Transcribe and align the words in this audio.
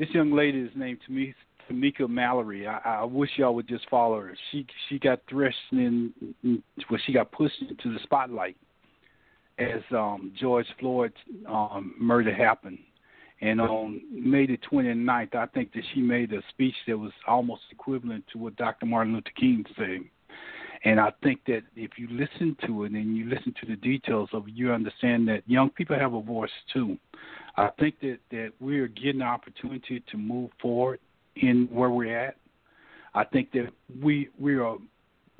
This 0.00 0.08
young 0.14 0.32
lady 0.32 0.60
is 0.60 0.70
named 0.74 1.00
Tami- 1.06 1.34
Tamika 1.70 2.08
Mallory. 2.08 2.66
I, 2.66 2.78
I 2.78 3.04
wish 3.04 3.28
y'all 3.36 3.54
would 3.54 3.68
just 3.68 3.86
follow 3.90 4.18
her. 4.18 4.34
She 4.50 4.66
she 4.88 4.98
got 4.98 5.20
thrust 5.28 5.58
in 5.72 6.14
well, 6.88 7.00
she 7.04 7.12
got 7.12 7.30
pushed 7.32 7.60
into 7.60 7.92
the 7.92 7.98
spotlight 8.02 8.56
as 9.58 9.82
um, 9.90 10.32
George 10.40 10.64
Floyd's 10.78 11.12
um, 11.46 11.94
murder 12.00 12.34
happened. 12.34 12.78
And 13.42 13.60
on 13.60 14.00
May 14.10 14.46
the 14.46 14.58
29th, 14.72 15.34
I 15.34 15.44
think 15.46 15.74
that 15.74 15.82
she 15.92 16.00
made 16.00 16.32
a 16.32 16.40
speech 16.48 16.74
that 16.88 16.96
was 16.96 17.12
almost 17.28 17.62
equivalent 17.70 18.24
to 18.32 18.38
what 18.38 18.56
Dr. 18.56 18.86
Martin 18.86 19.12
Luther 19.12 19.30
King 19.38 19.66
said. 19.76 20.00
And 20.84 20.98
I 20.98 21.12
think 21.22 21.40
that 21.46 21.62
if 21.76 21.92
you 21.98 22.08
listen 22.10 22.56
to 22.66 22.84
it 22.84 22.92
and 22.92 23.16
you 23.16 23.28
listen 23.28 23.54
to 23.60 23.66
the 23.66 23.76
details 23.76 24.30
of 24.32 24.48
it, 24.48 24.54
you 24.54 24.72
understand 24.72 25.28
that 25.28 25.42
young 25.46 25.68
people 25.68 25.98
have 25.98 26.14
a 26.14 26.22
voice 26.22 26.50
too. 26.72 26.96
I 27.60 27.70
think 27.78 28.00
that, 28.00 28.18
that 28.30 28.52
we're 28.58 28.88
getting 28.88 29.18
the 29.18 29.26
opportunity 29.26 30.02
to 30.10 30.16
move 30.16 30.50
forward 30.62 30.98
in 31.36 31.68
where 31.70 31.90
we're 31.90 32.16
at. 32.16 32.36
I 33.14 33.24
think 33.24 33.52
that 33.52 33.68
we 34.02 34.30
we 34.38 34.56
are 34.56 34.76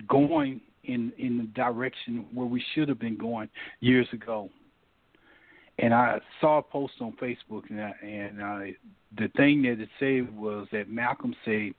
going 0.07 0.61
in 0.85 1.13
in 1.17 1.39
the 1.39 1.45
direction 1.55 2.27
where 2.35 2.47
we 2.47 2.63
should 2.75 2.91
have 2.91 2.99
been 2.99 3.17
going 3.17 3.49
years 3.81 4.07
ago. 4.13 4.51
And 5.79 5.95
I 5.95 6.21
saw 6.43 6.59
a 6.59 6.63
post 6.63 6.93
on 7.01 7.13
Facebook, 7.13 7.63
and, 7.71 7.81
I, 7.81 7.95
and 8.03 8.43
I, 8.43 8.77
the 9.17 9.29
thing 9.29 9.63
that 9.63 9.81
it 9.81 9.89
said 9.99 10.37
was 10.37 10.67
that 10.73 10.91
Malcolm 10.91 11.35
said 11.43 11.73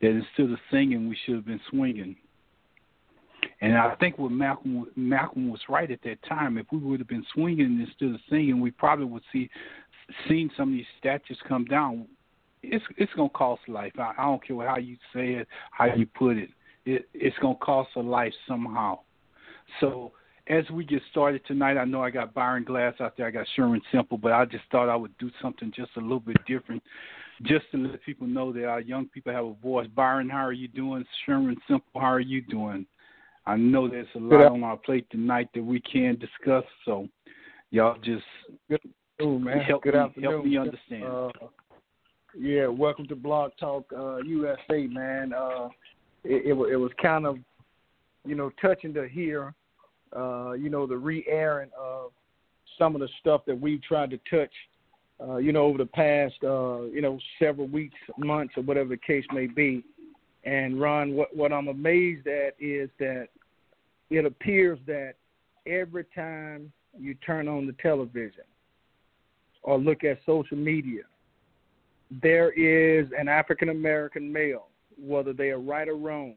that 0.00 0.08
instead 0.08 0.50
of 0.50 0.58
singing, 0.70 1.10
we 1.10 1.18
should 1.26 1.34
have 1.34 1.44
been 1.44 1.60
swinging. 1.68 2.16
And 3.64 3.78
I 3.78 3.94
think 3.94 4.18
what 4.18 4.30
Malcolm 4.30 4.84
Malcolm 4.94 5.48
was 5.48 5.60
right 5.70 5.90
at 5.90 6.02
that 6.04 6.22
time. 6.28 6.58
If 6.58 6.66
we 6.70 6.76
would 6.76 7.00
have 7.00 7.08
been 7.08 7.24
swinging 7.32 7.80
instead 7.80 8.14
of 8.14 8.20
singing, 8.28 8.60
we 8.60 8.70
probably 8.70 9.06
would 9.06 9.22
see 9.32 9.48
seen 10.28 10.50
some 10.54 10.68
of 10.68 10.74
these 10.74 10.84
statues 10.98 11.38
come 11.48 11.64
down. 11.64 12.06
It's 12.62 12.84
it's 12.98 13.12
gonna 13.14 13.30
cost 13.30 13.62
life. 13.66 13.94
I, 13.98 14.12
I 14.18 14.24
don't 14.24 14.46
care 14.46 14.68
how 14.68 14.76
you 14.76 14.98
say 15.14 15.32
it, 15.36 15.48
how 15.70 15.86
you 15.86 16.04
put 16.04 16.36
it. 16.36 16.50
It 16.84 17.08
it's 17.14 17.38
gonna 17.38 17.54
cost 17.54 17.88
a 17.96 18.00
life 18.00 18.34
somehow. 18.46 18.98
So 19.80 20.12
as 20.48 20.68
we 20.70 20.84
get 20.84 21.00
started 21.10 21.40
tonight, 21.46 21.78
I 21.78 21.86
know 21.86 22.02
I 22.02 22.10
got 22.10 22.34
Byron 22.34 22.64
Glass 22.64 22.92
out 23.00 23.16
there, 23.16 23.28
I 23.28 23.30
got 23.30 23.46
Sherman 23.56 23.80
Simple, 23.90 24.18
but 24.18 24.32
I 24.32 24.44
just 24.44 24.64
thought 24.70 24.90
I 24.90 24.96
would 24.96 25.16
do 25.16 25.30
something 25.40 25.72
just 25.74 25.92
a 25.96 26.00
little 26.00 26.20
bit 26.20 26.36
different, 26.46 26.82
just 27.44 27.64
to 27.72 27.78
let 27.78 28.02
people 28.02 28.26
know 28.26 28.52
that 28.52 28.66
our 28.66 28.82
young 28.82 29.06
people 29.08 29.32
have 29.32 29.46
a 29.46 29.54
voice. 29.54 29.88
Byron, 29.94 30.28
how 30.28 30.44
are 30.44 30.52
you 30.52 30.68
doing? 30.68 31.02
Sherman 31.24 31.56
Simple, 31.66 31.98
how 31.98 32.12
are 32.12 32.20
you 32.20 32.42
doing? 32.42 32.84
I 33.46 33.56
know 33.56 33.88
there's 33.88 34.06
a 34.14 34.18
lot 34.18 34.52
on 34.52 34.62
our 34.64 34.76
plate 34.76 35.06
tonight 35.10 35.48
that 35.54 35.62
we 35.62 35.80
can 35.80 36.16
discuss, 36.18 36.64
so 36.84 37.08
y'all 37.70 37.98
just 38.02 38.24
Oh 39.20 39.38
man, 39.38 39.60
help 39.60 39.82
good 39.82 39.94
me 39.94 40.00
afternoon. 40.00 40.30
help 40.30 40.44
me 40.44 40.56
understand. 40.56 41.04
Uh, 41.04 41.28
yeah, 42.36 42.66
welcome 42.66 43.06
to 43.08 43.14
Blog 43.14 43.52
Talk 43.60 43.84
uh, 43.96 44.16
USA, 44.18 44.86
man. 44.88 45.32
Uh, 45.32 45.68
it, 46.24 46.46
it, 46.46 46.72
it 46.72 46.76
was 46.76 46.90
kind 47.00 47.26
of, 47.26 47.36
you 48.26 48.34
know, 48.34 48.50
touching 48.60 48.92
to 48.94 49.06
hear, 49.06 49.54
uh, 50.16 50.52
you 50.52 50.68
know, 50.68 50.86
the 50.86 50.96
re-airing 50.96 51.70
of 51.78 52.10
some 52.76 52.96
of 52.96 53.00
the 53.00 53.08
stuff 53.20 53.42
that 53.46 53.60
we've 53.60 53.82
tried 53.82 54.10
to 54.10 54.18
touch, 54.28 54.52
uh, 55.22 55.36
you 55.36 55.52
know, 55.52 55.62
over 55.62 55.78
the 55.78 55.86
past, 55.86 56.34
uh, 56.42 56.82
you 56.86 57.00
know, 57.00 57.18
several 57.38 57.68
weeks, 57.68 57.98
months, 58.18 58.54
or 58.56 58.64
whatever 58.64 58.88
the 58.88 58.96
case 58.96 59.24
may 59.32 59.46
be. 59.46 59.84
And 60.44 60.80
Ron, 60.80 61.14
what 61.14 61.34
what 61.34 61.52
I'm 61.52 61.68
amazed 61.68 62.26
at 62.26 62.54
is 62.60 62.90
that 62.98 63.28
it 64.10 64.26
appears 64.26 64.78
that 64.86 65.14
every 65.66 66.04
time 66.14 66.72
you 66.98 67.14
turn 67.26 67.48
on 67.48 67.66
the 67.66 67.74
television 67.82 68.44
or 69.62 69.78
look 69.78 70.04
at 70.04 70.18
social 70.26 70.56
media, 70.56 71.02
there 72.22 72.50
is 72.52 73.08
an 73.18 73.28
African 73.28 73.70
American 73.70 74.30
male, 74.30 74.68
whether 75.02 75.32
they 75.32 75.50
are 75.50 75.60
right 75.60 75.88
or 75.88 75.96
wrong, 75.96 76.34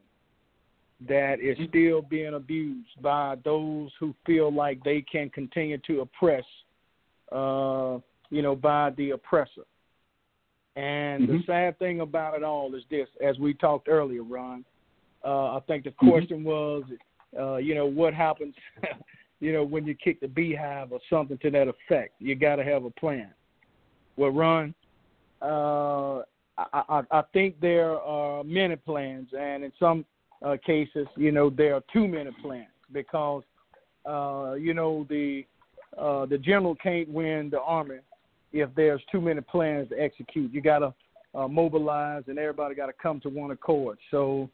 that 1.08 1.40
is 1.42 1.58
still 1.68 2.02
being 2.02 2.36
abused 2.36 3.02
by 3.02 3.36
those 3.44 3.92
who 4.00 4.16
feel 4.26 4.52
like 4.52 4.82
they 4.84 5.02
can 5.02 5.30
continue 5.30 5.78
to 5.86 6.02
oppress 6.02 6.46
uh, 7.32 7.98
you 8.30 8.42
know, 8.42 8.56
by 8.56 8.92
the 8.92 9.12
oppressor. 9.12 9.66
And 10.78 11.24
Mm-hmm. 11.24 11.38
the 11.38 11.44
sad 11.48 11.80
thing 11.80 12.02
about 12.02 12.36
it 12.36 12.44
all 12.44 12.74
is 12.76 12.84
this, 12.92 13.08
as 13.20 13.40
we 13.40 13.56
talked 13.56 13.88
earlier, 13.90 14.22
Ron. 14.22 14.64
Uh, 15.26 15.58
I 15.58 15.60
think 15.62 15.84
the 15.84 15.92
Mhm. 15.92 16.12
question 16.12 16.44
was, 16.44 16.84
uh, 17.38 17.56
you 17.56 17.74
know, 17.74 17.88
what 17.88 18.14
happens, 18.14 18.56
you 19.40 19.52
know, 19.52 19.64
when 19.64 19.88
you 19.88 19.96
kick 19.96 20.20
the 20.20 20.28
beehive 20.28 20.92
or 20.92 21.00
something 21.10 21.40
to 21.40 21.50
that 21.50 21.68
effect. 21.68 22.14
You 22.20 22.36
got 22.36 22.58
to 22.58 22.64
have 22.64 22.86
a 22.86 22.92
plan. 22.92 23.34
Well, 24.18 24.30
Ron, 24.30 24.76
uh, 25.42 26.20
I, 26.60 26.84
I, 26.90 27.02
I 27.12 27.22
think 27.34 27.60
there 27.60 28.00
are 28.00 28.44
many 28.44 28.76
plans, 28.76 29.30
and 29.34 29.64
in 29.64 29.72
some 29.80 30.06
uh, 30.44 30.58
cases, 30.64 31.08
you 31.16 31.32
know, 31.32 31.50
there 31.50 31.74
are 31.74 31.84
too 31.92 32.08
many 32.08 32.30
plans 32.44 32.70
because, 32.92 33.44
uh, 34.06 34.54
you 34.54 34.76
know, 34.76 35.06
the 35.10 35.44
uh, 35.98 36.28
the 36.28 36.38
general 36.38 36.76
can't 36.76 37.10
win 37.10 37.50
the 37.50 37.62
army 37.62 37.98
if 38.54 38.70
there's 38.76 39.02
too 39.12 39.22
many 39.22 39.42
plans 39.42 39.90
to 39.90 39.96
execute. 39.96 40.52
You 40.54 40.62
got 40.62 40.80
to 40.80 40.94
uh, 41.36 41.48
mobilize, 41.48 42.24
and 42.28 42.40
everybody 42.40 42.76
got 42.76 42.88
to 42.88 42.94
come 42.94 43.20
to 43.22 43.30
one 43.30 43.52
accord. 43.52 43.98
So 44.12 44.50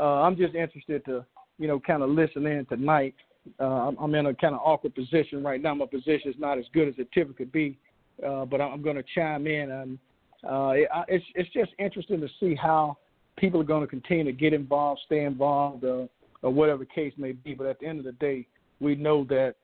uh, 0.00 0.22
I'm 0.22 0.36
just 0.36 0.54
interested 0.54 1.04
to, 1.06 1.24
you 1.58 1.68
know, 1.68 1.80
kind 1.80 2.02
of 2.02 2.10
listen 2.10 2.46
in 2.46 2.64
tonight. 2.66 3.14
Uh, 3.58 3.90
I'm, 3.98 4.14
in 4.14 4.26
a 4.26 4.34
kind 4.34 4.54
of 4.54 4.60
awkward 4.64 4.94
position 4.94 5.42
right 5.42 5.60
now. 5.60 5.74
My 5.74 5.86
position 5.86 6.30
is 6.30 6.36
not 6.38 6.58
as 6.58 6.64
good 6.72 6.86
as 6.86 6.94
it 6.96 7.08
typically 7.12 7.46
be, 7.46 7.76
uh, 8.24 8.44
but 8.44 8.60
I'm 8.60 8.82
going 8.82 8.94
to 8.94 9.04
chime 9.16 9.48
in, 9.48 9.68
and 9.70 9.98
uh, 10.48 10.70
it, 10.76 10.88
it's 11.08 11.24
it's 11.34 11.50
just 11.50 11.72
interesting 11.80 12.20
to 12.20 12.28
see 12.38 12.54
how 12.54 12.96
people 13.36 13.60
are 13.60 13.64
going 13.64 13.80
to 13.80 13.88
continue 13.88 14.24
to 14.24 14.32
get 14.32 14.52
involved, 14.52 15.00
stay 15.06 15.24
involved, 15.24 15.84
uh, 15.84 16.06
or 16.42 16.50
whatever 16.52 16.84
case 16.84 17.12
may 17.16 17.32
be. 17.32 17.52
But 17.54 17.66
at 17.66 17.80
the 17.80 17.86
end 17.86 17.98
of 17.98 18.04
the 18.04 18.12
day, 18.12 18.46
we 18.78 18.94
know 18.94 19.24
that 19.24 19.56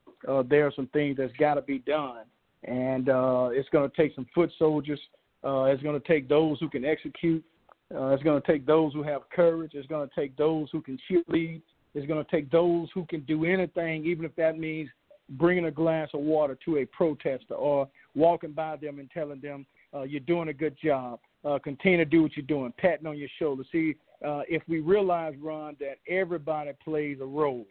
there 0.49 0.67
are 0.67 0.73
some 0.75 0.89
things 0.89 1.17
that's 1.17 1.33
got 1.35 1.55
to 1.55 1.63
be 1.63 1.79
done, 1.79 2.23
and 2.65 3.09
uh, 3.09 3.49
it's 3.53 3.69
going 3.71 3.89
to 3.89 3.97
take 3.97 4.15
some 4.15 4.27
foot 4.35 4.51
soldiers. 4.59 5.01
Uh, 5.45 5.65
it's 5.65 5.83
going 5.83 6.01
to 6.01 6.07
take 6.07 6.29
those 6.29 6.59
who 6.61 6.69
can 6.69 6.85
execute. 6.85 7.45
Uh, 7.95 8.09
it's 8.09 8.23
going 8.23 8.41
to 8.41 8.47
take 8.47 8.67
those 8.67 8.93
who 8.93 9.03
have 9.03 9.23
courage. 9.31 9.73
It's 9.75 9.87
going 9.87 10.09
to 10.09 10.15
take 10.15 10.37
those 10.37 10.69
who 10.73 10.83
can 10.83 10.99
cheerlead. 11.11 11.63
It's 11.95 12.07
going 12.07 12.23
to 12.25 12.31
take 12.31 12.51
those 12.51 12.89
who 12.93 13.05
can 13.07 13.21
do 13.21 13.45
anything, 13.45 14.05
even 14.05 14.25
if 14.25 14.35
that 14.37 14.59
means 14.59 14.91
bringing 15.31 15.67
a 15.67 15.71
glass 15.71 16.09
of 16.15 16.21
water 16.21 16.59
to 16.65 16.79
a 16.79 16.85
protester 16.87 17.55
or 17.55 17.89
walking 18.15 18.53
by 18.53 18.77
them 18.77 18.99
and 18.99 19.11
telling 19.11 19.41
them 19.41 19.67
uh, 19.95 20.03
you're 20.03 20.21
doing 20.21 20.49
a 20.49 20.53
good 20.53 20.77
job. 20.83 21.19
Uh, 21.45 21.59
continue 21.59 21.99
to 21.99 22.05
do 22.05 22.23
what 22.23 22.37
you're 22.37 22.47
doing, 22.47 22.73
patting 22.79 23.07
on 23.07 23.17
your 23.17 23.29
shoulder. 23.39 23.63
See, 23.71 23.95
uh, 24.27 24.43
if 24.49 24.63
we 24.69 24.81
realize, 24.81 25.35
Ron, 25.41 25.77
that 25.81 25.99
everybody 26.09 26.73
plays 26.85 27.19
a 27.21 27.27
role 27.27 27.67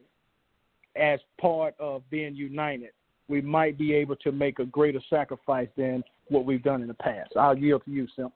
as 0.96 1.20
part 1.40 1.76
of 1.80 2.10
being 2.10 2.36
united, 2.36 2.92
we 3.28 3.42
might 3.42 3.78
be 3.78 3.94
able 3.94 4.16
to 4.18 4.32
make 4.32 4.60
a 4.60 4.66
greater 4.66 5.00
sacrifice 5.10 5.68
than 5.78 6.04
what 6.30 6.46
we've 6.46 6.64
done 6.64 6.82
in 6.82 6.88
the 6.88 6.94
past. 6.94 7.32
I'll 7.38 7.58
yield 7.58 7.84
to 7.86 7.92
you, 7.92 8.08
Sim. 8.16 8.30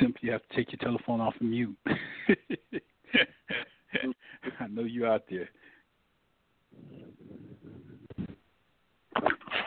Simply 0.00 0.30
have 0.30 0.40
to 0.48 0.56
take 0.56 0.72
your 0.72 0.78
telephone 0.78 1.20
off 1.20 1.34
of 1.36 1.42
mute. 1.42 1.76
I 1.86 1.94
know 4.70 4.82
you're 4.84 5.10
out 5.10 5.24
there. 5.28 5.48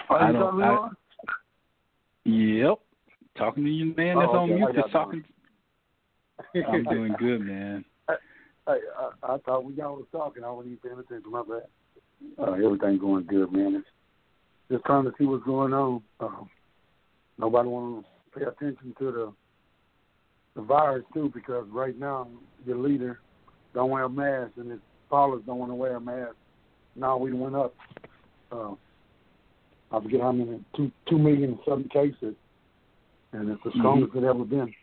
Are 0.10 0.19
I 0.21 0.27
you 0.27 0.33
don't- 0.33 0.42
talking 0.42 0.62
I- 0.63 0.75
on? 0.75 0.95
Yep. 2.25 2.80
Talking 3.38 3.63
to 3.65 3.69
you, 3.69 3.94
man. 3.95 4.18
That's 4.18 4.30
Oh, 4.31 4.38
on 4.39 4.56
mute. 4.56 4.68
I 4.68 4.71
Just 4.81 4.92
talking. 4.92 5.24
I'm 6.56 6.83
doing 6.86 7.13
good, 7.19 7.42
man. 7.42 7.86
Hey, 8.68 8.80
I, 9.00 9.34
I 9.34 9.38
thought 9.40 9.64
we 9.64 9.74
y'all 9.75 9.96
was 9.96 10.06
talking. 10.12 10.44
I 10.44 10.52
wasn't 10.52 10.74
even 10.74 10.90
paying 10.90 11.00
attention. 11.00 11.31
My 11.31 11.42
bad. 11.42 11.68
Uh, 12.38 12.52
everything 12.54 12.98
going 12.98 13.25
good, 13.25 13.52
man. 13.54 13.75
It's 13.75 13.88
just 14.69 14.84
trying 14.86 15.06
to 15.06 15.14
see 15.18 15.25
what's 15.25 15.46
going 15.46 15.74
on. 15.74 16.02
Um, 16.19 16.50
nobody 17.38 17.69
want 17.69 18.06
to 18.34 18.40
pay 18.40 18.46
attention 18.46 18.94
to 19.00 19.12
the 19.12 19.34
the 20.56 20.62
virus 20.64 21.06
too, 21.14 21.31
because 21.34 21.66
right 21.72 21.98
now 21.98 22.28
your 22.66 22.78
leader 22.78 23.22
don't 23.74 23.92
wear 23.92 24.04
a 24.04 24.10
mask, 24.10 24.52
and 24.58 24.72
his 24.72 24.81
followers 25.10 25.44
don't 25.46 25.60
want 25.60 25.72
to 25.72 25.75
wear 25.75 25.96
a 25.96 26.02
mask. 26.02 26.36
Now 26.96 27.16
we 27.16 27.31
went 27.31 27.56
up. 27.56 27.74
Uh, 28.52 28.72
I 29.92 30.02
forget 30.02 30.20
how 30.20 30.34
many 30.34 30.60
two 30.75 30.92
two 31.08 31.18
million 31.18 31.58
something 31.66 31.90
cases, 31.90 32.36
and 33.31 33.50
it's 33.50 33.63
the 33.63 33.72
strongest 33.78 34.16
it 34.16 34.25
ever 34.25 34.44
been 34.44 34.74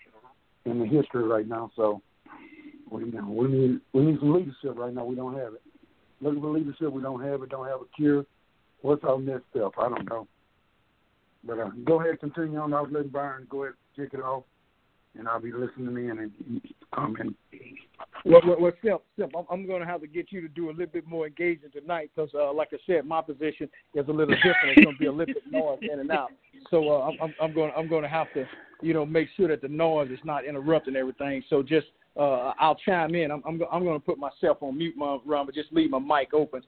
in 0.64 0.78
the 0.78 0.86
history 0.86 1.24
right 1.24 1.46
now. 1.46 1.70
So 1.76 2.00
we 2.94 3.04
we 3.04 3.48
need 3.48 3.80
we 3.92 4.04
need 4.04 4.18
some 4.20 4.34
leadership 4.34 4.76
right 4.76 4.94
now. 4.94 5.04
We 5.04 5.16
don't 5.16 5.34
have 5.34 5.54
it. 5.54 5.62
Looking 6.20 6.40
for 6.40 6.50
leadership, 6.52 6.92
we 6.92 7.02
don't 7.02 7.22
have 7.22 7.42
it. 7.42 7.50
Don't 7.50 7.66
have 7.66 7.80
a 7.80 7.96
cure. 7.96 8.24
What's 8.82 9.04
our 9.04 9.18
next 9.18 9.44
step? 9.50 9.72
I 9.78 9.88
don't 9.88 10.08
know. 10.08 10.26
But 11.46 11.58
uh, 11.58 11.70
go 11.84 12.00
ahead, 12.00 12.20
continue 12.20 12.58
on. 12.58 12.72
I 12.72 12.80
was 12.80 12.90
letting 12.92 13.10
Byron 13.10 13.46
go 13.50 13.64
ahead, 13.64 13.74
kick 13.96 14.10
it 14.14 14.20
off, 14.20 14.44
and 15.18 15.28
I'll 15.28 15.40
be 15.40 15.52
listening 15.52 16.08
in 16.08 16.18
and 16.18 16.62
comment. 16.94 17.36
Well, 18.24 18.40
well, 18.46 18.56
well 18.58 18.72
Simp, 18.82 19.02
I'm, 19.36 19.44
I'm 19.50 19.66
going 19.66 19.80
to 19.80 19.86
have 19.86 20.00
to 20.00 20.06
get 20.06 20.32
you 20.32 20.40
to 20.40 20.48
do 20.48 20.70
a 20.70 20.72
little 20.72 20.86
bit 20.86 21.06
more 21.06 21.26
engaging 21.26 21.70
tonight 21.70 22.10
because, 22.14 22.30
uh, 22.34 22.52
like 22.52 22.68
I 22.72 22.78
said, 22.86 23.04
my 23.04 23.20
position 23.20 23.68
is 23.94 24.08
a 24.08 24.12
little 24.12 24.34
different. 24.36 24.76
It's 24.76 24.84
going 24.84 24.96
to 24.96 25.00
be 25.00 25.06
a 25.06 25.12
little 25.12 25.34
bit 25.34 25.42
noise 25.50 25.80
in 25.82 26.00
and 26.00 26.10
out. 26.10 26.30
So 26.70 26.88
uh, 26.88 27.10
I'm- 27.20 27.34
I'm 27.40 27.54
going, 27.54 27.72
I'm 27.76 27.88
going 27.88 28.02
to 28.02 28.08
have 28.08 28.32
to, 28.34 28.46
you 28.80 28.94
know, 28.94 29.04
make 29.04 29.28
sure 29.36 29.48
that 29.48 29.60
the 29.60 29.68
noise 29.68 30.10
is 30.10 30.18
not 30.24 30.46
interrupting 30.46 30.96
everything. 30.96 31.42
So 31.50 31.62
just, 31.62 31.88
uh, 32.16 32.52
I'll 32.58 32.76
chime 32.76 33.14
in. 33.14 33.30
I'm, 33.30 33.42
I'm, 33.46 33.58
go- 33.58 33.68
I'm 33.72 33.84
going 33.84 33.98
to 33.98 34.04
put 34.04 34.18
myself 34.18 34.58
on 34.60 34.78
mute, 34.78 34.96
my 34.96 35.18
Ron, 35.24 35.46
but 35.46 35.54
just 35.54 35.72
leave 35.72 35.90
my 35.90 35.98
mic 35.98 36.32
open. 36.34 36.62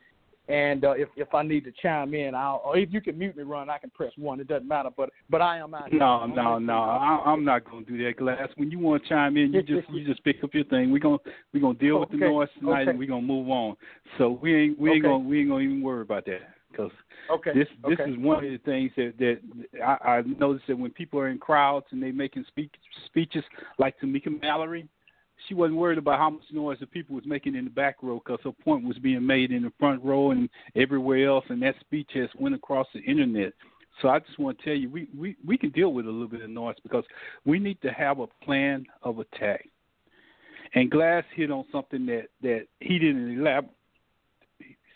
And 0.48 0.84
uh, 0.84 0.92
if 0.92 1.08
if 1.16 1.34
I 1.34 1.42
need 1.42 1.64
to 1.64 1.72
chime 1.82 2.14
in, 2.14 2.32
I'll. 2.32 2.62
Or 2.64 2.78
if 2.78 2.92
you 2.92 3.00
can 3.00 3.18
mute 3.18 3.36
me, 3.36 3.42
Ron, 3.42 3.68
I 3.68 3.78
can 3.78 3.90
press 3.90 4.12
one. 4.16 4.38
It 4.38 4.46
doesn't 4.46 4.68
matter. 4.68 4.90
But 4.96 5.10
but 5.28 5.42
I 5.42 5.58
am 5.58 5.74
out. 5.74 5.90
here. 5.90 5.98
No, 5.98 6.06
I'm 6.06 6.34
no, 6.36 6.58
no. 6.60 6.74
I, 6.82 7.20
I'm 7.26 7.44
not 7.44 7.68
gonna 7.68 7.84
do 7.84 8.04
that, 8.04 8.16
Glass. 8.16 8.48
When 8.54 8.70
you 8.70 8.78
want 8.78 9.02
to 9.02 9.08
chime 9.08 9.36
in, 9.36 9.52
you 9.52 9.62
just 9.62 9.90
you 9.90 10.06
just 10.06 10.22
pick 10.22 10.44
up 10.44 10.54
your 10.54 10.62
thing. 10.64 10.92
We're 10.92 11.00
gonna 11.00 11.18
we're 11.52 11.60
gonna 11.60 11.74
deal 11.74 11.98
with 11.98 12.10
the 12.10 12.18
noise 12.18 12.48
tonight, 12.60 12.82
okay. 12.82 12.90
and 12.90 12.98
we're 12.98 13.08
gonna 13.08 13.22
move 13.22 13.48
on. 13.48 13.76
So 14.18 14.38
we 14.40 14.54
ain't 14.54 14.78
we 14.78 14.90
ain't 14.90 15.04
Okay. 15.04 15.12
gonna 15.12 15.28
we 15.28 15.40
ain't 15.40 15.48
gonna 15.48 15.64
even 15.64 15.82
worry 15.82 16.02
about 16.02 16.26
that 16.26 16.42
because 16.70 16.92
Okay. 17.28 17.52
this 17.52 17.68
this 17.88 17.98
okay. 18.00 18.12
is 18.12 18.16
one 18.18 18.44
of 18.44 18.50
the 18.50 18.58
things 18.58 18.92
that 18.96 19.14
that 19.18 19.40
I, 19.84 20.18
I 20.18 20.22
noticed 20.22 20.68
that 20.68 20.78
when 20.78 20.92
people 20.92 21.18
are 21.18 21.28
in 21.28 21.38
crowds 21.38 21.86
and 21.90 22.00
they 22.00 22.12
making 22.12 22.44
speeches 23.06 23.44
like 23.78 23.98
Tamika 24.00 24.40
Mallory, 24.40 24.88
she 25.48 25.54
wasn't 25.54 25.78
worried 25.78 25.98
about 25.98 26.18
how 26.18 26.30
much 26.30 26.42
noise 26.52 26.78
the 26.80 26.86
people 26.86 27.14
was 27.14 27.26
making 27.26 27.54
in 27.54 27.64
the 27.64 27.70
back 27.70 27.96
row 28.02 28.20
because 28.24 28.40
her 28.44 28.52
point 28.52 28.84
was 28.84 28.98
being 28.98 29.26
made 29.26 29.52
in 29.52 29.62
the 29.62 29.72
front 29.78 30.02
row 30.04 30.30
and 30.30 30.48
everywhere 30.74 31.28
else, 31.28 31.44
and 31.48 31.62
that 31.62 31.74
speech 31.80 32.10
has 32.14 32.28
went 32.38 32.54
across 32.54 32.86
the 32.94 33.00
internet. 33.00 33.52
So 34.02 34.08
I 34.08 34.18
just 34.18 34.38
want 34.38 34.58
to 34.58 34.64
tell 34.64 34.74
you, 34.74 34.90
we, 34.90 35.08
we, 35.16 35.36
we 35.46 35.56
can 35.56 35.70
deal 35.70 35.92
with 35.92 36.06
a 36.06 36.10
little 36.10 36.28
bit 36.28 36.42
of 36.42 36.50
noise 36.50 36.76
because 36.82 37.04
we 37.44 37.58
need 37.58 37.80
to 37.82 37.90
have 37.90 38.18
a 38.18 38.26
plan 38.44 38.84
of 39.02 39.18
attack. 39.18 39.68
And 40.74 40.90
Glass 40.90 41.24
hit 41.34 41.50
on 41.50 41.64
something 41.72 42.04
that, 42.06 42.26
that 42.42 42.66
he 42.80 42.98
didn't 42.98 43.38
elaborate. 43.38 43.72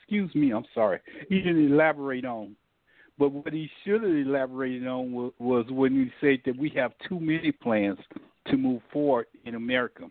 Excuse 0.03 0.35
me, 0.35 0.53
I'm 0.53 0.65
sorry. 0.75 0.99
He 1.29 1.39
didn't 1.39 1.73
elaborate 1.73 2.25
on. 2.25 2.57
But 3.19 3.33
what 3.33 3.53
he 3.53 3.71
should 3.85 4.03
have 4.03 4.11
elaborated 4.11 4.87
on 4.87 5.13
was, 5.13 5.33
was 5.39 5.67
when 5.71 5.93
he 5.93 6.11
said 6.21 6.41
that 6.45 6.59
we 6.59 6.71
have 6.71 6.93
too 7.09 7.21
many 7.21 7.53
plans 7.53 7.99
to 8.49 8.57
move 8.57 8.83
forward 8.93 9.27
in 9.45 9.55
America. 9.55 10.11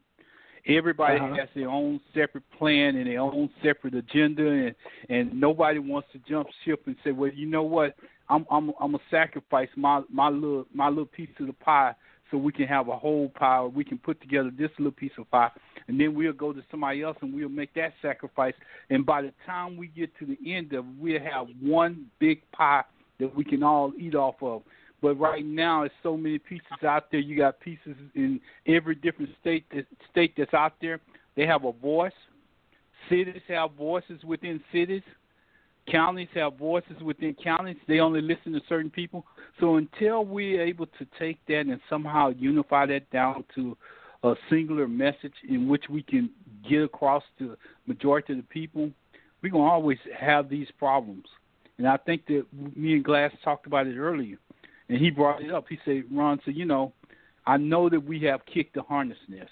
Everybody 0.68 1.20
Uh-huh. 1.20 1.36
has 1.36 1.50
their 1.56 1.70
own 1.70 2.00
separate 2.14 2.44
plan 2.52 2.96
and 2.96 3.08
their 3.08 3.22
own 3.22 3.50
separate 3.64 3.96
agenda, 3.96 4.48
and 4.50 4.76
and 5.10 5.40
nobody 5.40 5.80
wants 5.80 6.10
to 6.14 6.20
jump 6.20 6.48
ship 6.66 6.84
and 6.88 6.96
say, 7.04 7.12
well, 7.12 7.32
you 7.34 7.48
know 7.48 7.64
what, 7.64 7.96
I'm 8.30 8.46
I'm 8.52 8.70
I'm 8.80 8.92
gonna 8.92 9.00
sacrifice 9.10 9.70
my 9.76 10.02
my 10.10 10.30
little 10.30 10.66
my 10.74 10.90
little 10.90 11.06
piece 11.06 11.30
of 11.40 11.48
the 11.48 11.54
pie 11.54 11.94
so 12.30 12.38
we 12.38 12.52
can 12.52 12.68
have 12.68 12.90
a 12.90 12.96
whole 12.96 13.30
pie. 13.30 13.58
Or 13.58 13.70
we 13.70 13.84
can 13.84 13.98
put 13.98 14.22
together 14.22 14.52
this 14.56 14.70
little 14.78 14.92
piece 14.92 15.12
of 15.18 15.30
pie, 15.32 15.50
and 15.88 16.00
then 16.00 16.14
we'll 16.14 16.34
go 16.34 16.54
to 16.54 16.62
somebody 16.70 17.02
else 17.02 17.18
and 17.22 17.34
we'll 17.34 17.50
make 17.50 17.74
that 17.74 17.94
sacrifice. 18.02 18.54
And 18.90 19.06
by 19.06 19.22
the 19.24 19.34
time 19.46 19.78
we 19.78 19.88
get 19.88 20.16
to 20.20 20.26
the 20.26 20.38
end 20.46 20.74
of, 20.74 20.86
it, 20.86 20.92
we'll 21.00 21.20
have 21.22 21.48
one 21.62 22.06
big 22.20 22.42
pie 22.52 22.84
that 23.20 23.36
we 23.36 23.44
can 23.44 23.64
all 23.64 23.92
eat 23.98 24.16
off 24.16 24.36
of. 24.42 24.62
But 25.02 25.16
right 25.20 25.46
now, 25.46 25.82
there's 25.82 25.92
so 26.04 26.18
many 26.18 26.40
pieces 26.40 26.66
out 26.86 27.12
there. 27.12 27.20
You 27.20 27.38
got 27.38 27.60
pieces 27.60 27.96
in 28.16 28.40
every 28.68 28.96
different 28.96 29.32
state 29.40 29.66
that, 29.74 29.86
state 30.12 30.34
that's 30.38 30.54
out 30.54 30.74
there. 30.82 31.00
They 31.36 31.46
have 31.46 31.64
a 31.64 31.72
voice. 31.72 32.12
Cities 33.10 33.42
have 33.48 33.72
voices 33.74 34.22
within 34.24 34.62
cities. 34.72 35.04
Counties 35.90 36.28
have 36.36 36.58
voices 36.58 37.02
within 37.02 37.36
counties. 37.42 37.78
They 37.88 38.00
only 38.00 38.22
listen 38.22 38.52
to 38.54 38.62
certain 38.68 38.92
people. 38.92 39.26
So 39.60 39.78
until 39.78 40.26
we're 40.26 40.62
able 40.62 40.86
to 40.86 41.08
take 41.18 41.40
that 41.48 41.62
and 41.62 41.80
somehow 41.90 42.30
unify 42.38 42.86
that 42.88 43.10
down 43.10 43.44
to 43.56 43.78
a 44.24 44.36
singular 44.50 44.88
message 44.88 45.34
in 45.48 45.68
which 45.68 45.86
we 45.90 46.04
can 46.04 46.30
get 46.70 46.84
across 46.84 47.24
to 47.40 47.50
the 47.50 47.58
majority 47.88 48.34
of 48.34 48.38
the 48.38 48.44
people, 48.44 48.92
we're 49.42 49.52
going 49.52 49.66
to 49.66 49.72
always 49.72 49.98
have 50.18 50.50
these 50.50 50.68
problems. 50.78 51.26
And 51.78 51.88
I 51.88 51.96
think 51.98 52.26
that 52.28 52.46
me 52.76 52.94
and 52.94 53.04
Glass 53.04 53.32
talked 53.44 53.66
about 53.66 53.88
it 53.88 53.98
earlier. 53.98 54.38
And 54.90 54.98
he 54.98 55.10
brought 55.12 55.42
it 55.42 55.52
up. 55.52 55.66
He 55.70 55.78
said, 55.86 56.04
Ron 56.12 56.40
said, 56.44 56.56
you 56.56 56.66
know, 56.66 56.94
I 57.46 57.58
know 57.58 57.90
that 57.90 58.04
we 58.04 58.22
have 58.24 58.42
kicked 58.52 58.76
the 58.76 58.82
harness 58.82 59.18
nest. 59.28 59.50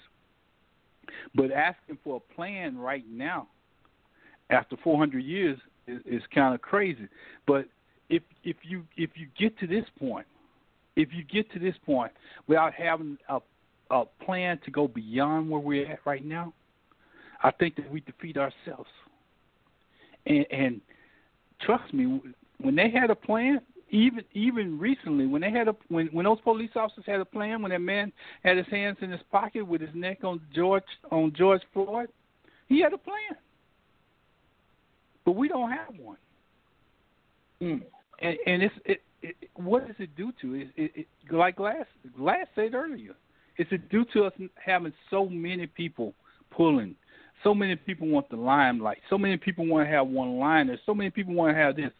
But 1.34 1.52
asking 1.52 1.98
for 2.04 2.16
a 2.16 2.34
plan 2.34 2.76
right 2.76 3.04
now 3.08 3.48
after 4.50 4.76
400 4.82 5.20
years 5.20 5.58
is, 5.86 6.00
is 6.04 6.22
kind 6.34 6.54
of 6.54 6.60
crazy. 6.60 7.08
But 7.46 7.66
if 8.10 8.22
if 8.44 8.56
you 8.62 8.84
if 8.96 9.10
you 9.14 9.26
get 9.38 9.58
to 9.60 9.66
this 9.66 9.84
point, 9.98 10.26
if 10.96 11.10
you 11.12 11.24
get 11.24 11.50
to 11.52 11.58
this 11.58 11.74
point 11.84 12.12
without 12.46 12.74
having 12.74 13.18
a 13.28 13.40
a 13.90 14.04
plan 14.24 14.58
to 14.64 14.70
go 14.70 14.86
beyond 14.86 15.48
where 15.48 15.60
we're 15.60 15.90
at 15.90 16.00
right 16.04 16.24
now, 16.24 16.52
I 17.42 17.50
think 17.50 17.76
that 17.76 17.90
we 17.90 18.00
defeat 18.00 18.36
ourselves. 18.36 18.90
And, 20.26 20.46
and 20.50 20.80
trust 21.60 21.92
me, 21.94 22.20
when 22.60 22.74
they 22.76 22.90
had 22.90 23.10
a 23.10 23.14
plan, 23.14 23.60
even 23.90 24.24
even 24.34 24.78
recently, 24.78 25.26
when 25.26 25.40
they 25.40 25.50
had 25.50 25.68
a 25.68 25.76
when 25.88 26.08
when 26.08 26.24
those 26.24 26.40
police 26.42 26.70
officers 26.76 27.04
had 27.06 27.20
a 27.20 27.24
plan, 27.24 27.62
when 27.62 27.70
that 27.70 27.80
man 27.80 28.12
had 28.42 28.56
his 28.56 28.66
hands 28.68 28.98
in 29.00 29.10
his 29.10 29.20
pocket 29.30 29.66
with 29.66 29.80
his 29.80 29.94
neck 29.94 30.24
on 30.24 30.40
George 30.54 30.84
on 31.10 31.32
George 31.36 31.62
Floyd, 31.72 32.08
he 32.68 32.80
had 32.80 32.92
a 32.92 32.98
plan. 32.98 33.36
But 35.24 35.32
we 35.32 35.48
don't 35.48 35.70
have 35.70 35.94
one. 35.98 36.16
Mm. 37.62 37.82
And, 38.20 38.36
and 38.46 38.62
it's 38.62 38.74
it, 38.84 39.02
it, 39.22 39.36
what 39.54 39.86
does 39.86 39.96
it 39.98 40.14
do 40.16 40.32
to 40.40 40.54
it? 40.54 40.68
it, 40.76 40.92
it 40.94 41.06
like 41.30 41.56
Glass 41.56 41.86
Glass 42.16 42.46
said 42.54 42.74
earlier, 42.74 43.14
it's 43.56 43.70
it 43.72 43.88
due 43.88 44.04
to 44.12 44.24
us 44.24 44.32
having 44.64 44.92
so 45.10 45.26
many 45.26 45.66
people 45.66 46.14
pulling. 46.50 46.94
So 47.44 47.54
many 47.54 47.76
people 47.76 48.08
want 48.08 48.28
the 48.30 48.36
limelight. 48.36 48.98
So 49.08 49.16
many 49.16 49.36
people 49.36 49.66
want 49.66 49.86
to 49.86 49.92
have 49.92 50.08
one 50.08 50.38
liners. 50.38 50.80
So 50.84 50.92
many 50.92 51.10
people 51.10 51.34
want 51.34 51.54
to 51.54 51.60
have 51.60 51.76
this. 51.76 51.92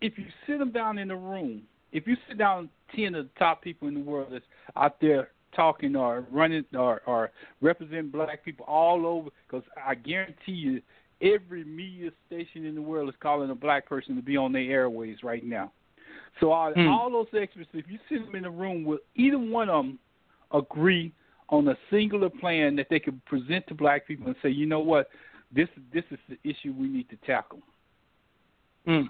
If 0.00 0.18
you 0.18 0.26
sit 0.46 0.58
them 0.58 0.72
down 0.72 0.98
in 0.98 1.10
a 1.10 1.16
room, 1.16 1.62
if 1.92 2.06
you 2.06 2.16
sit 2.28 2.38
down 2.38 2.68
ten 2.94 3.14
of 3.14 3.26
the 3.26 3.30
top 3.38 3.62
people 3.62 3.88
in 3.88 3.94
the 3.94 4.00
world 4.00 4.28
that's 4.32 4.44
out 4.76 5.00
there 5.00 5.30
talking 5.54 5.96
or 5.96 6.24
running 6.30 6.64
or, 6.74 7.02
or 7.06 7.32
representing 7.60 8.10
black 8.10 8.44
people 8.44 8.64
all 8.66 9.06
over, 9.06 9.30
because 9.46 9.66
I 9.84 9.94
guarantee 9.94 10.52
you, 10.52 10.82
every 11.20 11.64
media 11.64 12.10
station 12.26 12.64
in 12.64 12.74
the 12.74 12.82
world 12.82 13.08
is 13.08 13.14
calling 13.20 13.50
a 13.50 13.54
black 13.54 13.86
person 13.86 14.16
to 14.16 14.22
be 14.22 14.36
on 14.36 14.52
their 14.52 14.62
airways 14.62 15.18
right 15.22 15.44
now. 15.44 15.72
So 16.38 16.52
all, 16.52 16.72
mm. 16.72 16.88
all 16.88 17.10
those 17.10 17.26
experts, 17.38 17.68
if 17.74 17.86
you 17.88 17.98
sit 18.08 18.24
them 18.24 18.36
in 18.36 18.44
a 18.44 18.50
room, 18.50 18.84
will 18.84 18.98
either 19.16 19.38
one 19.38 19.68
of 19.68 19.84
them 19.84 19.98
agree 20.52 21.12
on 21.48 21.66
a 21.68 21.76
singular 21.90 22.30
plan 22.30 22.76
that 22.76 22.86
they 22.88 23.00
could 23.00 23.22
present 23.26 23.66
to 23.66 23.74
black 23.74 24.06
people 24.06 24.28
and 24.28 24.36
say, 24.42 24.48
you 24.48 24.66
know 24.66 24.80
what, 24.80 25.08
this 25.52 25.68
this 25.92 26.04
is 26.12 26.18
the 26.28 26.38
issue 26.48 26.72
we 26.72 26.88
need 26.88 27.10
to 27.10 27.16
tackle. 27.26 27.58
Mm. 28.86 29.08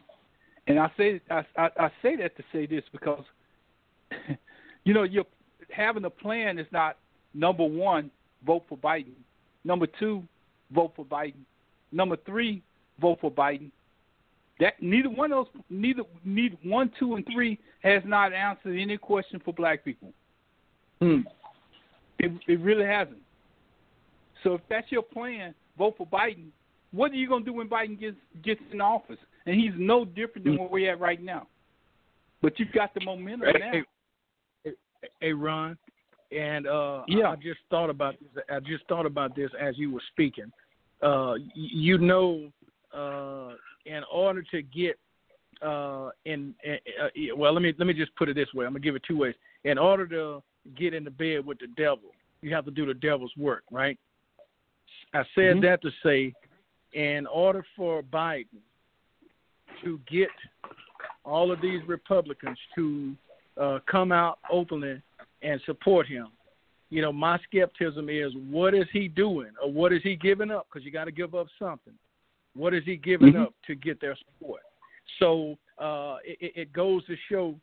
And 0.67 0.79
I 0.79 0.91
say 0.97 1.21
I, 1.31 1.45
I, 1.57 1.71
I 1.79 1.91
say 2.03 2.17
that 2.17 2.37
to 2.37 2.45
say 2.53 2.67
this 2.67 2.85
because, 2.93 3.25
you 4.85 4.95
know, 4.95 5.03
you're 5.03 5.25
having 5.71 6.05
a 6.05 6.11
plan 6.11 6.59
is 6.59 6.67
not 6.71 6.97
number 7.35 7.65
one, 7.65 8.11
vote 8.47 8.65
for 8.69 8.79
Biden. 8.79 9.15
Number 9.65 9.87
two, 9.99 10.23
vote 10.73 10.93
for 10.97 11.05
Biden. 11.05 11.45
Number 11.93 12.17
three, 12.25 12.63
vote 13.01 13.19
for 13.21 13.31
Biden. 13.31 13.71
That 14.61 14.75
neither 14.81 15.09
one 15.09 15.33
of 15.33 15.47
those, 15.47 15.63
neither 15.71 16.03
neither 16.25 16.57
one, 16.63 16.93
two, 16.99 17.15
and 17.15 17.27
three 17.33 17.59
has 17.83 18.03
not 18.05 18.33
answered 18.33 18.79
any 18.79 18.99
question 18.99 19.41
for 19.45 19.55
black 19.55 19.85
people. 19.85 20.13
Hmm. 21.01 21.21
It 22.19 22.33
it 22.47 22.61
really 22.61 22.85
hasn't. 22.85 23.23
So 24.43 24.55
if 24.55 24.61
that's 24.69 24.91
your 24.93 25.03
plan, 25.03 25.55
vote 25.79 25.95
for 25.97 26.07
Biden. 26.07 26.49
What 26.93 27.13
are 27.13 27.15
you 27.15 27.29
going 27.29 27.45
to 27.45 27.51
do 27.51 27.57
when 27.57 27.69
Biden 27.69 27.99
gets 27.99 28.17
gets 28.45 28.61
in 28.73 28.81
office? 28.81 29.19
And 29.47 29.59
he's 29.59 29.73
no 29.77 30.05
different 30.05 30.45
than 30.45 30.55
hmm. 30.55 30.61
where 30.61 30.69
we're 30.69 30.93
at 30.93 31.01
right 31.01 31.23
now. 31.23 31.47
But 32.43 32.59
you've 32.59 32.73
got 32.73 32.95
the 32.95 33.01
momentum 33.05 33.49
hey, 33.53 33.59
now. 33.59 33.83
Hey, 34.65 34.73
hey 35.21 35.33
Ron, 35.33 35.77
and 36.33 36.67
uh, 36.67 37.03
yeah. 37.07 37.31
I 37.31 37.37
just 37.37 37.61
thought 37.69 37.91
about 37.91 38.15
this. 38.21 38.45
I 38.51 38.61
just 38.61 38.87
thought 38.89 39.07
about 39.07 39.37
this 39.37 39.51
as 39.61 39.77
you 39.77 39.93
were 39.93 40.03
speaking. 40.13 40.51
Uh, 41.03 41.35
you 41.55 41.99
know, 41.99 42.51
uh, 42.95 43.55
in 43.87 44.03
order 44.11 44.43
to 44.51 44.63
get 44.63 44.99
uh, 45.63 46.11
in, 46.25 46.55
in 46.65 46.79
uh, 47.03 47.37
well, 47.37 47.53
let 47.53 47.63
me 47.63 47.75
let 47.79 47.87
me 47.87 47.95
just 47.95 48.15
put 48.17 48.29
it 48.29 48.35
this 48.35 48.53
way. 48.55 48.65
I'm 48.65 48.73
gonna 48.73 48.81
give 48.81 48.97
it 48.97 49.03
two 49.07 49.19
ways. 49.19 49.35
In 49.65 49.77
order 49.77 50.07
to 50.09 50.43
get 50.77 50.95
into 50.95 51.11
bed 51.11 51.45
with 51.45 51.59
the 51.59 51.67
devil, 51.77 52.11
you 52.43 52.55
have 52.55 52.65
to 52.65 52.71
do 52.71 52.87
the 52.87 52.95
devil's 52.95 53.33
work, 53.37 53.65
right? 53.71 53.99
I 55.13 55.23
said 55.35 55.57
mm-hmm. 55.57 55.63
that 55.63 55.83
to 55.83 55.91
say, 56.03 56.33
in 56.93 57.27
order 57.27 57.65
for 57.77 58.03
Biden 58.03 58.47
to 59.85 60.01
get 60.11 60.29
all 61.25 61.53
of 61.53 61.61
these 61.61 61.81
Republicans 61.87 62.59
to 62.75 63.15
uh, 63.61 63.79
come 63.91 64.13
out 64.13 64.39
openly 64.51 65.01
and 65.43 65.61
support 65.67 66.07
him, 66.07 66.29
you 66.91 67.03
know, 67.03 67.13
my 67.13 67.39
skepticism 67.45 68.09
is 68.09 68.33
what 68.51 68.75
is 68.75 68.87
he 68.93 69.09
doing 69.09 69.51
or 69.63 69.71
what 69.71 69.93
is 69.93 70.03
he 70.03 70.17
giving 70.17 70.51
up? 70.51 70.67
Because 70.71 70.85
you 70.85 70.91
got 70.91 71.05
to 71.05 71.13
give 71.13 71.35
up 71.35 71.47
something. 71.59 71.95
What 72.55 72.75
is 72.75 72.83
he 72.85 72.97
giving 72.97 73.35
mm-hmm. 73.35 73.43
up 73.43 73.55
to 73.69 73.75
get 73.75 74.01
their 74.01 74.17
support? 74.17 74.63
So 75.19 75.57
uh, 75.79 76.17
it, 76.25 76.53
it 76.57 76.73
goes 76.73 77.05
to 77.07 77.17
show 77.29 77.55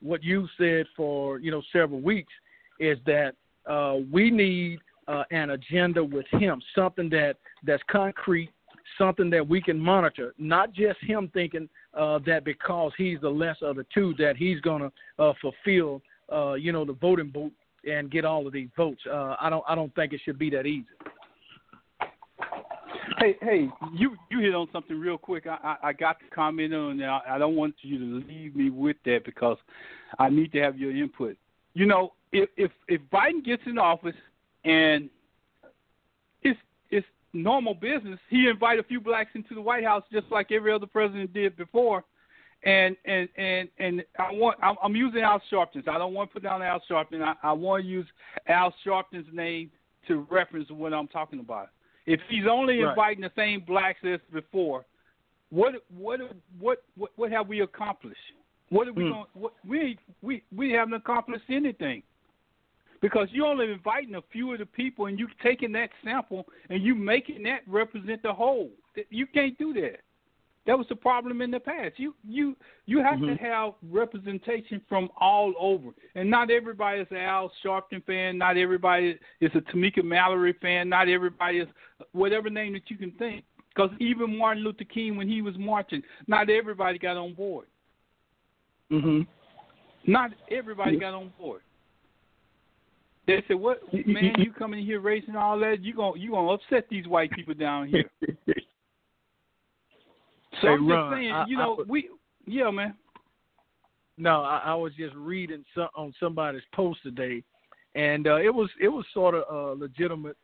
what 0.00 0.22
you 0.22 0.48
said 0.56 0.86
for 0.96 1.38
you 1.40 1.50
know 1.50 1.62
several 1.72 2.00
weeks 2.00 2.32
is 2.80 2.98
that 3.06 3.34
uh, 3.68 3.96
we 4.10 4.30
need 4.30 4.78
uh, 5.08 5.24
an 5.30 5.50
agenda 5.50 6.02
with 6.02 6.26
him, 6.32 6.60
something 6.74 7.08
that 7.10 7.36
that's 7.64 7.82
concrete, 7.90 8.50
something 8.96 9.30
that 9.30 9.46
we 9.46 9.60
can 9.60 9.78
monitor, 9.78 10.34
not 10.38 10.72
just 10.72 10.98
him 11.00 11.30
thinking 11.32 11.68
uh, 11.94 12.18
that 12.26 12.44
because 12.44 12.92
he's 12.96 13.20
the 13.20 13.28
less 13.28 13.56
of 13.62 13.76
the 13.76 13.86
two 13.92 14.14
that 14.18 14.36
he's 14.36 14.60
going 14.60 14.82
to 14.82 14.92
uh, 15.22 15.32
fulfill 15.40 16.02
uh, 16.32 16.54
you 16.54 16.72
know 16.72 16.84
the 16.84 16.92
voting 16.92 17.30
booth 17.30 17.52
and 17.88 18.10
get 18.10 18.24
all 18.24 18.46
of 18.46 18.52
these 18.52 18.68
votes. 18.76 19.00
Uh, 19.10 19.36
I 19.40 19.50
don't 19.50 19.64
I 19.68 19.74
don't 19.74 19.94
think 19.94 20.12
it 20.12 20.20
should 20.24 20.38
be 20.38 20.50
that 20.50 20.66
easy. 20.66 20.86
Hey, 23.18 23.36
hey, 23.40 23.68
you 23.94 24.16
you 24.30 24.40
hit 24.40 24.54
on 24.54 24.68
something 24.72 24.98
real 24.98 25.18
quick. 25.18 25.46
I 25.46 25.76
I, 25.82 25.88
I 25.88 25.92
got 25.92 26.20
to 26.20 26.26
comment 26.34 26.74
on 26.74 26.98
that. 26.98 27.08
I, 27.08 27.36
I 27.36 27.38
don't 27.38 27.56
want 27.56 27.74
you 27.80 27.98
to 27.98 28.26
leave 28.26 28.54
me 28.54 28.70
with 28.70 28.96
that 29.04 29.24
because 29.24 29.56
I 30.18 30.28
need 30.28 30.52
to 30.52 30.60
have 30.60 30.78
your 30.78 30.94
input. 30.94 31.36
You 31.74 31.86
know, 31.86 32.12
if 32.32 32.48
if 32.56 32.70
if 32.86 33.00
Biden 33.12 33.44
gets 33.44 33.62
in 33.66 33.78
office 33.78 34.14
and 34.64 35.08
normal 37.32 37.74
business, 37.74 38.18
he 38.28 38.48
invite 38.48 38.78
a 38.78 38.82
few 38.82 39.00
blacks 39.00 39.30
into 39.34 39.54
the 39.54 39.60
White 39.60 39.84
House 39.84 40.02
just 40.12 40.26
like 40.30 40.52
every 40.52 40.72
other 40.72 40.86
president 40.86 41.32
did 41.32 41.56
before. 41.56 42.04
And 42.64 42.96
and 43.04 43.28
and 43.36 43.68
and 43.78 44.04
I 44.18 44.32
want 44.32 44.58
I'm, 44.60 44.74
I'm 44.82 44.96
using 44.96 45.20
Al 45.20 45.40
Sharpton. 45.52 45.86
I 45.88 45.96
don't 45.96 46.12
want 46.12 46.30
to 46.30 46.34
put 46.34 46.42
down 46.42 46.60
Al 46.60 46.82
Sharpton. 46.90 47.22
I, 47.22 47.34
I 47.42 47.52
want 47.52 47.84
to 47.84 47.88
use 47.88 48.06
Al 48.48 48.74
Sharpton's 48.84 49.28
name 49.32 49.70
to 50.08 50.26
reference 50.28 50.68
what 50.70 50.92
I'm 50.92 51.06
talking 51.06 51.38
about. 51.38 51.68
If 52.06 52.20
he's 52.28 52.46
only 52.50 52.82
right. 52.82 52.90
inviting 52.90 53.20
the 53.20 53.30
same 53.36 53.62
blacks 53.64 54.00
as 54.04 54.18
before, 54.32 54.86
what 55.50 55.74
what 55.96 56.18
what 56.58 56.82
what 56.96 57.10
what 57.14 57.30
have 57.30 57.46
we 57.46 57.60
accomplished? 57.60 58.18
What 58.70 58.88
are 58.88 58.92
we 58.92 59.04
mm. 59.04 59.12
going? 59.12 59.26
What, 59.34 59.52
we 59.64 59.96
we 60.20 60.42
we 60.54 60.72
haven't 60.72 60.94
accomplished 60.94 61.44
anything 61.48 62.02
because 63.00 63.28
you're 63.30 63.46
only 63.46 63.70
inviting 63.70 64.14
a 64.16 64.22
few 64.32 64.52
of 64.52 64.58
the 64.58 64.66
people, 64.66 65.06
and 65.06 65.18
you're 65.18 65.28
taking 65.42 65.72
that 65.72 65.90
sample 66.04 66.46
and 66.70 66.82
you're 66.82 66.96
making 66.96 67.42
that 67.44 67.60
represent 67.66 68.22
the 68.22 68.32
whole. 68.32 68.70
You 69.10 69.26
can't 69.26 69.56
do 69.58 69.72
that. 69.74 70.00
That 70.66 70.76
was 70.76 70.86
the 70.90 70.96
problem 70.96 71.40
in 71.40 71.50
the 71.50 71.60
past. 71.60 71.94
You 71.96 72.14
you 72.28 72.54
you 72.84 72.98
have 72.98 73.20
mm-hmm. 73.20 73.36
to 73.36 73.42
have 73.42 73.72
representation 73.90 74.82
from 74.86 75.08
all 75.18 75.54
over, 75.58 75.92
and 76.14 76.28
not 76.28 76.50
everybody 76.50 77.00
is 77.00 77.06
an 77.10 77.16
Al 77.16 77.50
Sharpton 77.64 78.04
fan. 78.04 78.36
Not 78.36 78.58
everybody 78.58 79.18
is 79.40 79.50
a 79.54 79.60
Tamika 79.60 80.04
Mallory 80.04 80.54
fan. 80.60 80.90
Not 80.90 81.08
everybody 81.08 81.60
is 81.60 81.68
whatever 82.12 82.50
name 82.50 82.74
that 82.74 82.90
you 82.90 82.98
can 82.98 83.12
think. 83.12 83.44
Because 83.74 83.90
even 83.98 84.36
Martin 84.36 84.62
Luther 84.62 84.84
King, 84.84 85.16
when 85.16 85.26
he 85.26 85.40
was 85.40 85.54
marching, 85.56 86.02
not 86.26 86.50
everybody 86.50 86.98
got 86.98 87.16
on 87.16 87.32
board. 87.32 87.66
Mhm. 88.90 89.26
Not 90.06 90.32
everybody 90.50 90.98
got 90.98 91.14
on 91.14 91.32
board. 91.38 91.62
They 93.28 93.44
said, 93.46 93.56
"What 93.56 93.80
man? 94.06 94.32
You 94.38 94.52
coming 94.52 94.84
here 94.84 95.00
racing 95.00 95.36
all 95.36 95.58
that? 95.60 95.84
You 95.84 95.94
gonna 95.94 96.18
you 96.18 96.30
gonna 96.30 96.48
upset 96.48 96.86
these 96.90 97.06
white 97.06 97.30
people 97.30 97.54
down 97.54 97.86
here?" 97.86 98.10
So 100.62 100.66
hey, 100.66 100.72
I'm 100.72 100.88
Ron, 100.88 101.12
just 101.12 101.20
saying, 101.20 101.32
I, 101.32 101.44
you 101.46 101.56
know, 101.56 101.76
I, 101.78 101.82
we 101.86 102.08
yeah, 102.44 102.68
man. 102.70 102.94
No, 104.16 104.42
I, 104.42 104.62
I 104.64 104.74
was 104.74 104.92
just 104.98 105.14
reading 105.14 105.64
some, 105.72 105.86
on 105.94 106.12
somebody's 106.18 106.62
post 106.74 107.00
today, 107.04 107.44
and 107.94 108.26
uh, 108.26 108.38
it 108.38 108.52
was 108.52 108.68
it 108.82 108.88
was 108.88 109.04
sort 109.14 109.36
of 109.36 109.44
a 109.54 109.78
legitimate, 109.78 110.36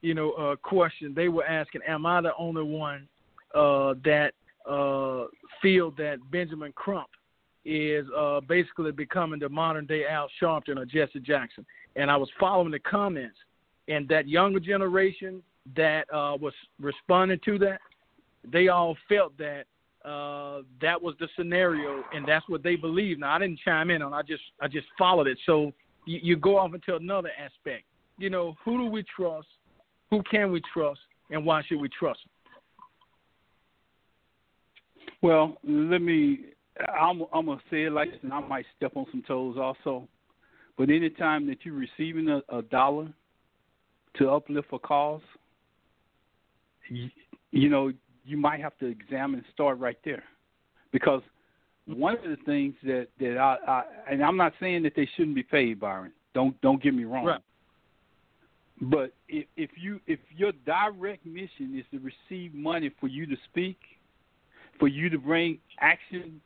you 0.00 0.14
know, 0.14 0.32
uh, 0.32 0.56
question. 0.56 1.12
They 1.14 1.28
were 1.28 1.44
asking, 1.44 1.82
"Am 1.86 2.04
I 2.04 2.20
the 2.20 2.32
only 2.36 2.64
one 2.64 3.06
uh, 3.54 3.94
that 4.04 4.32
uh, 4.68 5.26
feel 5.62 5.92
that 5.92 6.18
Benjamin 6.32 6.72
Crump 6.72 7.10
is 7.64 8.06
uh, 8.16 8.40
basically 8.40 8.90
becoming 8.90 9.38
the 9.38 9.48
modern 9.48 9.86
day 9.86 10.04
Al 10.06 10.28
Sharpton 10.42 10.78
or 10.78 10.84
Jesse 10.84 11.20
Jackson?" 11.20 11.64
And 11.96 12.10
I 12.10 12.16
was 12.16 12.28
following 12.38 12.70
the 12.70 12.78
comments, 12.78 13.36
and 13.88 14.08
that 14.08 14.28
younger 14.28 14.60
generation 14.60 15.42
that 15.76 16.02
uh, 16.12 16.36
was 16.40 16.54
responding 16.80 17.40
to 17.44 17.58
that 17.58 17.80
they 18.50 18.68
all 18.68 18.96
felt 19.08 19.36
that 19.38 19.64
uh, 20.04 20.62
that 20.80 21.00
was 21.00 21.14
the 21.20 21.28
scenario, 21.36 22.02
and 22.14 22.26
that's 22.26 22.48
what 22.48 22.62
they 22.62 22.74
believed. 22.74 23.20
Now 23.20 23.34
I 23.34 23.38
didn't 23.38 23.60
chime 23.64 23.90
in 23.90 24.02
on. 24.02 24.14
I 24.14 24.22
just 24.22 24.42
I 24.60 24.68
just 24.68 24.86
followed 24.96 25.26
it. 25.26 25.38
So 25.44 25.72
you, 26.06 26.20
you 26.22 26.36
go 26.36 26.58
off 26.58 26.74
into 26.74 26.96
another 26.96 27.30
aspect. 27.38 27.84
You 28.18 28.30
know, 28.30 28.56
who 28.64 28.78
do 28.78 28.86
we 28.86 29.04
trust? 29.14 29.48
Who 30.10 30.22
can 30.30 30.50
we 30.52 30.62
trust? 30.72 31.00
And 31.30 31.44
why 31.44 31.62
should 31.66 31.80
we 31.80 31.88
trust? 31.88 32.20
Well, 35.22 35.58
let 35.64 36.00
me. 36.00 36.40
I'm 36.98 37.24
I'm 37.34 37.46
gonna 37.46 37.60
say 37.70 37.84
it 37.84 37.92
like 37.92 38.08
and 38.22 38.32
I 38.32 38.40
might 38.40 38.64
step 38.76 38.92
on 38.94 39.04
some 39.10 39.22
toes 39.28 39.56
also. 39.58 40.08
But 40.80 40.88
anytime 40.88 41.46
that 41.48 41.58
you're 41.62 41.74
receiving 41.74 42.30
a, 42.30 42.40
a 42.48 42.62
dollar 42.62 43.12
to 44.16 44.30
uplift 44.30 44.68
a 44.72 44.78
cause, 44.78 45.20
you, 46.88 47.10
you 47.50 47.68
know 47.68 47.92
you 48.24 48.38
might 48.38 48.60
have 48.60 48.78
to 48.78 48.86
examine 48.86 49.44
start 49.52 49.78
right 49.78 49.98
there, 50.06 50.24
because 50.90 51.20
one 51.84 52.14
of 52.14 52.22
the 52.22 52.38
things 52.46 52.72
that 52.84 53.08
that 53.18 53.36
I, 53.36 53.58
I 53.70 53.82
and 54.10 54.24
I'm 54.24 54.38
not 54.38 54.54
saying 54.58 54.82
that 54.84 54.94
they 54.96 55.06
shouldn't 55.18 55.34
be 55.34 55.42
paid, 55.42 55.78
Byron. 55.78 56.12
Don't 56.32 56.58
don't 56.62 56.82
get 56.82 56.94
me 56.94 57.04
wrong. 57.04 57.26
Right. 57.26 57.42
But 58.80 59.12
if 59.28 59.44
if 59.58 59.68
you 59.76 60.00
if 60.06 60.18
your 60.34 60.52
direct 60.64 61.26
mission 61.26 61.78
is 61.78 61.84
to 61.90 61.98
receive 61.98 62.54
money 62.54 62.90
for 62.98 63.06
you 63.06 63.26
to 63.26 63.36
speak, 63.50 63.76
for 64.78 64.88
you 64.88 65.10
to 65.10 65.18
bring 65.18 65.58
action 65.78 66.40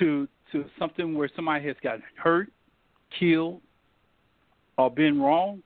to 0.00 0.26
to 0.50 0.64
something 0.76 1.16
where 1.16 1.30
somebody 1.36 1.64
has 1.68 1.76
got 1.84 2.00
hurt, 2.16 2.48
killed, 3.18 3.60
or 4.78 4.90
been 4.90 5.20
wrong, 5.20 5.62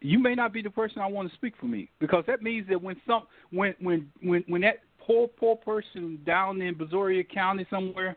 you 0.00 0.18
may 0.18 0.34
not 0.34 0.52
be 0.52 0.62
the 0.62 0.70
person 0.70 1.00
I 1.00 1.06
want 1.06 1.28
to 1.28 1.34
speak 1.36 1.54
for 1.60 1.66
me 1.66 1.90
because 2.00 2.24
that 2.26 2.42
means 2.42 2.68
that 2.68 2.80
when 2.80 2.96
some 3.06 3.24
when 3.50 3.74
when 3.80 4.10
when 4.22 4.44
when 4.48 4.62
that 4.62 4.80
poor 4.98 5.28
poor 5.28 5.56
person 5.56 6.18
down 6.24 6.60
in 6.62 6.74
Brazoria 6.74 7.28
County 7.28 7.66
somewhere 7.68 8.16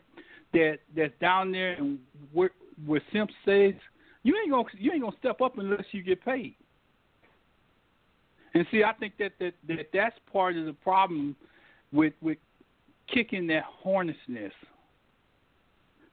that 0.52 0.78
that's 0.96 1.12
down 1.20 1.52
there 1.52 1.74
and 1.74 1.98
where 2.32 2.50
where 2.86 3.02
Simp 3.12 3.30
says 3.44 3.74
you 4.22 4.34
ain't 4.36 4.50
gonna 4.50 4.64
you 4.78 4.92
ain't 4.92 5.02
gonna 5.02 5.16
step 5.18 5.40
up 5.40 5.58
unless 5.58 5.84
you 5.92 6.02
get 6.02 6.24
paid. 6.24 6.54
And 8.54 8.64
see, 8.70 8.84
I 8.84 8.92
think 8.92 9.14
that 9.18 9.32
that, 9.40 9.54
that 9.68 9.88
that's 9.92 10.16
part 10.32 10.56
of 10.56 10.64
the 10.64 10.72
problem 10.72 11.36
with 11.92 12.14
with 12.22 12.38
kicking 13.12 13.46
that 13.48 13.64
hornet's 13.64 14.18
nest. 14.26 14.54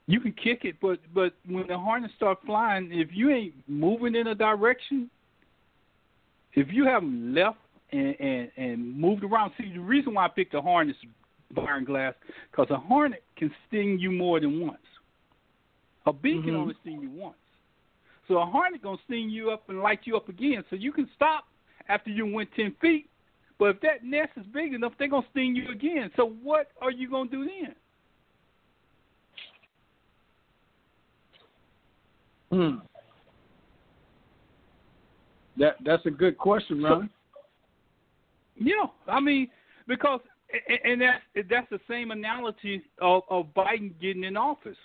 You 0.07 0.19
can 0.19 0.33
kick 0.33 0.65
it, 0.65 0.75
but 0.81 0.99
but 1.13 1.33
when 1.47 1.67
the 1.67 1.77
hornets 1.77 2.13
start 2.15 2.39
flying, 2.45 2.89
if 2.91 3.09
you 3.11 3.29
ain't 3.29 3.53
moving 3.67 4.15
in 4.15 4.27
a 4.27 4.35
direction, 4.35 5.09
if 6.53 6.67
you 6.71 6.85
haven't 6.85 7.33
left 7.33 7.59
and, 7.91 8.19
and 8.19 8.51
and 8.57 8.99
moved 8.99 9.23
around, 9.23 9.51
see 9.57 9.71
the 9.71 9.79
reason 9.79 10.13
why 10.15 10.25
I 10.25 10.27
picked 10.27 10.53
the 10.53 10.61
hornets, 10.61 10.99
Byron 11.53 11.85
Glass, 11.85 12.13
because 12.49 12.69
a 12.71 12.77
hornet 12.77 13.23
can 13.35 13.51
sting 13.67 13.99
you 13.99 14.11
more 14.11 14.39
than 14.39 14.59
once. 14.59 14.77
A 16.07 16.13
bee 16.13 16.39
Mhm. 16.39 16.45
can 16.45 16.55
only 16.55 16.75
sting 16.81 17.01
you 17.01 17.09
once. 17.11 17.37
So 18.27 18.39
a 18.39 18.45
hornet 18.45 18.81
gonna 18.81 18.97
sting 19.05 19.29
you 19.29 19.51
up 19.51 19.69
and 19.69 19.81
light 19.81 19.99
you 20.05 20.17
up 20.17 20.29
again. 20.29 20.63
So 20.69 20.75
you 20.75 20.91
can 20.91 21.07
stop 21.15 21.47
after 21.89 22.09
you 22.09 22.25
went 22.25 22.51
ten 22.53 22.71
feet, 22.81 23.07
but 23.59 23.75
if 23.75 23.79
that 23.81 24.03
nest 24.03 24.31
is 24.35 24.45
big 24.47 24.73
enough, 24.73 24.93
they're 24.97 25.07
gonna 25.07 25.27
sting 25.29 25.55
you 25.55 25.69
again. 25.69 26.11
So 26.15 26.29
what 26.41 26.71
are 26.81 26.91
you 26.91 27.07
gonna 27.09 27.29
do 27.29 27.45
then? 27.45 27.75
Hmm. 32.51 32.77
That 35.57 35.75
that's 35.83 36.05
a 36.05 36.11
good 36.11 36.37
question, 36.37 36.83
Ron. 36.83 37.09
Yeah, 38.59 38.85
I 39.07 39.19
mean 39.19 39.47
because 39.87 40.19
and 40.83 41.01
that's 41.01 41.47
that's 41.49 41.69
the 41.69 41.79
same 41.89 42.11
analogy 42.11 42.83
of, 42.99 43.23
of 43.29 43.47
Biden 43.55 43.93
getting 44.01 44.23
in 44.23 44.37
office. 44.37 44.77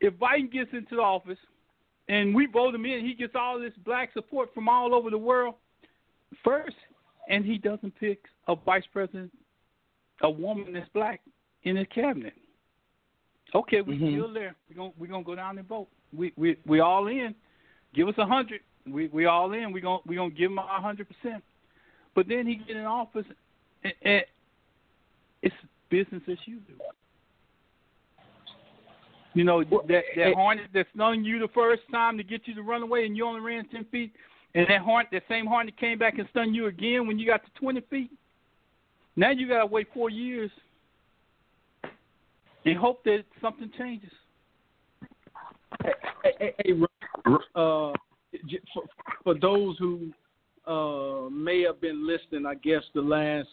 If 0.00 0.14
Biden 0.14 0.50
gets 0.50 0.70
into 0.72 0.96
the 0.96 1.02
office 1.02 1.38
and 2.08 2.34
we 2.34 2.46
vote 2.46 2.74
him 2.74 2.84
in, 2.84 3.04
he 3.04 3.14
gets 3.14 3.34
all 3.34 3.58
this 3.58 3.72
black 3.84 4.12
support 4.12 4.52
from 4.54 4.68
all 4.68 4.94
over 4.94 5.10
the 5.10 5.18
world 5.18 5.54
first, 6.42 6.76
and 7.28 7.44
he 7.44 7.58
doesn't 7.58 7.98
pick 7.98 8.20
a 8.48 8.56
vice 8.56 8.84
president, 8.92 9.30
a 10.22 10.30
woman 10.30 10.72
that's 10.72 10.88
black 10.92 11.20
in 11.62 11.76
his 11.76 11.86
cabinet. 11.94 12.34
Okay, 13.54 13.80
we 13.80 13.96
Mhm. 13.96 14.12
still 14.12 14.32
there. 14.32 14.56
We're 14.68 14.76
gonna 14.76 14.92
we're 14.98 15.06
gonna 15.06 15.24
go 15.24 15.34
down 15.34 15.58
and 15.58 15.68
vote. 15.68 15.88
We 16.16 16.32
we 16.36 16.56
we 16.66 16.80
all 16.80 17.06
in. 17.08 17.34
Give 17.94 18.08
us 18.08 18.14
a 18.18 18.26
hundred. 18.26 18.60
We 18.88 19.08
we 19.08 19.26
all 19.26 19.52
in. 19.52 19.72
We 19.72 19.80
gonna 19.80 19.98
we 20.06 20.16
gonna 20.16 20.30
give 20.30 20.50
him 20.50 20.58
a 20.58 20.62
hundred 20.62 21.08
percent. 21.08 21.42
But 22.14 22.28
then 22.28 22.46
he 22.46 22.56
get 22.56 22.76
in 22.76 22.84
office, 22.84 23.26
and, 23.82 23.92
and 24.02 24.22
it's 25.42 25.54
business 25.90 26.22
as 26.30 26.38
usual. 26.46 26.86
You 29.34 29.44
know 29.44 29.64
that 29.64 30.02
that 30.16 30.34
hornet 30.34 30.66
that 30.74 30.86
stung 30.94 31.24
you 31.24 31.40
the 31.40 31.48
first 31.48 31.82
time 31.90 32.16
to 32.18 32.22
get 32.22 32.42
you 32.46 32.54
to 32.54 32.62
run 32.62 32.82
away, 32.82 33.04
and 33.04 33.16
you 33.16 33.26
only 33.26 33.40
ran 33.40 33.66
ten 33.68 33.84
feet, 33.86 34.12
and 34.54 34.66
that 34.68 34.80
hornet, 34.80 35.08
that 35.12 35.22
same 35.28 35.46
hornet 35.46 35.76
came 35.76 35.98
back 35.98 36.18
and 36.18 36.28
stung 36.30 36.54
you 36.54 36.66
again 36.66 37.06
when 37.06 37.18
you 37.18 37.26
got 37.26 37.44
to 37.44 37.50
twenty 37.60 37.80
feet. 37.90 38.10
Now 39.16 39.30
you 39.30 39.48
gotta 39.48 39.66
wait 39.66 39.88
four 39.92 40.10
years 40.10 40.50
and 42.64 42.76
hope 42.76 43.04
that 43.04 43.24
something 43.40 43.70
changes. 43.76 44.10
Hey, 45.82 46.54
hey, 46.58 46.72
uh, 47.54 47.92
for, 48.72 48.82
for 49.22 49.34
those 49.34 49.76
who 49.78 50.10
uh, 50.66 51.28
may 51.30 51.62
have 51.62 51.80
been 51.80 52.06
listening, 52.06 52.46
I 52.46 52.54
guess 52.54 52.82
the 52.94 53.00
last 53.00 53.48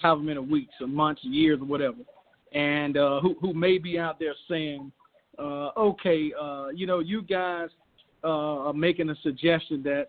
however 0.00 0.22
many 0.22 0.40
weeks 0.40 0.74
or 0.80 0.86
months, 0.86 1.22
years, 1.24 1.60
or 1.60 1.64
whatever, 1.64 1.98
and 2.52 2.96
uh, 2.96 3.20
who 3.20 3.36
who 3.40 3.54
may 3.54 3.78
be 3.78 3.98
out 3.98 4.18
there 4.18 4.34
saying, 4.48 4.92
uh, 5.38 5.70
okay, 5.76 6.32
uh, 6.40 6.68
you 6.68 6.86
know, 6.86 6.98
you 6.98 7.22
guys 7.22 7.68
uh, 8.24 8.66
are 8.66 8.72
making 8.72 9.10
a 9.10 9.16
suggestion 9.22 9.82
that 9.84 10.08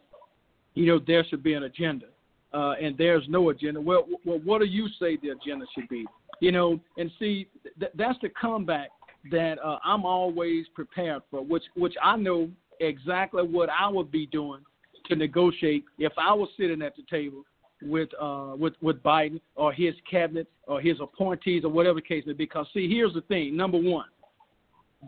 you 0.74 0.86
know 0.86 1.00
there 1.06 1.24
should 1.30 1.44
be 1.44 1.54
an 1.54 1.63
agenda, 1.63 2.08
uh, 2.54 2.74
and 2.82 2.98
there's 2.98 3.24
no 3.30 3.50
agenda. 3.50 3.80
Well, 3.80 4.08
well, 4.26 4.39
what 4.44 4.60
do 4.60 4.66
you 4.66 4.88
say 5.00 5.18
the 5.18 5.30
agenda 5.30 5.66
should 5.74 5.88
be? 5.89 6.06
You 6.39 6.52
know, 6.52 6.80
and 6.98 7.10
see, 7.20 7.48
th- 7.80 7.92
that's 7.96 8.20
the 8.22 8.30
comeback 8.30 8.89
that 9.31 9.57
uh, 9.63 9.79
I'm 9.83 10.05
always 10.05 10.65
prepared 10.73 11.21
for, 11.31 11.41
which 11.43 11.63
which 11.75 11.95
I 12.01 12.17
know 12.17 12.49
exactly 12.79 13.43
what 13.43 13.69
I 13.69 13.88
would 13.88 14.12
be 14.12 14.25
doing 14.25 14.62
to 15.05 15.15
negotiate 15.15 15.86
if 15.97 16.13
I 16.17 16.33
was 16.33 16.49
sitting 16.57 16.81
at 16.81 16.95
the 16.95 17.03
table 17.09 17.43
with 17.81 18.09
uh 18.19 18.53
with 18.57 18.73
with 18.81 19.01
Biden 19.03 19.39
or 19.55 19.73
his 19.73 19.93
cabinet 20.09 20.47
or 20.67 20.79
his 20.81 20.97
appointees 21.01 21.63
or 21.65 21.69
whatever 21.69 22.01
case 22.01 22.23
may 22.25 22.33
be. 22.33 22.45
Because 22.45 22.67
see, 22.73 22.89
here's 22.89 23.13
the 23.13 23.21
thing: 23.21 23.55
number 23.55 23.77
one, 23.77 24.07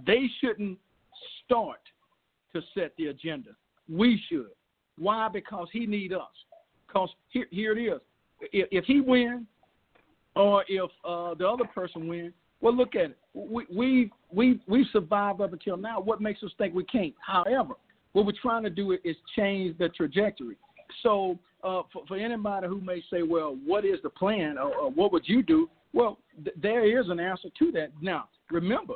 they 0.06 0.28
shouldn't 0.40 0.78
start 1.46 1.80
to 2.54 2.62
set 2.74 2.94
the 2.98 3.08
agenda. 3.08 3.52
We 3.90 4.22
should. 4.30 4.50
Why? 4.98 5.28
Because 5.32 5.68
he 5.72 5.86
need 5.86 6.14
us. 6.14 6.22
Because 6.88 7.10
here 7.30 7.48
here 7.52 7.78
it 7.78 7.82
is. 7.82 8.02
If, 8.52 8.68
if 8.72 8.86
he 8.86 9.02
wins, 9.02 9.46
or 10.36 10.64
if 10.68 10.90
uh, 11.06 11.34
the 11.36 11.48
other 11.48 11.66
person 11.66 12.08
wins, 12.08 12.34
well, 12.62 12.76
look 12.76 12.96
at 12.96 13.12
it. 13.12 13.18
We 13.36 13.66
we 13.72 14.12
we 14.32 14.60
we 14.68 14.88
survived 14.94 15.42
up 15.42 15.54
until 15.54 15.78
now. 15.78 16.00
What 16.00 16.22
makes 16.22 16.42
us 16.42 16.52
think 16.58 16.74
we 16.74 16.86
can't? 16.86 17.14
However, 17.20 17.74
what 18.14 18.26
we're 18.26 18.34
trying 18.42 18.64
to 18.64 18.70
do 18.70 18.94
is 19.04 19.16
change 19.36 19.78
the 19.78 19.90
trajectory. 19.90 20.56
So, 21.04 21.38
uh, 21.64 21.82
for, 21.92 22.06
for 22.08 22.18
anybody 22.18 22.68
who 22.68 22.80
may 22.80 23.04
say, 23.12 23.24
"Well, 23.24 23.58
what 23.66 23.84
is 23.84 24.00
the 24.04 24.10
plan?" 24.10 24.58
or, 24.58 24.74
or 24.74 24.92
"What 24.92 25.12
would 25.12 25.28
you 25.28 25.44
do?" 25.44 25.70
Well, 25.94 26.18
th- 26.44 26.56
there 26.62 27.00
is 27.00 27.10
an 27.10 27.20
answer 27.20 27.50
to 27.60 27.72
that. 27.74 27.90
Now, 28.02 28.30
remember, 28.50 28.96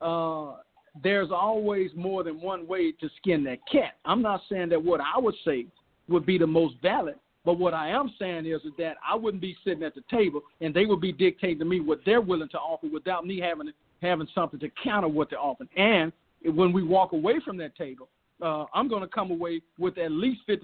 uh, 0.00 0.56
there's 1.02 1.30
always 1.30 1.90
more 1.94 2.24
than 2.24 2.40
one 2.40 2.66
way 2.66 2.92
to 2.92 3.08
skin 3.18 3.44
that 3.44 3.58
cat. 3.70 3.96
I'm 4.04 4.22
not 4.22 4.40
saying 4.50 4.70
that 4.70 4.82
what 4.82 5.00
I 5.00 5.18
would 5.18 5.34
say 5.44 5.66
would 6.08 6.24
be 6.24 6.38
the 6.38 6.46
most 6.46 6.76
valid, 6.80 7.16
but 7.48 7.58
what 7.58 7.72
I 7.72 7.88
am 7.88 8.12
saying 8.18 8.44
is, 8.44 8.60
that 8.76 8.98
I 9.02 9.16
wouldn't 9.16 9.40
be 9.40 9.56
sitting 9.64 9.82
at 9.82 9.94
the 9.94 10.02
table 10.10 10.42
and 10.60 10.74
they 10.74 10.84
would 10.84 11.00
be 11.00 11.12
dictating 11.12 11.58
to 11.60 11.64
me 11.64 11.80
what 11.80 12.00
they're 12.04 12.20
willing 12.20 12.50
to 12.50 12.58
offer 12.58 12.88
without 12.92 13.24
me 13.24 13.40
having 13.40 13.72
having 14.02 14.28
something 14.34 14.60
to 14.60 14.68
counter 14.84 15.08
what 15.08 15.30
they're 15.30 15.40
offering. 15.40 15.70
And 15.74 16.12
when 16.54 16.74
we 16.74 16.82
walk 16.82 17.12
away 17.12 17.36
from 17.42 17.56
that 17.56 17.74
table, 17.74 18.10
uh, 18.42 18.66
I'm 18.74 18.86
going 18.86 19.00
to 19.00 19.08
come 19.08 19.30
away 19.30 19.62
with 19.78 19.96
at 19.96 20.10
least 20.12 20.42
50%, 20.46 20.60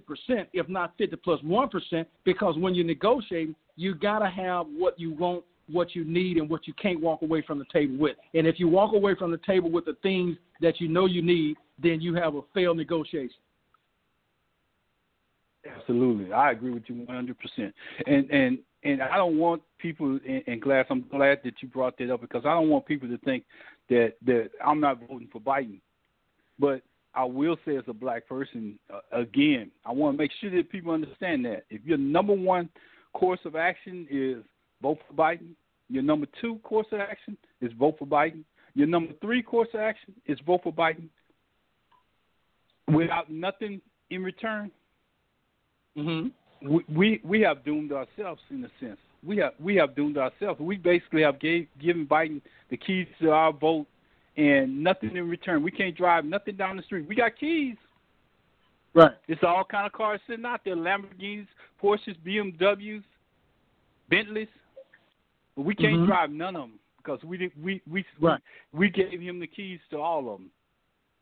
if 0.52 0.68
not 0.68 0.92
50 0.98 1.16
plus 1.24 1.40
1, 1.42 1.70
because 2.22 2.58
when 2.58 2.74
you're 2.74 2.84
negotiating, 2.84 3.54
you 3.76 3.94
got 3.94 4.18
to 4.18 4.28
have 4.28 4.66
what 4.66 5.00
you 5.00 5.14
want, 5.14 5.42
what 5.72 5.94
you 5.94 6.04
need, 6.04 6.36
and 6.36 6.50
what 6.50 6.66
you 6.66 6.74
can't 6.74 7.00
walk 7.00 7.22
away 7.22 7.40
from 7.46 7.58
the 7.58 7.64
table 7.72 7.96
with. 7.96 8.18
And 8.34 8.46
if 8.46 8.60
you 8.60 8.68
walk 8.68 8.92
away 8.92 9.14
from 9.14 9.30
the 9.30 9.40
table 9.46 9.70
with 9.70 9.86
the 9.86 9.96
things 10.02 10.36
that 10.60 10.82
you 10.82 10.88
know 10.88 11.06
you 11.06 11.22
need, 11.22 11.56
then 11.82 12.02
you 12.02 12.14
have 12.14 12.34
a 12.34 12.42
failed 12.52 12.76
negotiation. 12.76 13.36
Absolutely, 15.66 16.32
I 16.32 16.52
agree 16.52 16.70
with 16.70 16.84
you 16.86 16.96
100. 16.96 17.36
percent 17.38 17.74
And 18.06 18.30
and 18.30 18.58
and 18.82 19.02
I 19.02 19.16
don't 19.16 19.38
want 19.38 19.62
people. 19.78 20.18
And, 20.46 20.60
Glass, 20.60 20.86
I'm 20.90 21.06
glad 21.10 21.40
that 21.44 21.54
you 21.60 21.68
brought 21.68 21.96
that 21.98 22.12
up 22.12 22.20
because 22.20 22.42
I 22.44 22.52
don't 22.52 22.68
want 22.68 22.86
people 22.86 23.08
to 23.08 23.18
think 23.18 23.44
that 23.88 24.14
that 24.26 24.50
I'm 24.64 24.80
not 24.80 25.00
voting 25.00 25.28
for 25.32 25.40
Biden. 25.40 25.80
But 26.58 26.82
I 27.14 27.24
will 27.24 27.56
say, 27.64 27.76
as 27.76 27.84
a 27.88 27.92
black 27.92 28.28
person, 28.28 28.78
uh, 28.92 29.00
again, 29.18 29.70
I 29.84 29.92
want 29.92 30.16
to 30.16 30.22
make 30.22 30.32
sure 30.40 30.50
that 30.50 30.70
people 30.70 30.92
understand 30.92 31.44
that 31.46 31.64
if 31.70 31.84
your 31.84 31.98
number 31.98 32.34
one 32.34 32.68
course 33.12 33.40
of 33.44 33.56
action 33.56 34.06
is 34.10 34.44
vote 34.82 34.98
for 35.08 35.14
Biden, 35.14 35.54
your 35.88 36.02
number 36.02 36.26
two 36.40 36.58
course 36.58 36.86
of 36.92 37.00
action 37.00 37.36
is 37.60 37.72
vote 37.78 37.96
for 37.98 38.06
Biden. 38.06 38.44
Your 38.74 38.86
number 38.88 39.12
three 39.20 39.42
course 39.42 39.68
of 39.72 39.80
action 39.80 40.14
is 40.26 40.38
vote 40.46 40.62
for 40.64 40.72
Biden 40.72 41.08
without 42.88 43.30
nothing 43.30 43.80
in 44.10 44.22
return 44.22 44.70
Mm-hmm. 45.96 46.68
we, 46.68 46.84
we 46.88 47.20
we 47.24 47.40
have 47.42 47.64
doomed 47.64 47.92
ourselves 47.92 48.42
in 48.50 48.64
a 48.64 48.70
sense. 48.80 48.98
We 49.24 49.36
have 49.38 49.52
we 49.60 49.76
have 49.76 49.94
doomed 49.94 50.18
ourselves. 50.18 50.60
We 50.60 50.76
basically 50.76 51.22
have 51.22 51.38
gave, 51.40 51.66
given 51.80 52.06
Biden 52.06 52.40
the 52.70 52.76
keys 52.76 53.06
to 53.20 53.30
our 53.30 53.52
vote 53.52 53.86
and 54.36 54.82
nothing 54.82 55.16
in 55.16 55.28
return. 55.28 55.62
We 55.62 55.70
can't 55.70 55.96
drive 55.96 56.24
nothing 56.24 56.56
down 56.56 56.76
the 56.76 56.82
street. 56.82 57.08
We 57.08 57.14
got 57.14 57.36
keys. 57.38 57.76
Right. 58.92 59.12
It's 59.28 59.42
all 59.42 59.64
kind 59.64 59.86
of 59.86 59.92
cars 59.92 60.20
sitting 60.26 60.44
out 60.44 60.60
there: 60.64 60.76
Lamborghinis, 60.76 61.46
Porsches, 61.82 62.16
BMWs, 62.26 63.02
Bentleys. 64.10 64.48
But 65.56 65.62
we 65.62 65.74
can't 65.74 65.94
Mhm. 66.00 66.06
drive 66.06 66.30
none 66.30 66.56
of 66.56 66.62
them 66.62 66.78
because 66.98 67.22
we 67.24 67.36
did, 67.36 67.52
we 67.62 67.80
we 67.90 68.04
Right. 68.20 68.40
we 68.72 68.90
gave 68.90 69.20
him 69.20 69.38
the 69.38 69.46
keys 69.46 69.80
to 69.90 69.98
all 69.98 70.18
of 70.32 70.40
them, 70.40 70.50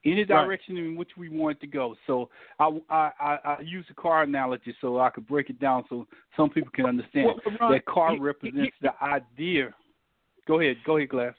any 0.05 0.21
Right. 0.21 0.29
direction 0.29 0.77
in 0.77 0.97
which 0.97 1.11
we 1.17 1.29
wanted 1.29 1.61
to 1.61 1.67
go. 1.67 1.97
So 2.07 2.29
I 2.59 2.69
I 2.91 3.11
I, 3.21 3.39
I 3.45 3.61
use 3.61 3.85
the 3.89 3.95
car 3.95 4.23
analogy 4.23 4.75
so 4.81 4.99
I 4.99 5.11
could 5.11 5.27
break 5.27 5.51
it 5.51 5.59
down 5.61 5.85
so 5.89 6.07
some 6.37 6.51
people 6.51 6.71
can 6.75 6.87
understand 6.87 7.27
Well, 7.27 7.57
Ron, 7.61 7.73
that 7.73 7.85
car 7.85 8.19
represents 8.19 8.77
the 8.81 8.93
idea. 9.03 9.75
Go 10.47 10.61
ahead, 10.61 10.77
go 10.85 10.97
ahead, 10.97 11.09
Glass. 11.09 11.35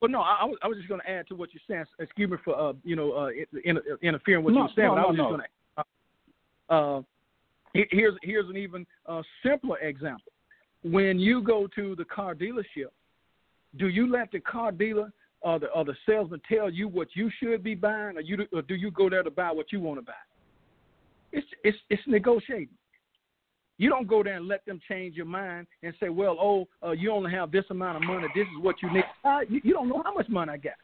Well, 0.00 0.10
no, 0.10 0.20
I, 0.20 0.38
I 0.42 0.44
was, 0.44 0.58
I 0.62 0.68
was 0.68 0.76
just 0.76 0.88
going 0.88 1.00
to 1.00 1.10
add 1.10 1.26
to 1.28 1.34
what 1.34 1.50
you're 1.52 1.62
saying. 1.66 1.84
Excuse 1.98 2.30
me 2.30 2.36
for 2.44 2.58
uh, 2.58 2.72
you 2.84 2.94
know, 2.94 3.12
uh, 3.12 3.30
in, 3.64 3.78
interfering 4.02 4.44
with 4.44 4.54
No, 4.54 4.62
what 4.62 4.70
you 4.76 4.82
were 4.82 4.88
saying. 4.88 4.88
no, 4.88 4.94
but 4.94 5.00
I 5.00 5.06
was 5.06 5.16
no, 5.16 5.24
just 5.24 5.30
going 5.30 5.40
to. 5.40 5.84
Uh, 6.68 6.98
uh, 6.98 7.02
here's 7.90 8.14
here's 8.22 8.48
an 8.48 8.56
even 8.56 8.86
uh, 9.06 9.22
simpler 9.44 9.78
example. 9.78 10.32
When 10.84 11.18
you 11.18 11.42
go 11.42 11.68
to 11.74 11.94
the 11.96 12.04
car 12.04 12.34
dealership, 12.34 12.90
do 13.78 13.88
you 13.88 14.10
let 14.10 14.30
the 14.32 14.40
car 14.40 14.72
dealer 14.72 15.12
or 15.42 15.58
the 15.58 15.66
or 15.68 15.84
the 15.84 15.94
salesman 16.06 16.40
tell 16.48 16.70
you 16.70 16.88
what 16.88 17.08
you 17.14 17.30
should 17.38 17.62
be 17.62 17.74
buying, 17.74 18.16
or 18.16 18.20
you 18.20 18.36
do- 18.36 18.48
or 18.52 18.62
do 18.62 18.74
you 18.74 18.90
go 18.90 19.10
there 19.10 19.22
to 19.22 19.30
buy 19.30 19.50
what 19.50 19.72
you 19.72 19.80
want 19.80 19.98
to 19.98 20.04
buy? 20.04 20.12
It's 21.32 21.46
it's 21.64 21.78
it's 21.90 22.02
negotiating. 22.06 22.68
You 23.78 23.88
don't 23.88 24.06
go 24.06 24.22
there 24.22 24.36
and 24.36 24.46
let 24.46 24.64
them 24.64 24.80
change 24.88 25.16
your 25.16 25.26
mind 25.26 25.66
and 25.82 25.94
say, 25.98 26.08
"Well, 26.08 26.36
oh, 26.40 26.68
uh, 26.86 26.92
you 26.92 27.10
only 27.10 27.32
have 27.32 27.50
this 27.50 27.64
amount 27.70 27.96
of 27.96 28.02
money. 28.02 28.28
This 28.34 28.46
is 28.46 28.62
what 28.62 28.76
you 28.82 28.92
need." 28.92 29.04
Uh, 29.24 29.40
you, 29.48 29.60
you 29.64 29.72
don't 29.72 29.88
know 29.88 30.02
how 30.04 30.14
much 30.14 30.28
money 30.28 30.52
I 30.52 30.56
got. 30.56 30.74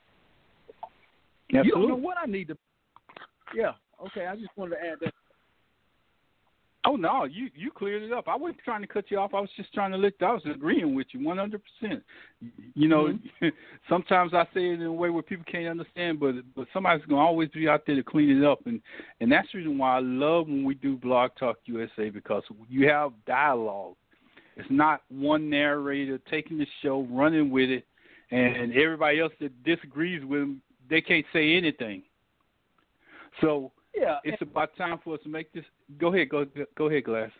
You 1.50 1.72
don't 1.72 1.88
know 1.88 1.94
what 1.96 2.16
I 2.20 2.26
need 2.26 2.48
to. 2.48 2.58
Yeah. 3.54 3.72
Okay. 4.06 4.26
I 4.26 4.36
just 4.36 4.50
wanted 4.56 4.76
to 4.76 4.84
add 4.84 4.98
that. 5.00 5.14
Oh 6.88 6.96
no, 6.96 7.24
you 7.24 7.50
you 7.54 7.70
cleared 7.70 8.02
it 8.02 8.12
up. 8.12 8.28
I 8.28 8.36
wasn't 8.36 8.60
trying 8.64 8.80
to 8.80 8.86
cut 8.86 9.10
you 9.10 9.18
off. 9.18 9.34
I 9.34 9.40
was 9.40 9.50
just 9.58 9.74
trying 9.74 9.90
to 9.92 9.98
let. 9.98 10.14
I 10.22 10.32
was 10.32 10.42
agreeing 10.50 10.94
with 10.94 11.08
you 11.12 11.22
one 11.22 11.36
hundred 11.36 11.60
percent. 11.62 12.02
You 12.74 12.88
know, 12.88 13.08
Mm-hmm. 13.08 13.48
sometimes 13.88 14.32
I 14.32 14.44
say 14.54 14.70
it 14.70 14.80
in 14.80 14.82
a 14.82 14.92
way 14.92 15.10
where 15.10 15.22
people 15.22 15.44
can't 15.50 15.68
understand, 15.68 16.18
but 16.18 16.36
but 16.56 16.66
somebody's 16.72 17.04
gonna 17.04 17.20
always 17.20 17.50
be 17.50 17.68
out 17.68 17.82
there 17.86 17.96
to 17.96 18.02
clean 18.02 18.30
it 18.30 18.42
up, 18.42 18.60
and 18.64 18.80
and 19.20 19.30
that's 19.30 19.48
the 19.52 19.58
reason 19.58 19.76
why 19.76 19.96
I 19.96 20.00
love 20.00 20.46
when 20.46 20.64
we 20.64 20.76
do 20.76 20.96
Blog 20.96 21.32
Talk 21.38 21.58
USA 21.66 22.08
because 22.08 22.42
you 22.70 22.88
have 22.88 23.12
dialogue. 23.26 23.96
It's 24.56 24.70
not 24.70 25.02
one 25.10 25.50
narrator 25.50 26.18
taking 26.30 26.56
the 26.56 26.66
show, 26.82 27.06
running 27.10 27.50
with 27.50 27.68
it, 27.68 27.86
and 28.30 28.72
everybody 28.72 29.20
else 29.20 29.32
that 29.40 29.62
disagrees 29.62 30.24
with 30.24 30.40
them, 30.40 30.62
they 30.88 31.02
can't 31.02 31.26
say 31.34 31.54
anything. 31.54 32.02
So 33.42 33.72
Yeah. 33.94 34.18
it's 34.24 34.42
about 34.42 34.76
time 34.76 34.98
for 35.02 35.14
us 35.14 35.20
to 35.24 35.28
make 35.28 35.52
this. 35.52 35.64
Go 35.98 36.12
ahead, 36.12 36.28
go 36.28 36.46
go 36.76 36.88
ahead, 36.88 37.04
Glass. 37.04 37.30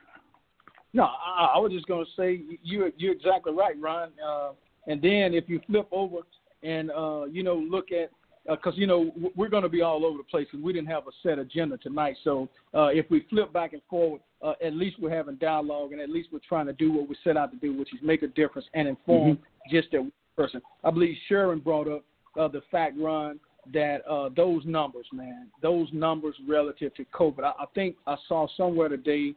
No, 0.93 1.05
I, 1.05 1.53
I 1.55 1.59
was 1.59 1.73
just 1.73 1.87
going 1.87 2.05
to 2.05 2.11
say 2.17 2.43
you 2.63 2.93
you're 2.97 3.13
exactly 3.13 3.53
right, 3.53 3.79
Ron. 3.79 4.11
Uh, 4.25 4.51
and 4.87 5.01
then 5.03 5.35
if 5.35 5.49
you 5.49 5.61
flip 5.67 5.87
over 5.93 6.19
and 6.63 6.91
uh, 6.91 7.25
you 7.25 7.43
know 7.43 7.55
look 7.55 7.93
at 7.93 8.11
because 8.49 8.75
you 8.77 8.87
know 8.87 9.13
we're 9.37 9.49
going 9.49 9.63
to 9.63 9.69
be 9.69 9.83
all 9.83 10.07
over 10.07 10.17
the 10.17 10.25
place 10.25 10.47
and 10.53 10.63
we 10.63 10.73
didn't 10.73 10.89
have 10.89 11.07
a 11.07 11.11
set 11.23 11.39
agenda 11.39 11.77
tonight. 11.79 12.17
So 12.25 12.49
uh, 12.75 12.87
if 12.87 13.11
we 13.11 13.27
flip 13.29 13.53
back 13.53 13.75
and 13.75 13.83
forward, 13.91 14.23
uh, 14.43 14.55
at 14.65 14.73
least 14.75 14.97
we're 14.99 15.15
having 15.15 15.37
dialogue 15.37 15.93
and 15.93 16.01
at 16.01 16.09
least 16.09 16.31
we're 16.33 16.41
trying 16.49 16.67
to 16.67 16.73
do 16.73 16.93
what 16.93 17.09
we 17.09 17.17
set 17.23 17.37
out 17.37 17.51
to 17.53 17.59
do, 17.59 17.77
which 17.77 17.93
is 17.93 18.01
make 18.03 18.23
a 18.23 18.29
difference 18.29 18.67
and 18.75 18.89
inform 18.89 19.39
just 19.71 19.91
that 19.93 20.11
person. 20.37 20.63
I 20.83 20.91
believe 20.91 21.17
Sherman 21.29 21.59
brought 21.59 21.89
up 21.89 22.05
uh, 22.39 22.49
the 22.49 22.63
fact, 22.71 22.95
Ron, 22.99 23.39
that 23.73 24.07
uh, 24.09 24.31
those 24.37 24.63
numbers, 24.65 25.07
man, 25.13 25.49
those 25.63 25.89
numbers 25.93 26.35
relative 26.47 26.95
to 26.95 27.05
COVID. 27.07 27.45
I, 27.45 27.53
I 27.63 27.67
think 27.75 27.97
I 28.07 28.17
saw 28.29 28.47
somewhere 28.57 28.89
today 28.89 29.35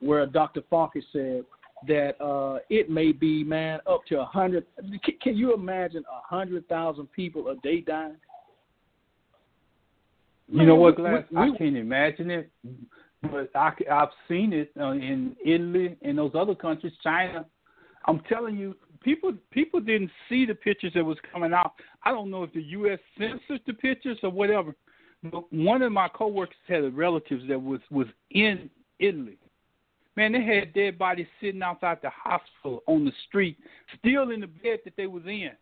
where 0.00 0.26
Dr. 0.26 0.62
Fauci 0.70 1.02
said 1.12 1.44
that 1.88 2.20
uh, 2.22 2.58
it 2.70 2.90
may 2.90 3.12
be, 3.12 3.44
man, 3.44 3.80
up 3.86 4.04
to 4.08 4.20
a 4.20 4.24
hundred. 4.24 4.66
Can, 5.04 5.14
can 5.20 5.36
you 5.36 5.54
imagine 5.54 6.04
a 6.10 6.20
hundred 6.26 6.68
thousand 6.68 7.10
people 7.12 7.48
a 7.48 7.56
day 7.56 7.80
dying? 7.80 8.16
You 10.48 10.66
know 10.66 10.74
what, 10.74 10.96
Glass? 10.96 11.24
we- 11.30 11.38
I 11.38 11.50
can't 11.56 11.76
imagine 11.76 12.30
it, 12.30 12.50
but 13.22 13.50
I, 13.54 13.72
have 13.88 14.10
seen 14.28 14.52
it 14.52 14.70
uh, 14.78 14.90
in 14.90 15.34
Italy 15.44 15.96
and 16.02 16.18
those 16.18 16.32
other 16.34 16.54
countries, 16.54 16.92
China. 17.02 17.46
I'm 18.06 18.20
telling 18.28 18.56
you, 18.56 18.76
people 19.02 19.32
people 19.50 19.80
didn't 19.80 20.10
see 20.28 20.44
the 20.46 20.54
pictures 20.54 20.92
that 20.94 21.04
was 21.04 21.18
coming 21.32 21.52
out. 21.52 21.72
I 22.04 22.10
don't 22.10 22.30
know 22.30 22.42
if 22.44 22.52
the 22.52 22.62
U.S. 22.62 22.98
censored 23.18 23.60
the 23.66 23.74
pictures 23.74 24.18
or 24.22 24.30
whatever. 24.30 24.74
But 25.22 25.52
one 25.52 25.82
of 25.82 25.92
my 25.92 26.08
coworkers 26.08 26.56
had 26.66 26.84
a 26.84 26.90
relatives 26.90 27.44
that 27.48 27.62
was 27.62 27.80
was 27.90 28.06
in 28.30 28.70
Italy. 28.98 29.38
Man, 30.16 30.32
they 30.32 30.44
had 30.44 30.74
dead 30.74 30.98
bodies 30.98 31.26
sitting 31.40 31.62
outside 31.62 31.98
the 32.02 32.10
hospital 32.10 32.82
on 32.86 33.04
the 33.04 33.12
street, 33.28 33.56
still 33.98 34.30
in 34.30 34.40
the 34.40 34.46
bed 34.46 34.80
that 34.84 34.94
they 34.96 35.06
was 35.06 35.22
in. 35.26 35.52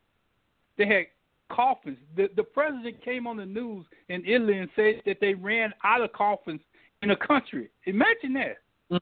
They 0.76 0.86
had 0.86 1.06
coffins. 1.50 1.98
The 2.16 2.30
the 2.36 2.42
president 2.42 3.04
came 3.04 3.26
on 3.26 3.36
the 3.36 3.46
news 3.46 3.84
in 4.08 4.24
Italy 4.24 4.58
and 4.58 4.70
said 4.74 5.02
that 5.06 5.18
they 5.20 5.34
ran 5.34 5.72
out 5.84 6.00
of 6.00 6.12
coffins 6.12 6.60
in 7.02 7.10
the 7.10 7.16
country. 7.16 7.70
Imagine 7.84 8.34
that. 8.34 8.56
Mm. 8.90 9.00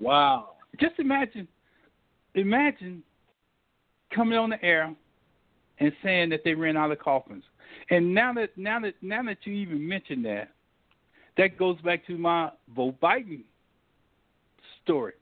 Wow. 0.00 0.50
Just 0.80 0.98
imagine, 0.98 1.48
imagine 2.36 3.02
coming 4.14 4.38
on 4.38 4.50
the 4.50 4.62
air 4.64 4.94
and 5.78 5.92
saying 6.02 6.30
that 6.30 6.40
they 6.44 6.54
ran 6.54 6.76
out 6.76 6.92
of 6.92 6.98
coffins. 6.98 7.44
And 7.90 8.14
now 8.14 8.32
that 8.34 8.56
now 8.56 8.80
that 8.80 8.94
now 9.02 9.22
that 9.24 9.38
you 9.44 9.54
even 9.54 9.86
mentioned 9.86 10.24
that, 10.24 10.50
that 11.36 11.58
goes 11.58 11.80
back 11.82 12.06
to 12.06 12.16
my 12.16 12.50
vote 12.74 13.00
Biden 13.00 13.42
story. 14.84 15.12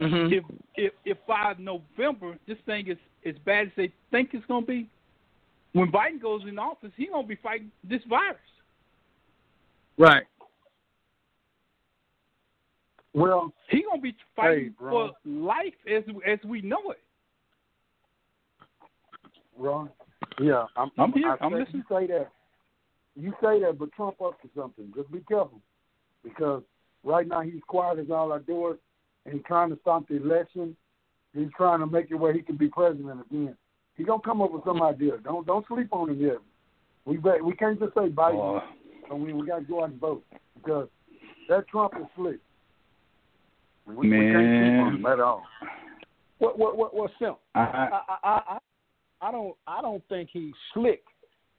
Mm-hmm. 0.00 0.32
If 0.32 0.44
if 0.74 0.92
if 1.04 1.18
by 1.26 1.54
November 1.58 2.36
this 2.46 2.58
thing 2.66 2.88
is 2.88 2.98
as 3.24 3.34
bad 3.44 3.68
as 3.68 3.72
they 3.76 3.92
think 4.10 4.30
it's 4.32 4.44
gonna 4.46 4.66
be, 4.66 4.88
when 5.72 5.90
Biden 5.90 6.20
goes 6.20 6.42
in 6.48 6.58
office, 6.58 6.90
he's 6.96 7.10
gonna 7.10 7.26
be 7.26 7.36
fighting 7.36 7.70
this 7.88 8.02
virus. 8.08 8.38
Right. 9.96 10.24
Well, 13.14 13.52
he 13.70 13.84
gonna 13.88 14.02
be 14.02 14.14
fighting 14.34 14.64
Hey, 14.64 14.70
for 14.78 15.10
life 15.24 15.74
as 15.90 16.02
as 16.26 16.38
we 16.44 16.62
know 16.62 16.90
it. 16.90 16.98
Ron, 19.56 19.88
yeah, 20.40 20.64
I'm, 20.76 20.90
I'm 20.98 21.12
here. 21.12 21.36
I 21.40 21.44
I'm 21.44 21.52
listening. 21.52 21.84
You 21.88 21.96
say 21.96 22.06
that, 22.08 22.28
you 23.14 23.32
say 23.40 23.60
that, 23.60 23.78
but 23.78 23.92
Trump 23.92 24.20
up 24.20 24.40
to 24.42 24.48
something. 24.56 24.92
Just 24.96 25.12
be 25.12 25.20
careful, 25.20 25.60
because 26.24 26.62
right 27.04 27.26
now 27.26 27.42
he's 27.42 27.62
quiet 27.68 28.00
as 28.00 28.10
all 28.10 28.32
I 28.32 28.38
doors, 28.40 28.78
and 29.24 29.34
he's 29.34 29.44
trying 29.46 29.70
to 29.70 29.78
stop 29.82 30.08
the 30.08 30.16
election. 30.16 30.76
He's 31.32 31.48
trying 31.56 31.80
to 31.80 31.86
make 31.86 32.10
it 32.10 32.16
where 32.16 32.32
he 32.32 32.40
can 32.40 32.56
be 32.56 32.68
president 32.68 33.20
again. 33.30 33.56
He's 33.96 34.06
gonna 34.06 34.22
come 34.22 34.42
up 34.42 34.50
with 34.50 34.64
some 34.64 34.82
idea. 34.82 35.18
Don't 35.22 35.46
don't 35.46 35.64
sleep 35.68 35.88
on 35.92 36.10
him 36.10 36.20
yet. 36.20 36.38
We 37.04 37.16
bet, 37.18 37.44
we 37.44 37.54
can't 37.54 37.78
just 37.78 37.94
say 37.94 38.08
Biden. 38.08 38.58
Uh, 38.58 38.64
and 39.10 39.22
we 39.22 39.32
we 39.32 39.46
got 39.46 39.58
to 39.58 39.64
go 39.64 39.84
out 39.84 39.90
and 39.90 40.00
vote 40.00 40.24
because 40.56 40.88
that 41.48 41.68
Trump 41.68 41.92
is 42.00 42.06
slick. 42.16 42.38
We, 43.86 43.94
we 43.96 44.06
Man. 44.08 44.32
can't 44.32 44.94
sleep 44.94 45.06
on 45.06 45.12
at 45.12 45.20
all. 45.20 45.42
What 46.38 46.58
what 46.58 46.76
what 46.76 46.94
what's 46.94 47.12
simple? 47.18 47.40
I, 47.54 47.60
I, 47.60 47.64
I, 47.64 48.00
I, 48.22 48.30
I, 48.54 48.58
I 49.28 49.32
don't 49.32 49.56
I 49.66 49.80
don't 49.82 50.02
think 50.08 50.30
he's 50.32 50.52
slick. 50.72 51.02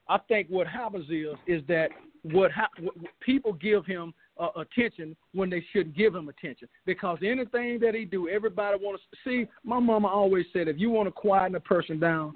I 0.07 0.17
think 0.27 0.47
what 0.49 0.67
happens 0.67 1.09
is 1.09 1.35
is 1.47 1.61
that 1.67 1.89
what, 2.23 2.51
hap- 2.51 2.71
what 2.79 2.97
what 2.97 3.11
people 3.19 3.53
give 3.53 3.85
him 3.85 4.13
uh, 4.39 4.49
attention 4.57 5.15
when 5.33 5.49
they 5.49 5.63
shouldn't 5.71 5.95
give 5.95 6.13
him 6.13 6.27
attention 6.29 6.67
because 6.85 7.17
anything 7.23 7.79
that 7.79 7.93
he 7.95 8.03
do, 8.05 8.27
everybody 8.27 8.77
wants 8.81 9.03
to 9.11 9.17
see. 9.23 9.47
My 9.63 9.79
mama 9.79 10.07
always 10.07 10.45
said, 10.51 10.67
if 10.67 10.77
you 10.77 10.89
want 10.89 11.07
to 11.07 11.11
quieten 11.11 11.55
a 11.55 11.59
person 11.59 11.99
down, 11.99 12.33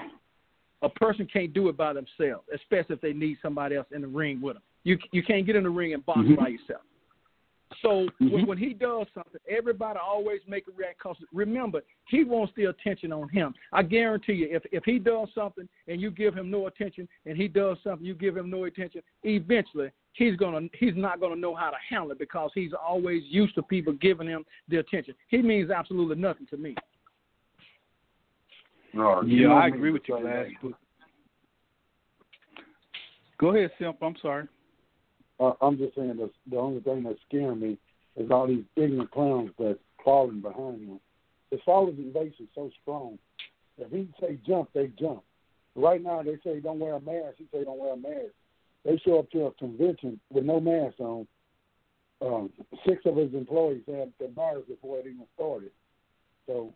a 0.81 0.89
person 0.89 1.27
can't 1.31 1.53
do 1.53 1.67
it 1.69 1.75
by 1.75 1.93
themselves, 1.93 2.47
especially 2.53 2.95
if 2.95 3.01
they 3.01 3.13
need 3.13 3.37
somebody 3.41 3.75
else 3.75 3.87
in 3.93 4.01
the 4.01 4.07
ring 4.07 4.39
with 4.41 4.55
them. 4.55 4.63
You 4.83 4.97
you 5.11 5.23
can't 5.23 5.45
get 5.45 5.55
in 5.55 5.63
the 5.63 5.69
ring 5.69 5.93
and 5.93 6.05
box 6.05 6.21
Mhm. 6.21 6.37
by 6.37 6.47
yourself. 6.49 6.81
So 7.81 8.09
when, 8.17 8.29
Mhm. 8.29 8.47
when 8.47 8.57
he 8.57 8.73
does 8.73 9.07
something, 9.13 9.39
everybody 9.47 9.99
always 9.99 10.41
make 10.47 10.67
a 10.67 10.71
react. 10.71 10.99
Cause 10.99 11.17
remember, 11.31 11.83
he 12.07 12.23
wants 12.23 12.53
the 12.55 12.65
attention 12.65 13.13
on 13.13 13.29
him. 13.29 13.53
I 13.71 13.83
guarantee 13.83 14.33
you, 14.33 14.47
if 14.49 14.65
if 14.71 14.83
he 14.85 14.97
does 14.97 15.31
something 15.33 15.69
and 15.87 16.01
you 16.01 16.09
give 16.09 16.33
him 16.33 16.49
no 16.49 16.67
attention, 16.67 17.07
and 17.25 17.37
he 17.37 17.47
does 17.47 17.77
something 17.83 18.05
you 18.05 18.15
give 18.15 18.35
him 18.35 18.49
no 18.49 18.65
attention, 18.65 19.03
eventually 19.23 19.91
he's 20.13 20.35
gonna 20.35 20.67
he's 20.73 20.95
not 20.95 21.19
gonna 21.19 21.35
know 21.35 21.53
how 21.53 21.69
to 21.69 21.77
handle 21.77 22.11
it 22.11 22.17
because 22.17 22.51
he's 22.55 22.73
always 22.73 23.23
used 23.25 23.53
to 23.55 23.61
people 23.61 23.93
giving 23.93 24.27
him 24.27 24.45
the 24.67 24.77
attention. 24.77 25.13
He 25.27 25.41
means 25.41 25.69
absolutely 25.69 26.15
nothing 26.15 26.47
to 26.47 26.57
me. 26.57 26.75
No, 28.93 29.21
yeah, 29.21 29.47
don't 29.47 29.57
I 29.57 29.67
agree 29.67 29.91
with 29.91 30.01
you, 30.07 30.15
say 30.17 30.21
Glass. 30.21 30.73
Go 33.37 33.55
ahead, 33.55 33.71
Simp. 33.77 34.01
I'm 34.01 34.15
sorry. 34.17 34.47
Uh, 35.39 35.53
I'm 35.61 35.77
just 35.77 35.95
saying 35.95 36.17
the 36.17 36.29
the 36.49 36.57
only 36.57 36.81
thing 36.81 37.03
that's 37.03 37.19
scaring 37.27 37.59
me 37.59 37.77
is 38.17 38.29
all 38.31 38.47
these 38.47 38.65
ignorant 38.75 39.11
clowns 39.11 39.51
that's 39.57 39.79
falling 40.03 40.41
behind 40.41 40.81
him. 40.81 40.99
His 41.51 41.61
father's 41.65 41.95
base 41.95 42.33
is 42.39 42.47
so 42.53 42.69
strong. 42.81 43.17
If 43.77 43.91
he 43.91 44.09
say 44.19 44.37
jump, 44.45 44.69
they 44.73 44.91
jump. 44.99 45.23
Right 45.75 46.03
now 46.03 46.21
they 46.21 46.37
say 46.43 46.59
don't 46.59 46.79
wear 46.79 46.95
a 46.95 47.01
mask. 47.01 47.37
He 47.37 47.47
say 47.51 47.63
don't 47.63 47.79
wear 47.79 47.93
a 47.93 47.97
mask. 47.97 48.33
They 48.83 48.97
show 49.05 49.19
up 49.19 49.31
to 49.31 49.45
a 49.45 49.51
convention 49.53 50.19
with 50.31 50.45
no 50.45 50.59
mask 50.59 50.99
on. 50.99 51.27
Um, 52.21 52.49
six 52.85 53.05
of 53.05 53.15
his 53.15 53.33
employees 53.33 53.83
had 53.87 54.11
the 54.19 54.27
virus 54.35 54.65
before 54.67 54.99
it 54.99 55.05
even 55.05 55.25
started. 55.35 55.71
So 56.47 56.73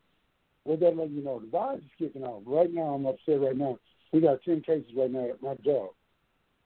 what 0.63 0.79
that 0.79 0.95
let 0.95 1.09
you 1.09 1.21
know? 1.21 1.39
The 1.39 1.47
virus 1.47 1.81
is 1.81 1.91
kicking 1.99 2.23
off. 2.23 2.43
Right 2.45 2.73
now 2.73 2.93
I'm 2.93 3.05
upset 3.05 3.41
right 3.41 3.57
now. 3.57 3.77
We 4.13 4.21
got 4.21 4.41
ten 4.43 4.61
cases 4.61 4.91
right 4.95 5.11
now 5.11 5.29
at 5.29 5.41
my 5.41 5.55
job. 5.65 5.89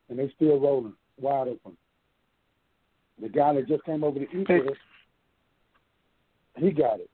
And 0.09 0.19
they 0.19 0.31
still 0.35 0.59
rolling, 0.59 0.93
wide 1.19 1.47
open. 1.47 1.75
The 3.21 3.29
guy 3.29 3.53
that 3.53 3.67
just 3.67 3.83
came 3.83 4.03
over 4.03 4.19
to 4.19 4.25
eat 4.25 4.47
with 4.49 4.67
us, 4.71 4.77
he 6.57 6.71
got 6.71 6.99
it. 6.99 7.09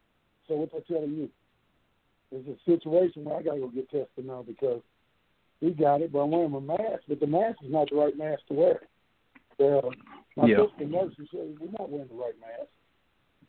So 0.47 0.55
what 0.55 0.71
they're 0.71 0.81
telling 0.81 1.15
you? 1.15 1.29
It's 2.31 2.47
a 2.47 2.71
situation 2.71 3.23
where 3.23 3.37
I 3.37 3.43
gotta 3.43 3.59
go 3.59 3.67
get 3.67 3.89
tested 3.89 4.25
now 4.25 4.43
because 4.45 4.81
he 5.61 5.71
got 5.71 6.01
it, 6.01 6.11
but 6.11 6.19
I'm 6.19 6.31
wearing 6.31 6.51
my 6.51 6.59
mask, 6.59 7.03
but 7.07 7.19
the 7.19 7.27
mask 7.27 7.57
is 7.63 7.71
not 7.71 7.89
the 7.89 7.95
right 7.95 8.17
mask 8.17 8.41
to 8.47 8.53
wear. 8.53 8.81
Uh, 9.59 9.91
my 10.35 10.47
Yeah. 10.47 10.65
sister 10.65 10.85
nurse 10.85 11.13
she 11.15 11.27
said 11.27 11.57
we're 11.59 11.71
not 11.71 11.89
wearing 11.89 12.07
the 12.07 12.15
right 12.15 12.37
mask. 12.39 12.69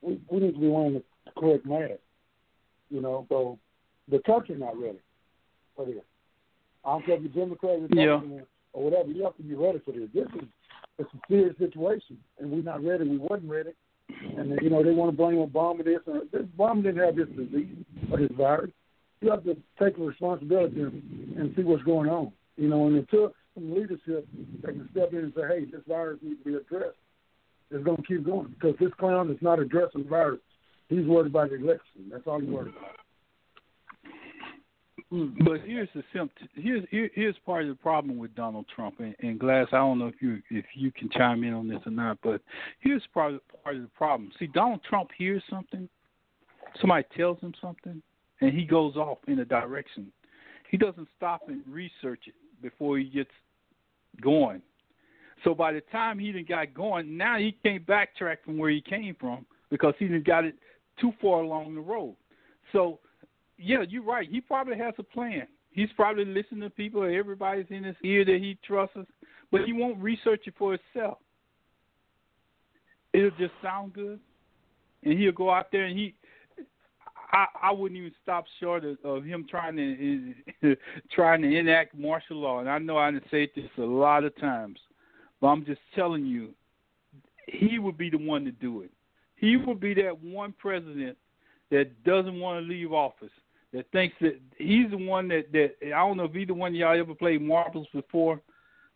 We 0.03 0.21
we 0.29 0.40
need 0.40 0.55
to 0.55 0.61
be 0.61 0.69
wearing 0.69 0.95
the 0.95 1.05
correct 1.37 1.64
mask. 1.64 2.01
You 2.90 3.01
know, 3.01 3.27
so 3.31 3.59
the 4.09 4.19
country 4.21 4.55
not 4.57 4.79
ready 4.79 5.01
for 5.75 5.87
this. 5.87 6.05
I 6.85 6.93
don't 6.93 7.07
care 7.07 7.17
if 7.17 7.23
you're 7.23 7.33
Democrat, 7.47 7.81
Republican, 7.81 8.47
or 8.75 8.85
whatever. 8.85 9.11
You 9.11 9.25
have 9.25 9.37
to 9.38 9.43
be 9.43 9.55
ready 9.55 9.79
for 9.79 9.93
this. 9.93 10.11
This 10.12 10.27
is 10.37 10.49
it's 10.98 11.11
a 11.12 11.18
serious 11.28 11.57
situation, 11.59 12.18
and 12.38 12.50
we're 12.50 12.62
not 12.62 12.85
ready. 12.85 13.09
We 13.09 13.18
wasn't 13.18 13.50
ready, 13.50 13.70
and 14.37 14.59
you 14.62 14.70
know 14.70 14.83
they 14.83 14.92
want 14.92 15.11
to 15.11 15.16
blame 15.16 15.37
Obama 15.37 15.85
this. 15.85 16.00
And 16.07 16.22
this 16.30 16.42
Obama 16.57 16.83
didn't 16.83 17.04
have 17.04 17.16
this 17.16 17.28
disease 17.28 17.85
or 18.11 18.18
this 18.18 18.30
virus. 18.37 18.70
You 19.20 19.30
have 19.30 19.44
to 19.44 19.57
take 19.83 19.98
responsibility 19.98 20.83
and, 20.83 21.37
and 21.38 21.54
see 21.57 21.62
what's 21.62 21.83
going 21.83 22.09
on. 22.09 22.33
You 22.57 22.68
know, 22.68 22.87
and 22.87 22.96
until 22.96 23.35
some 23.54 23.74
leadership 23.74 24.26
that 24.62 24.72
can 24.72 24.88
step 24.92 25.12
in 25.12 25.18
and 25.18 25.33
say, 25.35 25.42
"Hey, 25.48 25.64
this 25.64 25.83
virus 25.88 26.20
needs 26.22 26.38
to 26.44 26.44
be 26.44 26.54
addressed," 26.54 26.98
it's 27.70 27.85
going 27.85 27.96
to 27.96 28.02
keep 28.02 28.24
going 28.24 28.54
because 28.59 28.76
this 28.78 28.92
clown 28.98 29.30
is 29.30 29.38
not 29.40 29.59
addressing 29.59 30.04
the 30.04 30.09
virus. 30.09 30.40
He's 30.88 31.07
worried 31.07 31.26
about 31.26 31.50
the 31.50 31.57
election. 31.57 32.11
That's 32.11 32.26
all 32.26 32.40
he's 32.40 32.50
worried 32.50 32.74
about. 32.76 33.04
Mm-hmm. 35.12 35.45
But 35.45 35.61
here's 35.64 35.88
the 35.95 36.03
symptom. 36.12 36.49
Here's 36.55 36.85
here, 36.90 37.11
here's 37.14 37.37
part 37.45 37.62
of 37.62 37.69
the 37.69 37.75
problem 37.75 38.19
with 38.19 38.35
Donald 38.35 38.67
Trump 38.75 39.01
and, 39.01 39.14
and 39.21 39.38
Glass. 39.38 39.69
I 39.73 39.77
don't 39.77 39.99
know 39.99 40.09
if 40.09 40.21
you 40.21 40.43
if 40.51 40.64
you 40.75 40.90
can 40.90 41.09
chime 41.11 41.45
in 41.45 41.53
on 41.53 41.69
this 41.69 41.81
or 41.87 41.93
not, 41.93 42.19
but 42.23 42.40
here's 42.81 43.03
part 43.12 43.35
of, 43.35 43.40
part 43.62 43.77
of 43.77 43.83
the 43.83 43.88
problem. 43.88 44.33
See, 44.38 44.47
Donald 44.47 44.81
Trump 44.88 45.11
hears 45.17 45.43
something, 45.49 45.88
somebody 46.81 47.05
tells 47.17 47.38
him 47.40 47.55
something, 47.61 48.03
and 48.40 48.53
he 48.53 48.64
goes 48.64 48.97
off 48.97 49.19
in 49.29 49.38
a 49.40 49.45
direction. 49.45 50.11
He 50.71 50.77
doesn't 50.77 51.09
stop 51.17 51.43
and 51.49 51.62
research 51.69 52.21
it 52.27 52.35
before 52.62 52.99
he 52.99 53.05
gets 53.05 53.31
going. 54.21 54.62
So 55.45 55.55
by 55.55 55.73
the 55.73 55.83
time 55.93 56.19
he 56.19 56.33
done 56.33 56.47
got 56.49 56.73
going, 56.75 57.17
now 57.17 57.38
he 57.38 57.57
can't 57.62 57.87
backtrack 57.87 58.38
from 58.45 58.57
where 58.57 58.71
he 58.71 58.81
came 58.81 59.14
from 59.21 59.45
because 59.71 59.95
he 59.99 60.09
done 60.09 60.25
got 60.27 60.45
it 60.45 60.55
too 61.01 61.12
far 61.21 61.43
along 61.43 61.75
the 61.75 61.81
road. 61.81 62.17
So 62.73 62.99
yeah, 63.64 63.85
you're 63.88 64.03
right. 64.03 64.29
He 64.31 64.40
probably 64.40 64.77
has 64.79 64.94
a 64.98 65.03
plan. 65.03 65.46
He's 65.70 65.88
probably 65.96 66.24
listening 66.24 66.61
to 66.61 66.70
people. 66.70 67.03
Everybody's 67.03 67.66
in 67.70 67.85
his 67.85 67.96
ear 68.05 68.24
that 68.24 68.38
he 68.40 68.59
trusts, 68.64 68.96
but 69.50 69.62
he 69.64 69.72
won't 69.72 69.98
research 69.98 70.42
it 70.46 70.55
for 70.59 70.79
himself. 70.92 71.18
It'll 73.12 73.31
just 73.31 73.55
sound 73.62 73.92
good, 73.92 74.20
and 75.03 75.18
he'll 75.18 75.33
go 75.33 75.50
out 75.50 75.72
there 75.72 75.85
and 75.85 75.98
he. 75.98 76.14
I, 77.33 77.46
I 77.62 77.72
wouldn't 77.72 77.98
even 77.98 78.12
stop 78.22 78.44
short 78.61 78.85
of, 78.85 78.96
of 79.03 79.24
him 79.24 79.46
trying 79.48 79.77
to 79.77 80.77
trying 81.12 81.42
to 81.42 81.57
enact 81.57 81.96
martial 81.98 82.37
law. 82.37 82.61
And 82.61 82.68
I 82.68 82.79
know 82.79 82.96
I 82.96 83.11
done 83.11 83.20
said 83.31 83.48
this 83.57 83.64
a 83.79 83.83
lot 83.83 84.24
of 84.24 84.37
times, 84.37 84.79
but 85.40 85.48
I'm 85.48 85.64
just 85.64 85.81
telling 85.96 86.27
you, 86.27 86.50
he 87.48 87.79
would 87.79 87.98
be 87.98 88.11
the 88.11 88.18
one 88.18 88.44
to 88.44 88.53
do 88.53 88.83
it. 88.83 88.90
He 89.37 89.57
would 89.57 89.81
be 89.81 89.94
that 89.94 90.22
one 90.22 90.55
president 90.59 91.16
that 91.70 92.05
doesn't 92.05 92.38
want 92.38 92.64
to 92.64 92.68
leave 92.72 92.92
office, 92.92 93.31
that 93.74 93.90
thinks 93.90 94.14
that 94.20 94.40
he's 94.56 94.90
the 94.90 94.96
one 94.96 95.28
that 95.28 95.52
that 95.52 95.74
I 95.84 95.98
don't 95.98 96.16
know 96.16 96.24
if 96.24 96.37
either 96.37 96.54
one 96.54 96.70
of 96.70 96.76
y'all 96.76 96.98
ever 96.98 97.14
played 97.14 97.42
marbles 97.42 97.88
before, 97.92 98.40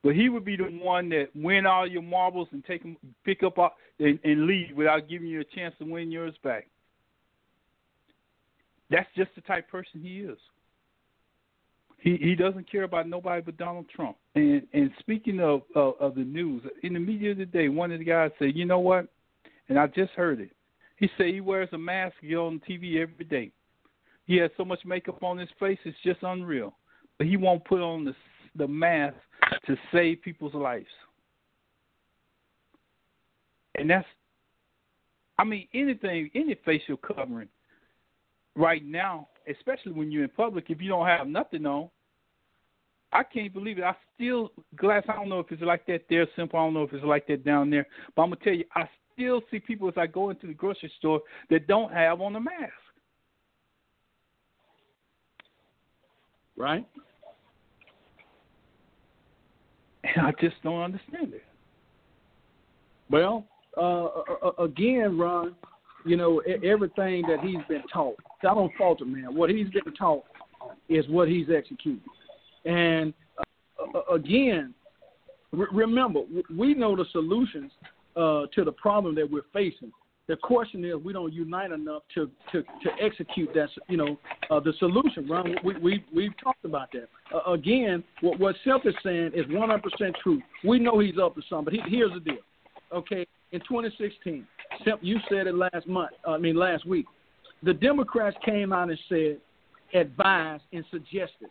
but 0.04 0.14
he 0.14 0.28
would 0.28 0.44
be 0.44 0.56
the 0.56 0.64
one 0.64 1.08
that 1.10 1.28
win 1.34 1.66
all 1.66 1.86
your 1.86 2.02
marbles 2.02 2.48
and 2.52 2.64
take 2.64 2.82
them, 2.82 2.96
pick 3.24 3.42
up 3.42 3.58
all, 3.58 3.72
and, 3.98 4.20
and 4.22 4.46
leave 4.46 4.76
without 4.76 5.08
giving 5.08 5.26
you 5.26 5.40
a 5.40 5.56
chance 5.56 5.74
to 5.78 5.84
win 5.84 6.12
yours 6.12 6.34
back. 6.44 6.68
That's 8.88 9.08
just 9.16 9.30
the 9.34 9.40
type 9.42 9.64
of 9.64 9.70
person 9.70 10.00
he 10.00 10.20
is. 10.20 10.38
He 11.98 12.16
he 12.16 12.36
doesn't 12.36 12.70
care 12.70 12.84
about 12.84 13.08
nobody 13.08 13.42
but 13.42 13.56
Donald 13.56 13.86
Trump. 13.94 14.16
And 14.36 14.62
and 14.72 14.92
speaking 15.00 15.40
of 15.40 15.62
of, 15.74 15.94
of 15.98 16.14
the 16.14 16.22
news 16.22 16.62
in 16.84 16.92
the 16.92 17.00
media 17.00 17.34
today, 17.34 17.68
one 17.68 17.90
of 17.90 17.98
the 17.98 18.04
guys 18.04 18.30
said, 18.38 18.52
you 18.54 18.64
know 18.64 18.78
what? 18.78 19.08
And 19.68 19.76
I 19.76 19.88
just 19.88 20.12
heard 20.12 20.40
it. 20.40 20.50
He 20.98 21.10
said 21.16 21.26
he 21.26 21.40
wears 21.40 21.68
a 21.72 21.78
mask 21.78 22.14
on 22.22 22.60
TV 22.68 23.02
every 23.02 23.24
day. 23.24 23.50
He 24.28 24.36
has 24.36 24.50
so 24.58 24.64
much 24.64 24.84
makeup 24.84 25.22
on 25.22 25.38
his 25.38 25.48
face, 25.58 25.78
it's 25.84 25.96
just 26.04 26.22
unreal. 26.22 26.76
But 27.16 27.26
he 27.26 27.36
won't 27.36 27.64
put 27.64 27.80
on 27.80 28.04
the 28.04 28.14
the 28.56 28.68
mask 28.68 29.16
to 29.66 29.76
save 29.92 30.22
people's 30.22 30.54
lives. 30.54 30.86
And 33.76 33.88
that's, 33.88 34.06
I 35.38 35.44
mean, 35.44 35.68
anything, 35.72 36.30
any 36.34 36.56
facial 36.64 36.96
covering 36.96 37.48
right 38.56 38.84
now, 38.84 39.28
especially 39.48 39.92
when 39.92 40.10
you're 40.10 40.24
in 40.24 40.30
public, 40.30 40.66
if 40.68 40.80
you 40.80 40.88
don't 40.88 41.06
have 41.06 41.28
nothing 41.28 41.64
on, 41.66 41.88
I 43.12 43.22
can't 43.22 43.52
believe 43.52 43.78
it. 43.78 43.84
I 43.84 43.94
still 44.14 44.50
glass. 44.76 45.04
I 45.08 45.14
don't 45.14 45.28
know 45.28 45.40
if 45.40 45.52
it's 45.52 45.62
like 45.62 45.86
that 45.86 46.02
there, 46.10 46.26
simple. 46.36 46.58
I 46.58 46.64
don't 46.64 46.74
know 46.74 46.82
if 46.82 46.92
it's 46.92 47.04
like 47.04 47.26
that 47.28 47.44
down 47.44 47.70
there. 47.70 47.86
But 48.14 48.22
I'm 48.22 48.30
gonna 48.30 48.40
tell 48.42 48.54
you, 48.54 48.64
I 48.74 48.88
still 49.14 49.40
see 49.50 49.60
people 49.60 49.88
as 49.88 49.94
I 49.96 50.06
go 50.06 50.30
into 50.30 50.46
the 50.46 50.54
grocery 50.54 50.92
store 50.98 51.20
that 51.48 51.66
don't 51.66 51.92
have 51.92 52.20
on 52.20 52.36
a 52.36 52.40
mask. 52.40 52.72
Right? 56.58 56.86
And 60.04 60.26
I 60.26 60.32
just 60.40 60.56
don't 60.62 60.82
understand 60.82 61.32
it. 61.34 61.44
Well, 63.10 63.44
uh, 63.76 64.06
uh, 64.44 64.62
again, 64.62 65.18
Ron, 65.18 65.54
you 66.04 66.16
know 66.16 66.40
everything 66.64 67.24
that 67.28 67.40
he's 67.42 67.58
been 67.68 67.82
taught. 67.92 68.16
I 68.42 68.54
don't 68.54 68.72
fault 68.76 69.00
him, 69.00 69.12
man. 69.12 69.34
What 69.34 69.50
he's 69.50 69.68
been 69.68 69.94
taught 69.94 70.24
is 70.88 71.06
what 71.08 71.28
he's 71.28 71.46
executing. 71.54 72.00
And 72.64 73.12
uh, 73.38 73.98
uh, 73.98 74.14
again, 74.14 74.74
re- 75.52 75.66
remember, 75.72 76.20
we 76.56 76.74
know 76.74 76.96
the 76.96 77.04
solutions 77.12 77.72
uh, 78.16 78.42
to 78.54 78.64
the 78.64 78.72
problem 78.72 79.14
that 79.16 79.30
we're 79.30 79.42
facing. 79.52 79.92
The 80.28 80.36
question 80.36 80.84
is, 80.84 80.94
we 81.02 81.14
don't 81.14 81.32
unite 81.32 81.72
enough 81.72 82.02
to 82.14 82.30
to, 82.52 82.62
to 82.62 82.90
execute 83.02 83.48
that. 83.54 83.68
You 83.88 83.96
know, 83.96 84.18
uh, 84.50 84.60
the 84.60 84.74
solution. 84.78 85.26
Ron, 85.26 85.56
we 85.64 85.76
we 85.78 86.04
we've 86.14 86.36
talked 86.42 86.64
about 86.64 86.92
that. 86.92 87.08
Uh, 87.34 87.52
again, 87.52 88.04
what 88.20 88.38
what 88.38 88.54
Self 88.62 88.82
is 88.84 88.94
saying 89.02 89.32
is 89.34 89.46
100% 89.46 89.80
true. 90.22 90.40
We 90.64 90.78
know 90.78 90.98
he's 90.98 91.18
up 91.18 91.34
to 91.36 91.42
something. 91.48 91.64
But 91.64 91.74
he, 91.90 91.96
here's 91.96 92.12
the 92.12 92.20
deal. 92.20 92.36
Okay, 92.92 93.26
in 93.52 93.60
2016, 93.60 94.46
Simp, 94.84 95.00
you 95.02 95.18
said 95.30 95.46
it 95.46 95.54
last 95.54 95.86
month. 95.86 96.10
I 96.26 96.36
mean 96.36 96.56
last 96.56 96.86
week. 96.86 97.06
The 97.62 97.74
Democrats 97.74 98.36
came 98.44 98.72
out 98.72 98.88
and 98.88 98.98
said, 99.08 99.38
advised 99.94 100.62
and 100.72 100.84
suggested 100.90 101.48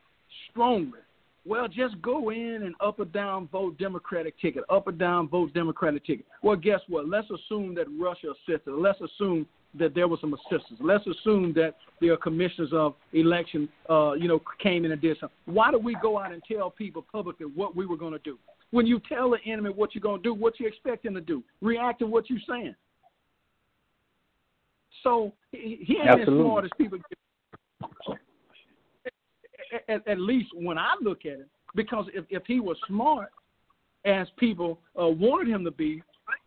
strongly. 0.50 1.00
Well, 1.48 1.70
just 1.70 2.02
go 2.02 2.30
in 2.30 2.64
and 2.64 2.76
up 2.82 3.00
or 3.00 3.06
down 3.06 3.48
vote 3.48 3.78
Democratic 3.78 4.38
ticket, 4.40 4.66
up 4.70 4.88
or 4.88 4.92
down 4.92 5.30
vote 5.30 5.54
Democratic 5.54 6.06
ticket. 6.06 6.26
Well, 6.44 6.58
guess 6.58 6.82
what? 6.90 7.08
Let's 7.08 7.28
assume 7.32 7.74
that 7.76 7.86
Russia 7.98 8.34
assisted. 8.34 8.74
Let's 8.74 9.00
assume 9.00 9.48
that 9.80 9.96
there 9.96 10.10
was 10.10 10.20
some 10.20 10.34
assistance. 10.34 10.80
Let's 10.82 11.06
assume 11.08 11.54
that 11.54 11.76
the 12.02 12.18
commissioners 12.22 12.72
of 12.74 12.96
election, 13.14 13.70
uh, 13.90 14.14
you 14.14 14.28
know, 14.28 14.42
came 14.62 14.84
in 14.84 14.92
and 14.92 15.02
did 15.02 15.18
something. 15.20 15.38
Why 15.46 15.72
do 15.72 15.78
we 15.78 15.96
go 16.02 16.20
out 16.20 16.34
and 16.34 16.42
tell 16.52 16.70
people 16.70 17.06
publicly 17.10 17.46
what 17.56 17.76
we 17.76 17.86
were 17.86 17.98
going 17.98 18.14
to 18.14 18.20
do? 18.20 18.38
When 18.72 18.86
you 18.86 19.00
tell 19.08 19.30
the 19.30 19.40
enemy 19.50 19.70
what 19.70 19.96
you're 19.96 20.02
going 20.02 20.22
to 20.22 20.24
do, 20.24 20.34
what 20.34 20.60
you 20.60 20.68
expect 20.68 21.06
him 21.06 21.14
to 21.14 21.22
do, 21.22 21.44
react 21.62 22.00
to 22.00 22.08
what 22.08 22.30
you're 22.30 22.40
saying. 22.50 22.76
So 25.04 25.32
he, 25.54 25.80
he 25.86 25.98
ain't 25.98 26.10
Absolutely. 26.10 26.40
as 26.40 26.46
smart 26.46 26.66
as 26.66 26.72
people 26.78 26.98
get 26.98 27.18
at, 29.88 30.08
at 30.08 30.20
least 30.20 30.50
when 30.54 30.78
I 30.78 30.94
look 31.02 31.26
at 31.26 31.40
it, 31.40 31.48
because 31.76 32.06
if, 32.14 32.26
if 32.30 32.44
he 32.46 32.60
was 32.60 32.78
smart, 32.88 33.30
as 34.06 34.28
people 34.38 34.80
uh, 35.00 35.08
wanted 35.08 35.52
him 35.52 35.64
to 35.66 35.72
be, 35.72 36.02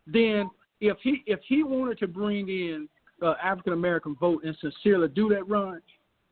then 0.07 0.49
if 0.79 0.97
he 1.03 1.23
if 1.27 1.39
he 1.47 1.63
wanted 1.63 1.99
to 1.99 2.07
bring 2.07 2.49
in 2.49 2.89
uh, 3.21 3.35
African 3.41 3.73
American 3.73 4.15
vote 4.15 4.43
and 4.43 4.57
sincerely 4.59 5.07
do 5.09 5.29
that 5.29 5.47
run, 5.47 5.81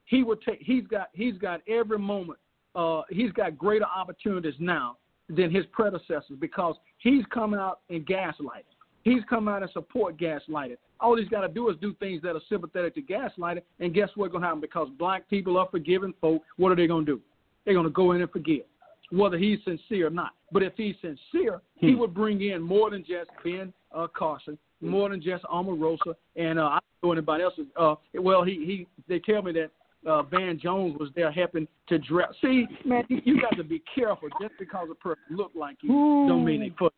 he 0.06 0.24
would 0.24 0.42
take. 0.42 0.60
He's 0.62 0.86
got 0.88 1.10
he's 1.14 1.38
got 1.38 1.62
every 1.68 2.00
moment. 2.00 2.40
Uh, 2.76 3.02
he's 3.10 3.32
got 3.32 3.58
greater 3.58 3.86
opportunities 3.86 4.56
now 4.60 4.98
than 5.28 5.54
his 5.54 5.66
predecessors 5.72 6.38
because 6.40 6.76
he's 6.98 7.24
come 7.32 7.54
out 7.54 7.82
and 7.90 8.06
gaslighted. 8.06 8.64
He's 9.10 9.24
come 9.30 9.48
out 9.48 9.64
and 9.64 9.72
support 9.72 10.18
gaslighting. 10.18 10.78
All 11.00 11.18
he's 11.18 11.30
got 11.30 11.42
to 11.42 11.48
do 11.48 11.70
is 11.70 11.78
do 11.82 11.96
things 11.96 12.22
that 12.22 12.36
are 12.36 12.42
sympathetic 12.50 12.96
to 12.96 13.02
gaslighting, 13.02 13.62
and 13.80 13.94
guess 13.94 14.10
what's 14.16 14.32
going 14.32 14.42
to 14.42 14.48
happen? 14.48 14.62
Because 14.62 14.88
black 15.00 15.28
people 15.30 15.58
are 15.58 15.68
forgiving 15.72 16.14
folk, 16.22 16.42
what 16.58 16.72
are 16.72 16.76
they 16.76 16.88
going 16.88 17.06
to 17.06 17.14
do? 17.14 17.22
They're 17.66 17.74
going 17.74 17.86
to 17.86 17.92
go 17.92 18.12
in 18.12 18.22
and 18.22 18.30
forgive, 18.30 18.64
whether 19.12 19.38
he's 19.38 19.60
sincere 19.66 20.08
or 20.08 20.12
not. 20.12 20.32
But 20.52 20.64
if 20.64 20.74
he's 20.78 20.96
sincere, 21.02 21.62
hmm. 21.80 21.88
he 21.88 21.96
would 21.96 22.14
bring 22.14 22.42
in 22.42 22.62
more 22.62 22.90
than 22.90 23.02
just 23.02 23.30
Ben 23.44 23.74
uh, 23.96 24.08
Carson, 24.16 24.58
more 24.82 25.10
than 25.10 25.22
just 25.22 25.44
Omarosa, 25.46 26.14
and 26.36 26.60
uh, 26.60 26.64
I 26.64 26.80
don't 27.02 27.10
know 27.10 27.12
anybody 27.14 27.44
else. 27.44 27.54
Uh, 27.76 27.96
well, 28.16 28.44
he 28.44 28.54
he. 28.66 28.88
They 29.08 29.20
tell 29.20 29.42
me 29.42 29.52
that 29.54 29.72
uh, 30.10 30.24
Van 30.24 30.60
Jones 30.60 30.98
was 31.00 31.10
there 31.16 31.32
helping 31.32 31.68
to 31.88 31.98
dress. 31.98 32.30
See, 32.42 32.66
man, 32.86 33.04
you, 33.10 33.42
got 33.42 33.58
to 33.58 33.64
be 33.64 33.82
careful. 33.94 34.30
Just 34.42 34.54
because 34.60 34.88
a 34.92 34.96
person 34.96 35.24
look 35.32 35.52
like 35.56 35.78
you, 35.82 35.92
Ooh. 35.92 36.28
don't 36.28 36.46
mean 36.46 36.62
they 36.62 36.70
put. 36.70 36.94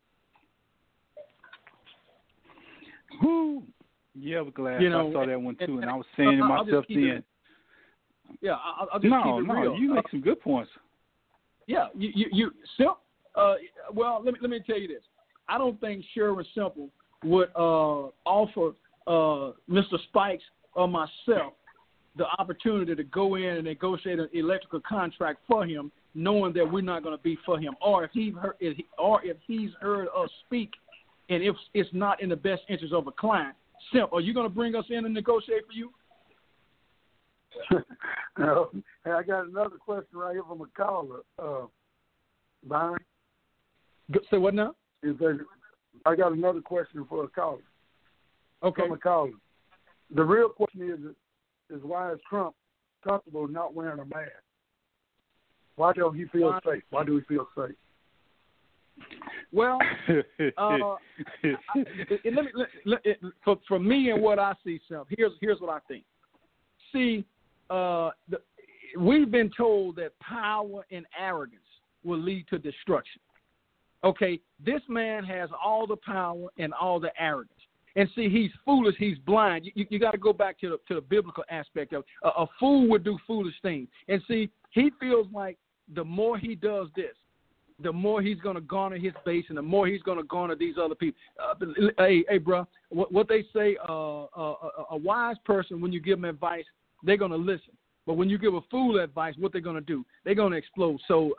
Who? 3.22 3.64
Yeah, 4.14 4.42
but 4.44 4.54
glad 4.54 4.82
you 4.82 4.90
know, 4.90 5.10
I 5.10 5.14
saw 5.14 5.26
that 5.26 5.42
one 5.42 5.56
too, 5.56 5.64
and, 5.64 5.74
and, 5.76 5.84
and 5.84 5.92
I 5.92 5.96
was 5.96 6.06
saying 6.18 6.38
to 6.38 6.44
myself 6.44 6.86
then. 6.90 7.24
Yeah, 8.42 8.54
I'll, 8.54 8.88
I'll 8.94 9.00
just 9.00 9.12
no, 9.12 9.24
keep 9.24 9.44
it 9.44 9.48
no, 9.48 9.62
real. 9.62 9.76
you 9.78 9.94
make 9.94 10.10
some 10.10 10.22
good 10.22 10.40
points. 10.42 10.72
Yeah, 11.68 11.88
you 11.96 12.12
you, 12.14 12.26
you 12.32 12.52
simple. 12.78 13.00
Uh, 13.36 13.56
well, 13.94 14.22
let 14.24 14.34
me 14.34 14.40
let 14.42 14.50
me 14.50 14.60
tell 14.66 14.78
you 14.78 14.88
this. 14.88 15.04
I 15.48 15.58
don't 15.58 15.80
think 15.80 16.04
Sherman 16.14 16.46
Simple 16.54 16.90
would 17.24 17.50
uh, 17.56 18.10
offer 18.26 18.74
uh, 19.08 19.54
Mr. 19.70 20.02
Spikes 20.10 20.44
or 20.74 20.88
myself 20.88 21.54
the 22.18 22.26
opportunity 22.40 22.94
to 22.96 23.04
go 23.04 23.36
in 23.36 23.44
and 23.44 23.64
negotiate 23.64 24.20
an 24.20 24.30
electrical 24.34 24.82
contract 24.88 25.40
for 25.48 25.66
him, 25.66 25.92
knowing 26.14 26.54
that 26.54 26.70
we're 26.70 26.82
not 26.82 27.04
going 27.04 27.16
to 27.18 27.24
be 27.24 27.38
for 27.46 27.58
him, 27.60 27.74
or 27.82 28.04
if 28.04 28.12
he 28.12 28.32
heard, 28.32 28.56
if 28.60 28.76
he, 28.76 28.86
or 28.98 29.24
if 29.24 29.38
he's 29.48 29.70
heard 29.80 30.08
us 30.18 30.30
speak, 30.46 30.72
and 31.32 31.42
if 31.42 31.56
it's 31.74 31.90
not 31.94 32.22
in 32.22 32.30
the 32.30 32.36
best 32.36 32.62
interest 32.68 32.94
of 32.94 33.08
a 33.08 33.12
client. 33.12 33.56
Simp, 33.92 34.12
are 34.14 34.22
you 34.22 34.34
going 34.34 34.48
to 34.48 34.54
bring 34.54 34.76
us 34.76 34.86
in 34.90 35.06
and 35.06 35.14
negotiate 35.14 35.66
for 35.66 35.74
you? 35.74 35.92
no. 38.38 38.70
Hey, 39.06 39.12
I 39.12 39.24
got 39.24 39.48
another 39.48 39.78
question 39.78 40.20
right 40.20 40.34
here 40.34 40.44
from 40.44 40.62
a 40.62 40.68
caller, 40.76 41.22
uh, 41.40 41.66
Byron. 42.68 43.00
Say 44.30 44.38
what 44.38 44.54
now? 44.54 44.76
Is 45.04 45.16
there, 45.20 45.40
I 46.06 46.16
got 46.16 46.34
another 46.34 46.62
question 46.62 47.06
for 47.08 47.24
a 47.24 47.28
caller. 47.30 47.64
Okay. 48.62 48.84
From 48.84 48.92
a 48.92 48.98
caller. 48.98 49.32
The 50.14 50.24
real 50.24 50.50
question 50.50 50.82
is 50.82 51.00
is 51.76 51.82
why 51.84 52.12
is 52.12 52.20
Trump 52.30 52.54
comfortable 53.04 53.48
not 53.48 53.74
wearing 53.74 54.00
a 54.00 54.06
mask? 54.06 54.32
Why 55.78 55.94
don't 55.94 56.16
he 56.16 56.26
feel 56.26 56.60
safe? 56.66 56.84
Why 56.90 57.06
do 57.06 57.16
he 57.16 57.24
feel 57.24 57.48
safe? 57.56 57.76
Well, 59.52 59.80
uh, 60.58 60.96
let 61.44 62.24
me, 62.24 62.52
let, 62.54 62.68
let, 62.86 63.02
for 63.44 63.58
for 63.68 63.80
me 63.80 64.12
and 64.12 64.22
what 64.22 64.40
I 64.40 64.54
see, 64.64 64.80
self 64.88 65.08
here's 65.10 65.34
here's 65.42 65.60
what 65.60 65.70
I 65.70 65.80
think. 65.88 66.04
See, 66.94 67.26
uh, 67.70 68.12
the, 68.30 68.40
we've 68.98 69.30
been 69.30 69.52
told 69.56 69.98
that 69.98 70.18
power 70.20 70.86
and 70.92 71.06
arrogance 71.20 71.62
will 72.04 72.20
lead 72.20 72.48
to 72.50 72.58
destruction. 72.58 73.22
Okay, 74.04 74.40
this 74.64 74.82
man 74.88 75.24
has 75.24 75.50
all 75.64 75.86
the 75.86 75.98
power 75.98 76.48
and 76.58 76.74
all 76.74 77.00
the 77.00 77.12
arrogance. 77.22 77.52
And 77.96 78.10
see, 78.16 78.30
he's 78.30 78.52
foolish. 78.66 78.96
He's 78.98 79.18
blind. 79.20 79.66
You, 79.66 79.72
you, 79.76 79.86
you 79.90 80.00
got 80.00 80.12
to 80.12 80.18
go 80.18 80.34
back 80.34 80.60
to 80.62 80.70
the 80.70 80.78
to 80.88 80.96
the 80.96 81.02
biblical 81.02 81.44
aspect 81.50 81.94
of 81.94 82.04
a, 82.24 82.30
a 82.30 82.48
fool 82.60 82.90
would 82.90 83.04
do 83.04 83.18
foolish 83.28 83.56
things. 83.62 83.90
And 84.08 84.22
see, 84.28 84.50
he 84.72 84.92
feels 85.00 85.28
like 85.34 85.58
the 85.94 86.04
more 86.04 86.38
he 86.38 86.56
does 86.56 86.88
this, 86.96 87.16
the 87.84 87.92
more 87.92 88.22
he's 88.22 88.40
going 88.40 88.56
to 88.56 88.62
garner 88.62 88.98
his 88.98 89.14
base, 89.26 89.46
and 89.50 89.58
the 89.58 89.62
more 89.62 89.88
he's 89.88 90.02
going 90.02 90.18
to 90.18 90.24
garner 90.24 90.56
these 90.56 90.76
other 90.82 90.96
people. 90.96 91.20
Uh, 91.42 91.66
hey, 91.98 92.24
hey, 92.30 92.38
bro, 92.38 92.68
what, 92.90 93.12
what 93.12 93.28
they 93.28 93.44
say, 93.54 93.78
uh, 93.88 94.24
uh, 94.24 94.28
a, 94.36 94.84
a 94.92 94.98
wise 94.98 95.38
person, 95.46 95.82
when 95.82 95.92
you 95.92 96.00
give 96.00 96.20
them 96.20 96.30
advice, 96.30 96.66
they're 97.04 97.18
going 97.18 97.32
to 97.32 97.38
listen. 97.38 97.74
But 98.06 98.16
when 98.16 98.30
you 98.30 98.38
give 98.38 98.54
a 98.54 98.62
fool 98.70 99.00
advice, 99.00 99.36
what 99.38 99.52
they're 99.52 99.62
going 99.62 99.76
to 99.76 99.82
do? 99.82 100.06
They're 100.24 100.36
going 100.36 100.52
to 100.52 100.58
explode. 100.58 101.00
So 101.08 101.34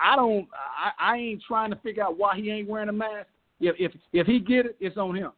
I 0.00 0.16
don't, 0.16 0.46
I, 0.54 1.12
I 1.12 1.16
ain't 1.16 1.42
trying 1.46 1.70
to 1.70 1.76
figure 1.76 2.02
out 2.02 2.18
why 2.18 2.36
he 2.36 2.50
ain't 2.50 2.68
wearing 2.68 2.88
a 2.88 2.92
mask. 2.92 3.28
If 3.60 3.76
if 3.78 3.92
if 4.12 4.26
he 4.26 4.40
get 4.40 4.66
it, 4.66 4.76
it's 4.80 4.96
on 4.96 5.14
him. 5.14 5.30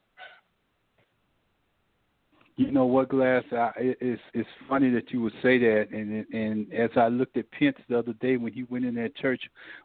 You 2.57 2.71
know 2.71 2.87
what, 2.87 3.11
Glass? 3.11 3.45
I, 3.53 3.71
it's 3.77 4.23
it's 4.33 4.49
funny 4.66 4.88
that 4.90 5.11
you 5.11 5.21
would 5.21 5.35
say 5.42 5.59
that, 5.59 5.88
and 5.92 6.25
and 6.33 6.73
as 6.73 6.88
I 6.97 7.09
looked 7.09 7.37
at 7.37 7.51
Pence 7.51 7.77
the 7.88 7.99
other 7.99 8.14
day 8.14 8.38
when 8.38 8.53
he 8.53 8.62
went 8.64 8.87
in 8.87 8.95
that 8.95 9.14
church, 9.16 9.42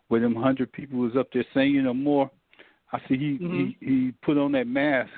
where 0.07 0.21
them 0.21 0.35
hundred 0.35 0.71
people 0.71 0.99
was 0.99 1.17
up 1.17 1.27
there 1.33 1.45
singing 1.53 1.85
or 1.85 1.93
more, 1.93 2.31
I 2.93 2.99
see 3.09 3.17
he 3.17 3.37
mm-hmm. 3.41 3.57
he 3.57 3.77
he 3.79 4.13
put 4.23 4.37
on 4.37 4.53
that 4.53 4.67
mask 4.67 5.11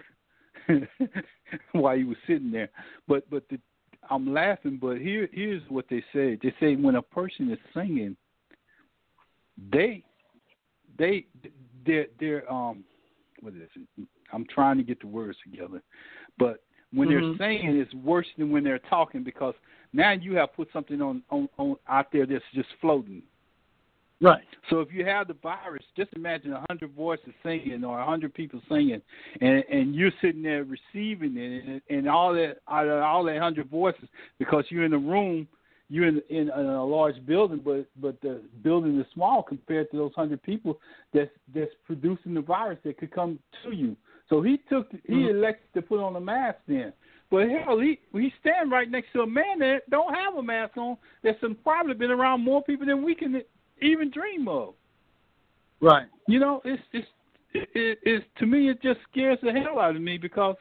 while 1.73 1.95
he 1.95 2.05
was 2.05 2.17
sitting 2.25 2.51
there. 2.51 2.69
But 3.07 3.29
but 3.29 3.43
the, 3.49 3.59
I'm 4.09 4.33
laughing. 4.33 4.79
But 4.81 4.97
here 4.97 5.29
here's 5.31 5.61
what 5.69 5.85
they 5.91 6.03
say. 6.11 6.39
They 6.41 6.55
say 6.59 6.75
when 6.75 6.95
a 6.95 7.03
person 7.03 7.51
is 7.51 7.59
singing, 7.71 8.17
they 9.71 10.03
they 10.97 11.27
they're 11.85 12.07
they're 12.19 12.51
um 12.51 12.83
what 13.41 13.53
is 13.53 13.69
it? 13.75 14.07
I'm 14.33 14.47
trying 14.47 14.77
to 14.77 14.83
get 14.83 14.99
the 15.01 15.07
words 15.07 15.37
together, 15.43 15.83
but 16.39 16.63
when 16.93 17.09
mm-hmm. 17.09 17.37
they're 17.37 17.47
saying 17.47 17.77
it's 17.77 17.93
worse 17.95 18.27
than 18.37 18.51
when 18.51 18.63
they're 18.63 18.79
talking 18.79 19.23
because 19.23 19.55
now 19.93 20.11
you 20.11 20.35
have 20.35 20.53
put 20.53 20.69
something 20.73 21.01
on, 21.01 21.23
on, 21.29 21.47
on 21.57 21.75
out 21.87 22.07
there 22.11 22.25
that's 22.25 22.43
just 22.53 22.69
floating. 22.81 23.21
Right. 24.21 24.43
So 24.69 24.79
if 24.79 24.87
you 24.93 25.05
have 25.05 25.27
the 25.27 25.35
virus, 25.43 25.83
just 25.97 26.13
imagine 26.15 26.53
a 26.53 26.63
hundred 26.69 26.93
voices 26.95 27.33
singing 27.43 27.83
or 27.83 27.99
a 27.99 28.05
hundred 28.05 28.33
people 28.33 28.61
singing, 28.69 29.01
and 29.41 29.63
and 29.69 29.93
you're 29.93 30.13
sitting 30.21 30.41
there 30.41 30.63
receiving 30.63 31.35
it, 31.35 31.65
and, 31.65 31.81
and 31.89 32.07
all 32.07 32.33
that 32.33 32.59
all 32.67 33.25
that 33.25 33.37
hundred 33.39 33.69
voices 33.69 34.07
because 34.39 34.63
you're 34.69 34.85
in 34.85 34.93
a 34.93 34.97
room, 34.97 35.45
you're 35.89 36.07
in, 36.07 36.21
in 36.29 36.49
in 36.49 36.65
a 36.65 36.85
large 36.85 37.15
building, 37.25 37.59
but 37.63 37.85
but 37.97 38.21
the 38.21 38.41
building 38.63 38.97
is 38.97 39.05
small 39.13 39.43
compared 39.43 39.91
to 39.91 39.97
those 39.97 40.13
hundred 40.15 40.41
people 40.41 40.79
that's 41.13 41.31
that's 41.53 41.71
producing 41.85 42.33
the 42.33 42.41
virus 42.41 42.79
that 42.85 42.97
could 42.97 43.11
come 43.11 43.37
to 43.65 43.75
you. 43.75 43.97
So 44.33 44.41
he 44.41 44.57
took 44.67 44.89
he 44.91 45.13
mm-hmm. 45.13 45.37
elected 45.37 45.67
to 45.75 45.81
put 45.83 45.99
on 45.99 46.15
a 46.15 46.19
mask 46.19 46.57
then. 46.67 46.91
But 47.29 47.49
hell, 47.49 47.79
he 47.79 47.99
he 48.13 48.33
stand 48.39 48.71
right 48.71 48.89
next 48.89 49.13
to 49.13 49.21
a 49.21 49.27
man 49.27 49.59
that 49.59 49.81
don't 49.91 50.11
have 50.11 50.33
a 50.35 50.41
mask 50.41 50.75
on. 50.75 50.97
That's 51.23 51.37
probably 51.63 51.93
been 51.93 52.09
around 52.09 52.43
more 52.43 52.63
people 52.63 52.87
than 52.87 53.03
we 53.03 53.13
can 53.13 53.43
even 53.79 54.09
dream 54.09 54.47
of. 54.47 54.73
Right. 55.81 56.07
You 56.27 56.39
know, 56.39 56.61
it's 56.65 56.81
just 56.91 57.09
it, 57.53 57.69
it, 57.75 57.99
it's 58.01 58.25
to 58.39 58.47
me 58.47 58.71
it 58.71 58.81
just 58.81 59.01
scares 59.11 59.37
the 59.43 59.51
hell 59.51 59.77
out 59.77 59.95
of 59.95 60.01
me 60.01 60.17
because 60.17 60.55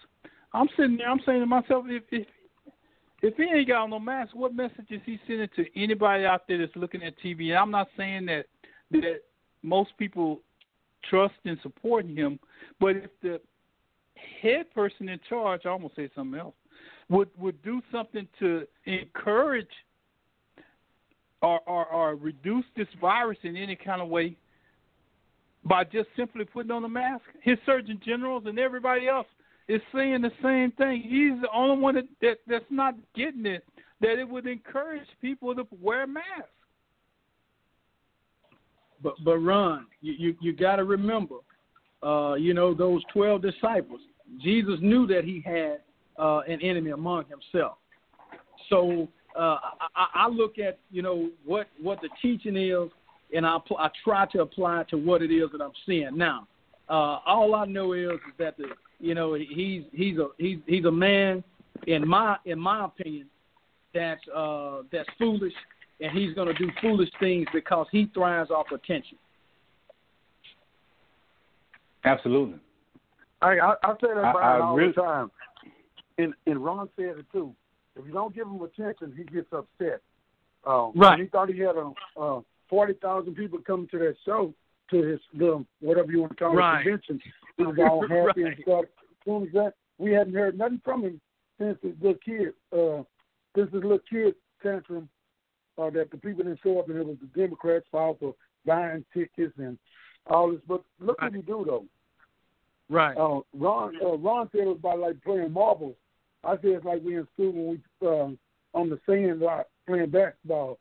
I'm 0.52 0.68
sitting 0.76 0.98
there 0.98 1.08
I'm 1.08 1.20
saying 1.24 1.40
to 1.40 1.46
myself 1.46 1.86
if 1.88 2.02
if 2.10 2.26
if 3.22 3.36
he 3.36 3.44
ain't 3.44 3.68
got 3.68 3.86
no 3.86 4.00
mask, 4.00 4.34
what 4.34 4.54
message 4.54 4.90
is 4.90 5.00
he 5.06 5.18
sending 5.26 5.48
to 5.56 5.64
anybody 5.74 6.26
out 6.26 6.42
there 6.46 6.58
that's 6.58 6.76
looking 6.76 7.04
at 7.04 7.14
TV? 7.24 7.48
And 7.50 7.58
I'm 7.58 7.70
not 7.70 7.88
saying 7.96 8.26
that 8.26 8.44
that 8.90 9.20
most 9.62 9.92
people 9.96 10.40
trust 11.08 11.36
and 11.46 11.56
support 11.62 12.04
him, 12.04 12.38
but 12.78 12.96
if 12.96 13.10
the 13.22 13.40
head 14.40 14.72
person 14.74 15.08
in 15.08 15.20
charge, 15.28 15.62
I 15.64 15.70
almost 15.70 15.96
say 15.96 16.10
something 16.14 16.38
else, 16.38 16.54
would 17.08 17.28
would 17.38 17.62
do 17.62 17.82
something 17.90 18.26
to 18.38 18.66
encourage 18.86 19.70
or, 21.42 21.60
or, 21.66 21.86
or 21.86 22.14
reduce 22.14 22.64
this 22.76 22.86
virus 23.00 23.38
in 23.42 23.56
any 23.56 23.76
kind 23.76 24.00
of 24.00 24.08
way 24.08 24.36
by 25.64 25.84
just 25.84 26.08
simply 26.16 26.44
putting 26.44 26.70
on 26.70 26.84
a 26.84 26.88
mask. 26.88 27.24
His 27.42 27.58
surgeon 27.66 28.00
generals 28.04 28.44
and 28.46 28.58
everybody 28.58 29.08
else 29.08 29.26
is 29.68 29.80
saying 29.94 30.22
the 30.22 30.30
same 30.42 30.72
thing. 30.72 31.02
He's 31.02 31.40
the 31.40 31.48
only 31.54 31.80
one 31.80 31.94
that, 31.96 32.04
that 32.20 32.38
that's 32.46 32.64
not 32.70 32.94
getting 33.14 33.46
it. 33.46 33.64
That 34.00 34.18
it 34.18 34.28
would 34.28 34.46
encourage 34.46 35.06
people 35.20 35.54
to 35.54 35.66
wear 35.80 36.06
masks. 36.06 36.48
But 39.02 39.14
but 39.24 39.38
Ron, 39.38 39.86
you 40.00 40.12
you, 40.18 40.36
you 40.40 40.52
got 40.52 40.76
to 40.76 40.84
remember, 40.84 41.36
uh, 42.02 42.34
you 42.34 42.54
know 42.54 42.74
those 42.74 43.02
twelve 43.12 43.42
disciples. 43.42 44.00
Jesus 44.40 44.78
knew 44.80 45.06
that 45.06 45.24
he 45.24 45.42
had 45.44 45.80
uh, 46.18 46.40
an 46.48 46.60
enemy 46.62 46.90
among 46.90 47.24
himself. 47.26 47.78
So 48.68 49.08
uh, 49.38 49.58
I, 49.94 50.06
I 50.14 50.28
look 50.28 50.58
at 50.58 50.78
you 50.90 51.02
know 51.02 51.30
what 51.44 51.68
what 51.80 52.00
the 52.00 52.08
teaching 52.20 52.56
is, 52.56 52.90
and 53.34 53.46
I 53.46 53.58
I 53.78 53.90
try 54.04 54.26
to 54.32 54.42
apply 54.42 54.82
it 54.82 54.88
to 54.90 54.96
what 54.96 55.22
it 55.22 55.30
is 55.32 55.50
that 55.52 55.60
I'm 55.60 55.72
seeing 55.86 56.16
now. 56.16 56.46
Uh, 56.88 57.20
all 57.26 57.54
I 57.54 57.64
know 57.64 57.92
is, 57.92 58.12
is 58.12 58.34
that 58.38 58.56
the 58.56 58.66
you 59.00 59.14
know 59.14 59.34
he's 59.34 59.82
he's 59.92 60.18
a 60.18 60.28
he's 60.38 60.58
he's 60.66 60.84
a 60.84 60.90
man 60.90 61.42
in 61.86 62.06
my 62.06 62.36
in 62.44 62.58
my 62.58 62.84
opinion 62.84 63.26
that's 63.94 64.20
uh, 64.34 64.82
that's 64.90 65.08
foolish, 65.18 65.52
and 66.00 66.16
he's 66.16 66.34
going 66.34 66.48
to 66.48 66.54
do 66.54 66.70
foolish 66.80 67.10
things 67.20 67.46
because 67.52 67.86
he 67.90 68.10
thrives 68.14 68.50
off 68.50 68.66
attention. 68.72 69.18
Absolutely. 72.04 72.58
I 73.42 73.58
I, 73.58 73.74
I 73.82 73.92
say 74.00 74.08
that 74.14 74.24
I, 74.36 74.60
all 74.60 74.76
really, 74.76 74.92
the 74.92 75.02
time, 75.02 75.30
and 76.18 76.32
and 76.46 76.64
Ron 76.64 76.88
said 76.96 77.18
it 77.18 77.26
too. 77.32 77.54
If 77.96 78.06
you 78.06 78.12
don't 78.12 78.34
give 78.34 78.46
him 78.46 78.60
attention, 78.62 79.12
he 79.16 79.24
gets 79.24 79.52
upset. 79.52 80.00
Uh, 80.66 80.90
right. 80.94 81.18
He 81.20 81.26
thought 81.26 81.48
he 81.50 81.58
had 81.58 81.76
a 81.76 81.92
uh, 82.18 82.40
forty 82.70 82.94
thousand 82.94 83.34
people 83.34 83.58
coming 83.66 83.88
to 83.88 83.98
that 83.98 84.14
show 84.24 84.54
to 84.90 85.02
his 85.02 85.20
little 85.34 85.66
whatever 85.80 86.10
you 86.12 86.20
want 86.20 86.32
to 86.32 86.36
call 86.36 86.54
Right. 86.54 86.80
it 86.80 86.84
convention. 86.84 87.20
He 87.56 87.64
was 87.64 87.76
all 87.78 88.00
happy 88.08 88.44
Right. 88.44 88.54
and 88.56 88.62
stuff. 88.62 88.84
As 88.84 89.24
soon 89.24 89.42
as 89.46 89.52
that, 89.54 89.74
we 89.98 90.12
hadn't 90.12 90.34
heard 90.34 90.56
nothing 90.56 90.80
from 90.84 91.02
him 91.02 91.20
since 91.58 91.78
his 91.82 91.92
little 92.00 92.18
kid, 92.24 92.54
uh, 92.72 93.02
since 93.56 93.72
his 93.72 93.82
little 93.82 93.98
kid 94.08 94.34
tantrum, 94.62 95.08
uh, 95.78 95.90
that 95.90 96.10
the 96.10 96.16
people 96.16 96.44
didn't 96.44 96.60
show 96.62 96.78
up 96.78 96.88
and 96.88 96.98
it 96.98 97.06
was 97.06 97.16
the 97.20 97.40
Democrats' 97.40 97.86
fault 97.90 98.18
for 98.20 98.34
buying 98.64 99.04
tickets 99.12 99.52
and 99.58 99.78
all 100.28 100.50
this. 100.52 100.60
But 100.68 100.82
look 101.00 101.20
what 101.20 101.34
he 101.34 101.42
do 101.42 101.64
though. 101.66 101.84
Right. 102.88 103.16
Uh, 103.16 103.40
Ron 103.54 103.94
uh, 104.04 104.16
Ron 104.16 104.48
said 104.52 104.62
it 104.62 104.66
was 104.66 104.76
about 104.78 104.98
like 104.98 105.22
playing 105.22 105.52
marbles. 105.52 105.94
I 106.44 106.56
said 106.56 106.64
it's 106.66 106.84
like 106.84 107.02
we 107.04 107.16
in 107.16 107.26
school 107.34 107.52
when 107.52 107.80
we 108.00 108.08
um, 108.08 108.38
on 108.74 108.90
the 108.90 108.98
sand 109.06 109.40
lot 109.40 109.68
playing 109.86 110.10
basketball. 110.10 110.78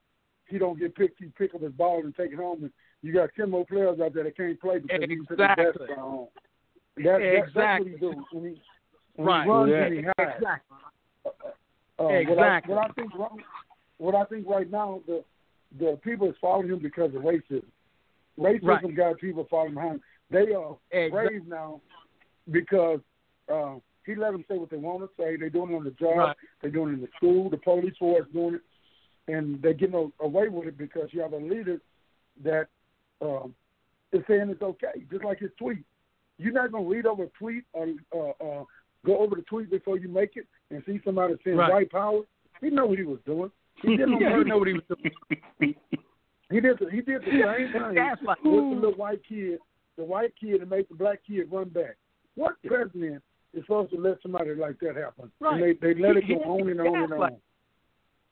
He 0.47 0.58
don't 0.58 0.78
get 0.78 0.95
picked, 0.95 1.20
he 1.20 1.28
pick 1.38 1.56
up 1.56 1.62
his 1.62 1.72
ball 1.72 2.02
and 2.04 2.14
take 2.16 2.32
it 2.32 2.38
home, 2.38 2.64
and 2.64 2.72
you 3.02 3.14
got 3.14 3.30
ten 3.38 3.49
more 3.49 3.66
players 3.66 3.99
out 4.02 4.14
there 4.14 4.26
that 4.26 4.36
can't 4.36 4.60
play 4.60 4.80
because 4.80 4.99
he 5.08 5.16
took 5.16 5.30
his 5.30 5.38
basketball 5.38 5.95
home. 5.95 6.28
That, 6.97 7.04
that, 7.04 7.22
Exactly. 7.22 7.91
That's 7.91 8.04
what 8.04 8.14
he 8.14 8.20
do. 8.20 8.26
When 8.32 8.45
he, 8.56 8.62
when 9.16 9.28
Right. 9.28 9.43
he 9.45 9.49
runs 9.49 9.72
Yeah. 9.72 9.86
and 9.86 9.93
he 9.93 10.02
hides. 10.02 10.36
Exactly. 10.38 10.78
Uh, 11.99 12.08
Exactly. 12.08 12.74
What 12.74 12.84
I, 12.84 12.84
what 12.84 12.89
I 12.89 12.93
think, 12.93 13.14
wrong- 13.16 13.43
what 13.97 14.16
I 14.16 14.26
think 14.26 14.47
right 14.47 14.70
now, 14.70 15.02
the 15.08 15.24
the 15.80 15.97
people 16.04 16.28
is 16.30 16.36
following 16.41 16.68
him 16.68 16.80
because 16.80 17.16
of 17.16 17.22
racism. 17.22 17.64
Racism 18.38 18.64
Right. 18.64 18.95
got 18.95 19.20
people 19.20 19.45
following 19.49 19.76
behind. 19.76 20.02
They 20.32 20.53
are 20.53 20.77
Exactly. 20.91 21.09
brave 21.39 21.47
now 21.47 21.82
because 22.49 22.99
uh, 23.53 23.75
he 24.05 24.15
let 24.15 24.32
them 24.32 24.45
say 24.49 24.57
what 24.57 24.69
they 24.69 24.77
want 24.77 25.01
to 25.01 25.09
say. 25.21 25.36
They're 25.38 25.49
doing 25.49 25.71
it 25.71 25.75
on 25.75 25.84
the 25.84 25.91
job. 25.91 26.17
Right. 26.17 26.38
They're 26.61 26.71
doing 26.71 26.89
it 26.91 26.93
in 26.95 27.01
the 27.01 27.07
school. 27.17 27.49
The 27.49 27.57
police 27.57 27.93
force 27.99 28.25
doing 28.34 28.55
it, 28.55 28.61
and 29.34 29.61
they're 29.61 29.73
getting 29.73 30.11
away 30.19 30.47
with 30.49 30.67
it 30.67 30.77
because 30.77 31.09
you 31.11 31.21
have 31.21 31.34
a 31.34 31.38
leader 31.38 31.79
that 32.43 32.67
um, 33.21 33.53
is 34.13 34.21
saying 34.27 34.49
it's 34.49 34.61
okay, 34.61 35.03
just 35.11 35.23
like 35.23 35.39
his 35.39 35.51
tweet. 35.59 35.84
You're 36.38 36.53
not 36.53 36.71
going 36.71 36.86
to 36.86 36.89
read 36.89 37.05
over 37.05 37.23
a 37.25 37.29
tweet 37.38 37.63
or 37.73 37.88
uh, 38.15 38.29
uh, 38.43 38.63
go 39.05 39.19
over 39.19 39.36
the 39.36 39.43
tweet 39.43 39.69
before 39.69 39.97
you 39.99 40.07
make 40.07 40.38
it 40.38 40.47
and 40.71 40.82
see 40.86 40.99
somebody 41.05 41.36
saying 41.43 41.57
Right. 41.57 41.71
white 41.71 41.91
power. 41.91 42.21
He 42.61 42.69
know 42.69 42.86
what 42.88 42.97
he 42.97 43.03
was 43.05 43.19
doing. 43.25 43.51
He 43.84 43.89
did 43.97 44.09
Yeah, 44.19 44.38
know 44.43 44.57
what 44.57 44.67
he 44.67 44.73
was 44.73 44.84
doing. 44.88 45.11
he 46.49 46.59
did 46.59 46.77
the, 46.79 46.89
he 46.91 47.01
did 47.01 47.21
the 47.21 47.32
same 47.32 47.71
thing 47.93 48.17
with 48.25 48.39
the 48.43 48.49
little 48.75 48.93
white 48.93 49.21
kid, 49.27 49.59
the 49.97 50.03
white 50.03 50.33
kid 50.39 50.61
that 50.61 50.69
made 50.69 50.87
the 50.89 50.95
black 50.95 51.19
kid 51.27 51.51
run 51.51 51.69
back. 51.69 51.95
What 52.35 52.55
president 52.65 53.21
is 53.53 53.63
supposed 53.63 53.91
to 53.91 53.99
let 53.99 54.21
somebody 54.21 54.55
like 54.55 54.79
that 54.79 54.95
happen? 54.95 55.31
Right. 55.39 55.61
And 55.61 55.63
they 55.63 55.93
they 55.93 55.99
let 55.99 56.17
it 56.17 56.27
go 56.27 56.35
on 56.35 56.69
and 56.69 56.79
on 56.79 57.11
and 57.11 57.13
on. 57.13 57.37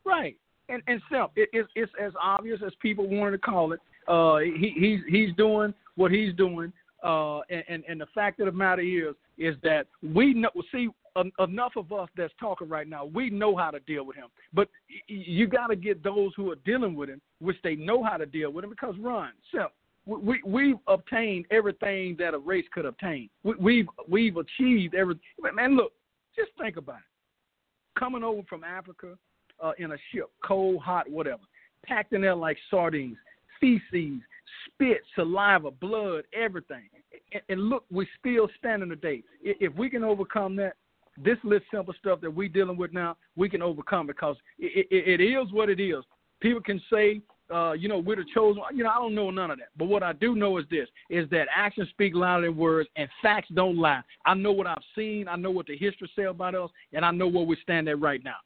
Right. 0.05 0.37
And 0.69 0.81
and 0.87 1.01
Simp, 1.11 1.31
it, 1.35 1.49
it's 1.51 1.69
it's 1.75 1.91
as 2.01 2.13
obvious 2.21 2.59
as 2.65 2.71
people 2.81 3.07
wanted 3.07 3.31
to 3.31 3.37
call 3.39 3.73
it. 3.73 3.79
Uh, 4.07 4.37
he 4.37 4.73
he's 4.77 4.99
he's 5.09 5.35
doing 5.35 5.73
what 5.95 6.11
he's 6.11 6.33
doing. 6.35 6.71
Uh, 7.03 7.39
and, 7.49 7.63
and 7.69 7.83
and 7.87 8.01
the 8.01 8.07
fact 8.13 8.39
of 8.39 8.45
the 8.45 8.51
matter 8.51 8.81
is 8.81 9.15
is 9.37 9.55
that 9.63 9.87
we 10.01 10.33
know. 10.33 10.49
See, 10.71 10.89
en- 11.17 11.31
enough 11.39 11.73
of 11.75 11.91
us 11.91 12.09
that's 12.15 12.33
talking 12.39 12.67
right 12.67 12.87
now, 12.87 13.05
we 13.05 13.29
know 13.29 13.55
how 13.55 13.71
to 13.71 13.79
deal 13.81 14.05
with 14.05 14.15
him. 14.15 14.27
But 14.53 14.69
you 15.07 15.47
got 15.47 15.67
to 15.67 15.75
get 15.75 16.03
those 16.03 16.31
who 16.35 16.51
are 16.51 16.57
dealing 16.65 16.95
with 16.95 17.09
him, 17.09 17.21
which 17.39 17.57
they 17.63 17.75
know 17.75 18.03
how 18.03 18.17
to 18.17 18.25
deal 18.25 18.51
with 18.51 18.63
him. 18.63 18.69
Because 18.69 18.95
Ron, 18.99 19.31
Simp, 19.51 19.71
we, 20.09 20.17
we 20.17 20.41
we've 20.45 20.79
obtained 20.87 21.45
everything 21.51 22.15
that 22.19 22.33
a 22.33 22.39
race 22.39 22.65
could 22.73 22.85
obtain. 22.85 23.29
We, 23.43 23.53
we've 23.59 23.87
we've 24.07 24.37
achieved 24.37 24.95
everything. 24.95 25.21
Man, 25.53 25.75
look, 25.75 25.91
just 26.35 26.51
think 26.59 26.77
about 26.77 26.97
it. 26.97 27.99
Coming 27.99 28.23
over 28.23 28.41
from 28.49 28.63
Africa 28.63 29.17
uh, 29.63 29.71
in 29.77 29.91
a 29.91 29.97
ship, 30.11 30.29
cold, 30.43 30.81
hot, 30.81 31.09
whatever, 31.09 31.41
packed 31.85 32.13
in 32.13 32.21
there 32.21 32.35
like 32.35 32.57
sardines, 32.69 33.17
feces, 33.59 34.21
spit, 34.65 35.01
saliva, 35.15 35.71
blood, 35.71 36.23
everything. 36.33 36.89
And, 37.33 37.41
and 37.49 37.69
look, 37.69 37.85
we're 37.91 38.07
still 38.19 38.47
standing 38.57 38.89
today. 38.89 39.23
If 39.41 39.75
we 39.75 39.89
can 39.89 40.03
overcome 40.03 40.55
that, 40.57 40.73
this 41.17 41.37
little 41.43 41.65
simple 41.71 41.93
stuff 41.99 42.21
that 42.21 42.33
we're 42.33 42.47
dealing 42.49 42.77
with 42.77 42.93
now, 42.93 43.17
we 43.35 43.49
can 43.49 43.61
overcome 43.61 44.07
because 44.07 44.37
it, 44.57 44.87
it, 44.89 45.19
it 45.19 45.23
is 45.23 45.51
what 45.51 45.69
it 45.69 45.79
is. 45.79 46.03
People 46.39 46.61
can 46.61 46.81
say, 46.91 47.21
uh, 47.53 47.73
you 47.73 47.87
know, 47.87 47.99
we're 47.99 48.15
the 48.15 48.25
chosen. 48.33 48.61
You 48.73 48.83
know, 48.83 48.89
I 48.89 48.95
don't 48.95 49.15
know 49.15 49.29
none 49.31 49.51
of 49.51 49.57
that. 49.59 49.69
But 49.77 49.85
what 49.87 50.03
I 50.03 50.13
do 50.13 50.35
know 50.35 50.57
is 50.57 50.65
this: 50.69 50.87
is 51.09 51.29
that 51.31 51.47
actions 51.55 51.89
speak 51.89 52.13
louder 52.15 52.47
than 52.47 52.57
words, 52.57 52.89
and 52.95 53.09
facts 53.21 53.49
don't 53.53 53.77
lie. 53.77 54.01
I 54.25 54.33
know 54.33 54.51
what 54.51 54.67
I've 54.67 54.77
seen. 54.95 55.27
I 55.27 55.35
know 55.35 55.51
what 55.51 55.67
the 55.67 55.77
history 55.77 56.09
says 56.15 56.27
about 56.29 56.55
us, 56.55 56.69
and 56.93 57.03
I 57.03 57.11
know 57.11 57.27
where 57.27 57.45
we 57.45 57.57
stand 57.61 57.87
at 57.89 57.99
right 57.99 58.23
now. 58.23 58.37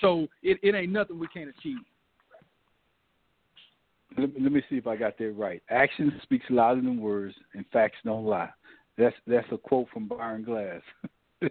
So 0.00 0.26
it, 0.42 0.58
it 0.62 0.74
ain't 0.74 0.92
nothing 0.92 1.18
we 1.18 1.28
can't 1.28 1.50
achieve. 1.58 1.78
let, 4.18 4.34
me- 4.34 4.40
let 4.42 4.52
me 4.52 4.62
see 4.70 4.76
if 4.76 4.86
I 4.86 4.96
got 4.96 5.18
that 5.18 5.32
right. 5.32 5.62
Action 5.70 6.20
speaks 6.22 6.46
louder 6.50 6.80
than 6.80 7.00
words, 7.00 7.34
and 7.54 7.64
facts 7.72 7.96
don't 8.04 8.24
lie. 8.24 8.50
That's 8.96 9.16
that's 9.26 9.46
a 9.50 9.58
quote 9.58 9.88
from 9.92 10.06
Byron 10.06 10.44
Glass. 10.44 10.80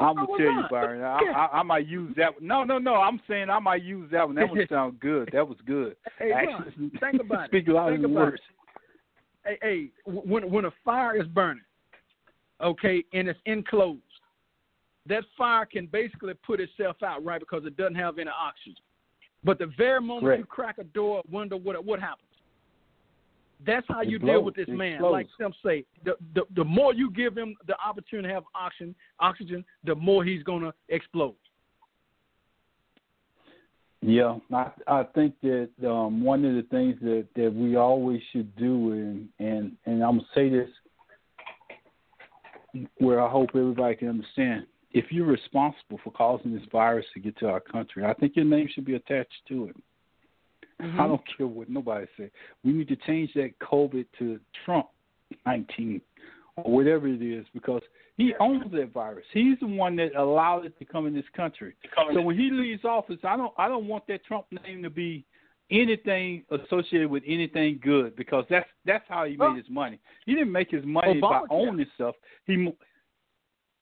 I'm 0.00 0.16
gonna 0.16 0.26
tell 0.26 0.38
you. 0.38 0.62
Byron. 0.70 1.02
I, 1.02 1.20
I, 1.36 1.58
I 1.58 1.62
might 1.62 1.86
use 1.86 2.14
that. 2.16 2.34
One. 2.34 2.46
No, 2.46 2.64
no, 2.64 2.78
no. 2.78 2.94
I'm 2.94 3.20
saying 3.28 3.50
I 3.50 3.58
might 3.58 3.82
use 3.82 4.10
that 4.12 4.26
one. 4.26 4.34
That 4.36 4.48
one 4.48 4.66
sound 4.68 5.00
good. 5.00 5.30
That 5.32 5.46
was 5.46 5.58
good. 5.66 5.96
Hey, 6.18 6.30
Ron, 6.32 6.72
think 7.00 7.20
about 7.20 7.44
it. 7.44 7.50
speak 7.50 7.68
louder 7.68 7.96
Think 7.96 8.06
about 8.06 8.16
words. 8.16 8.42
Hey, 9.44 9.58
hey, 9.62 9.90
when 10.06 10.50
when 10.50 10.64
a 10.66 10.72
fire 10.84 11.20
is 11.20 11.26
burning, 11.28 11.64
okay, 12.60 13.04
and 13.12 13.28
it's 13.28 13.40
enclosed, 13.46 14.00
that 15.06 15.24
fire 15.36 15.66
can 15.66 15.86
basically 15.86 16.34
put 16.34 16.60
itself 16.60 16.96
out, 17.04 17.24
right? 17.24 17.40
Because 17.40 17.64
it 17.66 17.76
doesn't 17.76 17.96
have 17.96 18.18
any 18.18 18.30
oxygen. 18.30 18.76
But 19.44 19.58
the 19.58 19.72
very 19.76 20.00
moment 20.00 20.38
you 20.38 20.44
crack 20.44 20.78
a 20.78 20.84
door, 20.84 21.22
window, 21.30 21.56
what 21.56 21.84
what 21.84 22.00
happens? 22.00 22.28
That's 23.66 23.86
how 23.88 24.00
It 24.00 24.08
you 24.08 24.18
deal 24.18 24.42
with 24.42 24.54
this 24.54 24.68
It 24.68 24.74
man. 24.76 24.94
explodes. 24.94 25.12
Like 25.12 25.26
some 25.40 25.54
say, 25.64 25.84
the, 26.04 26.14
the 26.34 26.42
the 26.54 26.64
more 26.64 26.94
you 26.94 27.10
give 27.10 27.36
him 27.36 27.56
the 27.66 27.76
opportunity 27.80 28.28
to 28.28 28.34
have 28.34 28.44
oxygen, 28.54 28.94
oxygen, 29.20 29.64
the 29.84 29.94
more 29.94 30.24
he's 30.24 30.42
gonna 30.42 30.72
explode. 30.88 31.34
Yeah, 34.00 34.38
I 34.52 34.70
I 34.88 35.04
think 35.14 35.34
that 35.42 35.70
um, 35.88 36.24
one 36.24 36.44
of 36.44 36.54
the 36.56 36.62
things 36.70 36.96
that, 37.02 37.26
that 37.36 37.54
we 37.54 37.76
always 37.76 38.20
should 38.32 38.54
do, 38.56 38.92
and 38.92 39.28
and 39.38 39.72
and 39.86 40.02
I'm 40.02 40.18
gonna 40.18 40.28
say 40.34 40.48
this 40.48 40.68
where 42.98 43.20
I 43.20 43.30
hope 43.30 43.50
everybody 43.54 43.94
can 43.94 44.08
understand. 44.08 44.66
If 44.92 45.06
you're 45.10 45.26
responsible 45.26 46.00
for 46.02 46.10
causing 46.10 46.52
this 46.52 46.66
virus 46.70 47.06
to 47.14 47.20
get 47.20 47.36
to 47.38 47.48
our 47.48 47.60
country, 47.60 48.04
I 48.04 48.12
think 48.14 48.34
your 48.36 48.44
name 48.44 48.68
should 48.72 48.84
be 48.84 48.94
attached 48.94 49.32
to 49.48 49.68
it. 49.68 49.76
I 50.82 51.06
don't 51.06 51.22
care 51.36 51.46
what 51.46 51.68
nobody 51.68 52.06
say. 52.16 52.30
We 52.64 52.72
need 52.72 52.88
to 52.88 52.96
change 52.96 53.32
that 53.34 53.58
COVID 53.60 54.06
to 54.18 54.40
Trump 54.64 54.88
19 55.46 56.00
or 56.56 56.72
whatever 56.72 57.08
it 57.08 57.22
is 57.22 57.46
because 57.54 57.82
he 58.16 58.34
owns 58.40 58.70
that 58.72 58.92
virus. 58.92 59.24
He's 59.32 59.58
the 59.60 59.66
one 59.66 59.96
that 59.96 60.14
allowed 60.16 60.66
it 60.66 60.78
to 60.78 60.84
come 60.84 61.06
in 61.06 61.14
this 61.14 61.24
country. 61.34 61.74
So 62.14 62.20
when 62.20 62.36
he 62.36 62.50
leaves 62.50 62.84
office, 62.84 63.18
I 63.24 63.36
don't 63.36 63.52
I 63.56 63.68
don't 63.68 63.86
want 63.86 64.06
that 64.08 64.24
Trump 64.24 64.46
name 64.64 64.82
to 64.82 64.90
be 64.90 65.24
anything 65.70 66.44
associated 66.50 67.10
with 67.10 67.22
anything 67.26 67.80
good 67.82 68.14
because 68.16 68.44
that's 68.50 68.68
that's 68.84 69.04
how 69.08 69.24
he 69.24 69.36
made 69.36 69.56
his 69.56 69.70
money. 69.70 69.98
He 70.26 70.34
didn't 70.34 70.52
make 70.52 70.70
his 70.70 70.84
money 70.84 71.20
by 71.20 71.42
Obamacare. 71.42 71.46
owning 71.50 71.86
stuff. 71.94 72.14
He 72.46 72.72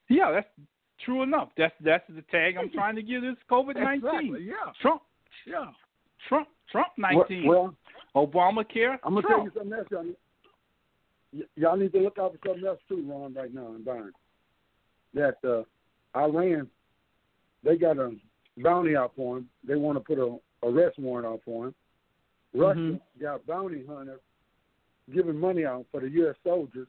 yeah, 0.09 0.31
that's 0.33 0.49
true 1.05 1.23
enough. 1.23 1.49
That's 1.57 1.75
that's 1.81 2.05
the 2.09 2.23
tag 2.31 2.57
I'm 2.57 2.71
trying 2.75 2.97
to 2.97 3.03
give 3.03 3.23
this 3.23 3.37
COVID 3.51 3.75
nineteen. 3.75 4.09
Exactly, 4.09 4.43
yeah. 4.45 4.73
Trump, 4.81 5.03
Yeah. 5.47 5.67
Trump, 6.29 6.49
Trump 6.71 6.89
nineteen. 6.97 7.47
Well, 7.47 7.75
Obamacare. 8.15 8.99
I'm 9.05 9.15
gonna 9.15 9.23
Trump. 9.23 9.27
tell 9.27 9.45
you 9.45 9.51
something 9.55 9.73
else, 9.79 9.89
y'all. 9.91 10.05
Y- 11.33 11.43
y'all 11.57 11.77
need 11.77 11.93
to 11.93 12.01
look 12.01 12.19
out 12.19 12.33
for 12.33 12.49
something 12.49 12.67
else 12.67 12.81
too, 12.89 13.05
Ron, 13.09 13.35
right 13.35 13.53
now 13.55 13.69
in 13.75 13.83
Byron. 13.85 14.13
That 15.15 15.37
uh, 15.45 15.63
Iran, 16.19 16.69
they 17.63 17.77
got 17.77 17.99
a 17.99 18.15
bounty 18.59 18.97
out 18.97 19.13
for 19.17 19.39
him. 19.39 19.49
They 19.67 19.77
want 19.77 19.97
to 19.99 20.05
put 20.05 20.19
a 20.19 20.39
arrest 20.67 20.99
warrant 20.99 21.27
out 21.27 21.41
for 21.45 21.69
him. 21.69 21.75
Russia 22.55 22.79
Mhm. 22.81 23.01
got 23.21 23.47
bounty 23.47 23.85
hunters 23.87 24.21
giving 25.15 25.39
money 25.39 25.65
out 25.65 25.87
for 25.91 26.01
the 26.01 26.09
U.S. 26.11 26.37
soldiers. 26.45 26.89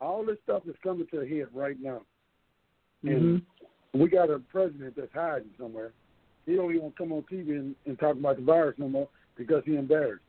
All 0.00 0.24
this 0.24 0.38
stuff 0.44 0.62
is 0.66 0.76
coming 0.82 1.06
to 1.08 1.20
a 1.20 1.26
head 1.26 1.48
right 1.52 1.76
now. 1.80 2.02
And 3.04 3.42
we 3.94 4.08
got 4.08 4.30
a 4.30 4.38
president 4.38 4.94
that's 4.96 5.12
hiding 5.12 5.50
somewhere. 5.58 5.92
He 6.48 6.56
don't 6.56 6.74
even 6.74 6.92
come 6.96 7.12
on 7.12 7.24
TV 7.30 7.50
and, 7.50 7.74
and 7.84 7.98
talk 7.98 8.16
about 8.16 8.36
the 8.36 8.42
virus 8.42 8.76
no 8.78 8.88
more 8.88 9.08
because 9.36 9.62
he's 9.66 9.76
embarrassed. 9.76 10.24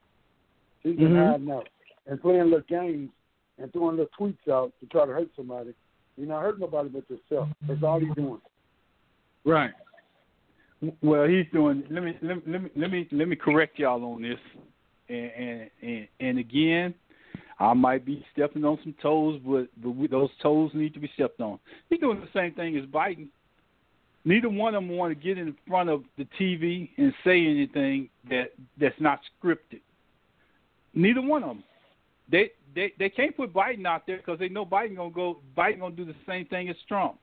He's 0.84 0.98
been 0.98 1.14
Mhm. 1.14 1.32
hiding 1.32 1.52
out 1.52 1.70
and 2.08 2.22
playing 2.22 2.44
little 2.44 2.60
games 2.68 3.10
and 3.58 3.72
throwing 3.72 3.96
little 3.96 4.12
tweets 4.20 4.50
out 4.52 4.74
to 4.82 4.86
try 4.88 5.06
to 5.06 5.14
hurt 5.14 5.30
somebody. 5.36 5.74
You're 6.18 6.28
not 6.28 6.42
hurting 6.42 6.60
nobody 6.60 6.90
but 6.90 7.10
yourself. 7.10 7.48
That's 7.62 7.82
all 7.84 8.02
he's 8.02 8.14
doing. 8.16 8.42
Right. 9.46 9.72
Well, 11.02 11.26
he's 11.26 11.46
doing. 11.54 11.86
Let 11.90 12.04
me 12.04 12.18
let 12.22 12.38
me 12.38 12.44
let 12.52 12.62
me 12.64 12.70
let 12.76 12.92
me, 12.92 13.08
let 13.12 13.28
me 13.30 13.36
correct 13.38 13.80
y'all 13.80 14.04
on 14.04 14.22
this. 14.22 14.40
And, 15.08 15.32
and 15.32 15.70
and 15.82 16.08
and 16.20 16.40
again, 16.40 16.94
I 17.60 17.74
might 17.74 18.06
be 18.06 18.26
stepping 18.34 18.66
on 18.66 18.78
some 18.84 18.94
toes, 19.02 19.40
but 19.46 19.70
but 19.82 19.92
we, 19.92 20.08
those 20.08 20.30
toes 20.42 20.72
need 20.74 20.94
to 20.94 21.00
be 21.00 21.10
stepped 21.14 21.40
on. 21.40 21.60
He's 21.90 22.00
doing 22.00 22.20
the 22.20 22.30
same 22.34 22.54
thing 22.54 22.78
as 22.78 22.86
Biden. 22.86 23.30
Neither 24.30 24.48
one 24.48 24.76
of 24.76 24.84
them 24.84 24.96
want 24.96 25.10
to 25.10 25.16
get 25.16 25.40
in 25.40 25.56
front 25.68 25.90
of 25.90 26.04
the 26.20 26.28
TV 26.40 26.92
and 26.98 27.12
say 27.24 27.44
anything 27.48 28.10
that 28.30 28.52
that's 28.80 28.94
not 29.00 29.22
scripted. 29.44 29.82
Neither 30.94 31.20
one 31.20 31.42
of 31.42 31.50
them. 31.50 31.64
They 32.32 32.52
they 32.76 32.94
they 33.00 33.10
can't 33.10 33.36
put 33.36 33.52
Biden 33.52 33.88
out 33.88 34.06
there 34.06 34.18
because 34.18 34.38
they 34.38 34.48
know 34.48 34.68
Biden 34.68 34.98
gonna 34.98 35.10
go. 35.10 35.40
Biden 35.58 35.80
gonna 35.80 35.96
do 35.96 36.06
the 36.06 36.14
same 36.28 36.46
thing 36.46 36.70
as 36.70 36.76
Trump. 36.88 37.18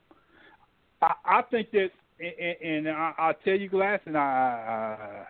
I, 1.01 1.13
I 1.25 1.43
think 1.43 1.71
that, 1.71 1.91
and, 2.19 2.87
and 2.87 2.89
I, 2.89 3.13
I'll 3.17 3.35
tell 3.45 3.55
you, 3.55 3.69
Glass, 3.69 4.01
and 4.07 4.19
I, 4.19 5.25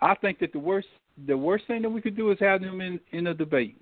I 0.00 0.12
I 0.12 0.14
think 0.14 0.38
that 0.38 0.52
the 0.52 0.60
worst 0.60 0.86
the 1.26 1.36
worst 1.36 1.66
thing 1.66 1.82
that 1.82 1.90
we 1.90 2.00
could 2.00 2.16
do 2.16 2.30
is 2.30 2.38
have 2.38 2.60
them 2.60 2.80
in 2.80 3.00
in 3.10 3.26
a 3.26 3.34
debate 3.34 3.76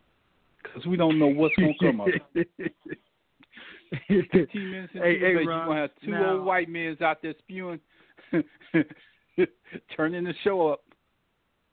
because 0.62 0.86
we 0.86 0.96
don't 0.96 1.18
know 1.18 1.26
what's 1.26 1.54
gonna 1.56 1.74
come 1.82 2.00
of 2.00 2.08
it. 2.34 2.48
Fifteen 2.56 2.72
minutes 2.78 2.88
into 2.88 3.80
Hey, 4.09 4.22
the 4.32 4.47
hey, 4.93 5.34
Ron, 5.34 5.45
you're 5.45 5.45
gonna 5.45 5.80
have 5.80 5.91
two 6.05 6.11
now- 6.12 6.32
old 6.34 6.45
white 6.45 6.68
men 6.68 6.97
out 7.01 7.22
there 7.22 7.34
spewing, 7.41 7.80
turning 9.97 10.24
the 10.24 10.34
show 10.45 10.68
up. 10.68 10.84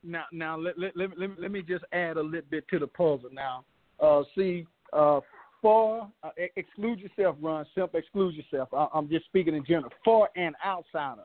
now 0.03 0.24
now 0.32 0.57
let 0.57 0.80
let 0.80 0.95
let, 0.97 1.18
let, 1.18 1.30
me- 1.30 1.36
let 1.38 1.51
me 1.51 1.61
just 1.61 1.84
add 1.91 2.18
a 2.18 2.22
little 2.22 2.49
bit 2.49 2.68
to 2.70 2.80
the 2.80 2.88
puzzle 2.88 3.30
now. 3.32 3.63
Uh, 3.99 4.24
see, 4.36 4.65
uh, 4.93 5.20
for 5.61 6.09
uh, 6.24 6.30
exclude 6.55 6.99
yourself, 6.99 7.36
Ron. 7.41 7.65
Simp, 7.76 7.93
exclude 7.93 8.36
yourself. 8.36 8.70
I, 8.74 8.88
I'm 8.93 9.09
just 9.09 9.26
speaking 9.26 9.55
in 9.55 9.65
general. 9.65 9.91
For 10.03 10.30
an 10.36 10.53
outsider, 10.65 11.24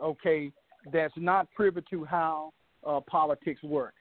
okay, 0.00 0.52
that's 0.92 1.14
not 1.16 1.48
privy 1.54 1.82
to 1.90 2.04
how 2.04 2.52
uh, 2.86 3.00
politics 3.08 3.62
work. 3.62 3.94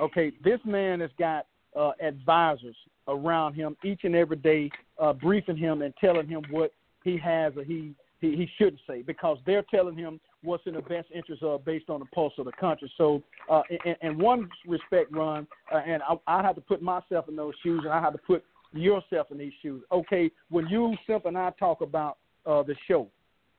Okay, 0.00 0.32
this 0.44 0.60
man 0.64 1.00
has 1.00 1.10
got 1.18 1.46
uh, 1.76 1.92
advisors 2.00 2.76
around 3.08 3.54
him 3.54 3.76
each 3.84 4.00
and 4.04 4.14
every 4.14 4.36
day, 4.36 4.70
uh, 5.00 5.12
briefing 5.12 5.56
him 5.56 5.82
and 5.82 5.94
telling 6.00 6.26
him 6.26 6.42
what 6.50 6.72
he 7.04 7.16
has 7.18 7.56
or 7.56 7.64
he, 7.64 7.94
he 8.20 8.36
he 8.36 8.48
shouldn't 8.58 8.80
say 8.86 9.02
because 9.02 9.38
they're 9.46 9.64
telling 9.70 9.96
him 9.96 10.20
what's 10.42 10.66
in 10.66 10.74
the 10.74 10.82
best 10.82 11.08
interest 11.14 11.42
of 11.42 11.64
based 11.64 11.90
on 11.90 12.00
the 12.00 12.06
pulse 12.06 12.32
of 12.38 12.46
the 12.46 12.52
country. 12.52 12.90
So, 12.96 13.22
uh, 13.50 13.62
in, 13.84 13.94
in 14.02 14.18
one 14.18 14.48
respect, 14.66 15.12
Ron, 15.12 15.46
uh, 15.72 15.80
and 15.86 16.02
I, 16.02 16.16
I 16.26 16.42
have 16.42 16.54
to 16.54 16.60
put 16.60 16.82
myself 16.82 17.28
in 17.28 17.36
those 17.36 17.54
shoes, 17.62 17.82
and 17.84 17.92
I 17.92 18.00
have 18.00 18.12
to 18.12 18.18
put 18.18 18.44
yourself 18.72 19.28
in 19.30 19.38
these 19.38 19.52
shoes. 19.62 19.82
Okay, 19.92 20.30
when 20.50 20.66
you, 20.68 20.96
Simp, 21.06 21.26
and 21.26 21.36
I 21.36 21.50
talk 21.58 21.80
about 21.80 22.18
uh, 22.46 22.62
the 22.62 22.76
show, 22.88 23.08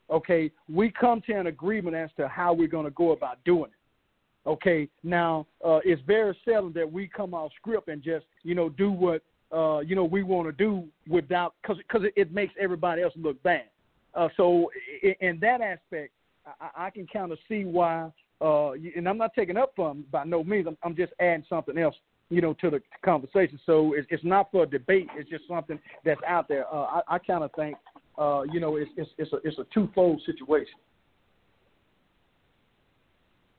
okay, 0.10 0.52
we 0.72 0.91
come 0.91 1.22
to 1.28 1.34
an 1.34 1.48
agreement 1.48 1.95
as 1.95 2.10
to 2.18 2.28
how 2.28 2.54
we're 2.54 2.68
going 2.68 2.86
to 2.86 2.91
go 2.91 3.12
about 3.12 3.43
doing 3.43 3.66
it. 3.66 4.50
Okay, 4.50 4.88
now 5.04 5.45
uh, 5.66 5.80
it's 5.84 6.02
very 6.08 6.38
seldom 6.45 6.72
that 6.74 6.89
we 6.89 7.08
come 7.08 7.34
off 7.34 7.52
script 7.60 7.89
and 7.89 8.02
just 8.02 8.26
you 8.43 8.56
know 8.56 8.70
do 8.70 8.91
what 8.91 9.22
uh, 9.52 9.80
you 9.80 9.95
know 9.95 10.04
we 10.04 10.24
want 10.24 10.48
to 10.48 10.52
do 10.52 10.84
without 11.08 11.56
because 11.62 11.78
because 11.78 12.04
it, 12.04 12.14
it 12.16 12.34
makes 12.34 12.54
everybody 12.60 13.02
else 13.02 13.14
look 13.16 13.41
bad. 13.43 13.66
Uh, 14.14 14.30
so 14.36 14.70
in, 15.04 15.14
in 15.22 15.39
that 15.39 15.62
aspect, 15.62 16.12
I, 16.60 16.88
I 16.88 16.89
can 16.89 17.08
kind 17.08 17.32
of 17.32 17.38
see 17.48 17.64
why. 17.66 18.12
Uh, 18.39 18.74
and 18.95 19.10
I'm 19.10 19.18
not 19.18 19.34
taking 19.34 19.58
up 19.58 19.74
from 19.76 20.06
by 20.12 20.24
no 20.24 20.43
means. 20.43 20.68
I'm, 20.68 20.78
I'm 20.84 20.95
just 20.95 21.12
adding 21.20 21.43
something 21.50 21.78
else, 21.78 21.95
you 22.30 22.39
know, 22.39 22.54
to 22.62 22.70
the 22.70 22.82
conversation. 23.04 23.60
So 23.66 23.93
it's, 23.93 24.08
it's 24.12 24.24
not 24.24 24.52
for 24.52 24.64
a 24.64 24.68
debate. 24.68 25.08
It's 25.16 25.30
just 25.30 25.48
something 25.48 25.80
that's 26.06 26.22
out 26.28 26.48
there. 26.48 26.72
Uh, 26.72 27.02
I, 27.08 27.16
I 27.16 27.18
kind 27.18 27.43
of 27.43 27.52
think, 27.56 27.78
uh, 28.18 28.43
you 28.52 28.60
know, 28.60 28.76
it's 28.76 28.91
it's 28.95 29.10
it's 29.18 29.34
a 29.34 29.38
it's 29.43 29.58
a 29.58 29.66
twofold 29.74 30.22
situation. 30.26 30.78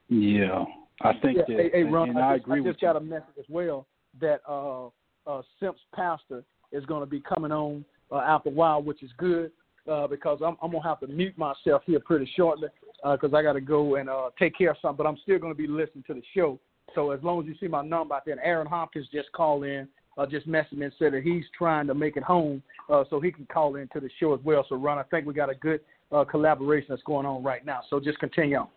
Yeah, 0.08 0.64
I 1.02 1.12
think 1.20 1.38
Yeah, 1.38 1.42
that, 1.48 1.56
hey, 1.56 1.70
hey, 1.72 1.82
Ron, 1.82 2.10
and 2.10 2.18
I, 2.18 2.30
I, 2.30 2.36
just, 2.36 2.46
agree 2.46 2.60
I 2.60 2.62
with 2.62 2.72
just 2.74 2.82
you. 2.82 2.88
got 2.88 2.96
a 2.96 3.00
message 3.00 3.36
as 3.38 3.44
well 3.48 3.86
that 4.20 4.40
uh, 4.48 4.88
uh, 5.28 5.42
Simp's 5.60 5.80
pastor 5.94 6.42
is 6.72 6.84
going 6.86 7.00
to 7.00 7.06
be 7.06 7.20
coming 7.20 7.52
on 7.52 7.84
uh, 8.10 8.16
after 8.16 8.48
a 8.48 8.52
while, 8.52 8.82
which 8.82 9.02
is 9.02 9.10
good 9.18 9.50
uh, 9.90 10.06
because 10.06 10.40
I'm, 10.44 10.56
I'm 10.62 10.70
going 10.70 10.82
to 10.82 10.88
have 10.88 11.00
to 11.00 11.06
mute 11.06 11.36
myself 11.36 11.82
here 11.86 12.00
pretty 12.00 12.30
shortly 12.36 12.68
because 13.02 13.32
I 13.32 13.42
got 13.42 13.52
to 13.52 13.60
go 13.60 13.96
and 13.96 14.08
uh, 14.08 14.30
take 14.38 14.56
care 14.56 14.70
of 14.70 14.76
something. 14.82 14.96
But 14.96 15.08
I'm 15.08 15.18
still 15.22 15.38
going 15.38 15.52
to 15.52 15.58
be 15.58 15.68
listening 15.68 16.04
to 16.08 16.14
the 16.14 16.22
show. 16.34 16.58
So 16.94 17.10
as 17.10 17.22
long 17.22 17.40
as 17.40 17.46
you 17.46 17.54
see 17.60 17.68
my 17.68 17.84
number 17.84 18.14
out 18.14 18.24
there, 18.24 18.32
and 18.32 18.42
Aaron 18.42 18.66
Hopkins 18.66 19.06
just 19.12 19.30
called 19.32 19.64
in, 19.64 19.86
uh, 20.16 20.26
just 20.26 20.48
messaged 20.48 20.72
me 20.72 20.86
and 20.86 20.94
said 20.98 21.12
that 21.12 21.22
he's 21.22 21.44
trying 21.56 21.86
to 21.86 21.94
make 21.94 22.16
it 22.16 22.24
home 22.24 22.62
uh, 22.90 23.04
so 23.08 23.20
he 23.20 23.30
can 23.30 23.46
call 23.46 23.76
into 23.76 24.00
the 24.00 24.10
show 24.18 24.34
as 24.34 24.40
well. 24.42 24.66
So, 24.68 24.74
Ron, 24.76 24.98
I 24.98 25.04
think 25.04 25.26
we 25.26 25.34
got 25.34 25.50
a 25.50 25.54
good 25.54 25.80
uh, 26.10 26.24
collaboration 26.24 26.88
that's 26.90 27.02
going 27.02 27.26
on 27.26 27.42
right 27.42 27.64
now. 27.64 27.80
So 27.88 28.00
just 28.00 28.18
continue 28.18 28.56
on. 28.56 28.68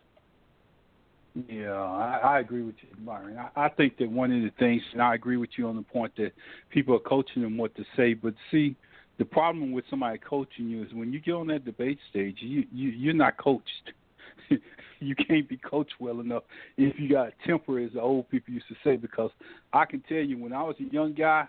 Yeah, 1.48 1.72
I, 1.72 2.20
I 2.24 2.40
agree 2.40 2.62
with 2.62 2.76
you, 2.82 2.90
Byron. 3.06 3.38
I, 3.38 3.66
I 3.66 3.70
think 3.70 3.98
that 3.98 4.10
one 4.10 4.32
of 4.32 4.42
the 4.42 4.52
things, 4.60 4.82
and 4.92 5.02
I 5.02 5.16
agree 5.16 5.38
with 5.38 5.52
you 5.58 5.68
on 5.68 5.78
the 5.78 5.82
point 5.82 6.14
that 6.18 6.32
people 6.70 6.94
are 6.96 7.00
coaching 7.00 7.42
them 7.42 7.58
what 7.58 7.74
to 7.76 7.86
say. 7.96 8.14
But 8.14 8.34
see, 8.52 8.76
the 9.18 9.24
problem 9.26 9.72
with 9.72 9.86
somebody 9.90 10.18
coaching 10.18 10.68
you 10.68 10.84
is 10.84 10.94
when 10.94 11.14
you 11.14 11.22
get 11.22 11.34
on 11.34 11.48
that 11.48 11.64
debate 11.64 12.00
stage, 12.10 12.38
you, 12.42 12.66
you 12.74 12.90
you're 12.90 13.14
not 13.14 13.38
coached. 13.38 13.94
you 15.00 15.16
can't 15.16 15.48
be 15.48 15.58
coached 15.58 15.94
well 16.00 16.20
enough 16.20 16.44
if 16.78 17.00
you 17.00 17.10
got 17.10 17.32
temper, 17.46 17.80
as 17.80 17.94
the 17.94 18.02
old 18.02 18.30
people 18.30 18.54
used 18.54 18.68
to 18.68 18.76
say. 18.84 18.98
Because 18.98 19.32
I 19.72 19.86
can 19.86 20.02
tell 20.02 20.18
you, 20.18 20.38
when 20.38 20.52
I 20.52 20.64
was 20.64 20.76
a 20.80 20.94
young 20.94 21.14
guy, 21.14 21.46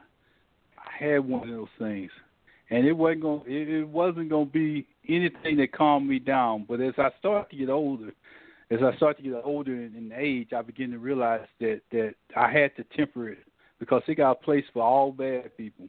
I 0.78 1.04
had 1.04 1.26
one 1.26 1.48
of 1.48 1.54
those 1.54 1.68
things, 1.80 2.10
and 2.70 2.86
it 2.86 2.92
wasn't 2.92 3.22
going 3.22 3.42
it, 3.46 3.68
it 3.68 3.88
wasn't 3.88 4.30
going 4.30 4.46
to 4.46 4.52
be 4.52 4.86
anything 5.08 5.56
that 5.56 5.72
calmed 5.72 6.08
me 6.08 6.20
down. 6.20 6.66
But 6.68 6.80
as 6.80 6.94
I 6.98 7.08
started 7.18 7.50
to 7.50 7.56
get 7.56 7.68
older, 7.68 8.12
as 8.72 8.80
I 8.82 8.96
start 8.96 9.18
to 9.18 9.22
get 9.22 9.34
older 9.44 9.74
in, 9.74 9.94
in 9.94 10.12
age, 10.16 10.52
I 10.56 10.62
begin 10.62 10.90
to 10.92 10.98
realize 10.98 11.46
that 11.60 11.80
that 11.90 12.14
I 12.34 12.50
had 12.50 12.74
to 12.76 12.84
temper 12.96 13.28
it 13.28 13.38
because 13.78 14.02
it 14.08 14.14
got 14.14 14.32
a 14.32 14.34
place 14.36 14.64
for 14.72 14.82
all 14.82 15.12
bad 15.12 15.54
people, 15.56 15.86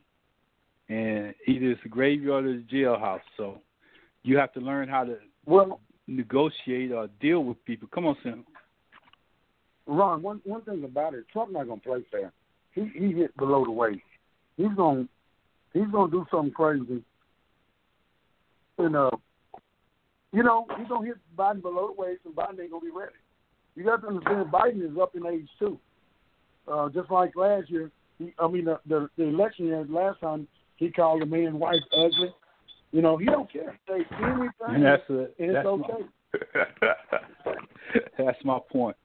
and 0.89 1.33
either 1.47 1.71
it's 1.71 1.83
the 1.83 1.89
graveyard 1.89 2.45
or 2.45 2.57
the 2.57 2.63
jailhouse. 2.63 3.21
So 3.37 3.61
you 4.23 4.37
have 4.37 4.51
to 4.53 4.59
learn 4.59 4.89
how 4.89 5.05
to 5.05 5.17
Well, 5.45 5.79
negotiate 6.07 6.91
or 6.91 7.07
deal 7.21 7.43
with 7.43 7.63
people. 7.65 7.87
Come 7.93 8.05
on, 8.05 8.17
Sam. 8.21 8.45
Ron, 9.85 10.21
one 10.21 10.41
one 10.43 10.61
thing 10.63 10.83
about 10.83 11.13
it, 11.13 11.25
Trump 11.31 11.51
not 11.53 11.67
gonna 11.67 11.79
play 11.79 12.03
fair. 12.11 12.33
He 12.73 12.89
he 12.95 13.13
hit 13.13 13.35
below 13.37 13.63
the 13.63 13.71
waist. 13.71 14.01
He's 14.57 14.73
gonna 14.75 15.07
he's 15.73 15.87
gonna 15.91 16.11
do 16.11 16.25
something 16.29 16.53
crazy. 16.53 17.01
And 18.77 18.95
uh, 18.95 19.11
you 20.33 20.43
know, 20.43 20.65
he's 20.77 20.87
gonna 20.87 21.05
hit 21.05 21.17
Biden 21.37 21.61
below 21.61 21.87
the 21.87 22.01
waist, 22.01 22.21
and 22.25 22.35
Biden 22.35 22.59
ain't 22.59 22.71
gonna 22.71 22.83
be 22.83 22.91
ready. 22.91 23.13
You 23.75 23.83
got 23.83 24.01
to 24.01 24.07
understand, 24.07 24.51
Biden 24.51 24.91
is 24.91 24.97
up 25.01 25.15
in 25.15 25.25
age 25.25 25.47
too. 25.59 25.79
Uh, 26.67 26.89
just 26.89 27.09
like 27.11 27.35
last 27.35 27.69
year, 27.69 27.91
he, 28.17 28.33
I 28.39 28.47
mean 28.47 28.65
the, 28.65 28.79
the 28.87 29.09
the 29.17 29.25
election 29.25 29.67
year 29.67 29.85
last 29.87 30.19
time, 30.21 30.47
he 30.77 30.89
called 30.89 31.21
the 31.21 31.25
man 31.25 31.59
wife 31.59 31.81
ugly. 31.95 32.33
You 32.91 33.01
know, 33.01 33.17
he 33.17 33.25
don't 33.25 33.51
care. 33.51 33.77
Say 33.87 34.05
anything, 34.23 34.49
And 34.67 34.83
that's 34.83 35.09
a, 35.09 35.13
and 35.13 35.29
it's 35.39 35.53
that's 35.53 35.65
okay. 35.65 35.93
My, 37.45 37.53
that's 38.17 38.37
my 38.43 38.59
point. 38.71 38.95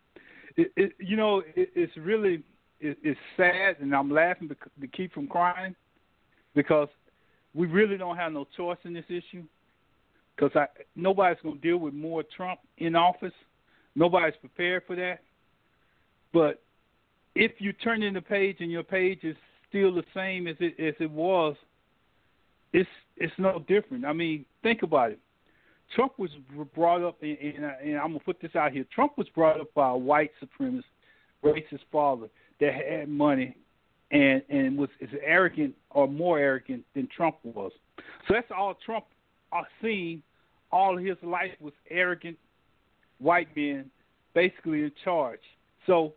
It, 0.56 0.72
it, 0.76 0.92
you 0.98 1.16
know, 1.16 1.42
it, 1.54 1.70
it's 1.74 1.96
really 1.96 2.42
it, 2.80 2.98
it's 3.02 3.20
sad, 3.36 3.76
and 3.80 3.94
I'm 3.94 4.10
laughing 4.10 4.48
to, 4.48 4.56
to 4.80 4.86
keep 4.88 5.12
from 5.12 5.26
crying 5.26 5.74
because 6.54 6.88
we 7.54 7.66
really 7.66 7.96
don't 7.96 8.16
have 8.16 8.32
no 8.32 8.46
choice 8.56 8.78
in 8.84 8.92
this 8.92 9.04
issue. 9.08 9.44
Because 10.38 10.54
I 10.54 10.66
nobody's 10.94 11.38
going 11.42 11.56
to 11.56 11.60
deal 11.60 11.78
with 11.78 11.94
more 11.94 12.22
Trump 12.36 12.60
in 12.78 12.94
office. 12.94 13.32
Nobody's 13.96 14.36
prepared 14.40 14.84
for 14.86 14.94
that. 14.96 15.20
But 16.32 16.62
if 17.34 17.52
you 17.58 17.72
turn 17.72 18.02
in 18.02 18.14
the 18.14 18.20
page 18.20 18.58
and 18.60 18.70
your 18.70 18.82
page 18.82 19.20
is 19.24 19.36
still 19.68 19.94
the 19.94 20.04
same 20.14 20.46
as 20.46 20.56
it 20.60 20.78
as 20.78 20.94
it 21.00 21.10
was, 21.10 21.56
it's 22.72 22.88
it's 23.16 23.32
no 23.38 23.64
different. 23.66 24.04
I 24.04 24.12
mean, 24.12 24.44
think 24.62 24.82
about 24.82 25.10
it. 25.12 25.18
Trump 25.94 26.18
was 26.18 26.30
brought 26.74 27.02
up, 27.02 27.16
and, 27.22 27.36
and, 27.38 27.64
and 27.64 27.96
I'm 27.96 28.08
gonna 28.08 28.20
put 28.20 28.40
this 28.40 28.54
out 28.54 28.72
here. 28.72 28.84
Trump 28.94 29.16
was 29.16 29.28
brought 29.30 29.60
up 29.60 29.72
by 29.74 29.88
a 29.90 29.96
white 29.96 30.30
supremacist, 30.42 30.84
racist 31.42 31.80
father 31.90 32.28
that 32.60 32.74
had 32.74 33.08
money, 33.08 33.56
and 34.10 34.42
and 34.48 34.76
was 34.76 34.90
as 35.02 35.08
arrogant 35.24 35.74
or 35.90 36.06
more 36.06 36.38
arrogant 36.38 36.84
than 36.94 37.08
Trump 37.14 37.36
was. 37.42 37.72
So 38.26 38.34
that's 38.34 38.50
all 38.56 38.76
Trump 38.84 39.04
uh, 39.52 39.62
seen. 39.82 40.22
All 40.70 40.96
his 40.96 41.16
life 41.22 41.52
was 41.60 41.72
arrogant 41.90 42.36
white 43.18 43.48
men, 43.56 43.90
basically 44.34 44.82
in 44.82 44.92
charge. 45.04 45.40
So 45.86 46.12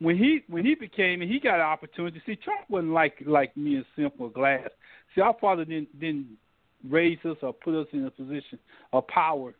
when 0.00 0.16
he 0.16 0.42
when 0.48 0.64
he 0.64 0.74
became 0.74 1.22
and 1.22 1.30
he 1.30 1.40
got 1.40 1.56
an 1.56 1.60
opportunity, 1.62 2.20
see 2.26 2.36
Trump 2.36 2.62
wasn't 2.68 2.92
like 2.92 3.22
like 3.26 3.56
me 3.56 3.76
and 3.76 3.84
Simple 3.96 4.28
Glass. 4.28 4.68
See, 5.14 5.20
our 5.20 5.36
father 5.40 5.64
didn't 5.64 5.98
didn't 5.98 6.26
raise 6.88 7.18
us 7.24 7.36
or 7.42 7.52
put 7.52 7.74
us 7.74 7.88
in 7.92 8.06
a 8.06 8.10
position 8.10 8.58
of 8.92 9.06
power 9.08 9.54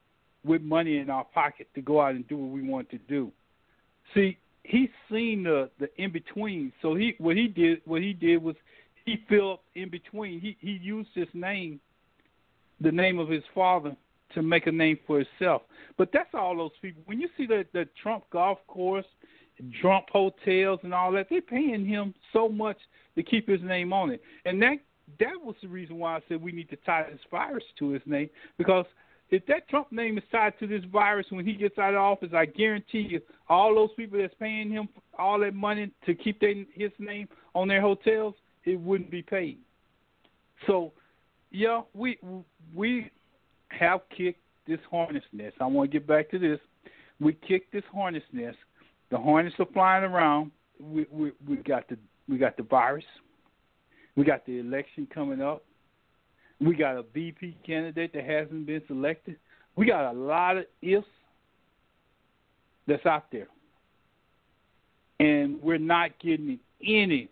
with 0.44 0.62
money 0.62 0.98
in 0.98 1.10
our 1.10 1.24
pocket 1.24 1.68
to 1.74 1.80
go 1.80 2.00
out 2.00 2.14
and 2.14 2.26
do 2.28 2.36
what 2.36 2.50
we 2.50 2.62
want 2.62 2.88
to 2.90 2.98
do. 2.98 3.32
See, 4.14 4.38
he's 4.62 4.90
seen 5.10 5.42
the 5.44 5.70
the 5.80 5.88
in 6.00 6.12
between. 6.12 6.72
So 6.82 6.94
he 6.94 7.14
what 7.18 7.36
he 7.36 7.48
did 7.48 7.80
what 7.84 8.02
he 8.02 8.12
did 8.12 8.42
was 8.42 8.56
he 9.04 9.24
filled 9.28 9.60
in 9.74 9.90
between. 9.90 10.40
He 10.40 10.56
he 10.60 10.78
used 10.82 11.10
his 11.14 11.28
name, 11.34 11.80
the 12.80 12.92
name 12.92 13.18
of 13.18 13.28
his 13.28 13.42
father, 13.54 13.96
to 14.34 14.42
make 14.42 14.66
a 14.66 14.72
name 14.72 14.98
for 15.06 15.18
himself. 15.18 15.62
But 15.96 16.10
that's 16.12 16.30
all 16.34 16.56
those 16.56 16.70
people. 16.80 17.02
When 17.06 17.20
you 17.20 17.28
see 17.36 17.46
the 17.46 17.64
the 17.72 17.88
Trump 18.02 18.24
golf 18.30 18.58
course, 18.66 19.06
Trump 19.80 20.06
hotels, 20.10 20.80
and 20.82 20.94
all 20.94 21.12
that, 21.12 21.26
they're 21.30 21.40
paying 21.40 21.86
him 21.86 22.14
so 22.32 22.48
much 22.48 22.78
to 23.16 23.22
keep 23.22 23.48
his 23.48 23.62
name 23.62 23.92
on 23.92 24.10
it, 24.10 24.22
and 24.44 24.60
that 24.62 24.78
that 25.18 25.34
was 25.42 25.56
the 25.62 25.68
reason 25.68 25.98
why 25.98 26.16
I 26.16 26.20
said 26.28 26.42
we 26.42 26.52
need 26.52 26.70
to 26.70 26.76
tie 26.76 27.06
this 27.10 27.20
virus 27.30 27.64
to 27.78 27.90
his 27.90 28.02
name 28.06 28.28
because 28.58 28.84
if 29.30 29.44
that 29.46 29.68
Trump 29.68 29.92
name 29.92 30.16
is 30.16 30.24
tied 30.32 30.58
to 30.58 30.66
this 30.66 30.84
virus 30.90 31.26
when 31.30 31.44
he 31.44 31.52
gets 31.52 31.78
out 31.78 31.94
of 31.94 32.00
office, 32.00 32.30
I 32.34 32.46
guarantee 32.46 33.06
you, 33.10 33.20
all 33.48 33.74
those 33.74 33.90
people 33.96 34.18
that's 34.18 34.34
paying 34.40 34.70
him 34.70 34.88
all 35.18 35.38
that 35.40 35.54
money 35.54 35.90
to 36.06 36.14
keep 36.14 36.40
their, 36.40 36.54
his 36.72 36.92
name 36.98 37.28
on 37.54 37.68
their 37.68 37.80
hotels, 37.80 38.34
it 38.64 38.80
wouldn't 38.80 39.10
be 39.10 39.22
paid. 39.22 39.58
So, 40.66 40.92
yeah, 41.50 41.82
we 41.94 42.18
we 42.74 43.10
have 43.68 44.00
kicked 44.16 44.40
this 44.66 44.80
hornet's 44.90 45.26
nest. 45.32 45.56
I 45.60 45.66
want 45.66 45.90
to 45.90 45.98
get 45.98 46.06
back 46.06 46.30
to 46.30 46.38
this. 46.38 46.58
We 47.20 47.32
kicked 47.32 47.72
this 47.72 47.84
hornet's 47.92 48.26
nest. 48.32 48.56
The 49.10 49.16
hornets 49.16 49.56
are 49.58 49.66
flying 49.72 50.04
around. 50.04 50.50
We 50.80 51.06
we 51.10 51.32
we 51.46 51.56
got 51.56 51.88
the 51.88 51.96
we 52.28 52.38
got 52.38 52.56
the 52.56 52.62
virus. 52.62 53.04
We 54.16 54.24
got 54.24 54.44
the 54.46 54.58
election 54.58 55.06
coming 55.12 55.40
up. 55.40 55.64
We 56.60 56.74
got 56.74 56.96
a 56.96 57.04
VP 57.14 57.56
candidate 57.64 58.12
that 58.14 58.24
hasn't 58.24 58.66
been 58.66 58.82
selected. 58.86 59.36
We 59.76 59.86
got 59.86 60.12
a 60.12 60.12
lot 60.12 60.56
of 60.56 60.64
ifs 60.82 61.06
that's 62.86 63.06
out 63.06 63.30
there. 63.30 63.46
And 65.20 65.62
we're 65.62 65.78
not 65.78 66.18
getting 66.18 66.58
any 66.84 67.28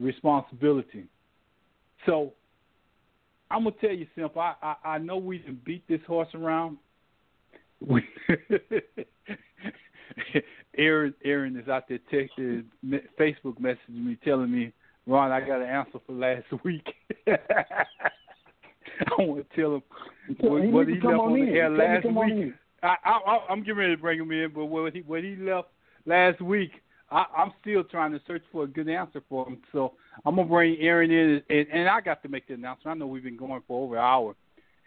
responsibility. 0.00 1.04
So 2.06 2.32
I'm 3.52 3.64
gonna 3.64 3.76
tell 3.80 3.90
you 3.92 4.06
something. 4.18 4.40
I 4.40 4.54
I, 4.62 4.74
I 4.84 4.98
know 4.98 5.18
we 5.18 5.38
can 5.38 5.60
beat 5.64 5.86
this 5.88 6.00
horse 6.06 6.28
around. 6.34 6.78
Aaron 10.78 11.14
Aaron 11.24 11.56
is 11.56 11.68
out 11.68 11.84
there 11.88 11.98
texting 12.12 12.64
Facebook 13.18 13.60
messaging 13.60 14.04
me 14.04 14.18
telling 14.24 14.50
me, 14.50 14.72
Ron, 15.06 15.30
I 15.30 15.40
got 15.40 15.60
an 15.60 15.68
answer 15.68 15.98
for 16.06 16.12
last 16.12 16.46
week. 16.64 16.94
I 17.26 19.14
want 19.18 19.48
to 19.48 19.56
tell 19.56 19.74
him 19.76 19.82
what, 20.38 20.62
what 20.72 20.88
he 20.88 20.94
left 20.94 21.06
on, 21.06 21.20
on 21.20 21.34
the 21.34 21.52
air 21.52 21.70
last 21.70 22.06
week. 22.06 22.54
I, 22.82 22.96
I, 23.04 23.38
I'm 23.48 23.60
getting 23.60 23.76
ready 23.76 23.96
to 23.96 24.00
bring 24.00 24.18
him 24.18 24.32
in, 24.32 24.50
but 24.54 24.64
what 24.66 24.94
he 24.94 25.00
what 25.00 25.22
he 25.22 25.36
left 25.36 25.68
last 26.06 26.40
week, 26.40 26.72
I, 27.12 27.24
I'm 27.36 27.52
still 27.60 27.84
trying 27.84 28.12
to 28.12 28.20
search 28.26 28.42
for 28.50 28.64
a 28.64 28.66
good 28.66 28.88
answer 28.88 29.22
for 29.28 29.46
him. 29.46 29.58
So 29.72 29.92
I'm 30.24 30.36
gonna 30.36 30.48
bring 30.48 30.76
Aaron 30.80 31.10
in, 31.10 31.42
and, 31.48 31.66
and 31.72 31.88
I 31.88 32.00
got 32.00 32.22
to 32.22 32.28
make 32.28 32.48
the 32.48 32.54
announcement. 32.54 32.96
I 32.96 32.98
know 32.98 33.06
we've 33.06 33.22
been 33.22 33.36
going 33.36 33.62
for 33.66 33.84
over 33.84 33.96
an 33.96 34.02
hour. 34.02 34.34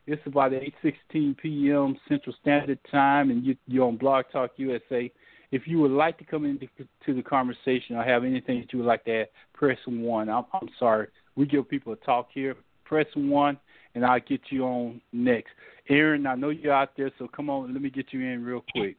It's 0.08 0.22
about 0.26 0.52
8:16 0.52 1.38
p.m. 1.38 1.98
Central 2.08 2.36
Standard 2.42 2.80
Time, 2.92 3.32
and 3.32 3.44
you, 3.46 3.56
you're 3.68 3.88
on 3.88 3.98
Blog 3.98 4.26
Talk 4.32 4.52
USA. 4.58 5.12
If 5.52 5.68
you 5.68 5.80
would 5.80 5.92
like 5.92 6.18
to 6.18 6.26
come 6.26 6.46
into 6.46 6.68
to 7.06 7.14
the 7.14 7.24
conversation 7.24 7.96
or 7.96 8.04
have 8.04 8.24
anything 8.24 8.60
that 8.62 8.74
you 8.74 8.80
would 8.80 8.88
like 8.88 9.06
to 9.06 9.22
add, 9.22 9.28
press 9.54 9.78
one. 9.86 10.30
I'm, 10.30 10.46
I'm 10.54 10.70
sorry, 10.80 11.08
we 11.36 11.46
give 11.46 11.70
people 11.70 11.94
a 11.94 11.98
talk 11.98 12.30
here. 12.34 12.56
Press 12.84 13.08
one 13.16 13.58
and 13.96 14.06
I'll 14.06 14.20
get 14.20 14.42
you 14.50 14.66
on 14.66 15.02
next. 15.14 15.52
Aaron, 15.90 16.28
I 16.28 16.36
know 16.36 16.50
you're 16.50 16.74
out 16.74 16.92
there, 16.98 17.12
so 17.18 17.28
come 17.28 17.50
on, 17.50 17.74
let 17.74 17.82
me 17.82 17.90
get 17.90 18.08
you 18.12 18.22
in 18.22 18.44
real 18.44 18.64
quick. 18.76 18.98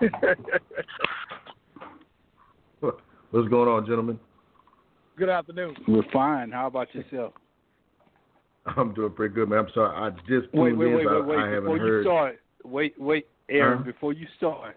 What's 3.30 3.48
going 3.48 3.68
on, 3.68 3.86
gentlemen? 3.86 4.18
Good 5.16 5.28
afternoon. 5.28 5.76
We're 5.86 6.02
fine. 6.12 6.50
How 6.50 6.66
about 6.66 6.94
yourself? 6.94 7.32
I'm 8.76 8.94
doing 8.94 9.12
pretty 9.12 9.34
good, 9.34 9.48
man. 9.48 9.60
I'm 9.60 9.68
sorry. 9.74 9.94
I 9.94 10.10
just 10.20 10.52
wait, 10.54 10.76
wait, 10.76 10.88
wait, 10.88 11.06
wait, 11.06 11.26
wait. 11.26 11.38
I, 11.38 11.56
I 11.56 11.60
before 11.60 11.78
heard. 11.78 11.98
you 11.98 12.02
start, 12.04 12.40
wait, 12.64 12.94
wait, 12.98 13.26
Aaron. 13.50 13.78
Huh? 13.78 13.84
Before 13.84 14.12
you 14.12 14.26
start, 14.36 14.76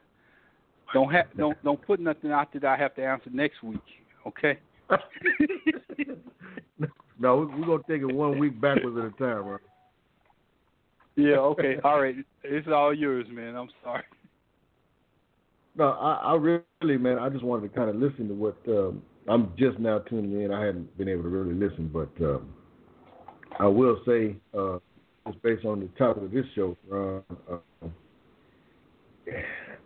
don't 0.93 1.11
have 1.11 1.25
don't 1.37 1.61
don't 1.63 1.81
put 1.85 1.99
nothing 1.99 2.31
out 2.31 2.51
that 2.53 2.65
I 2.65 2.77
have 2.77 2.95
to 2.95 3.05
answer 3.05 3.29
next 3.31 3.63
week. 3.63 3.79
Okay. 4.27 4.59
no, 7.19 7.49
we're 7.57 7.65
gonna 7.65 7.83
take 7.89 8.01
it 8.01 8.13
one 8.13 8.37
week 8.39 8.59
backwards 8.59 8.97
at 8.97 9.05
a 9.05 9.11
time, 9.11 9.45
right? 9.45 9.61
Yeah. 11.15 11.37
Okay. 11.37 11.77
All 11.83 12.01
right. 12.01 12.15
It's 12.43 12.67
all 12.67 12.93
yours, 12.93 13.25
man. 13.31 13.55
I'm 13.55 13.69
sorry. 13.83 14.03
No, 15.77 15.89
I, 15.91 16.33
I 16.33 16.35
really, 16.35 16.97
man, 16.97 17.19
I 17.19 17.29
just 17.29 17.43
wanted 17.43 17.69
to 17.69 17.75
kind 17.77 17.89
of 17.89 17.95
listen 17.95 18.27
to 18.29 18.33
what 18.33 18.57
um, 18.67 19.01
I'm 19.27 19.51
just 19.57 19.77
now 19.77 19.99
tuning 19.99 20.41
in. 20.41 20.51
I 20.51 20.65
hadn't 20.65 20.97
been 20.97 21.07
able 21.07 21.23
to 21.23 21.29
really 21.29 21.53
listen, 21.53 21.89
but 21.93 22.09
um, 22.25 22.49
I 23.59 23.67
will 23.67 23.99
say, 24.05 24.35
uh, 24.57 24.79
just 25.27 25.41
based 25.43 25.65
on 25.65 25.81
the 25.81 25.87
topic 25.97 26.23
of 26.23 26.31
this 26.31 26.45
show, 26.55 26.75
uh, 26.91 27.53
uh, 27.53 27.89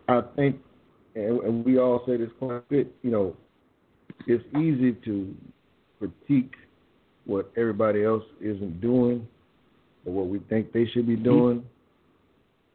I 0.08 0.22
think, 0.34 0.56
and, 1.14 1.40
and 1.40 1.64
we 1.64 1.78
all 1.78 2.02
say 2.06 2.16
this 2.16 2.30
quite 2.38 2.56
a 2.56 2.62
bit, 2.70 2.94
you 3.02 3.10
know, 3.10 3.36
it's 4.26 4.44
easy 4.56 4.92
to 5.04 5.34
critique 5.98 6.54
what 7.26 7.52
everybody 7.56 8.02
else 8.02 8.24
isn't 8.40 8.80
doing 8.80 9.26
or 10.06 10.12
what 10.12 10.28
we 10.28 10.38
think 10.48 10.72
they 10.72 10.86
should 10.86 11.06
be 11.06 11.16
Mm-hmm. 11.16 11.66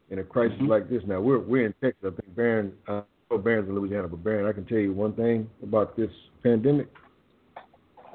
In 0.10 0.20
a 0.20 0.24
crisis 0.24 0.58
Mhm. 0.60 0.70
like 0.70 0.90
this. 0.90 1.04
Now 1.06 1.22
we're 1.22 1.40
we're 1.40 1.66
in 1.66 1.74
Texas. 1.82 2.14
I 2.14 2.22
think 2.22 2.36
Baron, 2.36 2.74
uh, 2.88 3.02
know 3.30 3.38
Baron's 3.38 3.68
in 3.68 3.76
Louisiana, 3.76 4.08
but 4.08 4.24
Baron, 4.24 4.46
I 4.46 4.54
can 4.54 4.66
tell 4.66 4.78
you 4.78 4.94
one 4.94 5.14
thing 5.14 5.50
about 5.62 5.96
this 5.96 6.12
pandemic. 6.44 6.88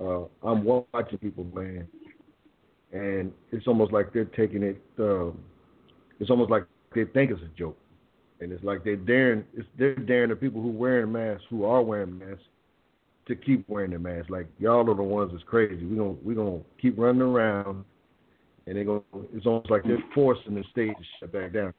Uh, 0.00 0.24
I'm 0.42 0.64
watching 0.64 1.18
people, 1.18 1.44
man, 1.54 1.86
and 2.92 3.32
it's 3.50 3.68
almost 3.68 3.92
like 3.92 4.12
they're 4.12 4.24
taking 4.24 4.62
it. 4.62 4.80
Um, 4.98 5.38
it's 6.18 6.30
almost 6.30 6.50
like 6.50 6.66
they 6.94 7.04
think 7.04 7.30
it's 7.30 7.42
a 7.42 7.58
joke, 7.58 7.78
and 8.40 8.52
it's 8.52 8.64
like 8.64 8.84
they're 8.84 8.96
daring. 8.96 9.44
It's 9.54 9.68
they're 9.76 9.94
daring 9.94 10.30
the 10.30 10.36
people 10.36 10.62
who 10.62 10.70
wearing 10.70 11.12
masks, 11.12 11.44
who 11.50 11.64
are 11.64 11.82
wearing 11.82 12.18
masks, 12.18 12.44
to 13.26 13.36
keep 13.36 13.68
wearing 13.68 13.90
their 13.90 13.98
masks. 13.98 14.30
Like 14.30 14.46
y'all 14.58 14.90
are 14.90 14.94
the 14.94 15.02
ones 15.02 15.30
that's 15.32 15.44
crazy. 15.44 15.84
We 15.84 15.96
gonna 15.96 16.16
we 16.24 16.34
gonna 16.34 16.60
keep 16.80 16.98
running 16.98 17.22
around, 17.22 17.84
and 18.66 18.76
they 18.76 18.84
going 18.84 19.02
It's 19.32 19.46
almost 19.46 19.70
like 19.70 19.84
they're 19.84 20.02
forcing 20.14 20.54
the 20.54 20.64
state 20.70 20.96
to 20.96 21.04
shut 21.20 21.32
back 21.32 21.52
down. 21.52 21.74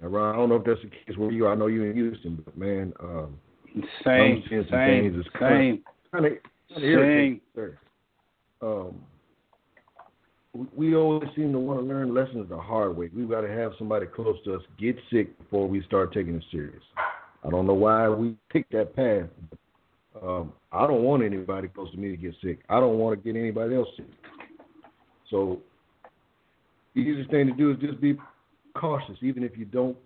Now, 0.00 0.08
Ron, 0.08 0.34
I 0.34 0.38
don't 0.38 0.48
know 0.48 0.56
if 0.56 0.64
that's 0.64 0.80
the 0.82 0.90
case 0.90 1.16
where 1.16 1.30
you. 1.30 1.46
are. 1.46 1.52
I 1.52 1.54
know 1.56 1.66
you 1.66 1.84
in 1.84 1.94
Houston, 1.94 2.42
but 2.44 2.56
man, 2.56 2.92
um, 3.00 3.38
Same, 4.04 4.36
I'm 4.36 4.42
seeing 4.48 4.62
some 4.70 4.78
same, 4.78 5.24
same, 5.40 5.84
kind 6.12 6.26
of 6.26 6.32
same. 6.76 7.40
sir. 7.54 7.78
Um, 8.62 9.00
we- 10.54 10.66
we 10.74 10.96
always 10.96 11.28
seem 11.36 11.52
to 11.52 11.58
want 11.58 11.80
to 11.80 11.86
learn 11.86 12.14
lessons 12.14 12.48
the 12.48 12.58
hard 12.58 12.96
way. 12.96 13.10
We've 13.14 13.28
got 13.28 13.42
to 13.42 13.48
have 13.48 13.72
somebody 13.78 14.06
close 14.06 14.36
to 14.44 14.54
us 14.54 14.62
get 14.78 14.96
sick 15.10 15.36
before 15.38 15.68
we 15.68 15.82
start 15.82 16.12
taking 16.12 16.36
it 16.36 16.44
serious. 16.50 16.82
I 17.44 17.50
don't 17.50 17.66
know 17.66 17.74
why 17.74 18.08
we 18.08 18.34
picked 18.48 18.72
that 18.72 18.96
path. 18.96 19.28
Um, 20.20 20.52
I 20.72 20.86
don't 20.86 21.02
want 21.02 21.22
anybody 21.22 21.68
close 21.68 21.90
to 21.92 21.96
me 21.96 22.10
to 22.10 22.16
get 22.16 22.34
sick. 22.42 22.60
I 22.68 22.80
don't 22.80 22.98
want 22.98 23.22
to 23.22 23.32
get 23.32 23.38
anybody 23.38 23.76
else 23.76 23.88
sick. 23.96 24.06
So 25.30 25.60
the 26.94 27.00
easiest 27.00 27.30
thing 27.30 27.46
to 27.46 27.52
do 27.52 27.70
is 27.70 27.78
just 27.78 28.00
be 28.00 28.16
cautious, 28.74 29.16
even 29.22 29.42
if 29.42 29.56
you 29.56 29.64
don't. 29.64 29.96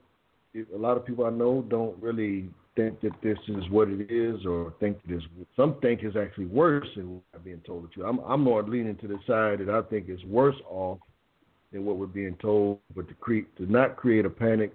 If 0.54 0.66
a 0.74 0.76
lot 0.76 0.96
of 0.96 1.06
people 1.06 1.24
I 1.24 1.30
know 1.30 1.64
don't 1.68 2.00
really 2.02 2.50
think 2.76 3.00
that 3.00 3.12
this 3.22 3.38
is 3.48 3.68
what 3.70 3.88
it 3.88 4.10
is, 4.10 4.44
or 4.46 4.74
think 4.80 5.02
that 5.02 5.14
it's 5.14 5.24
some 5.56 5.76
think 5.80 6.00
it's 6.02 6.16
actually 6.16 6.46
worse 6.46 6.86
than 6.96 7.14
what 7.14 7.22
I'm 7.34 7.42
being 7.42 7.62
told 7.66 7.84
the 7.84 7.88
truth. 7.88 8.06
I'm 8.08 8.18
I'm 8.20 8.42
more 8.42 8.62
leaning 8.62 8.96
to 8.96 9.08
the 9.08 9.18
side 9.26 9.66
that 9.66 9.70
I 9.70 9.82
think 9.88 10.06
it's 10.08 10.24
worse 10.24 10.56
off 10.68 10.98
than 11.72 11.84
what 11.84 11.96
we're 11.96 12.06
being 12.06 12.36
told. 12.40 12.78
But 12.94 13.08
to 13.08 13.14
create 13.14 13.54
to 13.56 13.70
not 13.70 13.96
create 13.96 14.24
a 14.26 14.30
panic, 14.30 14.72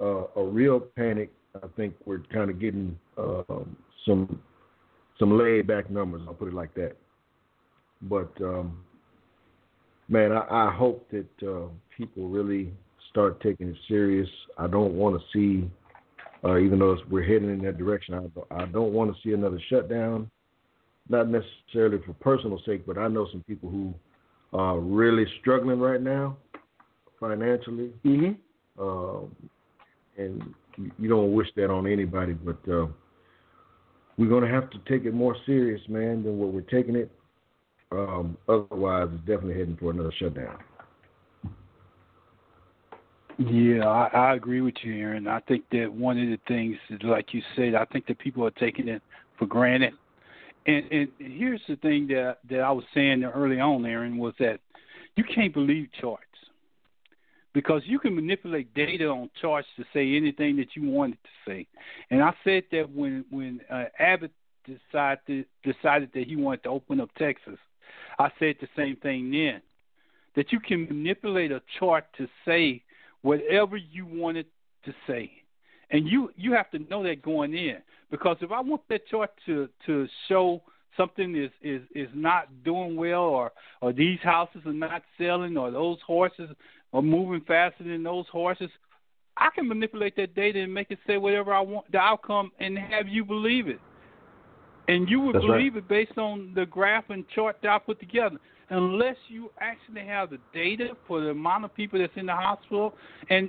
uh, 0.00 0.24
a 0.36 0.44
real 0.44 0.80
panic, 0.80 1.30
I 1.56 1.66
think 1.76 1.94
we're 2.04 2.22
kind 2.32 2.50
of 2.50 2.58
getting 2.58 2.98
uh, 3.18 3.42
some 4.06 4.40
some 5.18 5.38
laid 5.38 5.66
back 5.66 5.90
numbers. 5.90 6.22
I'll 6.26 6.34
put 6.34 6.48
it 6.48 6.54
like 6.54 6.74
that. 6.74 6.96
But 8.02 8.30
um, 8.40 8.78
man, 10.08 10.32
I, 10.32 10.68
I 10.68 10.74
hope 10.74 11.08
that 11.10 11.26
uh, 11.48 11.68
people 11.96 12.28
really 12.28 12.72
start 13.10 13.40
taking 13.40 13.68
it 13.68 13.76
serious. 13.88 14.28
I 14.58 14.66
don't 14.66 14.94
want 14.94 15.20
to 15.20 15.26
see, 15.32 15.70
uh, 16.44 16.58
even 16.58 16.78
though 16.78 16.92
it's, 16.92 17.02
we're 17.10 17.22
heading 17.24 17.50
in 17.50 17.62
that 17.64 17.78
direction, 17.78 18.14
I, 18.14 18.20
don't- 18.20 18.46
I 18.50 18.66
don't 18.66 18.92
want 18.92 19.14
to 19.14 19.20
see 19.22 19.32
another 19.34 19.60
shutdown. 19.68 20.30
Not 21.08 21.28
necessarily 21.28 21.98
for 22.04 22.14
personal 22.14 22.60
sake, 22.66 22.84
but 22.86 22.98
I 22.98 23.06
know 23.08 23.28
some 23.30 23.44
people 23.46 23.70
who 23.70 23.94
are 24.52 24.78
really 24.80 25.24
struggling 25.40 25.78
right 25.80 26.02
now 26.02 26.36
financially, 27.20 27.92
Mm-hmm. 28.04 28.82
um, 28.82 29.34
and 30.18 30.54
you- 30.76 30.92
you 30.98 31.08
don't 31.08 31.32
wish 31.32 31.48
that 31.56 31.70
on 31.70 31.86
anybody. 31.86 32.32
But 32.34 32.58
uh, 32.70 32.86
we're 34.18 34.28
going 34.28 34.44
to 34.44 34.50
have 34.50 34.68
to 34.70 34.78
take 34.88 35.04
it 35.06 35.14
more 35.14 35.36
serious, 35.46 35.80
man, 35.88 36.22
than 36.22 36.38
what 36.38 36.52
we're 36.52 36.60
taking 36.62 36.96
it. 36.96 37.10
Um, 37.92 38.36
otherwise, 38.48 39.08
it's 39.12 39.20
definitely 39.20 39.54
heading 39.54 39.76
for 39.76 39.90
another 39.90 40.12
shutdown. 40.18 40.58
Yeah, 43.38 43.86
I, 43.86 44.08
I 44.14 44.34
agree 44.34 44.62
with 44.62 44.74
you, 44.82 44.94
Aaron. 44.94 45.28
I 45.28 45.40
think 45.40 45.64
that 45.70 45.92
one 45.92 46.18
of 46.18 46.28
the 46.28 46.38
things, 46.48 46.76
like 47.02 47.34
you 47.34 47.42
said, 47.54 47.74
I 47.74 47.84
think 47.84 48.06
that 48.06 48.18
people 48.18 48.44
are 48.46 48.50
taking 48.52 48.88
it 48.88 49.02
for 49.38 49.46
granted. 49.46 49.92
And, 50.66 50.90
and 50.90 51.08
here's 51.18 51.60
the 51.68 51.76
thing 51.76 52.08
that 52.08 52.38
that 52.50 52.60
I 52.60 52.72
was 52.72 52.84
saying 52.94 53.22
early 53.24 53.60
on, 53.60 53.84
Aaron, 53.84 54.16
was 54.16 54.34
that 54.40 54.58
you 55.16 55.22
can't 55.22 55.52
believe 55.52 55.88
charts 56.00 56.22
because 57.52 57.82
you 57.84 57.98
can 57.98 58.14
manipulate 58.14 58.72
data 58.74 59.06
on 59.06 59.30
charts 59.40 59.68
to 59.76 59.84
say 59.94 60.16
anything 60.16 60.56
that 60.56 60.74
you 60.74 60.90
wanted 60.90 61.18
to 61.22 61.50
say. 61.50 61.66
And 62.10 62.22
I 62.22 62.34
said 62.42 62.64
that 62.72 62.90
when 62.90 63.24
when 63.30 63.60
uh, 63.70 63.84
Abbott 63.98 64.32
decided 64.64 65.44
decided 65.62 66.10
that 66.14 66.26
he 66.26 66.36
wanted 66.36 66.64
to 66.64 66.70
open 66.70 67.00
up 67.00 67.10
Texas, 67.16 67.58
I 68.18 68.30
said 68.38 68.56
the 68.60 68.68
same 68.76 68.96
thing 68.96 69.30
then 69.30 69.62
that 70.34 70.52
you 70.52 70.60
can 70.60 70.84
manipulate 70.84 71.50
a 71.50 71.62
chart 71.78 72.04
to 72.18 72.28
say 72.44 72.82
whatever 73.22 73.76
you 73.76 74.06
want 74.06 74.36
it 74.36 74.46
to 74.84 74.94
say. 75.06 75.30
And 75.90 76.06
you 76.06 76.30
you 76.36 76.52
have 76.52 76.70
to 76.72 76.78
know 76.90 77.02
that 77.04 77.22
going 77.22 77.54
in 77.54 77.78
because 78.10 78.36
if 78.40 78.52
I 78.52 78.60
want 78.60 78.82
that 78.88 79.06
chart 79.08 79.30
to 79.46 79.68
to 79.86 80.06
show 80.28 80.62
something 80.96 81.36
is 81.36 81.50
is 81.62 81.82
is 81.94 82.08
not 82.14 82.48
doing 82.64 82.96
well 82.96 83.22
or 83.22 83.52
or 83.80 83.92
these 83.92 84.18
houses 84.22 84.62
are 84.66 84.72
not 84.72 85.02
selling 85.18 85.56
or 85.56 85.70
those 85.70 85.98
horses 86.06 86.50
are 86.92 87.02
moving 87.02 87.42
faster 87.46 87.84
than 87.84 88.02
those 88.02 88.26
horses, 88.32 88.70
I 89.36 89.50
can 89.54 89.68
manipulate 89.68 90.16
that 90.16 90.34
data 90.34 90.60
and 90.60 90.72
make 90.72 90.90
it 90.90 90.98
say 91.06 91.18
whatever 91.18 91.52
I 91.52 91.60
want 91.60 91.90
the 91.92 91.98
outcome 91.98 92.50
and 92.58 92.78
have 92.78 93.08
you 93.08 93.24
believe 93.24 93.68
it. 93.68 93.80
And 94.88 95.08
you 95.08 95.20
would 95.20 95.34
That's 95.34 95.44
believe 95.44 95.74
right. 95.74 95.82
it 95.82 95.88
based 95.88 96.18
on 96.18 96.52
the 96.54 96.66
graph 96.66 97.10
and 97.10 97.24
chart 97.34 97.56
that 97.62 97.70
I 97.70 97.78
put 97.78 97.98
together. 98.00 98.36
Unless 98.70 99.16
you 99.28 99.50
actually 99.60 100.04
have 100.06 100.30
the 100.30 100.38
data 100.52 100.96
for 101.06 101.20
the 101.20 101.30
amount 101.30 101.64
of 101.64 101.74
people 101.74 101.98
that's 102.00 102.12
in 102.16 102.26
the 102.26 102.34
hospital 102.34 102.94
and 103.30 103.48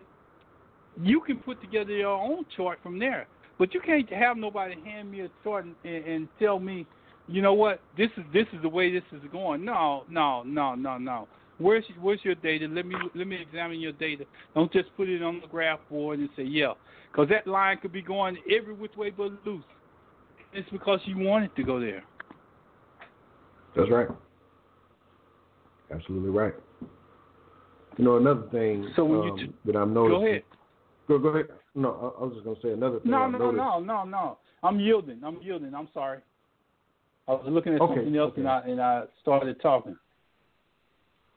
you 1.02 1.22
can 1.22 1.38
put 1.38 1.62
together 1.62 1.92
your 1.92 2.12
own 2.12 2.46
chart 2.56 2.80
from 2.82 3.00
there. 3.00 3.28
But 3.58 3.74
you 3.74 3.82
can't 3.82 4.12
have 4.12 4.38
nobody 4.38 4.76
hand 4.84 5.12
me 5.12 5.22
a 5.22 5.30
chart 5.44 5.66
and, 5.66 5.76
and, 5.84 6.06
and 6.06 6.28
tell 6.40 6.60
me, 6.60 6.86
you 7.28 7.42
know 7.42 7.54
what, 7.54 7.82
this 7.98 8.10
is 8.18 8.24
this 8.32 8.46
is 8.54 8.62
the 8.62 8.70
way 8.70 8.92
this 8.92 9.04
is 9.12 9.22
going. 9.32 9.66
No, 9.66 10.04
no, 10.10 10.44
no, 10.44 10.76
no, 10.76 10.98
no. 10.98 11.28
Where's 11.58 11.84
where's 12.00 12.20
your 12.24 12.36
data? 12.36 12.68
Let 12.70 12.86
me 12.86 12.96
let 13.16 13.28
me 13.28 13.38
examine 13.42 13.80
your 13.80 13.92
data. 13.94 14.26
Don't 14.54 14.72
just 14.72 14.96
put 14.96 15.10
it 15.10 15.24
on 15.24 15.42
the 15.42 15.48
graph 15.48 15.80
board 15.90 16.20
and 16.20 16.30
say 16.36 16.44
yeah, 16.44 16.74
because 17.12 17.28
that 17.30 17.48
line 17.48 17.80
could 17.82 17.92
be 17.92 18.02
going 18.02 18.38
every 18.56 18.74
which 18.74 18.96
way 18.96 19.10
but 19.10 19.32
loose. 19.46 19.64
It's 20.54 20.70
because 20.70 21.00
you 21.06 21.18
wanted 21.18 21.56
to 21.56 21.64
go 21.64 21.80
there. 21.80 22.04
That's 23.76 23.92
right. 23.92 24.08
Absolutely 25.92 26.30
right. 26.30 26.54
You 27.98 28.06
know, 28.06 28.18
another 28.18 28.48
thing 28.52 28.90
So 28.96 29.06
when 29.06 29.24
you 29.24 29.32
um, 29.32 29.38
t- 29.38 29.54
that 29.66 29.76
I'm 29.76 29.94
noticing. 29.94 30.20
Go 30.20 30.26
ahead. 30.28 30.44
Go, 31.08 31.20
go 31.20 31.28
ahead. 31.30 31.46
No, 31.76 31.90
I, 31.90 32.22
I 32.22 32.26
was 32.26 32.34
just 32.34 32.44
going 32.44 32.56
to 32.56 32.62
say 32.62 32.72
another 32.72 33.00
thing. 33.00 33.12
No, 33.12 33.24
I've 33.24 33.32
no, 33.32 33.38
no, 33.38 33.52
noticed. 33.52 33.58
no, 33.58 33.80
no, 33.80 34.04
no. 34.04 34.38
I'm 34.64 34.80
yielding. 34.80 35.22
I'm 35.24 35.42
yielding. 35.42 35.74
I'm 35.74 35.88
sorry. 35.94 36.20
I 37.28 37.32
was 37.32 37.44
looking 37.48 37.74
at 37.74 37.82
Okay, 37.82 37.96
something 37.96 38.16
else 38.16 38.32
okay. 38.32 38.42
and 38.42 38.50
I 38.50 38.60
and 38.62 38.82
I 38.82 39.04
started 39.22 39.62
talking. 39.62 39.98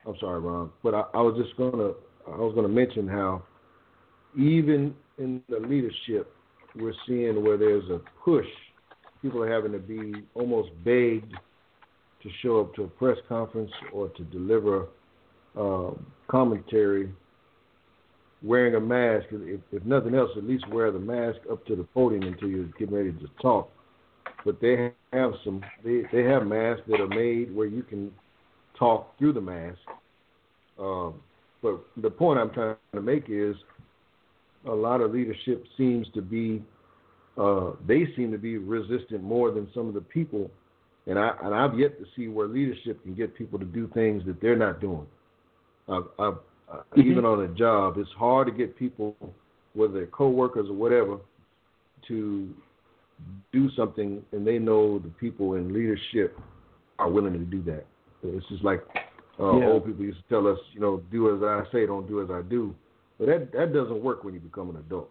I'm 0.07 0.15
sorry, 0.21 0.41
Ron, 0.41 0.71
but 0.83 0.95
I, 0.95 1.05
I 1.15 1.21
was 1.21 1.37
just 1.37 1.57
gonna 1.57 1.93
I 2.27 2.37
was 2.37 2.55
gonna 2.55 2.69
mention 2.69 3.09
how 3.09 3.43
even 4.39 4.95
in 5.19 5.43
the 5.49 5.59
leadership 5.59 6.33
we're 6.77 6.95
seeing 7.07 7.43
where 7.43 7.57
there's 7.57 7.89
a 7.91 8.01
push, 8.25 8.47
people 9.23 9.43
are 9.43 9.53
having 9.53 9.73
to 9.73 9.79
be 9.79 10.23
almost 10.35 10.71
begged 10.85 11.35
to 12.23 12.29
show 12.43 12.61
up 12.61 12.75
to 12.75 12.85
a 12.85 12.89
press 12.89 13.17
conference 13.29 13.71
or 13.93 14.09
to 14.11 14.25
deliver 14.25 14.89
um, 15.57 16.07
commentary 16.29 17.11
wearing 18.43 18.75
a 18.75 18.81
mask. 18.81 19.27
If, 19.31 19.61
if 19.73 19.85
nothing 19.85 20.15
else, 20.15 20.31
at 20.37 20.45
least 20.45 20.69
wear 20.69 20.91
the 20.91 20.99
mask 20.99 21.39
up 21.51 21.65
to 21.67 21.77
the 21.77 21.85
podium 21.85 22.23
until 22.23 22.49
you're 22.49 22.65
getting 22.79 22.95
ready 22.95 23.13
to 23.13 23.27
talk. 23.41 23.71
But 24.45 24.61
they 24.61 24.93
have 25.13 25.33
some 25.45 25.63
they, 25.85 26.03
they 26.13 26.23
have 26.25 26.47
masks 26.47 26.83
that 26.89 27.01
are 27.01 27.09
made 27.09 27.55
where 27.55 27.67
you 27.67 27.83
can 27.83 28.11
talk 28.79 29.19
through 29.19 29.35
the 29.35 29.41
mask. 29.41 29.79
Um, 30.79 31.15
but 31.63 31.81
the 31.99 32.11
point 32.11 32.39
I'm 32.39 32.51
trying 32.51 32.77
to 32.95 33.03
make 33.03 33.25
is 33.29 33.55
a 34.67 34.73
lot 34.73 35.01
of 35.01 35.13
leadership 35.13 35.65
seems 35.77 36.07
to 36.15 36.23
be 36.23 36.63
uh, 37.39 37.73
they 37.87 38.07
seem 38.17 38.33
to 38.33 38.39
be 38.39 38.59
resistant 38.59 39.23
more 39.23 39.51
than 39.51 39.69
some 39.75 39.89
of 39.89 39.95
the 39.95 40.01
people, 40.01 40.51
and 41.07 41.19
I 41.19 41.35
and 41.43 41.55
I've 41.55 41.79
yet 41.79 41.99
to 41.99 42.07
see 42.17 42.29
where 42.29 42.47
leadership 42.47 43.03
can 43.03 43.15
get 43.15 43.37
people 43.37 43.59
to 43.59 43.65
do 43.65 43.89
things 43.95 44.25
that 44.27 44.41
they're 44.41 44.57
not 44.57 44.81
doing. 44.81 45.07
I've, 45.89 46.05
I've, 46.19 46.35
uh, 46.73 46.83
Even 46.97 47.25
on 47.25 47.45
a 47.45 47.49
job, 47.49 47.99
it's 47.99 48.11
hard 48.17 48.47
to 48.47 48.53
get 48.53 48.77
people, 48.77 49.17
whether 49.75 49.93
they're 49.93 50.07
coworkers 50.07 50.69
or 50.69 50.75
whatever, 50.75 51.19
to 52.09 52.55
do 53.53 53.71
something, 53.77 54.23
and 54.33 54.47
they 54.47 54.59
know 54.59 54.99
the 54.99 55.09
people 55.09 55.55
in 55.55 55.73
leadership 55.73 56.39
are 56.99 57.11
willing 57.11 57.33
to 57.33 57.39
do 57.41 57.63
that. 57.63 57.87
It's 58.23 58.47
just 58.49 58.63
like 58.63 58.85
uh, 59.39 59.57
Yeah. 59.57 59.67
old 59.67 59.87
people 59.87 60.05
used 60.05 60.19
to 60.19 60.29
tell 60.29 60.47
us, 60.47 60.59
you 60.73 60.81
know, 60.81 61.03
do 61.11 61.35
as 61.35 61.43
I 61.43 61.71
say, 61.73 61.87
don't 61.87 62.07
do 62.07 62.23
as 62.23 62.31
I 62.31 62.43
do. 62.43 62.75
But 63.19 63.27
that 63.27 63.53
that 63.53 63.73
doesn't 63.73 64.03
work 64.03 64.25
when 64.25 64.35
you 64.35 64.41
become 64.41 64.71
an 64.71 64.77
adult. 64.77 65.11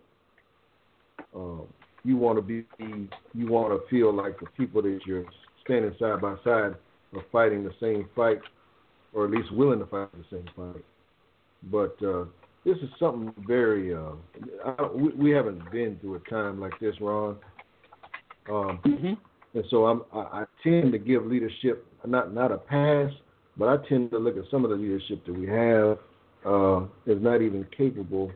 Um, 1.36 1.68
you 2.04 2.18
want 2.18 2.38
to 2.38 2.41
be, 2.41 2.66
you 3.34 3.47
want 3.47 3.74
to 3.74 3.88
feel 3.89 4.14
like 4.14 4.39
the 4.39 4.47
people 4.58 4.82
that 4.82 5.00
you're 5.06 5.26
standing 5.64 5.93
side 6.00 6.22
by 6.22 6.36
side 6.43 6.76
are 7.16 7.26
fighting 7.32 7.64
the 7.64 7.74
same 7.80 8.08
fight, 8.16 8.39
or 9.14 9.26
at 9.26 9.32
least 9.32 9.52
willing 9.54 9.80
to 9.80 9.86
fight 9.86 10.10
the 10.14 10.38
same 10.38 10.50
fight. 10.56 10.84
But 11.72 11.95
uh, 12.06 12.26
this 12.66 12.78
is 12.78 12.89
something 13.00 13.34
very. 13.47 13.93
Uh, 13.93 14.12
I, 14.66 14.88
we, 14.93 15.10
we 15.10 15.30
haven't 15.32 15.70
been 15.72 15.97
through 16.00 16.16
a 16.16 16.30
time 16.30 16.60
like 16.60 16.80
this, 16.80 16.95
Ron. 17.02 17.38
Um, 18.52 18.80
And 19.56 19.64
so 19.70 19.88
I'm, 19.88 20.04
I, 20.14 20.41
I 20.41 20.45
tend 20.64 20.91
to 20.91 21.00
give 21.00 21.26
leadership 21.26 21.86
not 22.06 22.34
not 22.34 22.52
a 22.52 22.58
pass, 22.58 23.12
but 23.58 23.68
I 23.68 23.88
tend 23.88 24.12
to 24.12 24.20
look 24.20 24.38
at 24.38 24.43
some 24.52 24.64
of 24.64 24.70
the 24.70 24.76
leadership 24.76 25.26
that 25.26 25.34
we 25.34 25.47
have 25.47 25.97
uh, 26.45 26.82
as 27.12 27.22
not 27.22 27.41
even 27.41 27.66
capable 27.76 28.32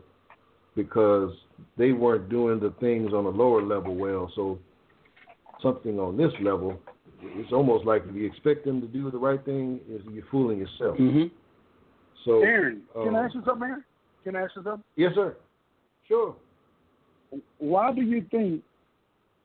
because 0.76 1.32
they 1.76 1.92
weren't 1.92 2.28
doing 2.28 2.60
the 2.60 2.72
things 2.80 3.12
on 3.12 3.24
a 3.26 3.28
lower 3.28 3.62
level 3.62 3.94
well. 3.94 4.30
So 4.34 4.58
something 5.62 5.98
on 5.98 6.16
this 6.16 6.32
level, 6.40 6.78
it's 7.22 7.52
almost 7.52 7.84
like 7.84 8.02
if 8.08 8.14
you 8.14 8.26
expect 8.26 8.64
them 8.64 8.80
to 8.80 8.86
do 8.86 9.10
the 9.10 9.18
right 9.18 9.42
thing, 9.44 9.80
is 9.88 10.02
you're 10.10 10.24
fooling 10.30 10.58
yourself. 10.58 10.98
Mm-hmm. 10.98 11.26
So 12.24 12.42
Aaron, 12.42 12.82
can 12.92 13.14
I 13.14 13.20
um, 13.20 13.26
ask 13.26 13.34
you 13.34 13.42
something, 13.46 13.68
Aaron? 13.68 13.84
Can 14.24 14.36
I 14.36 14.42
ask 14.42 14.52
you 14.56 14.62
something? 14.62 14.84
Yes, 14.96 15.12
sir. 15.14 15.36
Sure. 16.08 16.36
Why 17.58 17.92
do 17.92 18.02
you 18.02 18.24
think 18.30 18.62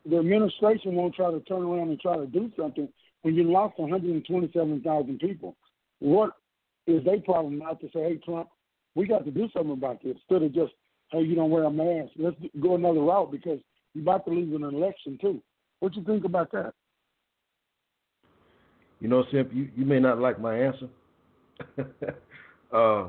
the 0.09 0.17
administration 0.17 0.95
won't 0.95 1.15
try 1.15 1.31
to 1.31 1.39
turn 1.41 1.63
around 1.63 1.89
and 1.89 1.99
try 1.99 2.17
to 2.17 2.25
do 2.25 2.51
something 2.57 2.87
when 3.21 3.35
you 3.35 3.43
lost 3.43 3.77
127,000 3.79 5.19
people? 5.19 5.55
What 5.99 6.31
is 6.87 7.03
their 7.03 7.19
problem 7.19 7.59
not 7.59 7.79
to 7.81 7.87
say, 7.87 8.01
hey, 8.01 8.15
Trump, 8.23 8.49
we 8.95 9.07
got 9.07 9.25
to 9.25 9.31
do 9.31 9.47
something 9.53 9.73
about 9.73 10.03
this 10.03 10.15
instead 10.15 10.43
of 10.43 10.53
just, 10.53 10.73
hey, 11.11 11.21
you 11.21 11.35
don't 11.35 11.49
wear 11.49 11.63
a 11.63 11.71
mask. 11.71 12.11
Let's 12.17 12.37
go 12.59 12.75
another 12.75 13.01
route 13.01 13.31
because 13.31 13.59
you're 13.93 14.03
about 14.03 14.25
to 14.25 14.31
lose 14.31 14.53
an 14.55 14.63
election, 14.63 15.17
too. 15.19 15.41
What 15.79 15.95
you 15.95 16.03
think 16.03 16.25
about 16.25 16.51
that? 16.51 16.73
You 18.99 19.07
know, 19.07 19.23
Simp, 19.31 19.51
you, 19.53 19.69
you 19.75 19.85
may 19.85 19.99
not 19.99 20.19
like 20.19 20.39
my 20.39 20.57
answer. 20.57 20.89
uh, 22.73 23.07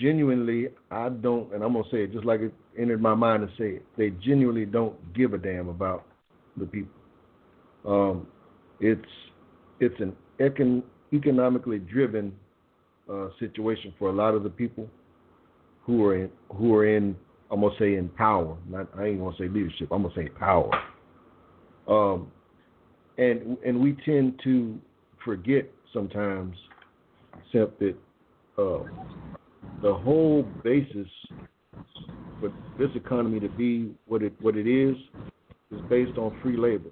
genuinely, 0.00 0.68
I 0.90 1.08
don't, 1.08 1.52
and 1.54 1.62
I'm 1.62 1.72
going 1.72 1.84
to 1.84 1.90
say 1.90 2.04
it 2.04 2.12
just 2.12 2.24
like 2.24 2.40
it 2.40 2.52
entered 2.78 3.00
my 3.00 3.14
mind 3.14 3.48
to 3.48 3.54
say 3.56 3.76
it. 3.76 3.86
They 3.96 4.10
genuinely 4.24 4.66
don't 4.66 4.94
give 5.14 5.32
a 5.32 5.38
damn 5.38 5.68
about 5.68 6.06
the 6.56 6.66
people. 6.66 6.92
Um, 7.86 8.26
it's 8.80 9.00
it's 9.80 9.98
an 10.00 10.14
econ- 10.38 10.84
economically 11.12 11.78
driven 11.78 12.32
uh, 13.12 13.28
situation 13.40 13.92
for 13.98 14.08
a 14.08 14.12
lot 14.12 14.34
of 14.34 14.42
the 14.42 14.50
people 14.50 14.88
who 15.84 16.04
are 16.04 16.16
in 16.16 16.30
who 16.56 16.74
are 16.74 16.86
in 16.86 17.16
I'm 17.50 17.60
gonna 17.60 17.74
say 17.78 17.94
in 17.96 18.08
power. 18.10 18.56
Not 18.68 18.88
I 18.96 19.06
ain't 19.06 19.20
gonna 19.20 19.36
say 19.38 19.48
leadership. 19.48 19.88
I'm 19.90 20.02
gonna 20.02 20.14
say 20.14 20.28
power. 20.28 20.70
Um, 21.86 22.30
and 23.18 23.58
and 23.64 23.80
we 23.80 23.96
tend 24.04 24.40
to 24.44 24.78
forget 25.24 25.70
sometimes, 25.92 26.56
except 27.44 27.78
that 27.80 27.94
uh, 28.58 28.84
the 29.82 29.92
whole 29.92 30.44
basis 30.64 31.08
for 32.40 32.52
this 32.78 32.90
economy 32.94 33.40
to 33.40 33.48
be 33.48 33.94
what 34.06 34.22
it 34.22 34.32
what 34.40 34.56
it 34.56 34.66
is 34.66 34.96
is 35.70 35.80
based 35.90 36.16
on 36.18 36.38
free 36.42 36.56
labor. 36.56 36.90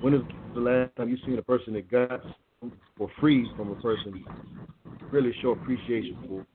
When 0.00 0.14
is 0.14 0.22
the 0.54 0.60
last 0.60 0.94
time 0.96 1.08
you 1.08 1.16
seen 1.24 1.38
a 1.38 1.42
person 1.42 1.72
that 1.74 1.90
got 1.90 2.20
for 2.96 3.10
free 3.18 3.50
from 3.56 3.70
a 3.70 3.74
person 3.76 4.24
really 5.10 5.34
show 5.42 5.50
appreciation 5.50 6.16
for? 6.28 6.46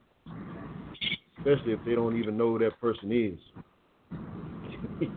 Especially 1.46 1.74
if 1.74 1.80
they 1.86 1.96
don't 1.96 2.18
even 2.18 2.38
know 2.38 2.52
who 2.52 2.60
that 2.60 2.80
person 2.80 3.12
is. 3.12 3.40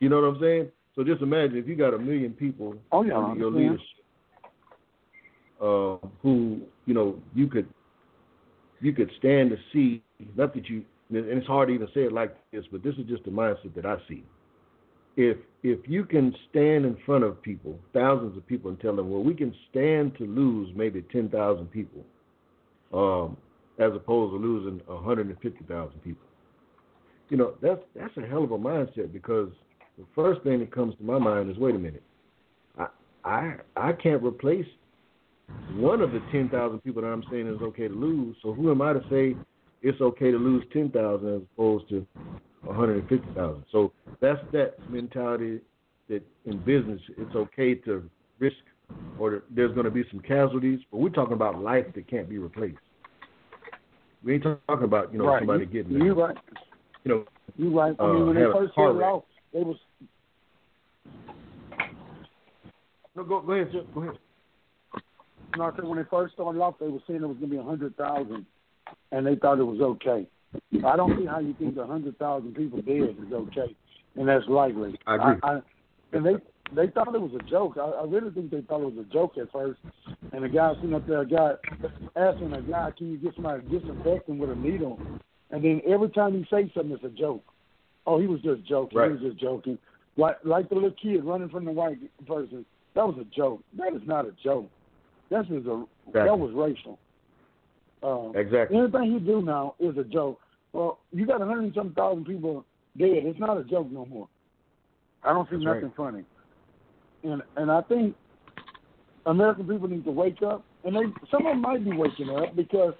you 0.00 0.08
know 0.08 0.20
what 0.20 0.28
I'm 0.28 0.40
saying? 0.40 0.70
So 0.94 1.04
just 1.04 1.22
imagine 1.22 1.58
if 1.58 1.68
you 1.68 1.76
got 1.76 1.94
a 1.94 1.98
million 1.98 2.32
people 2.32 2.74
Oh, 2.92 3.02
yeah, 3.02 3.18
under 3.18 3.38
your 3.38 3.50
leadership, 3.50 3.86
uh, 5.60 5.96
who 6.22 6.60
you 6.86 6.94
know 6.94 7.20
you 7.34 7.46
could 7.46 7.68
you 8.80 8.92
could 8.92 9.10
stand 9.18 9.50
to 9.50 9.56
see. 9.72 10.02
Not 10.34 10.54
that 10.54 10.68
you, 10.68 10.84
and 11.10 11.18
it's 11.26 11.46
hard 11.46 11.68
to 11.68 11.74
even 11.74 11.88
say 11.88 12.02
it 12.04 12.12
like 12.12 12.34
this, 12.50 12.64
but 12.72 12.82
this 12.82 12.94
is 12.96 13.06
just 13.06 13.24
the 13.24 13.30
mindset 13.30 13.74
that 13.74 13.84
I 13.84 13.96
see. 14.08 14.24
If 15.16 15.36
if 15.62 15.80
you 15.86 16.04
can 16.04 16.34
stand 16.50 16.86
in 16.86 16.96
front 17.04 17.24
of 17.24 17.42
people, 17.42 17.78
thousands 17.92 18.36
of 18.36 18.46
people, 18.46 18.70
and 18.70 18.80
tell 18.80 18.96
them, 18.96 19.10
well, 19.10 19.22
we 19.22 19.34
can 19.34 19.54
stand 19.70 20.16
to 20.16 20.24
lose 20.24 20.70
maybe 20.74 21.02
ten 21.12 21.28
thousand 21.28 21.66
people, 21.70 22.04
um, 22.94 23.36
as 23.78 23.92
opposed 23.94 24.32
to 24.32 24.38
losing 24.38 24.80
hundred 24.88 25.28
and 25.28 25.38
fifty 25.40 25.64
thousand 25.64 26.00
people. 26.02 26.26
You 27.28 27.36
know, 27.36 27.54
that's 27.60 27.80
that's 27.94 28.16
a 28.16 28.26
hell 28.26 28.44
of 28.44 28.52
a 28.52 28.58
mindset 28.58 29.12
because 29.12 29.50
the 29.98 30.04
first 30.14 30.42
thing 30.42 30.60
that 30.60 30.72
comes 30.72 30.94
to 30.96 31.02
my 31.02 31.18
mind 31.18 31.50
is, 31.50 31.56
wait 31.58 31.74
a 31.74 31.78
minute, 31.78 32.02
I 32.78 32.86
I 33.24 33.54
I 33.76 33.92
can't 33.92 34.22
replace 34.22 34.66
one 35.74 36.00
of 36.00 36.12
the 36.12 36.20
ten 36.32 36.48
thousand 36.48 36.80
people 36.80 37.02
that 37.02 37.08
I'm 37.08 37.24
saying 37.30 37.48
is 37.48 37.60
okay 37.62 37.88
to 37.88 37.94
lose. 37.94 38.36
So 38.42 38.52
who 38.52 38.70
am 38.70 38.82
I 38.82 38.92
to 38.92 39.00
say 39.10 39.36
it's 39.82 40.00
okay 40.00 40.30
to 40.30 40.38
lose 40.38 40.64
ten 40.72 40.90
thousand 40.90 41.36
as 41.36 41.42
opposed 41.54 41.88
to 41.90 42.06
one 42.62 42.76
hundred 42.76 42.98
and 42.98 43.08
fifty 43.08 43.28
thousand? 43.34 43.64
So 43.72 43.92
that's 44.20 44.40
that 44.52 44.74
mentality 44.90 45.60
that 46.08 46.22
in 46.44 46.58
business 46.58 47.00
it's 47.18 47.34
okay 47.34 47.74
to 47.74 48.08
risk 48.38 48.56
or 49.18 49.42
there's 49.50 49.72
going 49.72 49.84
to 49.84 49.90
be 49.90 50.04
some 50.10 50.20
casualties, 50.20 50.80
but 50.90 50.98
we're 50.98 51.08
talking 51.08 51.32
about 51.32 51.60
life 51.60 51.86
that 51.94 52.08
can't 52.08 52.28
be 52.28 52.38
replaced. 52.38 52.78
We 54.26 54.34
ain't 54.34 54.42
talking 54.42 54.84
about 54.84 55.12
you 55.12 55.20
know 55.20 55.26
right. 55.26 55.40
somebody 55.40 55.66
getting 55.66 55.92
you 55.92 56.12
right. 56.12 56.36
You 57.04 57.10
know, 57.10 57.24
you 57.56 57.78
right. 57.78 57.94
I 57.96 58.02
uh, 58.02 58.12
mean, 58.12 58.26
when 58.26 58.34
they 58.34 58.42
first 58.52 58.72
started 58.72 58.98
off, 58.98 59.22
they 59.52 59.60
was 59.60 59.76
No, 63.14 63.22
go 63.22 63.40
go 63.40 63.52
ahead, 63.52 63.68
sir. 63.72 63.82
Go 63.94 64.02
ahead. 64.02 64.18
No, 65.56 65.64
I 65.66 65.76
said 65.76 65.84
when 65.84 65.98
they 65.98 66.04
first 66.10 66.34
started 66.34 66.60
off, 66.60 66.74
they 66.80 66.88
were 66.88 66.98
saying 67.06 67.22
it 67.22 67.26
was 67.26 67.36
going 67.36 67.50
to 67.50 67.56
be 67.56 67.56
a 67.56 67.62
hundred 67.62 67.96
thousand, 67.96 68.46
and 69.12 69.24
they 69.24 69.36
thought 69.36 69.60
it 69.60 69.64
was 69.64 69.80
okay. 69.80 70.26
I 70.84 70.96
don't 70.96 71.16
see 71.16 71.26
how 71.26 71.38
you 71.38 71.54
think 71.56 71.76
a 71.76 71.86
hundred 71.86 72.18
thousand 72.18 72.56
people 72.56 72.82
dead 72.82 73.16
is 73.24 73.32
okay, 73.32 73.76
and 74.16 74.28
that's 74.28 74.46
likely. 74.48 74.98
I 75.06 75.14
agree. 75.14 75.40
I, 75.44 75.60
and 76.12 76.26
they 76.26 76.34
they 76.74 76.88
thought 76.88 77.14
it 77.14 77.20
was 77.20 77.32
a 77.38 77.44
joke. 77.48 77.76
I, 77.78 77.84
I 77.84 78.04
really 78.04 78.30
think 78.30 78.50
they 78.50 78.60
thought 78.62 78.82
it 78.82 78.94
was 78.94 79.06
a 79.08 79.12
joke 79.12 79.38
at 79.38 79.50
first. 79.52 79.80
And 80.32 80.44
the 80.44 80.48
guy 80.48 80.74
sitting 80.76 80.94
up 80.94 81.06
there, 81.06 81.20
a 81.20 81.26
guy 81.26 81.52
asking 82.16 82.52
a 82.52 82.62
guy, 82.62 82.90
"Can 82.96 83.12
you 83.12 83.18
get 83.18 83.34
somebody 83.34 83.62
to 83.62 83.68
disinfect 83.68 84.28
him 84.28 84.38
with 84.38 84.50
a 84.50 84.56
needle?" 84.56 85.00
And 85.50 85.64
then 85.64 85.80
every 85.86 86.08
time 86.10 86.34
he 86.34 86.44
say 86.50 86.70
something, 86.74 86.92
it's 86.92 87.04
a 87.04 87.08
joke. 87.08 87.44
Oh, 88.06 88.18
he 88.20 88.26
was 88.26 88.40
just 88.40 88.64
joking. 88.66 88.98
Right. 88.98 89.08
He 89.08 89.12
was 89.12 89.22
just 89.22 89.40
joking. 89.40 89.78
Like 90.16 90.38
like 90.44 90.68
the 90.68 90.74
little 90.74 90.90
kid 90.90 91.24
running 91.24 91.48
from 91.48 91.64
the 91.64 91.72
white 91.72 91.98
person. 92.26 92.64
That 92.94 93.06
was 93.06 93.16
a 93.20 93.24
joke. 93.36 93.62
That 93.76 93.94
is 93.94 94.02
not 94.06 94.26
a 94.26 94.32
joke. 94.42 94.70
That 95.30 95.48
was 95.50 95.66
a 95.66 96.12
that 96.12 96.38
was 96.38 96.52
racial. 96.54 96.98
Um, 98.02 98.32
Exactly. 98.36 98.76
Anything 98.78 99.12
you 99.12 99.20
do 99.20 99.42
now 99.42 99.74
is 99.78 99.96
a 99.96 100.04
joke. 100.04 100.40
Well, 100.72 100.98
you 101.12 101.26
got 101.26 101.40
a 101.40 101.46
hundred 101.46 101.64
and 101.64 101.74
some 101.74 101.92
thousand 101.92 102.26
people 102.26 102.64
dead. 102.96 103.24
It's 103.24 103.40
not 103.40 103.58
a 103.58 103.64
joke 103.64 103.90
no 103.90 104.06
more. 104.06 104.28
I 105.22 105.32
don't 105.32 105.48
see 105.48 105.56
That's 105.56 105.64
nothing 105.64 105.92
funny. 105.96 106.24
And 107.26 107.42
and 107.56 107.70
I 107.70 107.82
think 107.82 108.14
American 109.26 109.66
people 109.66 109.88
need 109.88 110.04
to 110.04 110.12
wake 110.12 110.42
up. 110.42 110.64
And 110.84 110.94
they 110.94 111.00
some 111.30 111.44
of 111.46 111.52
them 111.52 111.60
might 111.60 111.84
be 111.84 111.96
waking 111.96 112.30
up 112.30 112.54
because 112.54 112.94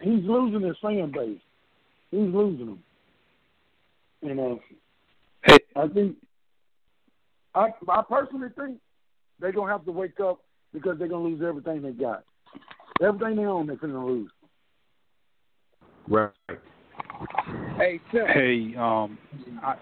he's 0.00 0.22
losing 0.24 0.66
his 0.66 0.76
fan 0.82 1.10
base. 1.10 1.40
He's 2.10 2.20
losing 2.20 2.66
them. 2.66 2.82
You 4.20 4.34
know. 4.34 4.60
Hey, 5.44 5.58
I 5.74 5.88
think 5.88 6.16
I 7.54 7.68
I 7.88 8.02
personally 8.08 8.48
think 8.56 8.78
they're 9.40 9.52
gonna 9.52 9.72
have 9.72 9.86
to 9.86 9.92
wake 9.92 10.20
up 10.20 10.40
because 10.74 10.98
they're 10.98 11.08
gonna 11.08 11.24
lose 11.24 11.42
everything 11.42 11.80
they 11.80 11.92
got. 11.92 12.24
Everything 13.02 13.36
they 13.36 13.46
own 13.46 13.66
they're 13.66 13.76
gonna 13.76 14.06
lose. 14.06 14.30
Right. 16.06 16.30
Hey, 17.78 18.00
Tim. 18.10 18.26
hey, 18.26 18.74
um, 18.76 19.16
I, 19.62 19.76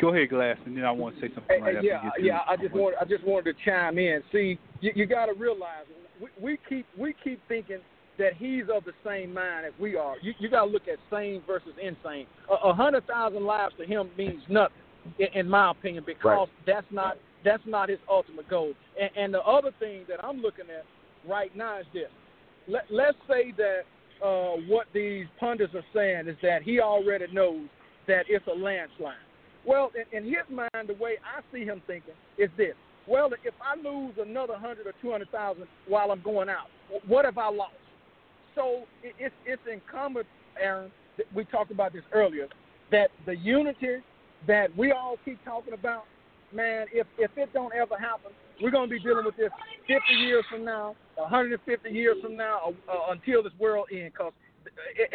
go 0.00 0.14
ahead, 0.14 0.30
Glass, 0.30 0.56
and 0.66 0.76
then 0.76 0.84
I 0.84 0.90
want 0.92 1.14
to 1.16 1.20
say 1.20 1.34
something 1.34 1.60
right 1.60 1.72
hey, 1.72 1.76
after 1.76 1.86
yeah, 1.86 1.96
you 1.96 2.02
get 2.02 2.12
through. 2.16 2.26
yeah. 2.26 2.40
I 2.48 2.56
just 2.56 2.74
want, 2.74 2.94
I 3.00 3.04
just 3.04 3.24
wanted 3.24 3.56
to 3.56 3.64
chime 3.64 3.98
in. 3.98 4.22
See, 4.32 4.58
you, 4.80 4.92
you 4.94 5.06
got 5.06 5.26
to 5.26 5.34
realize 5.34 5.84
we, 6.20 6.28
we 6.40 6.58
keep, 6.68 6.86
we 6.98 7.14
keep 7.22 7.40
thinking 7.48 7.78
that 8.18 8.34
he's 8.34 8.64
of 8.74 8.84
the 8.84 8.92
same 9.04 9.34
mind 9.34 9.66
as 9.66 9.72
we 9.78 9.96
are. 9.96 10.16
You, 10.22 10.32
you 10.38 10.48
got 10.48 10.64
to 10.64 10.70
look 10.70 10.88
at 10.88 10.98
sane 11.10 11.42
versus 11.46 11.72
insane. 11.82 12.26
A, 12.50 12.68
a 12.68 12.74
hundred 12.74 13.06
thousand 13.06 13.44
lives 13.44 13.74
to 13.78 13.84
him 13.84 14.10
means 14.16 14.42
nothing, 14.48 14.76
in, 15.18 15.28
in 15.40 15.48
my 15.48 15.70
opinion, 15.70 16.04
because 16.06 16.24
Right. 16.24 16.48
that's 16.66 16.86
not, 16.90 17.18
that's 17.44 17.62
not 17.66 17.88
his 17.88 17.98
ultimate 18.08 18.48
goal. 18.48 18.72
And, 19.00 19.10
and 19.16 19.34
the 19.34 19.42
other 19.42 19.70
thing 19.78 20.04
that 20.08 20.24
I'm 20.24 20.38
looking 20.40 20.64
at 20.70 20.84
right 21.28 21.54
now 21.54 21.80
is 21.80 21.86
this: 21.92 22.08
Let, 22.66 22.84
let's 22.90 23.18
say 23.28 23.52
that 23.58 23.80
uh, 24.24 24.56
what 24.68 24.86
these 24.94 25.26
pundits 25.38 25.74
are 25.74 25.84
saying 25.94 26.28
is 26.28 26.36
that 26.42 26.62
he 26.62 26.80
already 26.80 27.26
knows 27.32 27.66
that 28.08 28.24
it's 28.28 28.46
a 28.46 28.58
landslide. 28.58 29.14
Well, 29.66 29.90
in, 29.94 30.16
in 30.16 30.24
his 30.24 30.44
mind, 30.48 30.88
the 30.88 30.94
way 30.94 31.16
I 31.24 31.40
see 31.52 31.64
him 31.64 31.82
thinking 31.86 32.14
is 32.38 32.50
this: 32.56 32.74
Well, 33.06 33.30
if 33.44 33.54
I 33.60 33.76
lose 33.76 34.14
another 34.20 34.56
hundred 34.56 34.86
or 34.86 34.94
two 35.02 35.10
hundred 35.10 35.30
thousand 35.30 35.66
while 35.88 36.10
I'm 36.10 36.22
going 36.22 36.48
out, 36.48 36.68
what 37.06 37.24
have 37.24 37.38
I 37.38 37.50
lost? 37.50 37.74
So 38.54 38.84
it, 39.02 39.14
it's 39.18 39.34
it's 39.44 39.62
incumbent, 39.70 40.26
Aaron. 40.60 40.90
That 41.16 41.26
we 41.34 41.44
talked 41.46 41.70
about 41.70 41.92
this 41.92 42.02
earlier, 42.12 42.46
that 42.90 43.10
the 43.24 43.36
unity 43.36 44.02
that 44.46 44.76
we 44.76 44.92
all 44.92 45.16
keep 45.24 45.42
talking 45.44 45.72
about, 45.72 46.04
man. 46.52 46.86
If 46.92 47.06
if 47.18 47.30
it 47.36 47.52
don't 47.52 47.72
ever 47.74 47.98
happen, 47.98 48.32
we're 48.62 48.70
going 48.70 48.88
to 48.88 48.94
be 48.94 49.00
dealing 49.00 49.24
with 49.24 49.36
this 49.36 49.50
50 49.86 50.14
years 50.14 50.44
from 50.50 50.64
now, 50.64 50.94
150 51.16 51.90
years 51.90 52.16
from 52.22 52.36
now, 52.36 52.74
uh, 52.88 52.92
uh, 52.92 53.12
until 53.12 53.42
this 53.42 53.52
world 53.58 53.86
ends. 53.92 54.12
Because 54.12 54.32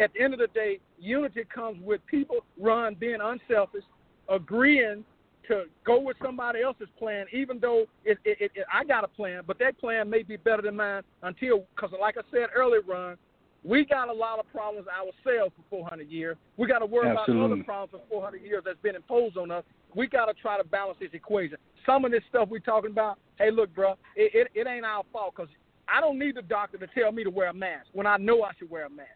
at 0.00 0.12
the 0.12 0.20
end 0.20 0.34
of 0.34 0.40
the 0.40 0.48
day, 0.48 0.78
unity 0.98 1.44
comes 1.52 1.78
with 1.82 2.00
people 2.06 2.38
run 2.60 2.96
being 2.98 3.18
unselfish, 3.22 3.84
agreeing 4.28 5.04
to 5.48 5.64
go 5.84 6.00
with 6.00 6.16
somebody 6.22 6.62
else's 6.62 6.88
plan, 6.98 7.26
even 7.32 7.58
though 7.58 7.84
it, 8.04 8.18
it, 8.24 8.38
it, 8.40 8.52
it, 8.54 8.66
I 8.72 8.84
got 8.84 9.04
a 9.04 9.08
plan, 9.08 9.42
but 9.46 9.58
that 9.58 9.78
plan 9.78 10.08
may 10.08 10.22
be 10.22 10.36
better 10.36 10.62
than 10.62 10.76
mine. 10.76 11.02
Until, 11.22 11.66
because 11.74 11.90
like 12.00 12.16
I 12.16 12.22
said 12.30 12.48
earlier, 12.54 12.80
Ron, 12.86 13.16
we 13.64 13.84
got 13.84 14.08
a 14.08 14.12
lot 14.12 14.38
of 14.38 14.50
problems 14.50 14.86
ourselves 14.88 15.54
for 15.56 15.64
400 15.70 16.08
years. 16.08 16.36
We 16.56 16.66
got 16.66 16.80
to 16.80 16.86
worry 16.86 17.10
about 17.10 17.28
Absolutely. 17.28 17.52
other 17.52 17.64
problems 17.64 17.90
for 18.08 18.14
400 18.20 18.42
years 18.42 18.62
that's 18.64 18.80
been 18.82 18.96
imposed 18.96 19.36
on 19.36 19.50
us. 19.50 19.64
We 19.94 20.08
got 20.08 20.26
to 20.26 20.34
try 20.34 20.58
to 20.58 20.64
balance 20.64 20.98
this 21.00 21.10
equation. 21.12 21.58
Some 21.86 22.04
of 22.04 22.10
this 22.10 22.22
stuff 22.28 22.48
we're 22.48 22.58
talking 22.60 22.90
about, 22.90 23.18
hey, 23.38 23.50
look, 23.50 23.74
bro, 23.74 23.92
it, 24.16 24.32
it, 24.34 24.48
it 24.54 24.66
ain't 24.66 24.84
our 24.84 25.04
fault 25.12 25.34
because 25.36 25.50
I 25.88 26.00
don't 26.00 26.18
need 26.18 26.36
the 26.36 26.42
doctor 26.42 26.78
to 26.78 26.86
tell 26.88 27.12
me 27.12 27.24
to 27.24 27.30
wear 27.30 27.48
a 27.48 27.54
mask 27.54 27.88
when 27.92 28.06
I 28.06 28.16
know 28.16 28.42
I 28.42 28.52
should 28.58 28.70
wear 28.70 28.86
a 28.86 28.90
mask. 28.90 29.10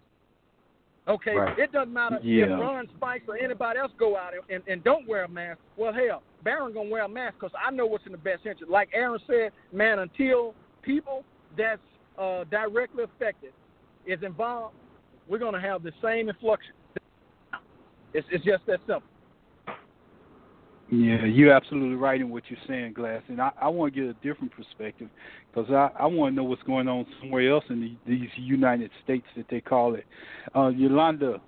Okay, 1.08 1.36
Right. 1.36 1.56
it 1.58 1.70
doesn't 1.70 1.92
matter 1.92 2.18
Yeah. 2.22 2.44
if 2.46 2.50
Ron 2.60 2.88
Spikes 2.96 3.28
or 3.28 3.36
anybody 3.36 3.78
else 3.78 3.92
go 3.96 4.16
out 4.16 4.32
and, 4.50 4.62
and 4.66 4.82
don't 4.82 5.06
wear 5.06 5.22
a 5.24 5.28
mask. 5.28 5.60
Well, 5.76 5.92
hell, 5.92 6.22
Baron 6.42 6.72
gonna 6.72 6.88
wear 6.88 7.02
a 7.04 7.08
mask 7.08 7.36
because 7.38 7.54
I 7.56 7.70
know 7.70 7.86
what's 7.86 8.04
in 8.06 8.12
the 8.12 8.18
best 8.18 8.44
interest. 8.44 8.70
Like 8.70 8.88
Aaron 8.92 9.20
said, 9.26 9.52
man, 9.72 10.00
until 10.00 10.54
people 10.82 11.24
that's 11.56 11.80
uh, 12.18 12.44
directly 12.50 13.04
affected 13.04 13.52
is 14.04 14.22
involved, 14.22 14.74
we're 15.28 15.38
gonna 15.38 15.60
have 15.60 15.82
the 15.84 15.92
same 16.02 16.28
influx. 16.28 16.64
It's, 18.12 18.26
it's 18.30 18.44
just 18.44 18.64
that 18.66 18.80
simple. 18.86 19.02
Yeah, 20.88 21.24
you're 21.24 21.52
absolutely 21.52 21.96
right 21.96 22.20
in 22.20 22.30
what 22.30 22.44
you're 22.48 22.60
saying, 22.68 22.92
Glass. 22.92 23.22
And 23.28 23.40
I, 23.40 23.50
I 23.60 23.68
want 23.68 23.92
to 23.92 24.00
get 24.00 24.08
a 24.08 24.14
different 24.24 24.52
perspective 24.52 25.08
because 25.52 25.68
I, 25.70 25.90
I 25.98 26.06
want 26.06 26.32
to 26.32 26.36
know 26.36 26.44
what's 26.44 26.62
going 26.62 26.86
on 26.86 27.06
somewhere 27.20 27.50
else 27.50 27.64
in 27.70 27.80
the, 27.80 27.96
these 28.06 28.28
United 28.36 28.90
States 29.02 29.26
that 29.36 29.46
they 29.50 29.60
call 29.60 29.94
it. 29.94 30.04
Uh, 30.54 30.68
Yolanda, 30.68 31.40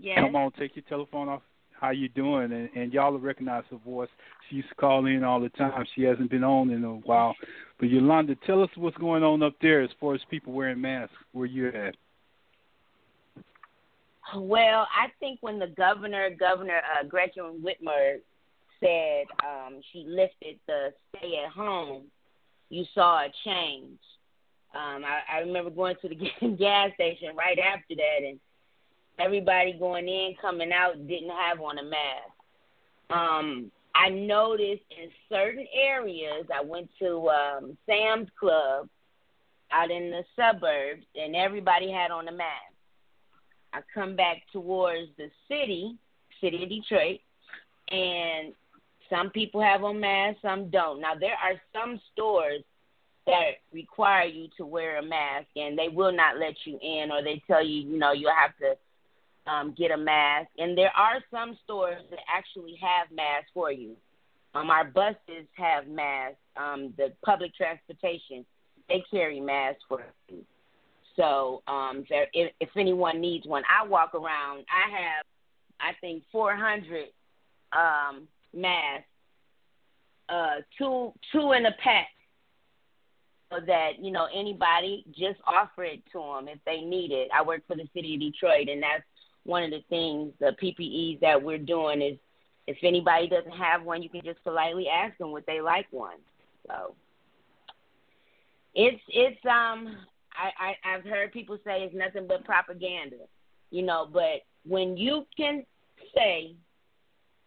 yes. 0.00 0.18
come 0.18 0.34
on, 0.34 0.50
take 0.58 0.74
your 0.74 0.84
telephone 0.88 1.28
off. 1.28 1.42
How 1.80 1.90
you 1.90 2.08
doing? 2.08 2.50
And, 2.50 2.68
and 2.74 2.92
y'all 2.92 3.12
will 3.12 3.20
recognize 3.20 3.62
her 3.70 3.76
voice. 3.76 4.08
She 4.50 4.56
used 4.56 4.68
to 4.70 4.74
call 4.74 5.06
in 5.06 5.22
all 5.22 5.40
the 5.40 5.50
time. 5.50 5.84
She 5.94 6.02
hasn't 6.02 6.28
been 6.28 6.42
on 6.42 6.70
in 6.70 6.82
a 6.82 6.94
while. 6.94 7.36
But 7.78 7.88
Yolanda, 7.88 8.34
tell 8.46 8.64
us 8.64 8.70
what's 8.74 8.96
going 8.96 9.22
on 9.22 9.44
up 9.44 9.54
there 9.62 9.80
as 9.82 9.90
far 10.00 10.16
as 10.16 10.20
people 10.28 10.52
wearing 10.52 10.80
masks 10.80 11.14
where 11.30 11.46
you're 11.46 11.76
at. 11.76 11.94
Well, 14.36 14.86
I 14.94 15.08
think 15.20 15.38
when 15.40 15.58
the 15.58 15.68
governor, 15.68 16.30
Governor 16.30 16.78
uh, 16.78 17.04
Gretchen 17.06 17.64
Whitmer, 17.64 18.18
said 18.80 19.26
um, 19.44 19.80
she 19.92 20.04
lifted 20.06 20.58
the 20.66 20.92
stay 21.08 21.42
at 21.44 21.52
home, 21.52 22.04
you 22.70 22.84
saw 22.94 23.20
a 23.20 23.28
change. 23.44 23.98
Um, 24.74 25.02
I, 25.04 25.36
I 25.36 25.38
remember 25.40 25.70
going 25.70 25.96
to 26.02 26.08
the 26.08 26.14
gas 26.56 26.90
station 26.94 27.34
right 27.36 27.58
after 27.58 27.94
that, 27.96 28.26
and 28.26 28.38
everybody 29.18 29.72
going 29.72 30.08
in, 30.08 30.34
coming 30.40 30.72
out 30.72 31.06
didn't 31.08 31.30
have 31.30 31.60
on 31.60 31.78
a 31.78 31.82
mask. 31.82 33.10
Um, 33.10 33.72
I 33.94 34.10
noticed 34.10 34.82
in 34.90 35.10
certain 35.28 35.66
areas, 35.72 36.46
I 36.54 36.62
went 36.62 36.90
to 37.00 37.28
um, 37.30 37.78
Sam's 37.86 38.28
Club 38.38 38.88
out 39.72 39.90
in 39.90 40.10
the 40.10 40.22
suburbs, 40.36 41.04
and 41.16 41.34
everybody 41.34 41.90
had 41.90 42.10
on 42.10 42.28
a 42.28 42.32
mask. 42.32 42.67
I 43.72 43.80
come 43.92 44.16
back 44.16 44.42
towards 44.52 45.08
the 45.16 45.30
city, 45.48 45.96
city 46.40 46.62
of 46.62 46.68
Detroit, 46.68 47.20
and 47.90 48.54
some 49.10 49.30
people 49.30 49.60
have 49.60 49.84
on 49.84 50.00
masks, 50.00 50.42
some 50.42 50.70
don't. 50.70 51.00
Now 51.00 51.14
there 51.18 51.32
are 51.32 51.60
some 51.72 52.00
stores 52.12 52.62
that 53.26 53.60
require 53.72 54.26
you 54.26 54.48
to 54.56 54.64
wear 54.64 54.98
a 54.98 55.02
mask, 55.02 55.48
and 55.56 55.78
they 55.78 55.88
will 55.88 56.12
not 56.12 56.38
let 56.38 56.54
you 56.64 56.78
in, 56.80 57.10
or 57.10 57.22
they 57.22 57.42
tell 57.46 57.64
you, 57.64 57.82
you 57.82 57.98
know, 57.98 58.12
you'll 58.12 58.32
have 58.34 58.56
to 58.58 59.50
um, 59.50 59.74
get 59.76 59.90
a 59.90 59.96
mask. 59.96 60.48
And 60.58 60.76
there 60.76 60.92
are 60.96 61.22
some 61.30 61.56
stores 61.64 62.02
that 62.10 62.20
actually 62.34 62.76
have 62.80 63.14
masks 63.14 63.50
for 63.52 63.70
you. 63.70 63.96
Um, 64.54 64.70
our 64.70 64.84
buses 64.84 65.46
have 65.54 65.86
masks. 65.88 66.38
Um, 66.56 66.94
the 66.96 67.12
public 67.24 67.54
transportation 67.54 68.44
they 68.88 69.04
carry 69.10 69.40
masks 69.40 69.82
for 69.88 70.02
you. 70.28 70.44
So 71.18 71.62
um, 71.66 72.04
there, 72.08 72.28
if, 72.32 72.52
if 72.60 72.70
anyone 72.76 73.20
needs 73.20 73.46
one, 73.46 73.64
I 73.68 73.86
walk 73.86 74.14
around. 74.14 74.64
I 74.70 74.90
have, 74.90 75.26
I 75.80 75.92
think, 76.00 76.22
400 76.32 77.06
um, 77.72 78.28
masks, 78.54 79.04
uh, 80.28 80.56
two 80.78 81.12
two 81.32 81.52
in 81.52 81.66
a 81.66 81.72
pack. 81.82 82.08
so 83.50 83.58
that 83.66 83.92
you 84.00 84.10
know 84.10 84.28
anybody 84.34 85.04
just 85.10 85.40
offer 85.46 85.84
it 85.84 86.02
to 86.12 86.18
them 86.18 86.48
if 86.48 86.58
they 86.64 86.82
need 86.82 87.10
it. 87.10 87.28
I 87.34 87.42
work 87.42 87.62
for 87.66 87.76
the 87.76 87.88
city 87.94 88.14
of 88.14 88.20
Detroit, 88.20 88.68
and 88.68 88.82
that's 88.82 89.04
one 89.44 89.64
of 89.64 89.70
the 89.70 89.82
things 89.88 90.32
the 90.40 90.54
PPEs 90.62 91.20
that 91.20 91.42
we're 91.42 91.58
doing 91.58 92.02
is 92.02 92.18
if 92.66 92.76
anybody 92.82 93.28
doesn't 93.28 93.50
have 93.52 93.82
one, 93.82 94.02
you 94.02 94.10
can 94.10 94.22
just 94.22 94.44
politely 94.44 94.88
ask 94.88 95.16
them 95.18 95.32
would 95.32 95.46
they 95.46 95.60
like 95.60 95.86
one. 95.90 96.18
So 96.68 96.94
it's 98.74 99.02
it's 99.08 99.44
um 99.46 99.96
I, 100.38 100.50
I 100.58 100.94
I've 100.94 101.04
heard 101.04 101.32
people 101.32 101.58
say 101.64 101.82
it's 101.82 101.94
nothing 101.94 102.26
but 102.28 102.44
propaganda, 102.44 103.16
you 103.70 103.82
know, 103.82 104.08
but 104.10 104.42
when 104.64 104.96
you 104.96 105.26
can 105.36 105.64
say 106.14 106.54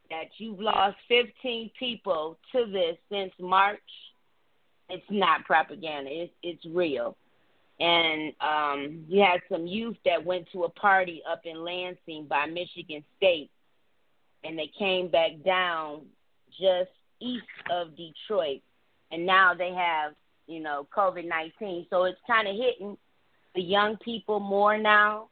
that 0.10 0.26
you've 0.38 0.60
lost 0.60 0.98
15 1.08 1.72
people 1.80 2.38
to 2.52 2.66
this 2.66 2.98
since 3.10 3.32
March 3.40 3.80
it's 4.92 5.06
not 5.10 5.46
propaganda. 5.46 6.10
It's 6.12 6.34
it's 6.44 6.66
real. 6.66 7.16
And 7.80 8.34
um, 8.42 9.06
you 9.08 9.22
had 9.22 9.40
some 9.52 9.66
youth 9.66 9.98
that 10.06 10.24
went 10.24 10.48
to 10.54 10.66
a 10.66 10.70
party 10.70 11.24
up 11.30 11.42
in 11.46 11.64
Lansing 11.64 12.28
by 12.30 12.46
Michigan 12.46 13.04
State, 13.18 13.50
and 14.44 14.58
they 14.58 14.70
came 14.78 15.10
back 15.10 15.32
down 15.44 16.02
just 16.50 16.92
east 17.20 17.46
of 17.72 17.96
Detroit, 17.96 18.62
and 19.12 19.26
now 19.26 19.54
they 19.56 19.74
have 19.74 20.14
you 20.52 20.62
know 20.62 20.88
COVID 20.96 21.28
nineteen. 21.28 21.86
So 21.90 22.04
it's 22.06 22.20
kind 22.28 22.48
of 22.48 22.56
hitting 22.56 22.98
the 23.56 23.62
young 23.62 23.98
people 23.98 24.40
more 24.40 24.78
now. 24.78 25.30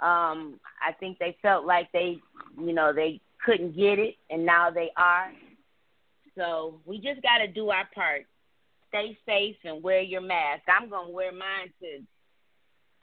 Um, 0.00 0.60
I 0.86 0.92
think 0.98 1.18
they 1.18 1.36
felt 1.40 1.64
like 1.64 1.90
they, 1.92 2.18
you 2.58 2.72
know, 2.74 2.92
they 2.92 3.20
couldn't 3.44 3.76
get 3.76 3.98
it, 3.98 4.16
and 4.28 4.44
now 4.44 4.70
they 4.70 4.90
are. 4.96 5.32
So 6.36 6.80
we 6.84 6.98
just 6.98 7.22
got 7.22 7.38
to 7.38 7.48
do 7.48 7.70
our 7.70 7.88
part 7.94 8.26
stay 8.88 9.18
safe 9.26 9.56
and 9.64 9.82
wear 9.82 10.00
your 10.00 10.20
mask. 10.20 10.62
I'm 10.68 10.88
gonna 10.88 11.10
wear 11.10 11.32
mine 11.32 11.72
to 11.80 12.00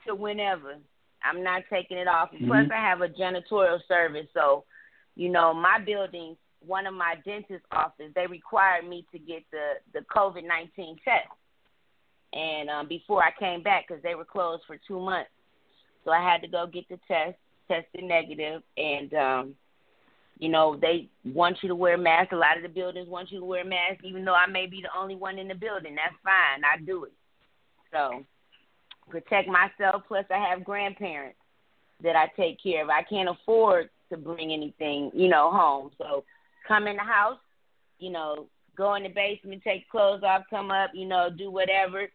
to 0.06 0.14
whenever. 0.14 0.76
I'm 1.22 1.42
not 1.42 1.62
taking 1.70 1.96
it 1.96 2.08
off. 2.08 2.30
Mm-hmm. 2.32 2.46
Plus, 2.46 2.66
I 2.72 2.76
have 2.76 3.00
a 3.00 3.08
janitorial 3.08 3.80
service, 3.88 4.26
so 4.34 4.64
you 5.16 5.28
know 5.28 5.54
my 5.54 5.78
building. 5.78 6.36
One 6.66 6.86
of 6.86 6.94
my 6.94 7.14
dentist 7.24 7.64
office, 7.72 8.10
they 8.14 8.26
required 8.26 8.88
me 8.88 9.06
to 9.12 9.18
get 9.18 9.42
the 9.50 9.74
the 9.92 10.00
COVID 10.14 10.46
nineteen 10.46 10.96
test, 11.04 11.28
and 12.32 12.70
um, 12.70 12.88
before 12.88 13.22
I 13.22 13.30
came 13.38 13.62
back 13.62 13.86
because 13.88 14.02
they 14.02 14.14
were 14.14 14.24
closed 14.24 14.62
for 14.66 14.76
two 14.86 15.00
months, 15.00 15.30
so 16.04 16.10
I 16.10 16.22
had 16.22 16.40
to 16.42 16.48
go 16.48 16.66
get 16.66 16.88
the 16.88 16.98
test, 17.08 17.36
tested 17.68 18.04
negative, 18.04 18.62
and 18.76 19.14
um, 19.14 19.54
you 20.38 20.48
know, 20.48 20.76
they 20.80 21.08
want 21.24 21.58
you 21.62 21.68
to 21.68 21.74
wear 21.74 21.96
masks. 21.96 22.32
A 22.32 22.36
lot 22.36 22.56
of 22.56 22.62
the 22.62 22.68
buildings 22.68 23.08
want 23.08 23.30
you 23.30 23.40
to 23.40 23.44
wear 23.44 23.64
masks, 23.64 24.02
even 24.04 24.24
though 24.24 24.34
I 24.34 24.46
may 24.46 24.66
be 24.66 24.82
the 24.82 24.98
only 24.98 25.14
one 25.14 25.38
in 25.38 25.48
the 25.48 25.54
building. 25.54 25.94
That's 25.94 26.14
fine. 26.24 26.62
I 26.64 26.82
do 26.84 27.04
it. 27.04 27.12
So 27.92 28.24
protect 29.08 29.48
myself. 29.48 30.02
Plus, 30.08 30.24
I 30.30 30.38
have 30.38 30.64
grandparents 30.64 31.38
that 32.02 32.16
I 32.16 32.26
take 32.36 32.62
care 32.62 32.82
of. 32.82 32.90
I 32.90 33.02
can't 33.02 33.28
afford 33.28 33.90
to 34.10 34.16
bring 34.16 34.52
anything, 34.52 35.10
you 35.14 35.28
know, 35.28 35.50
home. 35.50 35.90
So 35.98 36.24
come 36.66 36.86
in 36.86 36.96
the 36.96 37.02
house, 37.02 37.38
you 37.98 38.10
know, 38.10 38.46
go 38.76 38.94
in 38.94 39.04
the 39.04 39.08
basement, 39.08 39.62
take 39.62 39.88
clothes 39.88 40.22
off, 40.22 40.42
come 40.50 40.70
up, 40.70 40.90
you 40.94 41.06
know, 41.06 41.28
do 41.36 41.50
whatever. 41.50 42.08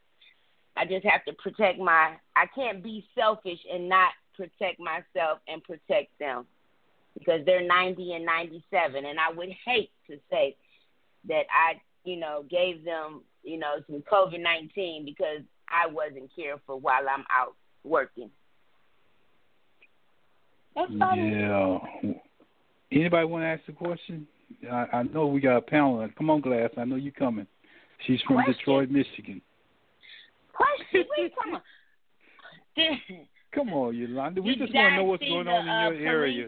I 0.76 0.86
just 0.86 1.06
have 1.06 1.26
to 1.26 1.34
protect 1.34 1.80
my. 1.80 2.16
I 2.36 2.46
can't 2.56 2.84
be 2.84 3.06
selfish 3.18 3.60
and 3.72 3.90
not 3.90 4.12
protect 4.36 4.80
myself 4.80 5.40
and 5.48 5.64
protect 5.64 6.18
them 6.20 6.46
because 7.18 7.42
they're 7.46 7.66
90 7.66 8.14
and 8.14 8.26
97 8.26 9.06
and 9.06 9.20
I 9.20 9.32
would 9.36 9.50
hate 9.66 9.92
to 10.10 10.18
say 10.32 10.56
that 11.28 11.44
I, 11.52 11.82
you 12.06 12.18
know, 12.18 12.46
gave 12.50 12.86
them, 12.86 13.22
you 13.44 13.58
know, 13.58 13.76
some 13.88 14.02
COVID-19 14.10 15.04
because 15.04 15.42
I 15.68 15.88
wasn't 15.88 16.30
careful 16.34 16.80
while 16.80 17.04
I'm 17.14 17.26
out 17.30 17.56
working. 17.84 18.30
That's 20.76 20.92
yeah. 20.92 21.80
Anybody 22.92 23.26
want 23.26 23.44
to 23.44 23.48
ask 23.48 23.62
a 23.68 23.74
question? 23.74 24.28
I, 24.72 24.88
I 24.94 25.04
know 25.04 25.28
we 25.28 25.42
got 25.42 25.58
a 25.58 25.62
panel. 25.62 26.08
Come 26.18 26.30
on, 26.30 26.42
Glass. 26.42 26.72
I 26.78 26.86
know 26.86 26.96
you 26.96 27.10
are 27.10 27.20
coming. 27.20 27.48
She's 28.06 28.22
from 28.22 28.38
question. 28.38 28.54
Detroit, 28.54 28.90
Michigan. 28.90 29.42
Question? 30.54 31.06
You 31.18 31.30
talking 31.30 33.28
Come 33.54 33.74
on, 33.74 33.96
Yolanda. 33.96 34.42
We 34.42 34.56
just 34.56 34.74
want 34.74 34.92
to 34.94 34.98
know 34.98 35.04
what's 35.06 35.24
going 35.24 35.48
on 35.48 35.64
in 35.64 35.70
uh, 35.70 36.00
your 36.00 36.08
area. 36.08 36.48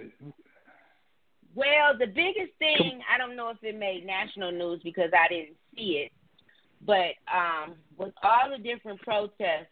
Well, 1.56 1.98
the 1.98 2.06
biggest 2.06 2.54
thing 2.60 3.02
I 3.14 3.18
don't 3.18 3.36
know 3.36 3.50
if 3.50 3.58
it 3.62 3.78
made 3.78 4.06
national 4.06 4.52
news 4.52 4.82
because 4.84 5.10
I 5.14 5.28
didn't 5.28 5.58
see 5.76 6.06
it, 6.06 6.12
but 6.86 7.16
um, 7.34 7.76
with 7.98 8.14
all 8.24 8.56
the 8.56 8.62
different 8.62 9.02
protests, 9.02 9.68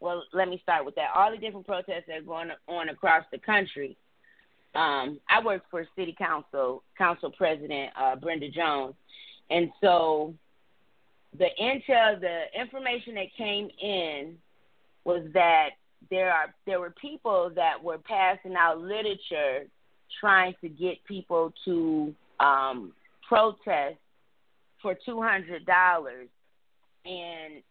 well, 0.00 0.24
let 0.32 0.48
me 0.48 0.58
start 0.62 0.84
with 0.84 0.94
that. 0.96 1.10
All 1.14 1.30
the 1.30 1.38
different 1.38 1.66
protests 1.66 2.04
that 2.08 2.18
are 2.18 2.22
going 2.22 2.50
on 2.68 2.88
across 2.88 3.24
the 3.30 3.38
country. 3.38 3.96
Um, 4.76 5.18
I 5.28 5.42
work 5.42 5.62
for 5.70 5.86
City 5.96 6.14
Council, 6.16 6.82
Council 6.98 7.30
President 7.30 7.90
uh, 7.98 8.16
Brenda 8.16 8.50
Jones, 8.50 8.94
and 9.50 9.70
so 9.80 10.34
the 11.38 11.48
intel, 11.60 12.20
the 12.20 12.44
information 12.58 13.14
that 13.14 13.34
came 13.36 13.68
in 13.82 14.36
was 15.04 15.22
that 15.32 15.70
there 16.10 16.30
are 16.30 16.54
there 16.66 16.78
were 16.78 16.94
people 17.00 17.50
that 17.54 17.82
were 17.82 17.98
passing 17.98 18.54
out 18.54 18.80
literature 18.80 19.64
trying 20.20 20.54
to 20.60 20.68
get 20.68 21.02
people 21.04 21.52
to 21.64 22.14
um, 22.40 22.92
protest 23.26 23.96
for 24.82 24.94
two 25.06 25.22
hundred 25.22 25.64
dollars, 25.64 26.28
and 27.04 27.62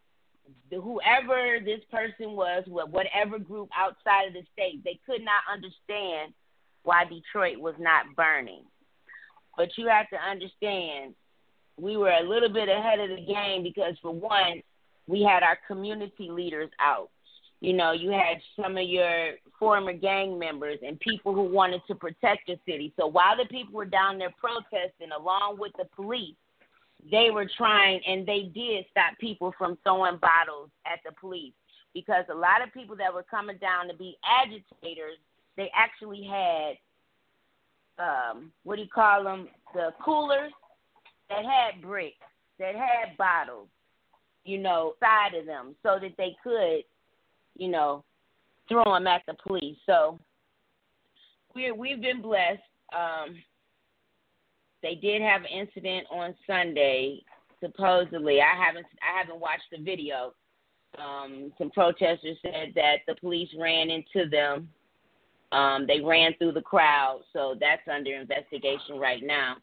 whoever 0.71 1.59
this 1.63 1.81
person 1.91 2.31
was, 2.31 2.63
whatever 2.67 3.39
group 3.39 3.69
outside 3.77 4.27
of 4.27 4.33
the 4.33 4.43
state, 4.53 4.83
they 4.83 4.99
could 5.05 5.21
not 5.21 5.41
understand 5.51 6.33
why 6.86 7.03
Detroit 7.03 7.59
was 7.59 7.75
not 7.79 8.15
burning. 8.15 8.63
But 9.57 9.69
you 9.77 9.88
have 9.88 10.09
to 10.09 10.17
understand, 10.17 11.13
we 11.77 11.97
were 11.97 12.11
a 12.11 12.23
little 12.23 12.49
bit 12.49 12.69
ahead 12.69 12.99
of 12.99 13.09
the 13.09 13.25
game 13.25 13.63
because, 13.63 13.95
for 14.01 14.13
one, 14.13 14.61
we 15.07 15.21
had 15.23 15.43
our 15.43 15.57
community 15.67 16.29
leaders 16.31 16.69
out 16.79 17.09
you 17.61 17.73
know, 17.73 17.93
you 17.93 18.11
had 18.11 18.38
some 18.61 18.77
of 18.77 18.83
your 18.83 19.31
former 19.57 19.93
gang 19.93 20.38
members 20.38 20.77
and 20.86 20.99
people 20.99 21.33
who 21.33 21.43
wanted 21.43 21.81
to 21.88 21.95
protect 21.95 22.47
the 22.47 22.59
city. 22.65 22.93
So 22.99 23.07
while 23.07 23.38
the 23.38 23.45
people 23.45 23.73
were 23.73 23.86
down 23.86 24.17
there 24.17 24.33
protesting 24.38 25.09
along 25.17 25.57
with 25.59 25.71
the 25.77 25.86
police, 25.95 26.36
they 27.09 27.29
were 27.31 27.49
trying 27.57 28.01
and 28.07 28.25
they 28.25 28.51
did 28.53 28.86
stop 28.91 29.17
people 29.19 29.53
from 29.57 29.77
throwing 29.83 30.17
bottles 30.17 30.69
at 30.86 30.99
the 31.05 31.11
police 31.19 31.53
because 31.93 32.25
a 32.29 32.36
lot 32.36 32.61
of 32.61 32.73
people 32.73 32.95
that 32.97 33.13
were 33.13 33.23
coming 33.23 33.57
down 33.57 33.88
to 33.88 33.95
be 33.95 34.17
agitators, 34.23 35.17
they 35.57 35.71
actually 35.75 36.23
had 36.23 36.75
um 37.97 38.51
what 38.63 38.75
do 38.75 38.81
you 38.81 38.89
call 38.93 39.23
them? 39.23 39.47
The 39.73 39.91
coolers 40.03 40.51
that 41.29 41.43
had 41.43 41.81
bricks, 41.81 42.17
that 42.59 42.75
had 42.75 43.17
bottles, 43.17 43.67
you 44.43 44.57
know, 44.57 44.93
side 44.99 45.33
of 45.37 45.45
them 45.45 45.75
so 45.81 45.97
that 46.01 46.13
they 46.17 46.35
could 46.43 46.83
you 47.55 47.69
know, 47.69 48.03
throw 48.69 48.83
them 48.83 49.07
at 49.07 49.21
the 49.27 49.35
police. 49.45 49.77
So 49.85 50.19
we 51.53 51.71
we've 51.71 52.01
been 52.01 52.21
blessed. 52.21 52.61
Um, 52.95 53.35
they 54.83 54.95
did 54.95 55.21
have 55.21 55.41
an 55.41 55.47
incident 55.47 56.05
on 56.11 56.35
Sunday, 56.45 57.21
supposedly. 57.63 58.41
I 58.41 58.55
haven't 58.63 58.85
I 59.01 59.17
haven't 59.19 59.39
watched 59.39 59.69
the 59.71 59.81
video. 59.81 60.33
Um, 60.99 61.51
some 61.57 61.71
protesters 61.71 62.37
said 62.41 62.71
that 62.75 62.97
the 63.07 63.15
police 63.15 63.49
ran 63.59 63.89
into 63.89 64.29
them. 64.29 64.69
Um, 65.55 65.85
they 65.87 66.01
ran 66.01 66.33
through 66.37 66.51
the 66.51 66.61
crowd, 66.61 67.21
so 67.31 67.55
that's 67.57 67.87
under 67.87 68.13
investigation 68.13 68.99
right 68.99 69.23
now. 69.23 69.55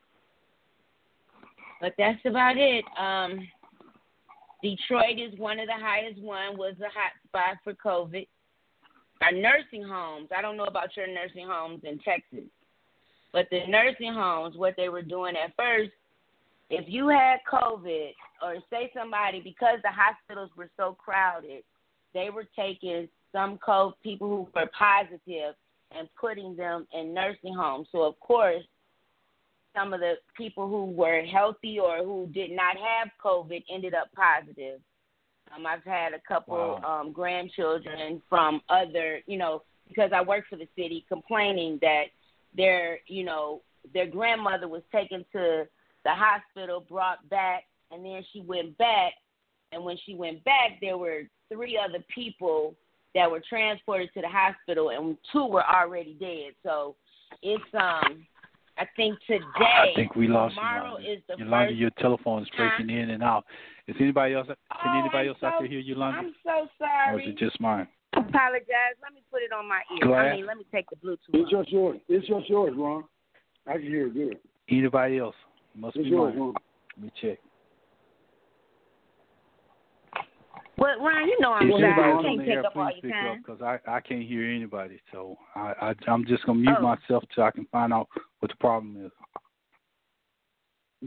But 1.82 1.92
that's 1.98 2.20
about 2.24 2.56
it. 2.56 2.82
Um, 2.98 3.46
Detroit 4.62 5.18
is 5.18 5.38
one 5.38 5.60
of 5.60 5.66
the 5.66 5.74
highest 5.74 6.18
one, 6.22 6.56
was 6.56 6.76
a 6.80 6.88
hot 6.88 7.12
spot 7.28 7.58
for 7.62 7.74
COVID. 7.74 8.26
Our 9.20 9.32
nursing 9.32 9.82
homes, 9.82 10.28
I 10.36 10.40
don't 10.40 10.56
know 10.56 10.64
about 10.64 10.96
your 10.96 11.08
nursing 11.08 11.46
homes 11.46 11.82
in 11.84 11.98
Texas, 11.98 12.48
but 13.34 13.48
the 13.50 13.60
nursing 13.68 14.14
homes, 14.14 14.56
what 14.56 14.74
they 14.78 14.88
were 14.88 15.02
doing 15.02 15.34
at 15.36 15.54
first, 15.56 15.90
if 16.70 16.86
you 16.88 17.08
had 17.08 17.40
COVID, 17.52 18.12
or 18.42 18.56
say 18.70 18.90
somebody, 18.96 19.40
because 19.40 19.78
the 19.82 19.90
hospitals 19.92 20.50
were 20.56 20.70
so 20.78 20.96
crowded, 20.98 21.64
they 22.14 22.30
were 22.30 22.46
taking 22.56 23.08
some 23.30 23.58
COVID, 23.58 23.92
people 24.02 24.28
who 24.28 24.48
were 24.54 24.70
positive 24.78 25.54
and 25.98 26.08
putting 26.18 26.56
them 26.56 26.86
in 26.92 27.14
nursing 27.14 27.54
homes. 27.54 27.88
So, 27.92 28.02
of 28.02 28.18
course, 28.20 28.62
some 29.74 29.92
of 29.92 30.00
the 30.00 30.14
people 30.36 30.68
who 30.68 30.86
were 30.86 31.22
healthy 31.22 31.78
or 31.78 31.98
who 31.98 32.28
did 32.32 32.50
not 32.50 32.76
have 32.76 33.08
COVID 33.24 33.64
ended 33.70 33.94
up 33.94 34.08
positive. 34.14 34.80
Um, 35.54 35.66
I've 35.66 35.84
had 35.84 36.12
a 36.12 36.20
couple 36.26 36.56
wow. 36.82 37.00
um, 37.00 37.12
grandchildren 37.12 38.22
from 38.28 38.60
other, 38.68 39.20
you 39.26 39.38
know, 39.38 39.62
because 39.88 40.10
I 40.14 40.22
work 40.22 40.44
for 40.48 40.56
the 40.56 40.68
city, 40.76 41.04
complaining 41.08 41.78
that 41.82 42.04
their, 42.56 42.98
you 43.06 43.24
know, 43.24 43.62
their 43.92 44.06
grandmother 44.06 44.68
was 44.68 44.82
taken 44.92 45.24
to 45.32 45.66
the 46.04 46.10
hospital, 46.10 46.84
brought 46.88 47.28
back, 47.28 47.64
and 47.90 48.04
then 48.04 48.22
she 48.32 48.40
went 48.40 48.76
back 48.78 49.12
and 49.72 49.82
when 49.82 49.96
she 50.04 50.14
went 50.14 50.44
back, 50.44 50.78
there 50.80 50.98
were 50.98 51.22
three 51.52 51.78
other 51.82 52.04
people 52.14 52.74
that 53.14 53.30
were 53.30 53.42
transported 53.48 54.10
to 54.14 54.20
the 54.20 54.28
hospital, 54.28 54.90
and 54.90 55.16
two 55.32 55.46
were 55.46 55.64
already 55.64 56.14
dead. 56.18 56.52
So 56.62 56.94
it's 57.42 57.62
um, 57.74 58.26
I 58.78 58.86
think 58.96 59.18
today. 59.26 59.44
I 59.58 59.92
think 59.94 60.16
we 60.16 60.28
lost 60.28 60.54
tomorrow 60.54 60.98
Yolanda. 60.98 61.12
is 61.12 61.18
the 61.28 61.36
Yolanda, 61.38 61.68
first. 61.70 61.78
your 61.78 61.90
telephone 61.98 62.42
is 62.42 62.48
breaking 62.56 62.90
in 62.90 63.10
and 63.10 63.22
out. 63.22 63.44
Is 63.86 63.96
anybody 64.00 64.34
else? 64.34 64.46
Can 64.46 64.56
Oh, 64.84 64.98
anybody 65.00 65.28
I'm 65.28 65.34
else 65.34 65.38
out 65.42 65.54
there 65.58 65.68
hear 65.68 65.80
Yolanda? 65.80 66.18
I'm 66.18 66.34
so 66.44 66.68
sorry. 66.78 67.16
Or 67.16 67.20
is 67.20 67.28
it 67.28 67.38
just 67.38 67.60
mine? 67.60 67.86
Apologize. 68.14 68.96
Let 69.02 69.14
me 69.14 69.22
put 69.30 69.42
it 69.42 69.52
on 69.52 69.66
my 69.68 69.80
ear. 69.94 70.06
Go 70.06 70.14
I 70.14 70.36
mean, 70.36 70.46
let 70.46 70.56
me 70.58 70.64
take 70.72 70.86
the 70.90 70.96
Bluetooth. 70.96 71.16
It's 71.32 71.52
off. 71.52 71.62
just 71.64 71.72
yours. 71.72 72.00
It's 72.08 72.26
just 72.26 72.48
yours, 72.48 72.74
Ron. 72.76 73.04
I 73.66 73.72
can 73.74 73.82
hear 73.82 74.06
it 74.08 74.14
good. 74.14 74.38
Anybody 74.70 75.18
else? 75.18 75.34
Must 75.74 75.96
It's 75.96 76.04
be 76.04 76.10
yours, 76.10 76.34
mine. 76.34 76.40
Ron. 76.40 76.54
Let 76.96 77.04
me 77.04 77.12
check. 77.20 77.38
Well, 80.78 80.98
Ron, 81.00 81.28
you 81.28 81.36
know 81.40 81.52
I'm 81.52 81.70
If 81.70 81.78
shy. 81.80 81.86
anybody 81.86 82.02
I 82.02 82.12
on 82.12 82.24
can't 82.24 82.38
the 82.38 82.44
take 82.44 82.52
air, 82.54 82.66
up 82.66 82.76
all 82.76 82.90
your 83.02 83.12
time. 83.12 83.42
because 83.46 83.60
I, 83.62 83.78
I 83.90 84.00
can't 84.00 84.22
hear 84.22 84.50
anybody. 84.50 85.00
So 85.12 85.36
I, 85.54 85.72
I 85.80 85.94
I'm 86.10 86.24
just 86.26 86.44
gonna 86.46 86.58
mute 86.60 86.76
Oh. 86.78 86.82
myself 86.82 87.24
till 87.34 87.44
I 87.44 87.50
can 87.50 87.66
find 87.66 87.92
out 87.92 88.08
what 88.40 88.50
the 88.50 88.56
problem 88.56 89.04
is. 89.04 89.12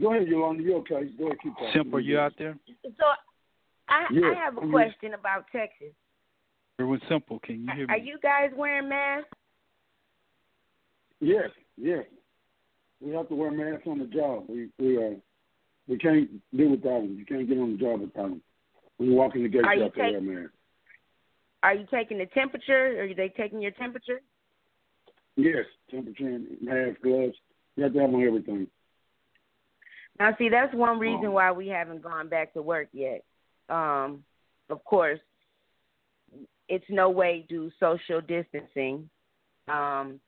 Go 0.00 0.12
ahead, 0.14 0.28
Yolanda. 0.28 0.62
You're 0.62 0.76
okay. 0.78 1.10
Go 1.18 1.26
ahead, 1.26 1.38
keep 1.42 1.54
talking. 1.54 1.70
Simple, 1.74 2.00
you 2.00 2.18
out 2.18 2.32
there? 2.38 2.56
So, 2.84 3.04
I, 3.88 4.06
Yeah, 4.12 4.28
I 4.30 4.34
have 4.34 4.56
a 4.56 4.60
I'm 4.60 4.70
question 4.70 5.14
about 5.14 5.46
Texas. 5.50 5.92
Everyone, 6.78 7.00
simple. 7.08 7.38
Can 7.40 7.64
you 7.64 7.70
hear 7.74 7.86
me? 7.86 7.94
Are 7.94 7.98
you 7.98 8.18
guys 8.22 8.50
wearing 8.54 8.88
masks? 8.88 9.28
Yes, 11.20 11.48
yes. 11.78 12.04
We 13.00 13.12
have 13.14 13.28
to 13.28 13.34
wear 13.34 13.50
masks 13.50 13.86
on 13.86 13.98
the 13.98 14.04
job. 14.06 14.44
We 14.48 14.68
we 14.78 14.96
uh 15.02 15.10
we 15.88 15.96
can't 15.98 16.28
do 16.54 16.70
without 16.70 17.00
them. 17.02 17.16
You 17.18 17.24
can't 17.24 17.48
get 17.48 17.58
on 17.58 17.72
the 17.72 17.78
job 17.78 18.00
without 18.00 18.28
them. 18.28 18.42
When 18.96 19.10
you 19.10 19.14
walk 19.14 19.34
in 19.34 19.42
the 19.42 19.48
gate, 19.48 19.64
Are 19.64 19.74
you 19.74 19.80
you 19.80 19.84
have 19.84 19.94
to 19.94 20.00
wear 20.00 20.44
a. 20.44 20.50
Are 21.62 21.74
you 21.74 21.86
taking 21.90 22.18
the 22.18 22.26
temperature? 22.26 23.02
Are 23.02 23.14
they 23.14 23.28
taking 23.28 23.60
your 23.60 23.72
temperature? 23.72 24.20
Yes, 25.36 25.66
temperature, 25.90 26.28
and 26.28 26.46
mask, 26.62 27.00
gloves. 27.02 27.34
You 27.76 27.84
have 27.84 27.92
to 27.92 27.98
have 28.00 28.14
on 28.14 28.22
everything. 28.22 28.68
Now, 30.18 30.34
see, 30.38 30.48
that's 30.48 30.74
one 30.74 30.98
reason 30.98 31.26
Oh. 31.26 31.32
why 31.32 31.52
we 31.52 31.68
haven't 31.68 32.00
gone 32.02 32.28
back 32.28 32.54
to 32.54 32.62
work 32.62 32.88
yet. 32.92 33.22
Um, 33.68 34.24
of 34.70 34.82
course, 34.84 35.20
it's 36.68 36.88
no 36.88 37.10
way 37.10 37.44
do 37.48 37.70
social 37.78 38.20
distancing. 38.20 39.10
Um, 39.68 40.20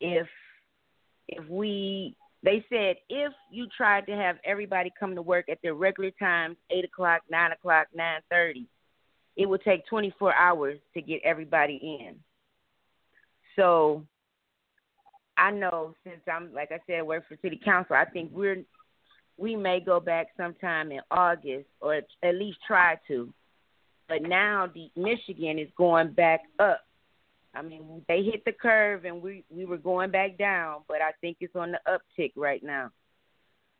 if 0.00 0.28
if 1.28 1.46
we, 1.48 2.16
they 2.42 2.64
said 2.68 2.96
if 3.08 3.32
you 3.50 3.66
tried 3.76 4.06
to 4.06 4.12
have 4.12 4.36
everybody 4.44 4.92
come 4.98 5.14
to 5.14 5.22
work 5.22 5.48
at 5.48 5.58
their 5.62 5.74
regular 5.74 6.10
times, 6.12 6.56
eight 6.70 6.84
o'clock, 6.84 7.22
nine 7.30 7.52
o'clock, 7.52 7.86
nine 7.94 8.20
thirty, 8.30 8.66
it 9.36 9.48
would 9.48 9.62
take 9.62 9.86
twenty 9.86 10.12
four 10.18 10.34
hours 10.34 10.78
to 10.94 11.02
get 11.02 11.20
everybody 11.24 11.98
in. 12.00 12.16
So 13.56 14.04
I 15.36 15.50
know 15.50 15.94
since 16.04 16.20
I'm 16.30 16.52
like 16.52 16.72
I 16.72 16.80
said, 16.86 17.06
work 17.06 17.24
for 17.28 17.36
city 17.42 17.60
council, 17.64 17.96
I 17.96 18.04
think 18.06 18.30
we're 18.32 18.64
we 19.36 19.56
may 19.56 19.80
go 19.80 20.00
back 20.00 20.28
sometime 20.36 20.92
in 20.92 21.00
August 21.10 21.66
or 21.80 21.94
at 22.22 22.34
least 22.34 22.58
try 22.66 22.98
to. 23.08 23.32
But 24.08 24.22
now 24.22 24.68
the 24.72 24.90
Michigan 24.96 25.58
is 25.58 25.68
going 25.76 26.12
back 26.12 26.40
up. 26.58 26.80
I 27.54 27.62
mean, 27.62 28.02
they 28.08 28.22
hit 28.22 28.44
the 28.44 28.52
curve 28.52 29.04
and 29.04 29.22
we 29.22 29.44
we 29.50 29.64
were 29.64 29.76
going 29.76 30.10
back 30.10 30.38
down, 30.38 30.82
but 30.88 31.02
I 31.02 31.12
think 31.20 31.36
it's 31.40 31.54
on 31.54 31.72
the 31.72 31.80
uptick 31.86 32.32
right 32.36 32.62
now. 32.62 32.90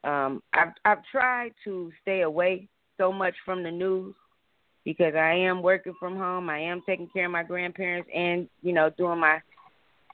Um, 0.04 0.42
I've 0.52 0.72
I've 0.84 1.04
tried 1.10 1.52
to 1.64 1.90
stay 2.02 2.22
away 2.22 2.68
so 2.98 3.12
much 3.12 3.34
from 3.44 3.62
the 3.62 3.70
news 3.70 4.14
because 4.84 5.14
I 5.14 5.32
am 5.32 5.62
working 5.62 5.94
from 5.98 6.16
home. 6.16 6.50
I 6.50 6.58
am 6.58 6.82
taking 6.86 7.08
care 7.08 7.26
of 7.26 7.32
my 7.32 7.42
grandparents 7.42 8.10
and 8.14 8.48
you 8.62 8.72
know 8.72 8.90
doing 8.90 9.18
my 9.18 9.40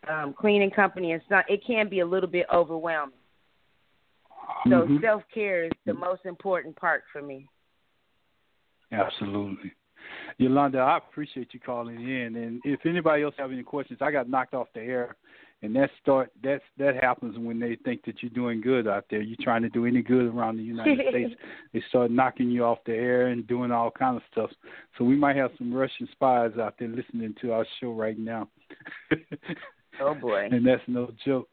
um, 0.08 0.34
cleaning 0.38 0.70
company, 0.70 1.12
and 1.12 1.22
so 1.28 1.40
it 1.48 1.64
can 1.66 1.88
be 1.88 2.00
a 2.00 2.06
little 2.06 2.30
bit 2.30 2.46
overwhelming. 2.52 3.14
So 4.68 4.86
Mhm. 4.86 5.00
self 5.00 5.22
care 5.28 5.64
is 5.64 5.72
the 5.84 5.94
most 5.94 6.26
important 6.26 6.76
part 6.76 7.04
for 7.12 7.22
me. 7.22 7.48
Absolutely. 8.92 9.72
Yolanda, 10.38 10.78
I 10.78 10.98
appreciate 10.98 11.48
you 11.52 11.60
calling 11.60 11.96
in. 11.96 12.36
And 12.36 12.60
if 12.64 12.80
anybody 12.86 13.22
else 13.22 13.34
have 13.38 13.52
any 13.52 13.62
questions, 13.62 13.98
I 14.02 14.10
got 14.10 14.28
knocked 14.28 14.54
off 14.54 14.68
the 14.74 14.80
air, 14.80 15.16
and 15.62 15.74
that 15.76 15.90
start 16.00 16.30
that's 16.42 16.62
that 16.78 17.02
happens 17.02 17.36
when 17.38 17.58
they 17.58 17.76
think 17.84 18.04
that 18.04 18.22
you're 18.22 18.30
doing 18.30 18.60
good 18.60 18.86
out 18.86 19.06
there. 19.10 19.20
You're 19.20 19.36
trying 19.40 19.62
to 19.62 19.68
do 19.68 19.86
any 19.86 20.02
good 20.02 20.26
around 20.26 20.56
the 20.56 20.62
United 20.62 21.00
States. 21.10 21.34
They 21.72 21.82
start 21.88 22.10
knocking 22.10 22.50
you 22.50 22.64
off 22.64 22.78
the 22.86 22.94
air 22.94 23.28
and 23.28 23.46
doing 23.46 23.72
all 23.72 23.90
kind 23.90 24.16
of 24.16 24.22
stuff. 24.30 24.50
So 24.96 25.04
we 25.04 25.16
might 25.16 25.36
have 25.36 25.50
some 25.58 25.72
Russian 25.74 26.08
spies 26.12 26.52
out 26.60 26.74
there 26.78 26.88
listening 26.88 27.34
to 27.40 27.52
our 27.52 27.66
show 27.80 27.92
right 27.92 28.18
now. 28.18 28.48
Oh 30.00 30.14
boy. 30.14 30.48
and 30.50 30.64
that's 30.64 30.82
no 30.86 31.10
joke. 31.24 31.48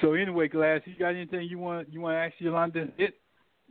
So 0.00 0.14
anyway, 0.14 0.48
Glass, 0.48 0.80
you 0.86 0.94
got 0.98 1.10
anything 1.10 1.46
you 1.48 1.58
want 1.58 1.92
you 1.92 2.00
want 2.00 2.14
to 2.14 2.18
ask 2.18 2.34
Yolanda? 2.38 2.88
It 2.98 3.14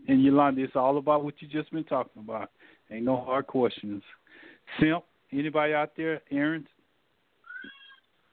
and 0.07 0.23
Yolanda, 0.23 0.63
it's 0.63 0.75
all 0.75 0.97
about 0.97 1.23
what 1.23 1.33
you 1.39 1.47
just 1.47 1.71
been 1.71 1.83
talking 1.83 2.21
about. 2.21 2.49
Ain't 2.91 3.03
no 3.05 3.17
hard 3.17 3.47
questions. 3.47 4.03
Simp, 4.79 5.03
anybody 5.31 5.73
out 5.73 5.91
there? 5.97 6.21
Aaron? 6.31 6.67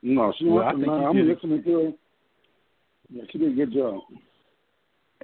No, 0.03 0.33
she 0.39 0.47
Well, 0.47 0.63
I 0.65 0.73
wants 0.73 0.81
think 0.81 0.93
to 0.93 0.99
you 0.99 1.07
I'm 1.07 1.17
did 1.17 1.29
it. 1.29 1.35
listening 1.35 1.63
to 1.65 1.71
her. 1.73 1.93
Yeah, 3.11 3.23
she 3.31 3.39
did 3.39 3.53
a 3.53 3.55
good 3.55 3.73
job. 3.73 4.01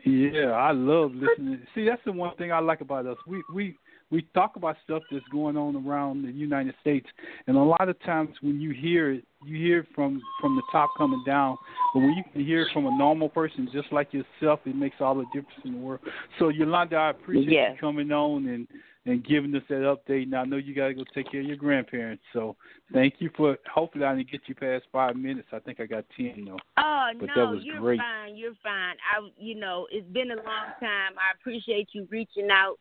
Yeah, 0.04 0.52
I 0.52 0.70
love 0.72 1.12
listening. 1.14 1.60
See, 1.74 1.84
that's 1.84 2.02
the 2.04 2.12
one 2.12 2.34
thing 2.36 2.52
I 2.52 2.60
like 2.60 2.80
about 2.80 3.06
us. 3.06 3.16
We 3.26 3.42
we 3.52 3.74
we 4.10 4.22
talk 4.32 4.54
about 4.56 4.76
stuff 4.84 5.02
that's 5.10 5.26
going 5.32 5.56
on 5.56 5.74
around 5.84 6.22
the 6.22 6.30
United 6.30 6.74
States, 6.80 7.06
and 7.46 7.56
a 7.56 7.62
lot 7.62 7.88
of 7.88 8.00
times 8.04 8.30
when 8.40 8.60
you 8.60 8.70
hear 8.70 9.10
it, 9.10 9.24
you 9.44 9.56
hear 9.58 9.80
it 9.80 9.86
from 9.94 10.22
from 10.40 10.54
the 10.54 10.62
top 10.70 10.90
coming 10.96 11.22
down. 11.26 11.56
But 11.92 12.00
when 12.00 12.12
you 12.12 12.22
can 12.32 12.44
hear 12.44 12.62
it 12.62 12.68
from 12.72 12.86
a 12.86 12.96
normal 12.96 13.28
person 13.28 13.68
just 13.72 13.92
like 13.92 14.10
yourself, 14.12 14.60
it 14.66 14.76
makes 14.76 14.96
all 15.00 15.16
the 15.16 15.24
difference 15.34 15.60
in 15.64 15.72
the 15.72 15.78
world. 15.78 16.00
So 16.38 16.48
Yolanda, 16.48 16.96
I 16.96 17.10
appreciate 17.10 17.50
Yes. 17.52 17.72
you 17.74 17.80
coming 17.80 18.12
on 18.12 18.46
and 18.46 18.68
and 19.08 19.24
giving 19.26 19.54
us 19.54 19.62
that 19.68 19.76
update. 19.76 20.24
And 20.24 20.34
I 20.34 20.44
know 20.44 20.56
you 20.56 20.74
got 20.74 20.88
to 20.88 20.94
go 20.94 21.04
take 21.14 21.30
care 21.30 21.40
of 21.40 21.46
your 21.46 21.56
grandparents. 21.56 22.22
So 22.32 22.56
thank 22.92 23.14
you 23.18 23.30
for. 23.36 23.56
Hopefully, 23.72 24.04
I 24.04 24.14
didn't 24.14 24.30
get 24.30 24.42
you 24.46 24.54
past 24.54 24.84
five 24.92 25.16
minutes. 25.16 25.48
I 25.52 25.58
think 25.60 25.80
I 25.80 25.86
got 25.86 26.04
ten 26.16 26.44
though. 26.46 26.58
Oh 26.76 27.08
But 27.18 27.30
no, 27.34 27.52
you're 27.54 27.80
great. 27.80 27.98
fine. 27.98 28.36
You're 28.36 28.52
fine. 28.62 28.96
I, 29.14 29.28
you 29.38 29.54
know, 29.54 29.86
it's 29.90 30.08
been 30.12 30.30
a 30.30 30.36
long 30.36 30.72
time. 30.80 31.12
I 31.16 31.34
appreciate 31.40 31.88
you 31.92 32.06
reaching 32.10 32.48
out. 32.50 32.78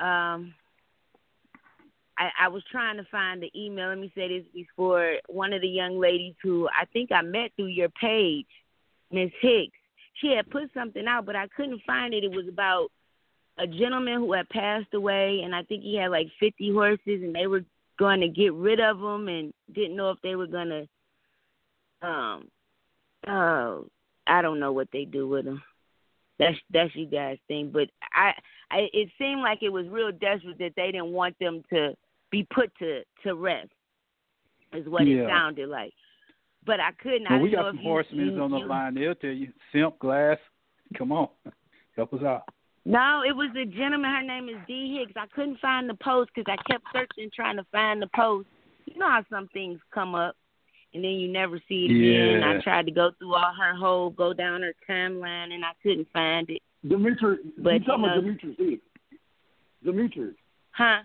Um, 0.00 0.54
I, 2.18 2.30
I 2.40 2.48
was 2.48 2.62
trying 2.70 2.96
to 2.96 3.04
find 3.10 3.42
the 3.42 3.50
email. 3.54 3.88
Let 3.88 3.98
me 3.98 4.10
say 4.14 4.28
this 4.28 4.46
before 4.54 5.16
one 5.28 5.52
of 5.52 5.60
the 5.60 5.68
young 5.68 6.00
ladies 6.00 6.34
who 6.42 6.68
I 6.68 6.86
think 6.86 7.12
I 7.12 7.22
met 7.22 7.50
through 7.56 7.66
your 7.66 7.90
page, 7.90 8.46
Miss 9.12 9.30
Hicks. 9.40 9.76
She 10.14 10.28
had 10.28 10.48
put 10.48 10.70
something 10.72 11.06
out, 11.06 11.26
but 11.26 11.36
I 11.36 11.46
couldn't 11.48 11.82
find 11.86 12.14
it. 12.14 12.24
It 12.24 12.30
was 12.30 12.48
about 12.48 12.88
a 13.58 13.66
gentleman 13.66 14.20
who 14.20 14.32
had 14.32 14.48
passed 14.48 14.92
away, 14.94 15.40
and 15.44 15.54
I 15.54 15.62
think 15.62 15.82
he 15.82 15.96
had 15.96 16.10
like 16.10 16.28
50 16.40 16.72
horses, 16.72 17.22
and 17.22 17.34
they 17.34 17.46
were 17.46 17.64
going 17.98 18.20
to 18.20 18.28
get 18.28 18.52
rid 18.52 18.80
of 18.80 19.00
them, 19.00 19.28
and 19.28 19.52
didn't 19.74 19.96
know 19.96 20.10
if 20.10 20.18
they 20.22 20.36
were 20.36 20.46
going 20.46 20.68
to 20.68 20.88
um 22.06 22.48
oh 23.26 23.86
I 24.26 24.42
don't 24.42 24.60
know 24.60 24.72
what 24.72 24.88
they 24.92 25.04
do 25.04 25.28
with 25.28 25.44
them. 25.44 25.62
That's 26.38 26.56
that's 26.70 26.94
you 26.94 27.06
guys 27.06 27.38
thing, 27.48 27.70
but 27.72 27.88
I, 28.14 28.32
I 28.70 28.88
it 28.92 29.08
seemed 29.18 29.40
like 29.40 29.62
it 29.62 29.70
was 29.70 29.86
real 29.88 30.12
desperate 30.12 30.58
that 30.58 30.72
they 30.76 30.92
didn't 30.92 31.12
want 31.12 31.38
them 31.38 31.62
to 31.70 31.94
be 32.30 32.46
put 32.54 32.70
to 32.80 33.02
to 33.22 33.34
rest. 33.34 33.70
Is 34.74 34.86
what 34.88 35.06
it 35.06 35.26
sounded 35.28 35.68
like. 35.68 35.94
But 36.66 36.80
I 36.80 36.90
couldn't. 37.00 37.28
I 37.28 37.34
Well, 37.34 37.42
we 37.42 37.50
got 37.52 37.70
some 37.70 37.78
horsemen 37.78 38.40
on 38.40 38.50
the 38.50 38.58
you- 38.58 38.66
line. 38.66 38.94
They'll 38.94 39.14
tell 39.14 39.30
you, 39.30 39.52
Simp, 39.72 39.98
Glass, 40.00 40.38
come 40.98 41.12
on, 41.12 41.28
help 41.96 42.12
us 42.12 42.22
out. 42.22 42.42
No, 42.86 43.22
it 43.28 43.34
was 43.34 43.50
a 43.60 43.64
gentleman. 43.64 44.12
Her 44.12 44.22
name 44.22 44.48
is 44.48 44.54
D 44.68 44.96
Hicks. 44.96 45.12
I 45.16 45.26
couldn't 45.34 45.58
find 45.58 45.90
the 45.90 45.94
post 45.94 46.30
because 46.32 46.48
I 46.48 46.70
kept 46.70 46.84
searching, 46.92 47.30
trying 47.34 47.56
to 47.56 47.66
find 47.72 48.00
the 48.00 48.08
post. 48.14 48.46
You 48.86 48.96
know 48.96 49.10
how 49.10 49.24
some 49.28 49.48
things 49.52 49.80
come 49.92 50.14
up, 50.14 50.36
and 50.94 51.02
then 51.02 51.10
you 51.10 51.26
never 51.26 51.60
see 51.68 51.86
it 51.86 51.90
again. 51.90 52.40
Yeah. 52.40 52.58
I 52.58 52.62
tried 52.62 52.86
to 52.86 52.92
go 52.92 53.10
through 53.18 53.34
all 53.34 53.52
her 53.58 53.74
whole, 53.74 54.10
go 54.10 54.32
down 54.32 54.62
her 54.62 54.72
timeline, 54.88 55.52
and 55.52 55.64
I 55.64 55.72
couldn't 55.82 56.06
find 56.12 56.48
it. 56.48 56.62
Demetrius, 56.88 57.40
But, 57.58 57.72
you 57.72 57.78
talking 57.80 58.04
about 58.04 58.20
Demetrius 58.20 58.56
Hicks. 58.56 58.82
Demetrius. 59.84 60.34
Huh? 60.70 60.98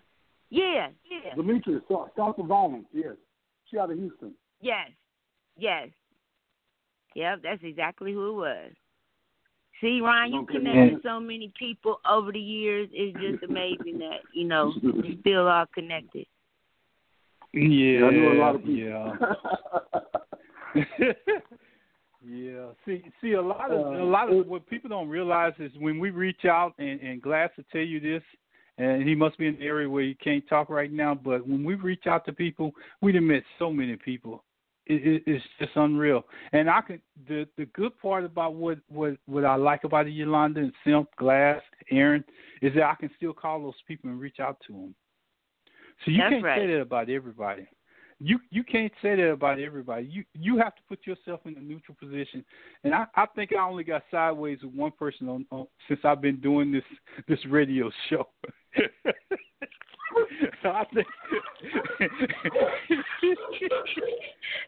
Yeah, 0.51 0.89
yeah, 1.09 1.33
Demetrius, 1.35 1.81
stop, 1.85 2.11
stop 2.13 2.37
the 2.37 2.43
violence, 2.43 2.85
yes. 2.93 3.15
She 3.71 3.79
out 3.79 3.89
of 3.89 3.97
Houston. 3.97 4.33
yes, 4.61 4.89
yes. 5.57 5.87
Yep, 7.15 7.39
that's 7.43 7.63
exactly 7.63 8.13
who 8.13 8.29
it 8.29 8.33
was. 8.33 8.71
See, 9.81 9.99
Ron, 9.99 10.31
you 10.31 10.45
connected 10.45 10.99
so 11.03 11.19
many 11.19 11.51
people 11.57 11.99
over 12.07 12.31
the 12.31 12.39
years. 12.39 12.87
It's 12.93 13.17
just 13.19 13.43
amazing 13.49 13.97
that 13.99 14.19
you 14.33 14.47
know 14.47 14.71
we're 14.81 15.17
still 15.21 15.47
all 15.47 15.65
connected. 15.73 16.27
Yeah, 17.53 18.05
I 18.05 18.11
knew 18.11 18.31
a 18.31 18.39
lot 18.39 18.55
of 18.55 18.61
people. 18.63 18.75
Yeah. 18.75 19.15
yeah. 22.25 22.65
See, 22.85 23.03
see, 23.21 23.33
a 23.33 23.41
lot 23.41 23.71
of 23.71 23.79
Uh, 23.87 24.03
a 24.03 24.05
lot 24.05 24.31
it- 24.31 24.39
of 24.39 24.47
what 24.47 24.67
people 24.69 24.89
don't 24.89 25.09
realize 25.09 25.53
is 25.59 25.71
when 25.79 25.99
we 25.99 26.11
reach 26.11 26.45
out 26.45 26.73
and, 26.77 26.99
and 27.01 27.21
Glass 27.21 27.49
will 27.57 27.65
tell 27.71 27.81
you 27.81 27.99
this, 27.99 28.23
and 28.77 29.03
he 29.07 29.15
must 29.15 29.37
be 29.37 29.47
in 29.47 29.57
the 29.57 29.65
area 29.65 29.89
where 29.89 30.03
he 30.03 30.13
can't 30.15 30.47
talk 30.47 30.69
right 30.69 30.91
now. 30.91 31.13
But 31.15 31.45
when 31.47 31.63
we 31.63 31.75
reach 31.75 32.07
out 32.07 32.25
to 32.25 32.33
people, 32.33 32.71
we 33.01 33.13
have 33.13 33.23
met 33.23 33.43
so 33.59 33.71
many 33.71 33.95
people. 33.97 34.43
It, 34.91 35.07
it, 35.07 35.23
it's 35.25 35.45
just 35.57 35.71
unreal. 35.75 36.25
And 36.51 36.69
I 36.69 36.81
can 36.81 37.01
the 37.27 37.47
the 37.57 37.65
good 37.67 37.97
part 37.99 38.25
about 38.25 38.55
what 38.55 38.79
what 38.89 39.15
what 39.25 39.45
I 39.45 39.55
like 39.55 39.85
about 39.85 40.11
Yolanda 40.11 40.59
and 40.59 40.73
Simp, 40.83 41.07
Glass, 41.17 41.61
Aaron, 41.89 42.23
is 42.61 42.73
that 42.75 42.83
I 42.83 42.95
can 42.95 43.09
still 43.15 43.33
call 43.33 43.61
those 43.61 43.73
people 43.87 44.09
and 44.09 44.19
reach 44.19 44.39
out 44.41 44.57
to 44.67 44.73
them. 44.73 44.95
So 46.03 46.11
you 46.11 46.17
That's 46.17 46.33
can't 46.33 46.43
right. 46.43 46.59
say 46.59 46.67
that 46.67 46.81
about 46.81 47.09
everybody. 47.09 47.67
You 48.19 48.39
you 48.49 48.63
can't 48.63 48.91
say 49.01 49.15
that 49.15 49.29
about 49.29 49.59
everybody. 49.59 50.07
You 50.07 50.25
you 50.33 50.57
have 50.57 50.75
to 50.75 50.81
put 50.89 51.07
yourself 51.07 51.39
in 51.45 51.55
a 51.57 51.61
neutral 51.61 51.95
position. 51.97 52.43
And 52.83 52.93
I 52.93 53.05
I 53.15 53.25
think 53.33 53.51
I 53.55 53.65
only 53.65 53.85
got 53.85 54.03
sideways 54.11 54.59
with 54.61 54.73
one 54.73 54.91
person 54.91 55.29
on, 55.29 55.45
on 55.51 55.67
since 55.87 56.01
I've 56.03 56.21
been 56.21 56.41
doing 56.41 56.71
this 56.71 56.83
this 57.27 57.39
radio 57.49 57.89
show. 58.09 58.27
I 60.63 60.83
think 60.93 61.07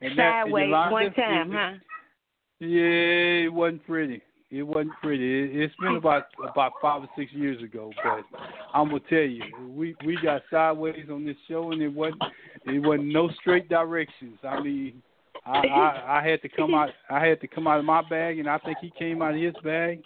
that- 0.02 0.44
Sideways 0.45 0.72
one 0.72 1.14
time, 1.14 1.52
it- 1.52 1.56
huh? 1.56 1.74
Yeah, 2.60 3.45
it 3.45 3.53
wasn't 3.53 3.86
pretty. 3.86 4.22
It 4.52 4.61
wasn't 4.64 4.94
pretty. 5.02 5.44
It, 5.44 5.64
it's 5.64 5.76
been 5.82 5.95
about 5.98 6.26
about 6.49 6.74
five 6.82 7.02
or 7.02 7.10
six 7.18 7.34
years 7.34 7.61
ago, 7.64 7.91
but 8.03 8.24
I'm 8.74 8.88
gonna 8.90 8.99
tell 9.10 9.18
you, 9.20 9.44
we 9.70 9.95
we 10.06 10.18
got 10.24 10.44
sideways 10.52 11.07
on 11.11 11.26
this 11.26 11.36
show, 11.48 11.72
and 11.72 11.82
it 11.82 11.90
wasn't 11.90 12.22
it 12.68 12.80
wasn't 12.80 13.07
no 13.11 13.30
straight 13.41 13.68
directions. 13.68 14.38
I 14.44 14.61
mean, 14.61 15.02
I, 15.45 15.57
I 15.68 16.20
I 16.20 16.28
had 16.28 16.41
to 16.44 16.49
come 16.49 16.74
out 16.76 16.90
I 17.10 17.26
had 17.26 17.41
to 17.41 17.48
come 17.48 17.68
out 17.68 17.80
of 17.80 17.86
my 17.86 18.02
bag, 18.07 18.40
and 18.40 18.48
I 18.48 18.60
think 18.60 18.78
he 18.80 18.91
came 18.98 19.22
out 19.22 19.34
of 19.34 19.41
his 19.41 19.56
bag, 19.64 20.02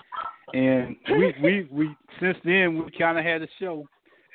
and 0.54 0.96
we 1.12 1.36
we 1.44 1.68
we 1.72 1.96
since 2.22 2.38
then 2.46 2.84
we 2.86 2.92
kind 2.98 3.20
of 3.20 3.26
had 3.26 3.42
a 3.42 3.48
show. 3.60 3.86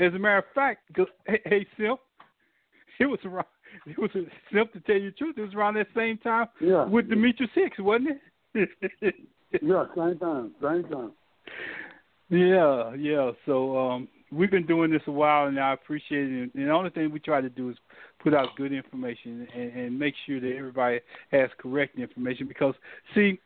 As 0.02 0.12
a 0.14 0.18
matter 0.18 0.38
of 0.38 0.44
fact, 0.54 0.80
hey, 1.26 1.40
hey 1.44 1.66
Simp, 1.76 2.00
it 2.98 3.06
was 3.06 3.20
around. 3.24 3.46
It 3.86 3.98
was 3.98 4.10
a, 4.14 4.24
Simp 4.52 4.72
to 4.72 4.80
tell 4.80 4.96
you 4.96 5.10
the 5.10 5.16
truth. 5.16 5.36
It 5.38 5.42
was 5.42 5.54
around 5.54 5.74
that 5.74 5.86
same 5.96 6.18
time 6.18 6.46
Yeah. 6.60 6.84
with 6.84 7.08
Demetrius 7.08 7.50
Hicks, 7.54 7.78
wasn't 7.78 8.20
it? 8.54 8.68
Yeah, 9.60 9.84
same 9.94 10.18
time, 10.18 10.52
same 10.62 10.84
time. 10.84 11.12
Yeah, 12.30 12.94
yeah. 12.94 13.32
So 13.44 13.76
um, 13.78 14.08
we've 14.30 14.50
been 14.50 14.64
doing 14.66 14.90
this 14.90 15.02
a 15.06 15.12
while, 15.12 15.46
and 15.46 15.60
I 15.60 15.74
appreciate 15.74 16.24
it. 16.32 16.54
And 16.54 16.68
the 16.68 16.70
only 16.70 16.88
thing 16.88 17.12
we 17.12 17.20
try 17.20 17.42
to 17.42 17.50
do 17.50 17.68
is 17.68 17.76
put 18.22 18.32
out 18.32 18.48
good 18.56 18.72
information 18.72 19.46
and, 19.54 19.72
and 19.72 19.98
make 19.98 20.14
sure 20.24 20.40
that 20.40 20.56
everybody 20.56 21.00
has 21.32 21.50
correct 21.58 21.98
information. 21.98 22.48
Because 22.48 22.74
see, 23.14 23.38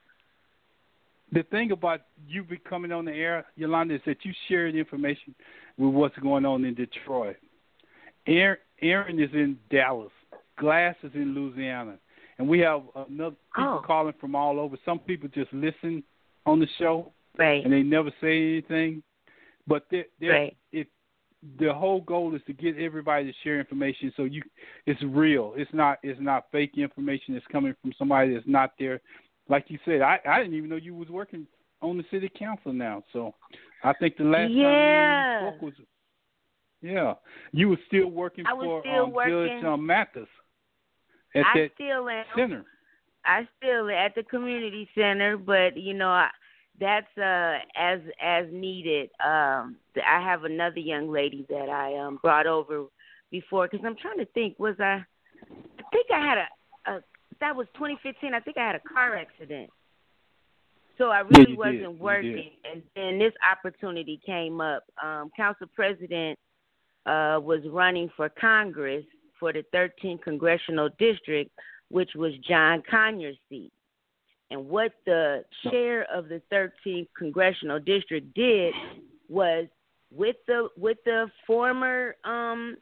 the 1.32 1.42
thing 1.44 1.72
about 1.72 2.02
you 2.26 2.42
becoming 2.44 2.92
on 2.92 3.04
the 3.04 3.12
air, 3.12 3.44
Yolanda, 3.56 3.94
is 3.94 4.00
that 4.06 4.24
you 4.24 4.32
share 4.48 4.70
the 4.70 4.78
information 4.78 5.34
with 5.76 5.92
what's 5.92 6.16
going 6.18 6.44
on 6.44 6.64
in 6.64 6.74
Detroit. 6.74 7.36
Aaron, 8.26 8.58
Aaron 8.82 9.20
is 9.20 9.30
in 9.32 9.58
Dallas. 9.70 10.12
Glass 10.58 10.94
is 11.02 11.12
in 11.14 11.34
Louisiana, 11.34 11.96
and 12.38 12.48
we 12.48 12.58
have 12.60 12.82
another 13.08 13.36
people 13.54 13.78
Oh. 13.78 13.82
calling 13.84 14.14
from 14.14 14.34
all 14.34 14.58
over. 14.58 14.76
Some 14.84 14.98
people 15.00 15.28
just 15.28 15.52
listen 15.52 16.02
on 16.46 16.60
the 16.60 16.66
show 16.78 17.12
Right. 17.36 17.62
and 17.64 17.72
they 17.72 17.82
never 17.82 18.10
say 18.20 18.52
anything. 18.52 19.02
But 19.66 19.86
they're, 19.90 20.06
they're, 20.20 20.30
Right. 20.32 20.56
it, 20.72 20.88
the 21.58 21.72
whole 21.74 22.00
goal 22.00 22.34
is 22.34 22.42
to 22.44 22.52
get 22.52 22.78
everybody 22.78 23.30
to 23.30 23.38
share 23.40 23.58
information 23.58 24.12
so 24.16 24.24
you 24.24 24.42
it's 24.86 25.02
real. 25.02 25.54
It's 25.56 25.72
not 25.72 25.98
it's 26.02 26.20
not 26.20 26.50
fake 26.50 26.78
information 26.78 27.34
that's 27.34 27.46
coming 27.48 27.74
from 27.82 27.92
somebody 27.92 28.32
that's 28.32 28.46
not 28.46 28.72
there. 28.78 29.00
Like 29.48 29.66
you 29.68 29.78
said, 29.84 30.00
I 30.02 30.18
I 30.26 30.38
didn't 30.38 30.54
even 30.54 30.70
know 30.70 30.76
you 30.76 30.94
was 30.94 31.08
working 31.08 31.46
on 31.82 31.96
the 31.96 32.04
city 32.10 32.30
council 32.36 32.72
now. 32.72 33.02
So 33.12 33.34
I 33.84 33.92
think 33.94 34.16
the 34.16 34.24
last 34.24 34.52
Yeah. 34.54 34.62
time 34.64 35.40
you 35.40 35.50
spoke 35.50 35.62
was 35.62 35.74
yeah, 36.82 37.14
you 37.52 37.68
were 37.70 37.78
still 37.86 38.08
working 38.08 38.44
I 38.46 38.54
was 38.54 38.66
for 38.66 38.80
still 38.80 39.04
um, 39.04 39.12
working. 39.12 39.48
Judge 39.60 39.64
um, 39.64 39.86
Mathis 39.86 40.28
at 41.34 41.44
I 41.46 41.58
that 41.58 41.70
still 41.74 42.08
am. 42.08 42.24
center. 42.34 42.64
I 43.24 43.48
still 43.58 43.90
at 43.90 44.14
the 44.14 44.22
community 44.22 44.88
center, 44.94 45.36
but 45.36 45.76
you 45.76 45.94
know, 45.94 46.08
I, 46.08 46.28
that's 46.78 47.18
uh 47.18 47.58
as 47.76 48.00
as 48.22 48.46
needed. 48.52 49.10
Um, 49.24 49.76
I 49.96 50.20
have 50.22 50.44
another 50.44 50.78
young 50.78 51.10
lady 51.10 51.46
that 51.48 51.68
I 51.68 51.96
um 51.98 52.18
brought 52.22 52.46
over 52.46 52.84
before 53.30 53.68
because 53.70 53.84
I'm 53.84 53.96
trying 53.96 54.18
to 54.18 54.26
think. 54.26 54.58
Was 54.58 54.76
I? 54.78 55.04
I 55.78 55.82
think 55.92 56.06
I 56.12 56.20
had 56.20 56.38
a, 56.38 56.96
a 56.96 57.02
that 57.40 57.54
was 57.54 57.66
2015. 57.74 58.34
I 58.34 58.40
think 58.40 58.56
I 58.56 58.66
had 58.66 58.76
a 58.76 58.80
car 58.80 59.16
accident. 59.16 59.70
So 60.98 61.10
I 61.10 61.20
really 61.20 61.46
did. 61.46 61.58
wasn't 61.58 61.80
did. 61.80 62.00
working, 62.00 62.50
and 62.70 62.82
then 62.94 63.18
this 63.18 63.32
opportunity 63.50 64.20
came 64.24 64.60
up. 64.60 64.84
Um, 65.02 65.30
Council 65.36 65.66
President 65.74 66.38
uh, 67.04 67.38
was 67.42 67.60
running 67.70 68.10
for 68.16 68.28
Congress 68.28 69.04
for 69.38 69.52
the 69.52 69.62
13th 69.74 70.22
congressional 70.22 70.88
district, 70.98 71.50
which 71.90 72.10
was 72.14 72.32
John 72.48 72.82
Conyers' 72.90 73.36
seat. 73.48 73.72
And 74.50 74.68
what 74.68 74.92
the 75.04 75.44
chair 75.64 76.06
of 76.12 76.28
the 76.28 76.40
13th 76.52 77.08
congressional 77.18 77.80
district 77.80 78.32
did 78.34 78.72
was 79.28 79.66
with 80.14 80.36
the 80.46 80.68
with 80.76 80.98
the 81.04 81.26
former 81.46 82.14
um, 82.24 82.76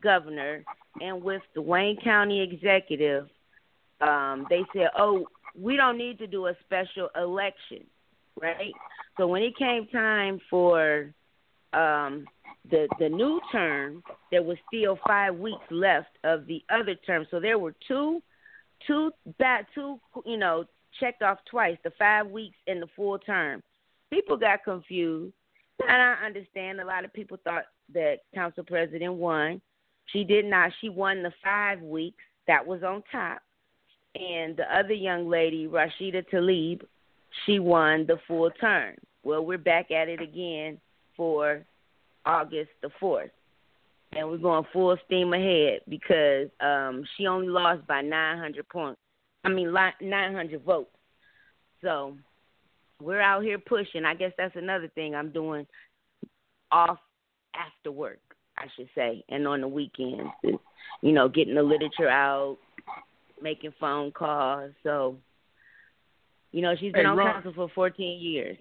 governor 0.00 0.64
and 1.00 1.22
with 1.22 1.42
the 1.54 1.62
Wayne 1.62 1.98
County 2.02 2.40
executive, 2.40 3.28
um, 4.00 4.46
they 4.48 4.64
said, 4.72 4.88
"Oh, 4.96 5.26
we 5.58 5.76
don't 5.76 5.98
need 5.98 6.18
to 6.18 6.26
do 6.26 6.46
a 6.46 6.54
special 6.64 7.08
election, 7.16 7.84
right?" 8.40 8.72
So 9.16 9.26
when 9.26 9.42
it 9.42 9.56
came 9.56 9.86
time 9.88 10.40
for 10.48 11.12
um, 11.72 12.26
the 12.70 12.88
the 12.98 13.08
new 13.08 13.40
term, 13.50 14.02
there 14.30 14.42
was 14.42 14.56
still 14.68 14.98
five 15.06 15.34
weeks 15.34 15.64
left 15.70 16.10
of 16.24 16.46
the 16.46 16.62
other 16.70 16.94
term. 16.94 17.26
So 17.30 17.40
there 17.40 17.58
were 17.58 17.74
two, 17.86 18.22
two 18.86 19.10
back 19.38 19.66
two, 19.74 20.00
you 20.24 20.36
know, 20.36 20.64
checked 21.00 21.22
off 21.22 21.38
twice, 21.50 21.76
the 21.84 21.92
five 21.98 22.26
weeks 22.28 22.56
and 22.66 22.82
the 22.82 22.88
full 22.94 23.18
term. 23.18 23.62
People 24.10 24.36
got 24.36 24.64
confused, 24.64 25.34
and 25.80 26.02
I 26.02 26.14
understand. 26.24 26.80
A 26.80 26.86
lot 26.86 27.04
of 27.04 27.12
people 27.12 27.38
thought 27.44 27.64
that 27.92 28.18
council 28.34 28.64
president 28.64 29.14
won. 29.14 29.60
She 30.06 30.24
did 30.24 30.44
not. 30.44 30.70
She 30.80 30.88
won 30.88 31.22
the 31.22 31.32
five 31.42 31.80
weeks. 31.80 32.22
That 32.46 32.66
was 32.66 32.82
on 32.82 33.02
top. 33.12 33.42
And 34.18 34.56
the 34.56 34.64
other 34.76 34.94
young 34.94 35.28
lady, 35.28 35.68
Rashida 35.68 36.28
Tlaib, 36.28 36.82
she 37.46 37.58
won 37.58 38.06
the 38.06 38.18
full 38.26 38.50
term. 38.50 38.96
Well, 39.22 39.44
we're 39.44 39.58
back 39.58 39.90
at 39.90 40.08
it 40.08 40.20
again 40.20 40.78
for 41.16 41.64
August 42.24 42.70
the 42.82 42.90
4th. 43.00 43.30
And 44.12 44.28
we're 44.28 44.38
going 44.38 44.64
full 44.72 44.96
steam 45.06 45.34
ahead 45.34 45.80
because 45.88 46.48
um, 46.60 47.04
she 47.16 47.26
only 47.26 47.48
lost 47.48 47.86
by 47.86 48.00
900 48.00 48.68
points. 48.68 49.00
I 49.44 49.50
mean, 49.50 49.72
900 49.72 50.62
votes. 50.64 50.90
So 51.82 52.16
we're 53.00 53.20
out 53.20 53.44
here 53.44 53.58
pushing. 53.58 54.04
I 54.04 54.14
guess 54.14 54.32
that's 54.36 54.56
another 54.56 54.88
thing 54.94 55.14
I'm 55.14 55.30
doing 55.30 55.66
off 56.72 56.98
after 57.54 57.92
work, 57.92 58.20
I 58.56 58.66
should 58.76 58.88
say, 58.94 59.24
and 59.28 59.46
on 59.46 59.60
the 59.60 59.68
weekends. 59.68 60.30
Is, 60.42 60.54
you 61.02 61.12
know, 61.12 61.28
getting 61.28 61.54
the 61.54 61.62
literature 61.62 62.08
out, 62.08 62.58
making 63.42 63.72
phone 63.80 64.12
calls. 64.12 64.72
So, 64.82 65.18
you 66.52 66.62
know, 66.62 66.74
she's 66.78 66.92
been 66.92 67.02
Hey, 67.02 67.06
on 67.10 67.16
Ron. 67.16 67.32
council 67.34 67.52
for 67.54 67.68
14 67.74 68.20
years. 68.20 68.56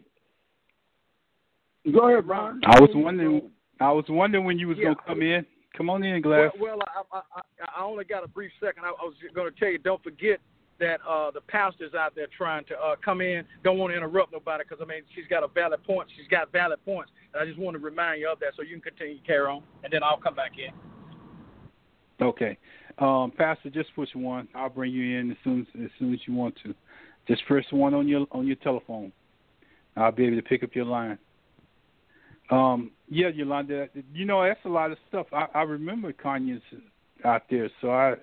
Go 1.92 2.10
ahead, 2.10 2.28
Brian. 2.28 2.60
I 2.66 2.80
was 2.82 2.90
wondering 2.94 3.52
I 3.80 3.92
was 3.92 4.06
wondering 4.10 4.44
when 4.44 4.58
you 4.58 4.68
was 4.68 4.78
Yeah. 4.78 4.86
gonna 4.86 4.96
come 5.06 5.22
in. 5.22 5.46
Come 5.76 5.90
on 5.92 6.04
in, 6.04 6.22
Glass. 6.22 6.52
well 6.60 6.80
I, 6.88 7.18
I, 7.18 7.22
I, 7.36 7.42
I 7.78 7.84
only 7.84 8.04
got 8.04 8.24
a 8.24 8.28
brief 8.28 8.52
second. 8.60 8.84
I, 8.84 8.90
I 8.90 9.04
was 9.04 9.14
going 9.36 9.54
to 9.54 9.60
tell 9.60 9.70
you, 9.70 9.78
don't 9.78 10.02
forget 10.04 10.40
that 10.80 11.00
uh, 11.08 11.30
the 11.30 11.42
pastor's 11.42 11.94
out 11.94 12.16
there 12.16 12.26
trying 12.36 12.66
to 12.66 12.76
uh, 12.80 12.96
come 13.04 13.22
in. 13.22 13.46
Don't 13.64 13.78
want 13.78 13.92
to 13.94 13.98
interrupt 13.98 14.32
nobody 14.34 14.64
because 14.68 14.80
I 14.84 14.88
mean 14.88 15.04
she's 15.16 15.28
got 15.30 15.44
a 15.44 15.48
valid 15.48 15.84
point. 15.84 16.10
She's 16.18 16.28
got 16.28 16.52
valid 16.52 16.84
points, 16.84 17.12
and 17.34 17.42
I 17.42 17.46
just 17.46 17.60
want 17.60 17.78
to 17.78 17.80
remind 17.84 18.20
you 18.22 18.30
of 18.30 18.40
that 18.40 18.54
so 18.56 18.64
you 18.64 18.72
can 18.80 18.82
continue 18.82 19.20
to 19.20 19.24
carry 19.26 19.48
on, 19.48 19.62
and 19.84 19.94
then 19.94 20.04
I'll 20.04 20.18
come 20.18 20.36
back 20.36 20.54
in. 20.58 20.74
Okay. 22.26 22.58
Um, 23.00 23.32
Pastor, 23.38 23.70
just 23.70 23.94
push 23.96 24.10
one. 24.16 24.48
I'll 24.56 24.70
bring 24.70 24.92
you 24.92 25.20
in 25.20 25.32
as 25.32 25.38
soon 25.44 25.62
as, 25.62 25.82
as 25.86 25.90
soon 26.00 26.14
as 26.14 26.20
you 26.26 26.34
want 26.34 26.56
to. 26.64 26.74
Just 27.28 27.46
press 27.46 27.66
one 27.72 27.94
on 27.94 28.08
your 28.08 28.26
on 28.32 28.48
your 28.48 28.56
telephone. 28.58 29.12
I'll 29.96 30.12
be 30.12 30.26
able 30.26 30.38
to 30.38 30.42
pick 30.42 30.64
up 30.64 30.76
your 30.76 30.86
line. 30.86 31.18
Um, 32.50 32.92
yeah, 33.10 33.28
Yolanda, 33.28 33.90
you 34.14 34.26
know 34.26 34.44
that's 34.44 34.60
a 34.66 34.70
lot 34.70 34.92
of 34.92 34.98
stuff. 35.10 35.28
I, 35.34 35.48
I 35.54 35.62
remember 35.64 36.14
Kanye's 36.14 36.62
out 37.26 37.44
there, 37.50 37.70
so 37.82 37.92
I, 37.92 38.16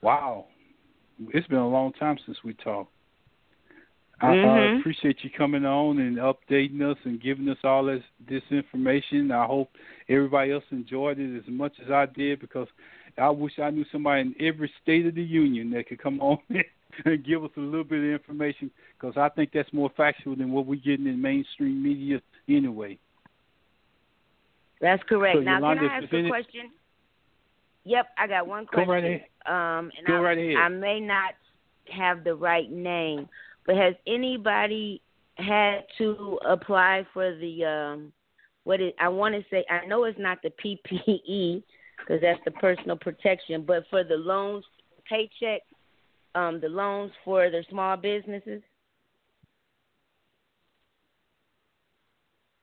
wow, 0.00 0.46
it's 1.28 1.46
been 1.48 1.58
a 1.58 1.68
long 1.68 1.92
time 1.92 2.16
since 2.24 2.38
we 2.42 2.54
talked. 2.54 2.90
I, 4.22 4.28
I 4.28 4.32
Mhm. 4.32 4.80
appreciate 4.80 5.24
you 5.24 5.30
coming 5.30 5.64
on 5.64 5.98
and 5.98 6.18
updating 6.18 6.82
us 6.82 6.98
and 7.04 7.20
giving 7.20 7.48
us 7.48 7.58
all 7.64 7.84
this 7.84 8.02
this 8.28 8.42
information. 8.50 9.30
I 9.32 9.46
hope 9.46 9.76
everybody 10.08 10.52
else 10.52 10.64
enjoyed 10.70 11.18
it 11.18 11.36
as 11.36 11.48
much 11.48 11.78
as 11.80 11.90
I 11.90 12.06
did 12.06 12.40
because 12.40 12.68
I 13.18 13.30
wish 13.30 13.58
I 13.58 13.70
knew 13.70 13.84
somebody 13.90 14.22
in 14.22 14.34
every 14.40 14.70
state 14.82 15.06
of 15.06 15.14
the 15.14 15.22
union 15.22 15.70
that 15.72 15.88
could 15.88 16.02
come 16.02 16.20
on 16.20 16.38
and 17.04 17.24
give 17.24 17.44
us 17.44 17.50
a 17.56 17.60
little 17.60 17.84
bit 17.84 17.98
of 17.98 18.20
information 18.20 18.70
because 18.98 19.16
I 19.16 19.28
think 19.28 19.50
that's 19.52 19.72
more 19.72 19.90
factual 19.96 20.36
than 20.36 20.52
what 20.52 20.66
we're 20.66 20.80
getting 20.80 21.06
in 21.06 21.20
mainstream 21.20 21.82
media 21.82 22.20
anyway. 22.48 22.98
That's 24.80 25.02
correct. 25.08 25.36
So, 25.36 25.40
now, 25.40 25.58
Yolanda, 25.58 25.80
can 25.82 25.90
I 25.90 25.96
ask 25.96 26.12
a 26.12 26.28
question? 26.28 26.70
Yep, 27.84 28.06
I 28.18 28.26
got 28.26 28.46
one 28.46 28.64
Go 28.64 28.84
question. 28.84 28.90
right 28.90 29.04
ahead. 29.04 29.24
Um, 29.46 29.90
and 29.96 30.06
Go 30.06 30.16
I, 30.16 30.20
right 30.20 30.38
ahead. 30.38 30.56
I 30.56 30.68
may 30.68 31.00
not 31.00 31.34
have 31.92 32.24
the 32.24 32.34
right 32.34 32.70
name, 32.70 33.28
but 33.66 33.76
has 33.76 33.94
anybody 34.06 35.02
had 35.36 35.84
to 35.98 36.38
apply 36.46 37.06
for 37.12 37.34
the 37.36 37.64
um, 37.64 38.12
what 38.64 38.80
is? 38.80 38.92
I 39.00 39.08
want 39.08 39.34
to 39.34 39.44
say 39.50 39.64
I 39.70 39.86
know 39.86 40.04
it's 40.04 40.18
not 40.18 40.38
the 40.42 40.50
PPE 40.50 41.62
because 42.00 42.20
that's 42.20 42.40
the 42.44 42.50
personal 42.52 42.96
protection, 42.96 43.64
but 43.66 43.84
for 43.90 44.04
the 44.04 44.14
loans, 44.16 44.64
paycheck, 45.08 45.62
um, 46.34 46.60
the 46.60 46.68
loans 46.68 47.12
for 47.24 47.50
the 47.50 47.64
small 47.70 47.96
businesses. 47.96 48.62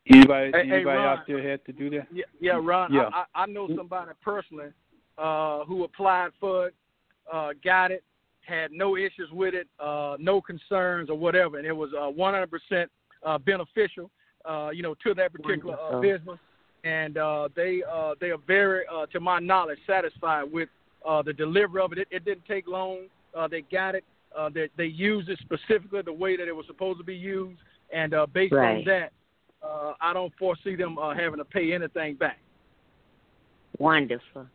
Anybody, 0.09 0.51
Hey, 0.53 0.67
hey, 0.67 0.75
anybody 0.75 0.97
Ron. 0.97 1.17
out 1.17 1.27
there 1.27 1.49
had 1.49 1.65
to 1.65 1.73
do 1.73 1.89
that? 1.89 2.07
Yeah, 2.13 2.23
yeah, 2.39 2.59
Ron. 2.61 2.93
Yeah. 2.93 3.09
I, 3.13 3.25
I 3.35 3.43
I 3.43 3.45
know 3.45 3.67
somebody 3.75 4.11
personally 4.23 4.69
uh, 5.17 5.65
who 5.65 5.83
applied 5.83 6.29
for 6.39 6.67
it, 6.67 6.75
uh, 7.31 7.49
got 7.63 7.91
it, 7.91 8.03
had 8.41 8.71
no 8.71 8.95
issues 8.95 9.29
with 9.31 9.53
it, 9.53 9.67
uh, 9.79 10.15
no 10.19 10.39
concerns 10.39 11.09
or 11.09 11.17
whatever, 11.17 11.57
and 11.57 11.67
it 11.67 11.75
was 11.75 11.89
uh, 11.93 12.09
100% 12.09 12.87
uh, 13.25 13.37
beneficial, 13.39 14.09
uh, 14.45 14.69
you 14.73 14.81
know, 14.81 14.95
to 15.05 15.13
that 15.13 15.33
particular 15.33 15.75
uh, 15.77 15.99
business. 15.99 16.37
And 16.83 17.17
uh, 17.17 17.49
they 17.55 17.81
uh, 17.91 18.15
they 18.19 18.29
are 18.31 18.37
very, 18.47 18.83
uh, 18.93 19.07
to 19.07 19.19
my 19.19 19.39
knowledge, 19.39 19.79
satisfied 19.85 20.43
with 20.51 20.69
uh, 21.05 21.21
the 21.21 21.33
delivery 21.33 21.81
of 21.81 21.91
it. 21.91 21.99
It, 21.99 22.07
it 22.11 22.25
didn't 22.25 22.45
take 22.45 22.67
long. 22.67 23.07
Uh, 23.35 23.47
they 23.47 23.61
got 23.61 23.95
it. 23.95 24.03
Uh, 24.37 24.49
they 24.53 24.69
they 24.77 24.85
used 24.85 25.29
it 25.29 25.39
specifically 25.39 26.01
the 26.01 26.13
way 26.13 26.37
that 26.37 26.47
it 26.47 26.55
was 26.55 26.65
supposed 26.67 26.99
to 26.99 27.03
be 27.03 27.15
used, 27.15 27.59
and 27.91 28.13
uh, 28.13 28.25
based 28.27 28.53
on 28.53 28.83
that, 28.85 29.11
uh, 29.63 29.93
I 29.99 30.13
don't 30.13 30.33
foresee 30.37 30.75
them 30.75 30.97
uh, 30.97 31.13
having 31.15 31.39
to 31.39 31.45
pay 31.45 31.73
anything 31.73 32.15
back. 32.15 32.39
Wonderful. 33.79 34.47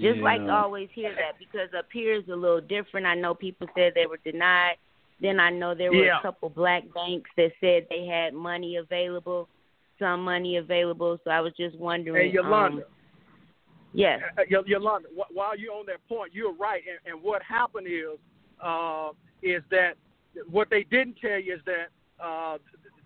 Just 0.00 0.20
like 0.20 0.40
Yeah. 0.40 0.62
always 0.62 0.88
hear 0.94 1.14
that 1.14 1.38
because 1.38 1.68
up 1.74 1.86
here 1.92 2.14
is 2.14 2.26
a 2.28 2.34
little 2.34 2.60
different. 2.60 3.06
I 3.06 3.14
know 3.14 3.34
people 3.34 3.68
said 3.74 3.92
they 3.94 4.06
were 4.06 4.18
denied. 4.24 4.76
Then 5.20 5.38
I 5.38 5.50
know 5.50 5.74
there 5.74 5.92
were 5.92 6.04
Yeah. 6.06 6.18
a 6.18 6.22
couple 6.22 6.48
black 6.48 6.82
banks 6.94 7.30
that 7.36 7.52
said 7.60 7.86
they 7.88 8.06
had 8.06 8.34
money 8.34 8.76
available, 8.76 9.48
some 10.04 10.22
money 10.22 10.58
available. 10.58 11.18
So 11.24 11.30
I 11.30 11.40
was 11.40 11.52
just 11.56 11.76
wondering. 11.78 12.28
Hey, 12.28 12.34
Yolanda. 12.34 12.82
Um, 12.82 12.88
yes. 13.94 14.20
Uh, 14.38 14.42
Y- 14.50 14.62
Yolanda, 14.66 15.08
wh- 15.16 15.34
while 15.34 15.58
you're 15.58 15.72
on 15.72 15.86
that 15.86 16.06
point, 16.08 16.34
you're 16.34 16.52
right. 16.54 16.82
And, 16.88 17.14
and 17.14 17.22
what 17.22 17.42
happened 17.42 17.86
is, 17.86 18.18
uh, 18.62 19.10
is 19.42 19.62
that 19.70 19.94
what 20.50 20.68
they 20.68 20.84
didn't 20.84 21.16
tell 21.20 21.38
you 21.38 21.54
is 21.54 21.60
that 21.64 21.88
uh, 22.22 22.58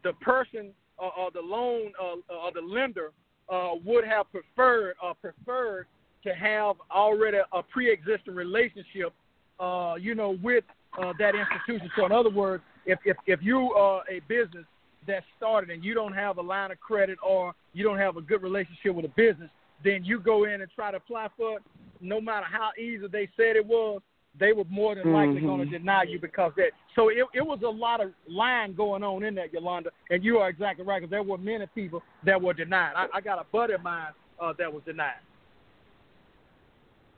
the 0.03 0.13
person 0.15 0.73
uh, 0.99 1.11
or 1.17 1.31
the 1.31 1.41
loan 1.41 1.93
uh, 2.01 2.35
or 2.35 2.53
the 2.53 2.61
lender 2.61 3.13
uh, 3.49 3.71
would 3.85 4.05
have 4.05 4.27
preferred 4.33 4.95
uh, 5.03 5.15
preferred 5.15 5.87
to 6.25 6.35
have 6.35 6.77
already 6.91 7.39
a 7.53 7.63
pre-existing 7.63 8.35
relationship, 8.35 9.13
uh, 9.61 9.95
you 9.99 10.17
know, 10.17 10.37
with 10.43 10.65
uh, 11.01 11.13
that 11.19 11.35
institution. 11.37 11.89
So, 11.97 12.07
in 12.07 12.13
other 12.13 12.31
words, 12.31 12.63
if 12.87 12.99
if 13.05 13.17
if 13.27 13.41
you 13.43 13.73
are 13.75 14.03
a 14.11 14.21
business 14.21 14.65
that 15.09 15.25
started 15.37 15.71
and 15.71 15.85
you 15.85 15.95
don't 15.95 16.13
have 16.13 16.39
a 16.39 16.43
line 16.43 16.71
of 16.71 16.79
credit 16.79 17.19
or 17.27 17.53
you 17.73 17.83
don't 17.83 17.99
have 17.99 18.17
a 18.17 18.23
good 18.23 18.43
relationship 18.43 18.95
with 18.95 19.05
a 19.05 19.09
business, 19.09 19.51
then 19.85 20.05
you 20.05 20.21
go 20.21 20.45
in 20.45 20.61
and 20.61 20.71
try 20.75 20.91
to 20.91 20.99
apply 20.99 21.29
for 21.37 21.57
it. 21.57 21.63
No 22.01 22.21
matter 22.21 22.47
how 22.51 22.71
easy 22.79 23.07
they 23.09 23.29
said 23.37 23.57
it 23.57 23.67
was, 23.67 24.01
they 24.39 24.53
were 24.53 24.65
more 24.71 24.95
than 24.95 25.13
likely 25.13 25.41
Mhm. 25.41 25.47
going 25.47 25.69
to 25.69 25.79
deny 25.79 26.05
you 26.05 26.21
because 26.21 26.53
that. 26.55 26.71
So 26.95 27.09
it 27.09 27.27
it 27.33 27.45
was 27.45 27.63
a 27.63 27.69
lot 27.69 28.01
of 28.01 28.13
lying 28.29 28.75
going 28.75 29.03
on 29.03 29.25
in 29.25 29.35
that, 29.35 29.53
Yolanda, 29.53 29.91
and 30.11 30.23
you 30.23 30.39
are 30.39 30.49
exactly 30.49 30.85
right 30.85 31.01
because 31.01 31.11
there 31.11 31.23
were 31.23 31.39
many 31.39 31.67
people 31.75 32.03
that 32.23 32.41
were 32.41 32.55
denied. 32.55 32.93
I, 32.95 33.09
I 33.15 33.21
got 33.21 33.41
a 33.41 33.47
buddy 33.51 33.73
of 33.73 33.83
mine 33.83 34.13
uh, 34.39 34.53
that 34.59 34.73
was 34.73 34.83
denied. 34.85 35.21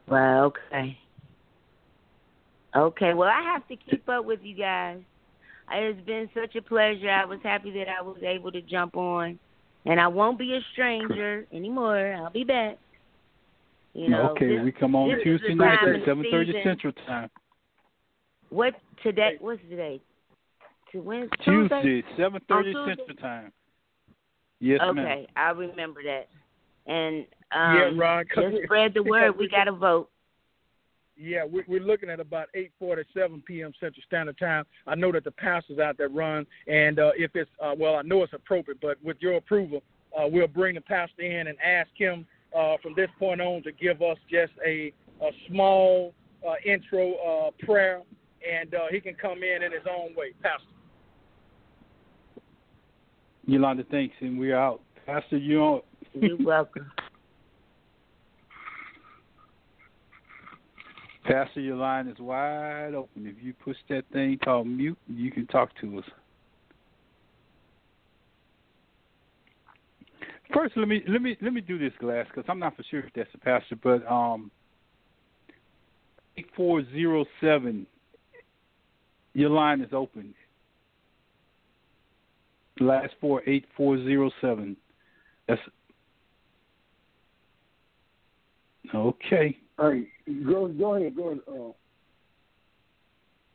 Well, 0.06 0.44
okay. 0.44 0.98
Okay. 2.74 3.14
Well, 3.14 3.28
I 3.28 3.42
have 3.42 3.66
to 3.68 3.76
keep 3.76 4.08
up 4.08 4.24
with 4.24 4.40
you 4.42 4.54
guys. 4.54 5.00
It's 5.72 6.00
been 6.06 6.28
such 6.34 6.56
a 6.56 6.62
pleasure. 6.62 7.10
I 7.10 7.24
was 7.24 7.38
happy 7.42 7.70
that 7.72 7.86
I 7.88 8.02
was 8.02 8.16
able 8.22 8.50
to 8.52 8.60
jump 8.62 8.96
on, 8.96 9.38
and 9.86 10.00
I 10.00 10.08
won't 10.08 10.38
be 10.38 10.54
a 10.54 10.60
stranger 10.72 11.46
anymore. 11.52 12.14
I'll 12.14 12.30
be 12.30 12.44
back. 12.44 12.78
You 13.94 14.08
know. 14.08 14.30
okay, 14.30 14.56
this- 14.56 14.64
we 14.64 14.72
come 14.72 14.94
on 14.94 15.08
Tuesday 15.22 15.54
night 15.54 15.78
at 15.82 16.04
seven 16.04 16.24
thirty. 16.30 16.52
Central 16.62 16.92
Time. 17.06 17.30
What 18.50 18.74
today? 19.02 19.36
What's 19.40 19.60
today? 19.68 20.00
To 20.92 20.98
when? 21.00 21.28
Tuesday. 21.44 21.82
Tuesday, 21.82 22.14
seven 22.16 22.40
thirty 22.48 22.72
Central 22.72 23.16
Time. 23.20 23.52
Yes, 24.60 24.80
ma'am. 24.80 24.98
Okay, 24.98 25.26
I'll 25.36 25.54
remember 25.54 26.02
that. 26.02 26.28
And 26.86 27.24
um, 27.52 27.76
Yeah, 27.76 27.90
Ron, 27.96 28.24
'cause 28.26 28.44
just 28.44 28.54
we- 28.56 28.64
spread 28.64 28.94
the 28.94 29.02
word. 29.04 29.32
we 29.36 29.46
We 29.46 29.48
got 29.48 29.64
to 29.64 29.72
vote. 29.72 30.10
Yeah, 31.20 31.44
we, 31.44 31.62
we're 31.68 31.80
looking 31.80 32.08
at 32.08 32.18
about 32.18 32.48
8:47 32.56 33.44
p.m. 33.44 33.72
Central 33.78 34.02
Standard 34.06 34.38
Time. 34.38 34.64
I 34.86 34.94
know 34.94 35.12
that 35.12 35.24
the 35.24 35.30
pastors 35.30 35.78
out 35.78 35.98
there 35.98 36.08
run, 36.08 36.46
and 36.66 36.98
uh, 36.98 37.10
if 37.14 37.36
it's 37.36 37.50
uh, 37.62 37.74
well, 37.76 37.96
I 37.96 38.02
know 38.02 38.22
it's 38.22 38.32
appropriate, 38.32 38.80
but 38.80 38.96
with 39.04 39.18
your 39.20 39.36
approval, 39.36 39.82
uh, 40.18 40.26
we'll 40.26 40.46
bring 40.46 40.76
the 40.76 40.80
pastor 40.80 41.22
in 41.22 41.48
and 41.48 41.58
ask 41.60 41.90
him 41.94 42.26
uh, 42.56 42.76
from 42.82 42.94
this 42.96 43.10
point 43.18 43.42
on 43.42 43.62
to 43.64 43.72
give 43.72 44.00
us 44.00 44.16
just 44.30 44.52
a 44.66 44.94
a 45.20 45.30
small 45.48 46.14
uh, 46.48 46.54
intro 46.64 47.14
uh, 47.16 47.50
prayer, 47.66 48.00
and 48.50 48.74
uh, 48.74 48.86
he 48.90 48.98
can 48.98 49.14
come 49.14 49.42
in 49.42 49.62
in 49.62 49.72
his 49.72 49.82
own 49.90 50.14
way, 50.16 50.32
Pastor. 50.42 50.64
Yolanda, 53.44 53.84
thanks, 53.90 54.14
and 54.20 54.38
we're 54.38 54.56
out. 54.56 54.80
Pastor, 55.04 55.36
you 55.36 55.60
on? 55.60 55.80
You're 56.14 56.38
welcome. 56.38 56.90
Pastor, 61.24 61.60
your 61.60 61.76
line 61.76 62.08
is 62.08 62.18
wide 62.18 62.94
open. 62.94 63.26
If 63.26 63.36
you 63.42 63.52
push 63.52 63.76
that 63.88 64.04
thing 64.12 64.38
called 64.42 64.66
mute, 64.66 64.98
you 65.08 65.30
can 65.30 65.46
talk 65.46 65.70
to 65.80 65.98
us. 65.98 66.04
First, 70.52 70.76
let 70.76 70.88
me 70.88 71.02
let 71.08 71.22
me 71.22 71.36
let 71.40 71.52
me 71.52 71.60
do 71.60 71.78
this, 71.78 71.92
Glass, 72.00 72.26
because 72.28 72.44
I'm 72.48 72.58
not 72.58 72.76
for 72.76 72.82
sure 72.90 73.00
if 73.00 73.12
that's 73.14 73.30
the 73.32 73.38
pastor, 73.38 73.76
but 73.76 74.04
um, 74.10 74.50
eight 76.36 76.46
four 76.56 76.82
zero 76.92 77.24
seven. 77.40 77.86
Your 79.34 79.50
line 79.50 79.80
is 79.80 79.90
open. 79.92 80.34
Last 82.80 83.12
four 83.20 83.42
eight 83.46 83.66
four 83.76 83.96
zero 83.98 84.30
seven. 84.40 84.76
That's 85.46 85.60
okay. 88.92 89.56
Hey, 89.80 90.06
go 90.44 90.68
go 90.68 90.94
ahead, 90.94 91.16
go 91.16 91.28
ahead. 91.28 91.40
Uh, 91.48 91.72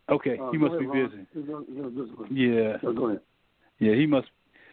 Okay, 0.07 0.37
uh, 0.37 0.51
he 0.51 0.57
must 0.59 0.77
be 0.77 0.85
Ron. 0.85 1.09
busy. 1.33 1.47
Go- 1.47 1.61
go- 1.61 1.89
go- 1.89 2.05
go- 2.05 2.25
Yeah. 2.29 2.77
Go 2.93 3.07
ahead. 3.07 3.21
Yeah, 3.79 3.95
he 3.95 4.05
must. 4.05 4.27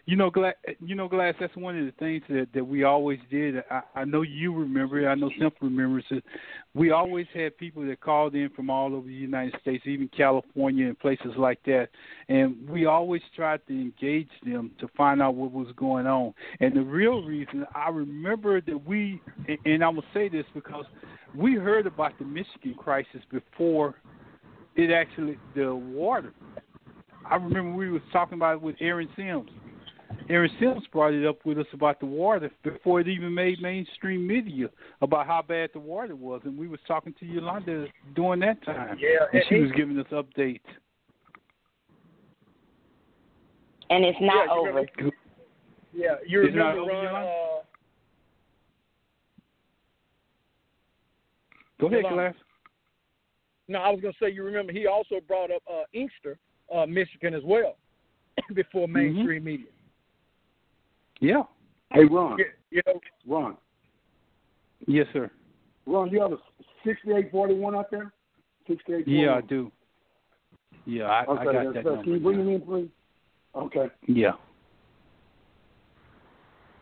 You 0.04 0.16
know, 0.16 0.30
Glass. 0.30 0.54
You 0.84 0.96
know, 0.96 1.06
Glass. 1.06 1.34
That's 1.38 1.54
one 1.54 1.78
of 1.78 1.86
the 1.86 1.92
things 1.92 2.22
that 2.28 2.48
that 2.54 2.64
we 2.64 2.82
always 2.82 3.20
did. 3.30 3.62
I, 3.70 3.82
I 3.94 4.04
know 4.04 4.22
you 4.22 4.52
remember. 4.52 4.98
it. 5.00 5.06
I 5.08 5.14
know 5.14 5.30
Simple 5.38 5.68
remembers 5.68 6.04
it. 6.10 6.24
We 6.74 6.90
always 6.90 7.26
had 7.32 7.56
people 7.56 7.86
that 7.86 8.00
called 8.00 8.34
in 8.34 8.50
from 8.50 8.68
all 8.68 8.94
over 8.96 9.06
the 9.06 9.14
United 9.14 9.54
States, 9.60 9.84
even 9.86 10.08
California 10.16 10.86
and 10.86 10.98
places 10.98 11.32
like 11.38 11.60
that. 11.66 11.88
And 12.28 12.68
we 12.68 12.86
always 12.86 13.22
tried 13.36 13.60
to 13.68 13.72
engage 13.72 14.30
them 14.44 14.72
to 14.80 14.88
find 14.96 15.22
out 15.22 15.36
what 15.36 15.52
was 15.52 15.68
going 15.76 16.08
on. 16.08 16.34
And 16.58 16.74
the 16.74 16.82
real 16.82 17.22
reason 17.22 17.64
I 17.74 17.88
remember 17.90 18.60
that 18.60 18.86
we, 18.86 19.20
and- 19.46 19.58
and 19.64 19.84
I'm 19.84 20.00
say 20.12 20.28
this 20.28 20.46
because 20.52 20.86
we 21.34 21.54
heard 21.54 21.86
about 21.86 22.18
the 22.18 22.24
Michigan 22.24 22.74
crisis 22.74 23.22
before 23.30 23.94
it 24.74 24.90
actually 24.90 25.38
the 25.54 25.74
water. 25.74 26.32
I 27.24 27.36
remember 27.36 27.76
we 27.76 27.90
was 27.90 28.02
talking 28.12 28.34
about 28.34 28.54
it 28.54 28.62
with 28.62 28.76
Aaron 28.80 29.08
Sims. 29.14 29.48
Aaron 30.28 30.50
Sims 30.60 30.84
brought 30.92 31.12
it 31.14 31.26
up 31.26 31.44
with 31.44 31.58
us 31.58 31.66
about 31.72 32.00
the 32.00 32.06
water 32.06 32.50
before 32.62 33.00
it 33.00 33.08
even 33.08 33.34
made 33.34 33.60
mainstream 33.60 34.26
media 34.26 34.68
about 35.00 35.26
how 35.26 35.42
bad 35.46 35.70
the 35.72 35.78
water 35.80 36.14
was, 36.16 36.40
and 36.44 36.56
we 36.56 36.68
was 36.68 36.80
talking 36.86 37.14
to 37.20 37.26
Yolanda 37.26 37.86
during 38.14 38.40
that 38.40 38.62
time. 38.64 38.96
Yeah, 39.00 39.26
and 39.32 39.40
and 39.40 39.44
she 39.48 39.56
was 39.60 39.70
giving 39.72 39.98
us 39.98 40.06
updates. 40.12 40.60
And 43.90 44.04
it's 44.04 44.18
not 44.20 44.46
Yeah, 44.46 44.52
over. 44.52 44.68
remember- 44.68 45.16
Yeah, 45.92 46.16
you 46.26 46.42
It's 46.42 46.54
not 46.54 46.70
remember, 46.76 46.80
over, 46.80 46.92
Ron? 46.92 47.04
Yolanda? 47.04 47.28
Uh, 47.28 47.62
Go 51.80 51.86
ahead, 51.88 51.98
Yolanda. 52.02 52.22
Glass. 52.32 52.34
no, 53.68 53.78
I 53.80 53.90
was 53.90 54.00
going 54.00 54.12
to 54.14 54.18
say 54.18 54.30
you 54.30 54.44
remember 54.44 54.72
he 54.72 54.86
also 54.86 55.20
brought 55.26 55.50
up 55.50 55.62
uh, 55.70 55.82
Inkster, 55.92 56.38
uh, 56.74 56.86
Michigan 56.86 57.34
as 57.34 57.42
well, 57.44 57.76
before 58.54 58.86
Mm-hmm. 58.86 58.92
mainstream 59.14 59.44
media. 59.44 59.66
Yeah. 61.22 61.42
Hey, 61.92 62.04
Ron. 62.04 62.36
Yeah, 62.38 62.44
you 62.70 62.82
know, 62.86 63.00
Ron. 63.28 63.56
Yes, 64.88 65.06
sir. 65.12 65.30
Ron, 65.86 66.10
you 66.10 66.20
have 66.20 66.32
a 66.32 66.38
6841 66.84 67.76
out 67.76 67.90
there? 67.92 68.12
6841. 68.66 69.24
Yeah, 69.24 69.34
I 69.36 69.40
do. 69.40 69.70
Yeah, 70.84 71.04
I, 71.04 71.24
Okay, 71.24 71.40
I 71.40 71.44
got 71.44 71.74
that 71.74 71.84
that's- 71.84 72.02
Can 72.04 72.12
you 72.14 72.20
bring 72.20 72.40
him 72.40 72.48
in, 72.48 72.60
please? 72.60 72.88
Okay. 73.54 73.86
Yeah. 74.08 74.32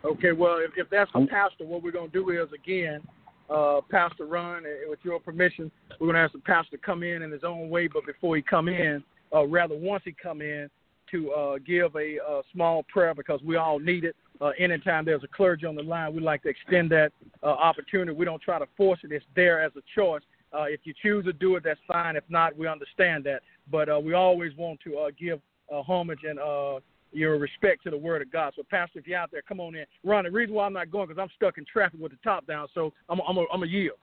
Okay, 0.05 0.33
well, 0.33 0.57
if, 0.59 0.71
if 0.79 0.89
that's 0.89 1.11
the 1.13 1.27
pastor, 1.27 1.67
what 1.67 1.83
we're 1.83 1.91
going 1.93 2.11
to 2.11 2.25
do 2.25 2.31
is, 2.31 2.49
again, 2.55 3.03
uh, 3.51 3.83
Pastor 3.91 4.25
Ron, 4.25 4.65
uh, 4.65 4.89
with 4.89 5.01
your 5.03 5.21
permission, 5.21 5.71
we're 6.01 6.07
going 6.07 6.15
to 6.15 6.21
ask 6.21 6.33
the 6.33 6.39
pastor 6.39 6.79
to 6.79 6.83
come 6.83 7.03
in 7.03 7.21
in 7.21 7.31
his 7.31 7.45
own 7.45 7.69
way, 7.69 7.89
but 7.89 8.07
before 8.07 8.37
he 8.37 8.41
come 8.43 8.69
in, 8.69 9.05
uh, 9.35 9.45
rather 9.47 9.75
once 9.77 10.03
he 10.07 10.13
come 10.23 10.41
in, 10.41 10.71
to 11.11 11.33
uh, 11.33 11.59
give 11.65 11.95
a, 11.97 12.17
a 12.17 12.43
small 12.53 12.83
prayer 12.85 13.15
because 13.15 13.41
we 13.43 13.57
all 13.57 13.79
need 13.79 14.05
it. 14.05 14.17
Uh, 14.41 14.51
anytime 14.59 15.05
there's 15.05 15.25
a 15.25 15.29
clergy 15.29 15.67
on 15.67 15.75
the 15.75 15.83
line, 15.83 16.15
we 16.15 16.21
like 16.21 16.43
to 16.43 16.49
extend 16.49 16.91
that 16.91 17.13
uh, 17.43 17.47
opportunity. 17.47 18.17
We 18.17 18.25
don't 18.25 18.41
try 18.41 18.59
to 18.59 18.67
force 18.77 19.01
it. 19.05 19.13
It's 19.13 19.25
there 19.37 19.63
as 19.63 19.73
a 19.77 19.83
choice. 19.95 20.23
Uh, 20.53 20.65
if 20.65 20.81
you 20.85 20.95
choose 21.01 21.25
to 21.27 21.33
do 21.33 21.57
it, 21.57 21.65
that's 21.65 21.81
fine. 21.87 22.17
If 22.17 22.25
not, 22.29 22.57
we 22.57 22.67
understand 22.67 23.25
that. 23.25 23.43
But 23.71 23.89
uh, 23.89 24.01
we 24.01 24.15
always 24.15 24.57
want 24.57 24.81
to 24.85 24.99
uh, 24.99 25.11
give 25.19 25.41
uh, 25.73 25.83
homage 25.83 26.21
and 26.29 26.39
uh, 26.39 26.81
your 27.13 27.39
respect 27.39 27.85
to 27.85 27.91
the 27.91 27.97
Word 27.97 28.23
of 28.23 28.33
God. 28.33 28.53
So, 28.57 28.63
Pastor, 28.69 28.99
if 28.99 29.07
you're 29.07 29.19
out 29.19 29.31
there, 29.31 29.43
come 29.43 29.61
on 29.61 29.75
in. 29.75 29.85
Ron, 30.05 30.25
the 30.25 30.31
reason 30.31 30.55
why 30.55 30.67
I'm 30.67 30.73
not 30.73 30.91
going 30.91 31.09
because 31.09 31.21
I'm 31.21 31.31
stuck 31.37 31.59
in 31.59 31.65
traffic 31.71 32.01
with 32.01 32.13
the 32.13 32.19
top 32.25 32.47
down, 32.47 32.69
so 32.75 32.93
I'm 33.09 33.21
I'm 33.29 33.37
a, 33.37 33.45
I'm 33.53 33.63
a 33.63 33.67
yield. 33.67 33.99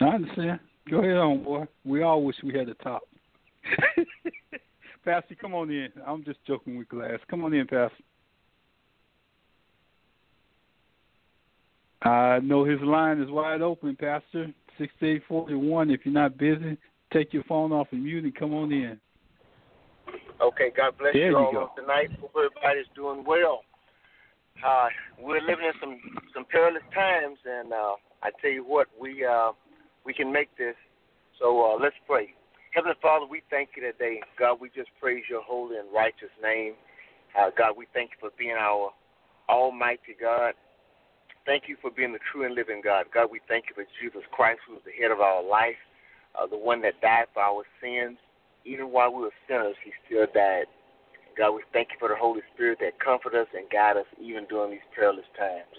I 0.00 0.06
understand. 0.06 0.60
Go 0.90 0.98
ahead 0.98 1.16
on, 1.16 1.42
boy. 1.42 1.66
We 1.84 2.02
all 2.02 2.22
wish 2.22 2.36
we 2.42 2.56
had 2.56 2.68
the 2.68 2.74
top. 2.74 3.02
Pastor, 5.04 5.34
come 5.40 5.54
on 5.54 5.70
in. 5.70 5.88
I'm 6.06 6.24
just 6.24 6.38
joking 6.46 6.76
with 6.76 6.88
Glass. 6.88 7.18
Come 7.28 7.44
on 7.44 7.54
in, 7.54 7.66
Pastor. 7.66 8.04
I 12.02 12.38
know 12.40 12.64
his 12.64 12.80
line 12.80 13.20
is 13.20 13.30
wide 13.30 13.62
open, 13.62 13.96
Pastor. 13.96 14.52
Six 14.78 14.92
eight 15.02 15.22
forty 15.28 15.54
one. 15.54 15.90
If 15.90 16.00
you're 16.04 16.14
not 16.14 16.38
busy, 16.38 16.78
take 17.12 17.32
your 17.32 17.44
phone 17.44 17.72
off 17.72 17.88
and 17.92 18.02
mute 18.02 18.24
and 18.24 18.34
come 18.34 18.54
on 18.54 18.72
in. 18.72 18.98
Okay, 20.40 20.70
God 20.74 20.96
bless 20.98 21.12
there 21.12 21.30
you, 21.30 21.36
all 21.36 21.52
go. 21.52 21.70
tonight. 21.78 22.08
Hope 22.20 22.32
everybody's 22.34 22.86
doing 22.94 23.24
well. 23.26 23.62
Uh, 24.66 24.88
we're 25.18 25.40
living 25.40 25.66
in 25.66 25.72
some 25.80 26.00
some 26.34 26.44
perilous 26.50 26.82
times, 26.94 27.38
and 27.44 27.72
uh, 27.72 27.94
I 28.22 28.30
tell 28.40 28.50
you 28.50 28.64
what, 28.64 28.88
we 28.98 29.24
uh, 29.24 29.52
we 30.04 30.14
can 30.14 30.32
make 30.32 30.56
this. 30.56 30.74
So 31.38 31.72
uh, 31.72 31.82
let's 31.82 31.96
pray. 32.06 32.34
Heavenly 32.70 32.94
Father, 33.02 33.26
we 33.26 33.42
thank 33.50 33.70
you 33.74 33.82
today. 33.82 34.20
God, 34.38 34.58
we 34.60 34.70
just 34.70 34.90
praise 35.00 35.24
your 35.28 35.42
holy 35.42 35.76
and 35.76 35.88
righteous 35.92 36.30
name. 36.40 36.74
Uh, 37.34 37.50
God, 37.56 37.74
we 37.76 37.86
thank 37.92 38.10
you 38.14 38.18
for 38.20 38.30
being 38.38 38.54
our 38.54 38.90
Almighty 39.48 40.14
God. 40.20 40.54
Thank 41.46 41.64
you 41.66 41.76
for 41.82 41.90
being 41.90 42.12
the 42.12 42.22
true 42.30 42.46
and 42.46 42.54
living 42.54 42.80
God. 42.82 43.06
God, 43.12 43.26
we 43.32 43.40
thank 43.48 43.64
you 43.66 43.74
for 43.74 43.82
Jesus 44.00 44.22
Christ, 44.30 44.60
who 44.68 44.76
is 44.76 44.82
the 44.86 44.94
head 44.94 45.10
of 45.10 45.18
our 45.18 45.42
life, 45.42 45.82
uh, 46.38 46.46
the 46.46 46.56
one 46.56 46.80
that 46.82 47.00
died 47.00 47.26
for 47.34 47.42
our 47.42 47.64
sins. 47.82 48.18
Even 48.64 48.92
while 48.92 49.12
we 49.12 49.22
were 49.22 49.34
sinners, 49.48 49.74
he 49.82 49.90
still 50.06 50.26
died. 50.32 50.70
God, 51.36 51.58
we 51.58 51.62
thank 51.72 51.88
you 51.90 51.98
for 51.98 52.08
the 52.08 52.16
Holy 52.16 52.42
Spirit 52.54 52.78
that 52.82 53.02
comfort 53.02 53.34
us 53.34 53.48
and 53.50 53.66
guide 53.70 53.96
us 53.96 54.06
even 54.22 54.46
during 54.46 54.70
these 54.70 54.86
perilous 54.94 55.26
times. 55.36 55.74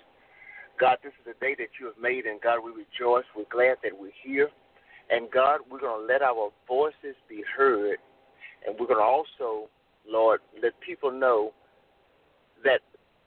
God, 0.78 0.98
this 1.04 1.14
is 1.24 1.32
a 1.32 1.40
day 1.40 1.56
that 1.56 1.80
you 1.80 1.86
have 1.88 2.00
made, 2.02 2.26
and 2.26 2.42
God, 2.42 2.60
we 2.60 2.72
rejoice. 2.72 3.24
We're 3.32 3.48
glad 3.48 3.78
that 3.84 3.96
we're 3.96 4.18
here. 4.26 4.50
And 5.10 5.30
God, 5.32 5.62
we're 5.70 5.80
going 5.80 6.08
to 6.08 6.14
let 6.14 6.22
our 6.22 6.50
voices 6.68 7.16
be 7.28 7.44
heard, 7.58 7.98
and 8.66 8.76
we're 8.80 8.88
going 8.88 9.00
to 9.00 9.04
also, 9.04 9.70
Lord, 10.08 10.40
let 10.62 10.74
people 10.80 11.12
know 11.12 11.52
that 12.64 12.80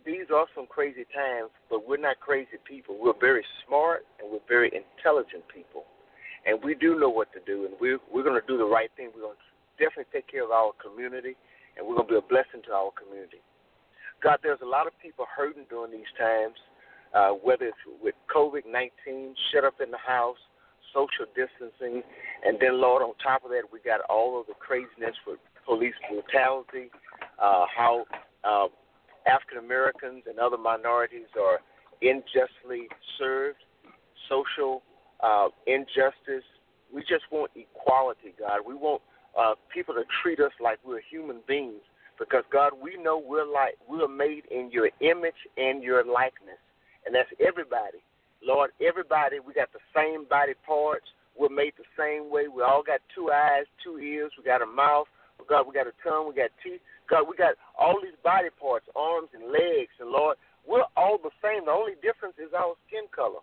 these 0.05 0.29
are 0.35 0.47
some 0.55 0.67
crazy 0.67 1.05
times, 1.15 1.51
but 1.71 1.89
we're 1.89 2.01
not 2.01 2.21
crazy 2.21 2.61
people. 2.69 2.97
We're 3.01 3.19
very 3.19 3.45
smart 3.67 4.05
and 4.21 4.31
we're 4.31 4.45
very 4.49 4.69
intelligent 4.69 5.45
people, 5.49 5.85
and 6.47 6.63
we 6.63 6.75
do 6.75 6.99
know 7.01 7.09
what 7.09 7.33
to 7.33 7.41
do, 7.47 7.65
and 7.65 7.75
we're 7.81 7.99
we're 8.13 8.23
going 8.23 8.41
to 8.41 8.47
do 8.47 8.59
the 8.59 8.69
right 8.69 8.91
thing. 8.97 9.11
We're 9.15 9.33
going 9.33 9.41
to 9.41 9.49
definitely 9.81 10.13
take 10.13 10.29
care 10.29 10.45
of 10.45 10.51
our 10.51 10.73
community, 10.77 11.37
and 11.77 11.87
we're 11.89 11.97
going 11.97 12.09
to 12.09 12.13
be 12.15 12.21
a 12.21 12.29
blessing 12.29 12.61
to 12.69 12.73
our 12.73 12.93
community. 12.93 13.41
God, 14.23 14.39
there's 14.43 14.61
a 14.63 14.69
lot 14.69 14.87
of 14.87 14.93
people 15.01 15.25
hurting 15.25 15.65
during 15.69 15.91
these 15.91 16.13
times, 16.21 16.57
uh, 17.17 17.33
whether 17.41 17.73
it's 17.73 17.85
with 18.03 18.15
COVID 18.29 18.69
19, 18.69 19.35
shut 19.53 19.65
up 19.65 19.81
in 19.81 19.91
the 19.91 20.01
house, 20.01 20.41
social 20.95 21.27
distancing, 21.35 22.03
and 22.47 22.57
then, 22.61 22.81
Lord, 22.81 23.03
on 23.03 23.13
top 23.23 23.45
of 23.45 23.51
that, 23.51 23.63
we 23.73 23.81
got 23.85 24.01
all 24.09 24.41
of 24.41 24.47
the 24.47 24.55
craziness 24.55 25.17
with 25.27 25.39
police 25.67 25.95
brutality, 26.09 26.91
uh, 27.43 27.67
how 27.75 28.05
uh, 28.45 28.69
African 29.27 29.59
Americans 29.59 30.23
and 30.29 30.39
other 30.39 30.59
minorities 30.59 31.29
are 31.37 31.59
unjustly 32.01 32.89
served, 33.19 33.59
social 34.29 34.83
uh, 35.23 35.49
injustice. 35.67 36.47
We 36.93 37.01
just 37.03 37.25
want 37.33 37.51
equality, 37.57 38.35
God. 38.39 38.61
We 38.67 38.75
want 38.75 39.03
uh, 39.39 39.55
people 39.73 39.95
to 39.95 40.05
treat 40.23 40.41
us 40.41 40.53
like 40.63 40.79
we're 40.85 41.01
human 41.11 41.41
beings 41.49 41.83
because, 42.19 42.45
God, 42.53 42.73
we 42.81 42.97
know 43.03 43.19
we're 43.19 43.51
like 43.51 43.75
we're 43.89 44.09
made 44.09 44.45
in 44.51 44.71
your 44.71 44.91
image 45.01 45.41
and 45.57 45.83
your 45.83 46.05
likeness, 46.05 46.61
and 47.05 47.15
that's 47.15 47.31
everybody. 47.45 47.99
Lord, 48.45 48.71
everybody, 48.81 49.41
we 49.41 49.55
got 49.55 49.73
the 49.73 49.83
same 49.97 50.29
body 50.29 50.53
parts. 50.67 51.07
We're 51.37 51.49
made 51.49 51.73
the 51.77 51.89
same 51.99 52.31
way. 52.31 52.47
We 52.47 52.63
all 52.63 52.83
got 52.85 53.01
two 53.15 53.33
eyes, 53.33 53.67
two 53.83 53.99
ears. 53.99 54.31
We 54.39 54.45
got 54.45 54.63
a 54.63 54.67
mouth. 54.67 55.09
God, 55.49 55.67
we 55.67 55.75
got 55.75 55.89
a 55.89 55.97
tongue. 56.05 56.29
We 56.29 56.35
got 56.35 56.51
teeth. 56.63 56.81
God, 57.11 57.27
we 57.29 57.37
got 57.37 57.55
all 57.77 57.99
these 58.01 58.17
body 58.23 58.49
parts, 58.55 58.87
arms 58.97 59.29
and 59.35 59.51
legs. 59.51 59.93
And 60.01 60.11
Lord, 60.11 60.37
we're 60.67 60.87
all 60.97 61.19
the 61.19 61.35
same. 61.43 61.67
The 61.67 61.73
only 61.73 61.95
difference 62.01 62.37
is 62.39 62.53
our 62.57 62.75
skin 62.87 63.05
color. 63.15 63.43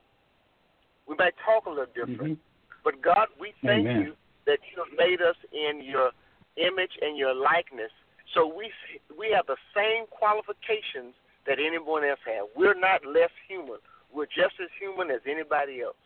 We 1.07 1.15
might 1.17 1.35
talk 1.45 1.65
a 1.65 1.69
little 1.69 1.91
different. 1.93 2.39
Mm-hmm. 2.39 2.83
But 2.83 3.01
God, 3.01 3.27
we 3.37 3.53
thank 3.61 3.85
Amen. 3.85 4.01
you 4.01 4.13
that 4.45 4.59
you 4.71 4.81
have 4.81 4.93
made 4.97 5.21
us 5.21 5.37
in 5.53 5.83
your 5.85 6.09
image 6.57 6.97
and 7.01 7.17
your 7.17 7.35
likeness. 7.35 7.93
So 8.33 8.47
we 8.47 8.71
we 9.13 9.29
have 9.35 9.45
the 9.45 9.59
same 9.75 10.07
qualifications 10.09 11.13
that 11.45 11.59
anyone 11.59 12.03
else 12.03 12.23
has. 12.25 12.47
We're 12.55 12.77
not 12.77 13.05
less 13.05 13.33
human. 13.47 13.77
We're 14.13 14.29
just 14.29 14.59
as 14.61 14.69
human 14.79 15.09
as 15.09 15.21
anybody 15.25 15.81
else. 15.81 15.99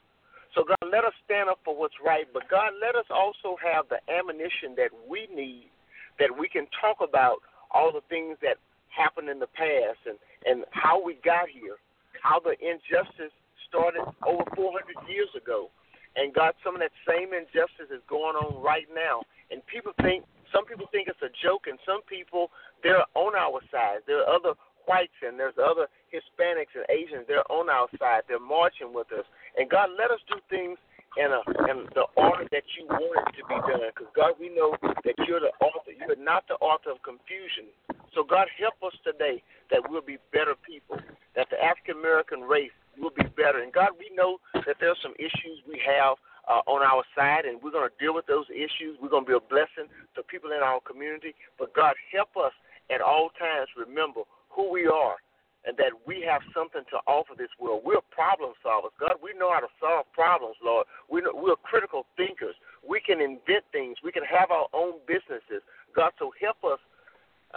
So 0.53 0.63
God, 0.63 0.79
let 0.87 1.03
us 1.03 1.13
stand 1.25 1.49
up 1.49 1.59
for 1.65 1.75
what's 1.75 1.99
right, 1.99 2.25
but 2.31 2.47
God, 2.49 2.71
let 2.79 2.95
us 2.95 3.05
also 3.11 3.57
have 3.59 3.89
the 3.91 3.99
ammunition 4.07 4.73
that 4.77 4.89
we 5.09 5.27
need 5.33 5.67
that 6.17 6.31
we 6.31 6.47
can 6.47 6.65
talk 6.79 7.03
about 7.03 7.43
all 7.71 7.91
the 7.91 8.05
things 8.07 8.37
that 8.41 8.55
happened 8.87 9.27
in 9.27 9.39
the 9.39 9.51
past 9.51 9.99
and 10.07 10.15
and 10.45 10.63
how 10.71 11.01
we 11.01 11.17
got 11.25 11.49
here, 11.49 11.75
how 12.21 12.39
the 12.39 12.53
injustice 12.61 13.33
started 13.67 14.05
over 14.23 14.45
400 14.55 15.09
years 15.09 15.29
ago. 15.35 15.69
And 16.15 16.33
God, 16.33 16.53
some 16.63 16.75
of 16.75 16.81
that 16.81 16.95
same 17.03 17.33
injustice 17.33 17.91
is 17.91 17.99
going 18.07 18.37
on 18.39 18.61
right 18.63 18.87
now. 18.93 19.25
And 19.51 19.59
people 19.67 19.91
think, 20.01 20.23
some 20.53 20.63
people 20.65 20.87
think 20.93 21.09
it's 21.09 21.21
a 21.25 21.33
joke, 21.43 21.67
and 21.67 21.77
some 21.83 22.01
people, 22.07 22.53
they're 22.83 23.03
on 23.17 23.35
our 23.35 23.59
side. 23.73 24.05
There 24.07 24.23
are 24.23 24.29
other 24.31 24.53
whites 24.87 25.15
and 25.25 25.39
there's 25.39 25.57
other 25.59 25.87
Hispanics 26.13 26.73
and 26.75 26.85
Asians. 26.89 27.25
They're 27.27 27.45
on 27.51 27.69
our 27.69 27.87
side. 27.99 28.23
They're 28.27 28.39
marching 28.39 28.93
with 28.93 29.11
us. 29.11 29.25
And 29.57 29.69
God, 29.69 29.89
let 29.97 30.11
us 30.11 30.19
do 30.27 30.37
things 30.49 30.77
in 31.17 31.31
a 31.31 31.41
in 31.71 31.87
the 31.95 32.05
order 32.19 32.43
that 32.51 32.67
you 32.75 32.87
want 32.87 33.23
it 33.23 33.39
to 33.39 33.43
be 33.47 33.55
done. 33.67 33.87
Because 33.91 34.11
God, 34.15 34.35
we 34.39 34.49
know 34.51 34.75
that 34.81 35.15
you're 35.27 35.39
the 35.39 35.53
author. 35.63 35.95
You're 35.95 36.19
not 36.19 36.43
the 36.47 36.59
author 36.59 36.91
of 36.91 36.99
confusion. 37.03 37.71
So 38.13 38.23
God, 38.23 38.47
help 38.59 38.75
us 38.83 38.95
today 39.03 39.43
that 39.71 39.83
we'll 39.87 40.03
be 40.05 40.17
better 40.31 40.55
people. 40.59 40.99
That 41.35 41.47
the 41.51 41.59
African 41.59 41.99
American 41.99 42.43
race 42.43 42.75
will 42.99 43.15
be 43.15 43.27
better. 43.35 43.63
And 43.63 43.71
God, 43.71 43.95
we 43.99 44.11
know 44.15 44.39
that 44.53 44.79
there's 44.79 44.99
some 45.03 45.15
issues 45.19 45.63
we 45.67 45.79
have 45.83 46.15
uh, 46.47 46.61
on 46.67 46.83
our 46.83 47.03
side, 47.15 47.45
and 47.45 47.59
we're 47.61 47.75
going 47.75 47.89
to 47.89 47.97
deal 47.99 48.13
with 48.13 48.27
those 48.27 48.45
issues. 48.51 48.95
We're 49.01 49.11
going 49.11 49.25
to 49.25 49.31
be 49.35 49.39
a 49.39 49.49
blessing 49.49 49.91
to 50.15 50.23
people 50.23 50.51
in 50.51 50.61
our 50.63 50.79
community. 50.79 51.35
But 51.59 51.73
God, 51.73 51.95
help 52.13 52.37
us 52.37 52.53
at 52.93 53.01
all 53.01 53.29
times 53.39 53.67
remember 53.75 54.21
who 54.55 54.71
we 54.71 54.87
are 54.87 55.17
and 55.65 55.75
that 55.77 55.91
we 56.05 56.21
have 56.21 56.41
something 56.53 56.85
to 56.93 56.97
offer 57.09 57.33
this 57.33 57.49
world. 57.59 57.81
We're 57.83 58.05
problem 58.13 58.53
solvers. 58.61 58.93
God, 59.01 59.17
we 59.21 59.33
know 59.33 59.49
how 59.51 59.59
to 59.59 59.71
solve 59.81 60.05
problems, 60.13 60.55
Lord. 60.63 60.85
We 61.09 61.21
know, 61.21 61.33
we're 61.33 61.57
critical 61.65 62.05
thinkers. 62.15 62.53
We 62.85 63.01
can 63.01 63.19
invent 63.19 63.65
things. 63.73 63.97
We 64.05 64.13
can 64.13 64.23
have 64.29 64.53
our 64.53 64.69
own 64.73 65.01
businesses. 65.09 65.65
God, 65.97 66.13
so 66.21 66.29
help 66.37 66.61
us, 66.61 66.77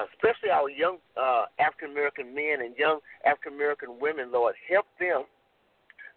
especially 0.00 0.48
our 0.48 0.72
young 0.72 0.96
uh, 1.20 1.52
African 1.60 1.92
American 1.92 2.32
men 2.32 2.64
and 2.64 2.72
young 2.80 3.04
African 3.28 3.52
American 3.52 4.00
women, 4.00 4.32
Lord. 4.32 4.56
Help 4.64 4.88
them 4.96 5.28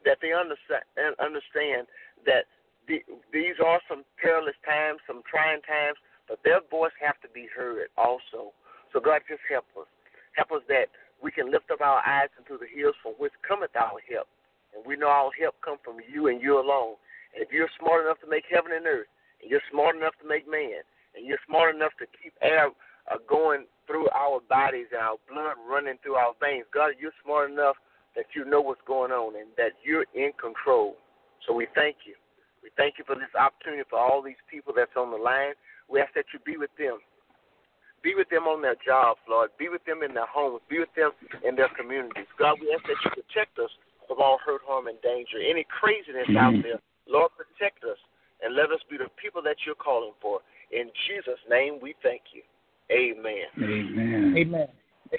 that 0.08 0.18
they 0.24 0.32
understand, 0.32 0.88
understand 1.20 1.92
that 2.26 2.48
the, 2.88 3.04
these 3.36 3.60
are 3.60 3.84
some 3.92 4.08
perilous 4.16 4.58
times, 4.64 5.04
some 5.06 5.22
trying 5.28 5.62
times, 5.68 6.00
but 6.32 6.40
their 6.48 6.64
voice 6.72 6.96
have 7.04 7.20
to 7.20 7.30
be 7.36 7.52
heard 7.52 7.92
also. 8.00 8.56
So 8.96 9.04
God, 9.04 9.22
just 9.28 9.44
help 9.52 9.68
us. 9.76 9.92
Help 10.34 10.52
us 10.52 10.64
that 10.68 10.88
we 11.22 11.32
can 11.32 11.52
lift 11.52 11.70
up 11.72 11.82
our 11.82 12.02
eyes 12.06 12.30
into 12.38 12.58
the 12.58 12.70
hills 12.70 12.96
from 13.02 13.14
which 13.18 13.34
cometh 13.46 13.76
our 13.76 14.00
help. 14.10 14.28
And 14.74 14.86
we 14.86 14.96
know 14.96 15.08
our 15.12 15.32
help 15.40 15.56
come 15.64 15.78
from 15.84 15.98
you 16.02 16.28
and 16.28 16.42
you 16.42 16.60
alone. 16.60 16.96
And 17.36 17.44
if 17.44 17.52
you're 17.52 17.70
smart 17.80 18.06
enough 18.06 18.20
to 18.22 18.30
make 18.30 18.46
heaven 18.50 18.72
and 18.76 18.88
earth, 18.88 19.12
and 19.42 19.50
you're 19.50 19.64
smart 19.72 19.96
enough 19.96 20.16
to 20.22 20.28
make 20.28 20.50
man, 20.50 20.82
and 21.16 21.26
you're 21.28 21.42
smart 21.48 21.76
enough 21.76 21.92
to 22.00 22.06
keep 22.22 22.34
air 22.42 22.72
uh, 23.12 23.18
going 23.28 23.66
through 23.88 24.08
our 24.16 24.40
bodies 24.48 24.88
and 24.92 25.02
our 25.02 25.18
blood 25.28 25.60
running 25.68 26.00
through 26.02 26.16
our 26.16 26.34
veins, 26.40 26.66
God, 26.74 26.96
you're 27.00 27.16
smart 27.24 27.52
enough 27.52 27.76
that 28.16 28.26
you 28.36 28.46
know 28.46 28.62
what's 28.62 28.84
going 28.88 29.12
on 29.12 29.36
and 29.36 29.50
that 29.58 29.76
you're 29.84 30.06
in 30.16 30.32
control. 30.40 30.96
So 31.48 31.54
we 31.54 31.68
thank 31.76 32.08
you. 32.08 32.16
We 32.64 32.70
thank 32.78 32.96
you 32.98 33.04
for 33.06 33.16
this 33.16 33.32
opportunity 33.36 33.84
for 33.90 34.00
all 34.00 34.22
these 34.22 34.40
people 34.50 34.74
that's 34.76 34.96
on 34.96 35.12
the 35.12 35.18
line. 35.18 35.54
We 35.90 36.00
ask 36.00 36.14
that 36.14 36.26
you 36.34 36.40
be 36.46 36.58
with 36.58 36.72
them. 36.78 37.00
Be 38.04 38.16
with 38.16 38.30
them 38.30 38.44
on 38.44 38.62
their 38.62 38.76
jobs, 38.86 39.20
Lord. 39.30 39.50
Be 39.58 39.70
with 39.70 39.86
them 39.86 40.02
in 40.04 40.14
their 40.14 40.26
homes. 40.26 40.62
Be 40.70 40.80
with 40.80 40.94
them 40.96 41.12
in 41.48 41.56
their 41.56 41.70
communities. 41.78 42.30
God, 42.38 42.58
we 42.60 42.74
ask 42.74 42.84
that 42.84 42.98
you 43.06 43.12
protect 43.22 43.60
us 43.60 43.70
from 44.08 44.18
all 44.20 44.40
hurt, 44.44 44.62
harm, 44.66 44.88
and 44.88 45.00
danger. 45.02 45.38
Any 45.38 45.66
craziness 45.70 46.28
mm-hmm. 46.28 46.38
out 46.38 46.56
there, 46.64 46.80
Lord, 47.08 47.32
protect 47.38 47.84
us 47.84 47.98
and 48.42 48.56
let 48.56 48.72
us 48.72 48.82
be 48.90 48.98
the 48.98 49.10
people 49.22 49.42
that 49.44 49.58
you're 49.66 49.76
calling 49.76 50.14
for. 50.22 50.40
In 50.72 50.90
Jesus' 51.08 51.40
name, 51.50 51.80
we 51.82 51.94
thank 52.02 52.22
you. 52.34 52.42
Amen. 52.92 53.48
Amen. 53.58 54.36
Amen. 54.38 54.68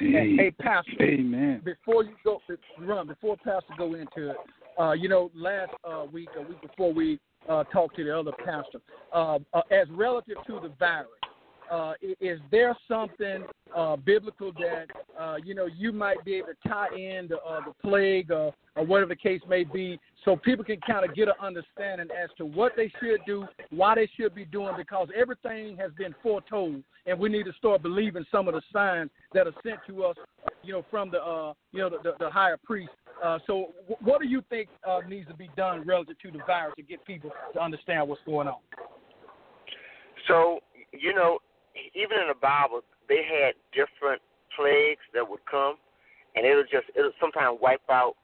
Amen. 0.01 0.37
Hey, 0.39 0.51
Pastor. 0.51 1.03
Amen. 1.03 1.63
Before 1.65 2.05
you 2.05 2.15
go, 2.25 2.41
run 2.81 3.07
before 3.07 3.37
Pastor 3.37 3.75
go 3.77 3.95
into 3.95 4.31
it, 4.31 4.37
uh, 4.79 4.93
you 4.93 5.09
know, 5.09 5.31
last 5.35 5.73
uh, 5.85 6.05
week, 6.11 6.29
a 6.37 6.43
week 6.43 6.61
before 6.63 6.93
we 6.93 7.19
uh, 7.49 7.65
talked 7.65 7.97
to 7.97 8.05
the 8.05 8.19
other 8.19 8.33
pastor, 8.45 8.79
uh, 9.13 9.39
uh, 9.53 9.61
as 9.71 9.87
relative 9.91 10.37
to 10.47 10.61
the 10.63 10.73
virus, 10.79 11.09
uh, 11.73 11.95
is 12.21 12.39
there 12.51 12.77
something 12.87 13.45
uh, 13.75 13.97
biblical 13.97 14.53
that 14.53 14.87
uh, 15.19 15.37
you 15.43 15.55
know 15.55 15.67
you 15.67 15.91
might 15.91 16.23
be 16.23 16.35
able 16.35 16.49
to 16.49 16.69
tie 16.69 16.95
in 16.95 17.29
the, 17.29 17.37
uh, 17.37 17.61
the 17.65 17.73
plague 17.83 18.31
or, 18.31 18.53
or 18.77 18.85
whatever 18.85 19.09
the 19.09 19.17
case 19.17 19.41
may 19.49 19.65
be, 19.65 19.99
so 20.23 20.37
people 20.37 20.65
can 20.65 20.79
kind 20.87 21.09
of 21.09 21.17
get 21.17 21.29
an 21.29 21.35
understanding 21.41 22.09
as 22.11 22.29
to 22.37 22.45
what 22.45 22.73
they 22.77 22.93
should 23.01 23.21
do, 23.27 23.47
why 23.71 23.95
they 23.95 24.09
should 24.19 24.35
be 24.35 24.45
doing, 24.45 24.75
because 24.77 25.09
everything 25.19 25.75
has 25.79 25.91
been 25.97 26.15
foretold, 26.23 26.83
and 27.07 27.19
we 27.19 27.31
need 27.31 27.45
to 27.45 27.53
start 27.55 27.83
believing 27.83 28.27
some 28.31 28.49
of 28.49 28.55
the 28.55 28.63
signs 28.71 29.11
that 29.33 29.47
are 29.47 29.55
sent 29.63 29.79
to 29.87 30.05
us, 30.05 30.17
you 30.63 30.75
know, 30.75 30.85
from 30.91 31.11
the 31.11 31.23
uh, 31.23 31.55
you 31.73 31.81
know 31.81 31.89
the, 31.89 31.99
the, 32.03 32.13
the 32.21 32.31
higher 32.31 32.59
priest. 32.63 32.93
Uh, 33.25 33.39
so, 33.47 33.69
w- 33.89 33.97
what 34.01 34.21
do 34.21 34.29
you 34.29 34.43
think 34.51 34.69
uh, 34.87 35.01
needs 35.09 35.27
to 35.29 35.35
be 35.35 35.49
done 35.57 35.87
relative 35.87 36.19
to 36.19 36.31
the 36.31 36.41
virus 36.47 36.75
to 36.77 36.83
get 36.83 37.03
people 37.07 37.31
to 37.55 37.63
understand 37.63 38.07
what's 38.07 38.21
going 38.27 38.49
on? 38.49 38.59
So, 40.29 40.61
you 40.93 41.15
know, 41.15 41.39
even 41.95 42.19
in 42.21 42.29
the 42.29 42.39
Bible, 42.39 42.83
they 43.09 43.25
had 43.25 43.55
different 43.73 44.21
plagues 44.57 45.05
that 45.15 45.25
would 45.25 45.45
come, 45.49 45.77
and 46.37 46.47
it'll 46.47 46.69
just 46.69 46.89
it'll 46.97 47.17
sometimes 47.21 47.59
wipe 47.61 47.85
out 47.91 48.15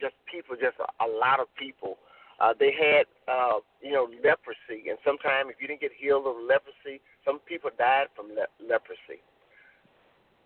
just 0.00 0.14
people, 0.30 0.56
just 0.56 0.76
a, 0.80 0.88
a 1.04 1.08
lot 1.08 1.40
of 1.40 1.48
people. 1.56 1.96
Uh, 2.40 2.56
they 2.56 2.72
had 2.72 3.04
uh, 3.28 3.60
you 3.80 3.92
know 3.92 4.08
leprosy, 4.24 4.88
and 4.88 4.96
sometimes 5.04 5.52
if 5.52 5.60
you 5.60 5.68
didn't 5.68 5.80
get 5.80 5.92
healed 5.92 6.24
of 6.24 6.36
leprosy, 6.40 7.00
some 7.24 7.38
people 7.44 7.70
died 7.76 8.08
from 8.16 8.32
le- 8.32 8.52
leprosy. 8.64 9.20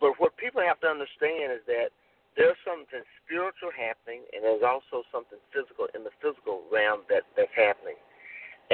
But 0.00 0.18
what 0.18 0.36
people 0.36 0.60
have 0.60 0.80
to 0.82 0.90
understand 0.90 1.54
is 1.54 1.62
that 1.70 1.94
there's 2.34 2.58
something 2.66 3.02
spiritual 3.22 3.70
happening, 3.70 4.26
and 4.34 4.42
there's 4.42 4.66
also 4.66 5.06
something 5.14 5.38
physical 5.54 5.86
in 5.94 6.02
the 6.02 6.10
physical 6.18 6.66
realm 6.66 7.06
that 7.06 7.22
that's 7.38 7.54
happening. 7.54 7.98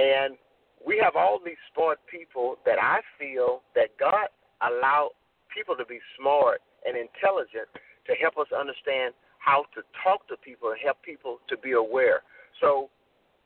And 0.00 0.40
we 0.84 1.00
have 1.02 1.16
all 1.16 1.38
these 1.44 1.60
smart 1.72 2.00
people 2.08 2.56
that 2.64 2.80
I 2.80 3.00
feel 3.18 3.62
that 3.74 3.92
God 4.00 4.28
allowed 4.64 5.12
people 5.52 5.76
to 5.76 5.84
be 5.84 5.98
smart 6.16 6.60
and 6.86 6.96
intelligent 6.96 7.68
to 8.08 8.12
help 8.16 8.38
us 8.40 8.48
understand 8.52 9.12
how 9.38 9.64
to 9.76 9.84
talk 10.04 10.28
to 10.28 10.36
people 10.40 10.72
and 10.72 10.80
help 10.80 11.00
people 11.04 11.40
to 11.48 11.56
be 11.56 11.72
aware. 11.72 12.24
So 12.60 12.88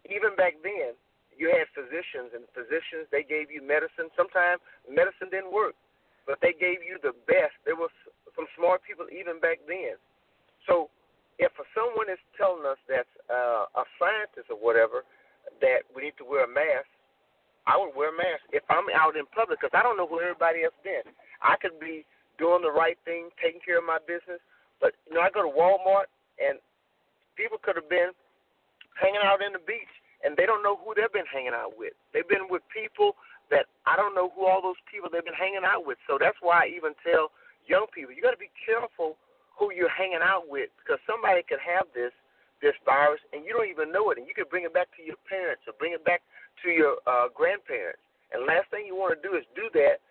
even 0.06 0.34
back 0.38 0.58
then, 0.62 0.94
you 1.34 1.50
had 1.50 1.66
physicians, 1.74 2.30
and 2.30 2.46
physicians 2.54 3.10
they 3.10 3.26
gave 3.26 3.50
you 3.50 3.58
medicine. 3.58 4.10
Sometimes 4.14 4.62
medicine 4.86 5.30
didn't 5.34 5.50
work, 5.50 5.74
but 6.26 6.38
they 6.38 6.54
gave 6.54 6.82
you 6.86 7.02
the 7.02 7.14
best. 7.26 7.58
There 7.66 7.74
was 7.74 7.90
some 8.38 8.46
smart 8.54 8.86
people 8.86 9.10
even 9.10 9.42
back 9.42 9.58
then. 9.66 9.98
So 10.70 10.90
if 11.42 11.50
someone 11.74 12.06
is 12.06 12.22
telling 12.38 12.62
us 12.62 12.78
that's 12.86 13.10
uh, 13.26 13.66
a 13.74 13.84
scientist 13.98 14.50
or 14.50 14.58
whatever 14.58 15.02
that 15.58 15.82
we 15.90 16.06
need 16.06 16.16
to 16.22 16.26
wear 16.26 16.46
a 16.46 16.50
mask, 16.50 16.86
I 17.66 17.76
would 17.80 17.96
wear 17.96 18.12
a 18.12 18.16
mask 18.16 18.44
if 18.52 18.62
I'm 18.68 18.86
out 18.92 19.16
in 19.16 19.24
public 19.32 19.60
because 19.60 19.74
I 19.76 19.82
don't 19.82 19.96
know 19.96 20.06
where 20.06 20.28
everybody 20.30 20.64
else 20.64 20.76
been. 20.84 21.04
I 21.40 21.56
could 21.60 21.78
be 21.80 22.04
doing 22.38 22.62
the 22.62 22.72
right 22.72 22.98
thing, 23.04 23.30
taking 23.40 23.60
care 23.64 23.78
of 23.78 23.86
my 23.88 23.98
business, 24.04 24.40
but 24.80 24.92
you 25.08 25.14
know 25.14 25.22
I 25.24 25.30
go 25.30 25.42
to 25.44 25.52
Walmart 25.52 26.10
and 26.40 26.58
people 27.36 27.58
could 27.62 27.76
have 27.76 27.88
been 27.88 28.12
hanging 28.98 29.22
out 29.22 29.42
in 29.42 29.52
the 29.52 29.62
beach 29.64 29.90
and 30.24 30.36
they 30.36 30.46
don't 30.46 30.62
know 30.64 30.76
who 30.80 30.94
they've 30.96 31.12
been 31.12 31.28
hanging 31.28 31.54
out 31.54 31.76
with. 31.76 31.92
They've 32.12 32.28
been 32.28 32.48
with 32.48 32.62
people 32.72 33.16
that 33.52 33.68
I 33.84 33.96
don't 33.96 34.16
know 34.16 34.32
who 34.32 34.46
all 34.48 34.62
those 34.62 34.80
people 34.88 35.10
they've 35.12 35.24
been 35.24 35.36
hanging 35.36 35.66
out 35.66 35.84
with. 35.84 36.00
So 36.08 36.16
that's 36.16 36.38
why 36.40 36.64
I 36.64 36.72
even 36.72 36.96
tell 37.04 37.30
young 37.68 37.86
people 37.92 38.12
you 38.14 38.24
got 38.24 38.36
to 38.36 38.40
be 38.40 38.52
careful 38.64 39.16
who 39.58 39.72
you're 39.72 39.92
hanging 39.92 40.24
out 40.24 40.48
with 40.48 40.72
because 40.80 41.00
somebody 41.04 41.44
could 41.44 41.62
have 41.62 41.86
this 41.94 42.12
this 42.62 42.74
virus 42.88 43.20
and 43.36 43.44
you 43.44 43.52
don't 43.52 43.68
even 43.68 43.92
know 43.92 44.08
it 44.08 44.16
and 44.16 44.24
you 44.26 44.32
could 44.32 44.48
bring 44.48 44.64
it 44.64 44.72
back 44.72 44.88
to 44.96 45.04
your 45.04 45.20
parents 45.28 45.62
or 45.68 45.76
bring 45.76 45.92
it 45.92 46.04
back 46.04 46.24
to 46.62 46.68
your 46.70 47.00
uh, 47.06 47.32
grandparents. 47.34 48.02
And 48.32 48.46
last 48.46 48.70
thing 48.70 48.86
you 48.86 48.94
want 48.94 49.14
to 49.14 49.20
do 49.22 49.34
is 49.36 49.44
do 49.54 49.70
that. 49.78 50.02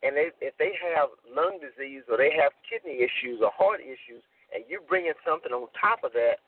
And 0.00 0.16
if 0.16 0.56
they 0.56 0.72
have 0.80 1.12
lung 1.28 1.60
disease 1.60 2.08
or 2.08 2.16
they 2.16 2.32
have 2.32 2.56
kidney 2.64 3.04
issues 3.04 3.44
or 3.44 3.52
heart 3.52 3.84
issues, 3.84 4.24
and 4.50 4.64
you're 4.66 4.84
bringing 4.88 5.16
something 5.22 5.52
on 5.52 5.68
top 5.76 6.02
of 6.02 6.16
that, 6.16 6.40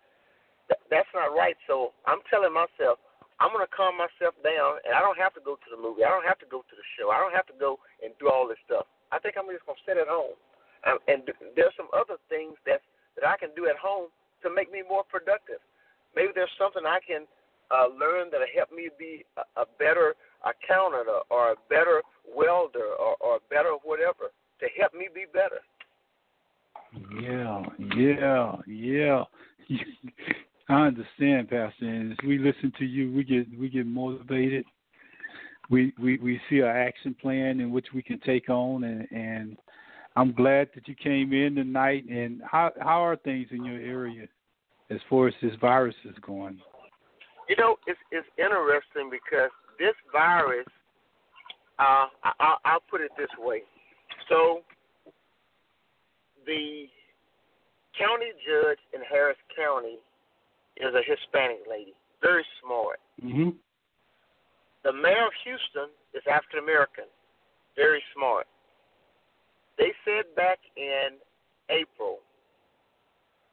th- 0.73 0.83
that's 0.89 1.13
not 1.13 1.37
right. 1.37 1.55
So 1.69 1.93
I'm 2.09 2.25
telling 2.33 2.53
myself, 2.53 2.97
I'm 3.39 3.53
going 3.53 3.65
to 3.65 3.75
calm 3.75 3.99
myself 4.01 4.33
down, 4.41 4.81
and 4.89 4.97
I 4.97 5.05
don't 5.05 5.21
have 5.21 5.37
to 5.37 5.43
go 5.45 5.61
to 5.61 5.69
the 5.69 5.77
movie. 5.77 6.07
I 6.07 6.11
don't 6.11 6.27
have 6.27 6.41
to 6.41 6.49
go 6.49 6.65
to 6.65 6.75
the 6.75 6.87
show. 6.97 7.13
I 7.13 7.21
don't 7.21 7.37
have 7.37 7.49
to 7.53 7.57
go 7.61 7.77
and 8.01 8.17
do 8.17 8.33
all 8.33 8.49
this 8.49 8.61
stuff. 8.65 8.89
I 9.13 9.21
think 9.21 9.37
I'm 9.37 9.51
just 9.53 9.69
going 9.69 9.77
to 9.77 9.85
sit 9.85 10.01
at 10.01 10.09
home. 10.09 10.37
Um, 10.89 10.99
and 11.07 11.23
th- 11.29 11.39
there's 11.55 11.77
some 11.77 11.93
other 11.93 12.17
things 12.33 12.57
that 12.65 12.81
that 13.21 13.29
I 13.29 13.37
can 13.37 13.53
do 13.53 13.69
at 13.69 13.77
home 13.77 14.09
to 14.41 14.49
make 14.49 14.73
me 14.73 14.81
more 14.81 15.05
productive. 15.05 15.61
Maybe 16.17 16.33
there's 16.35 16.53
something 16.57 16.83
I 16.89 16.99
can 17.05 17.29
uh, 17.73 17.89
learn 17.89 18.29
that'll 18.31 18.47
help 18.55 18.71
me 18.71 18.89
be 18.99 19.25
a, 19.37 19.63
a 19.63 19.65
better 19.79 20.15
accountant 20.45 21.09
or, 21.09 21.23
or 21.31 21.53
a 21.53 21.57
better 21.69 22.03
welder 22.37 22.95
or, 22.99 23.17
or 23.21 23.39
better 23.51 23.73
whatever 23.83 24.31
to 24.61 24.67
help 24.79 24.95
me 24.95 25.09
be 25.15 25.25
better. 25.33 25.61
Yeah, 27.21 27.63
yeah, 27.97 28.57
yeah. 28.67 29.25
I 30.69 30.87
understand, 30.87 31.51
Pastor. 31.51 31.87
And 31.87 32.13
as 32.13 32.19
we 32.27 32.39
listen 32.39 32.73
to 32.79 32.85
you, 32.85 33.13
we 33.13 33.25
get 33.25 33.47
we 33.59 33.69
get 33.69 33.87
motivated. 33.87 34.65
We 35.71 35.93
we 36.01 36.19
we 36.19 36.41
see 36.49 36.59
an 36.59 36.67
action 36.67 37.15
plan 37.21 37.61
in 37.61 37.71
which 37.71 37.87
we 37.95 38.03
can 38.03 38.21
take 38.21 38.49
on, 38.49 38.85
and 38.85 39.07
and 39.11 39.57
I'm 40.17 40.33
glad 40.33 40.69
that 40.75 40.87
you 40.87 40.95
came 40.95 41.33
in 41.33 41.55
tonight. 41.55 42.05
And 42.09 42.43
how 42.45 42.73
how 42.81 43.05
are 43.05 43.17
things 43.17 43.49
in 43.51 43.65
your 43.65 43.81
area 43.81 44.27
as 44.91 44.99
far 45.09 45.29
as 45.29 45.35
this 45.43 45.55
virus 45.61 45.97
is 46.05 46.17
going? 46.21 46.61
You 47.49 47.57
know, 47.57 47.77
it's 47.87 47.99
it's 48.11 48.27
interesting 48.39 49.11
because 49.11 49.51
this 49.79 49.95
virus. 50.13 50.67
Uh, 51.79 52.07
I, 52.23 52.55
I'll 52.65 52.85
put 52.89 53.01
it 53.01 53.11
this 53.17 53.33
way. 53.39 53.63
So, 54.29 54.61
the 56.47 56.87
county 57.99 58.31
judge 58.47 58.79
in 58.95 59.01
Harris 59.09 59.39
County 59.57 59.99
is 60.77 60.95
a 60.95 61.03
Hispanic 61.05 61.65
lady, 61.69 61.95
very 62.21 62.45
smart. 62.63 63.01
Mm-hmm. 63.23 63.51
The 64.85 64.93
mayor 64.93 65.27
of 65.27 65.35
Houston 65.45 65.91
is 66.15 66.23
African 66.31 66.61
American, 66.61 67.05
very 67.77 68.03
smart. 68.15 68.47
They 69.79 69.93
said 70.05 70.35
back 70.37 70.59
in 70.77 71.19
April 71.71 72.19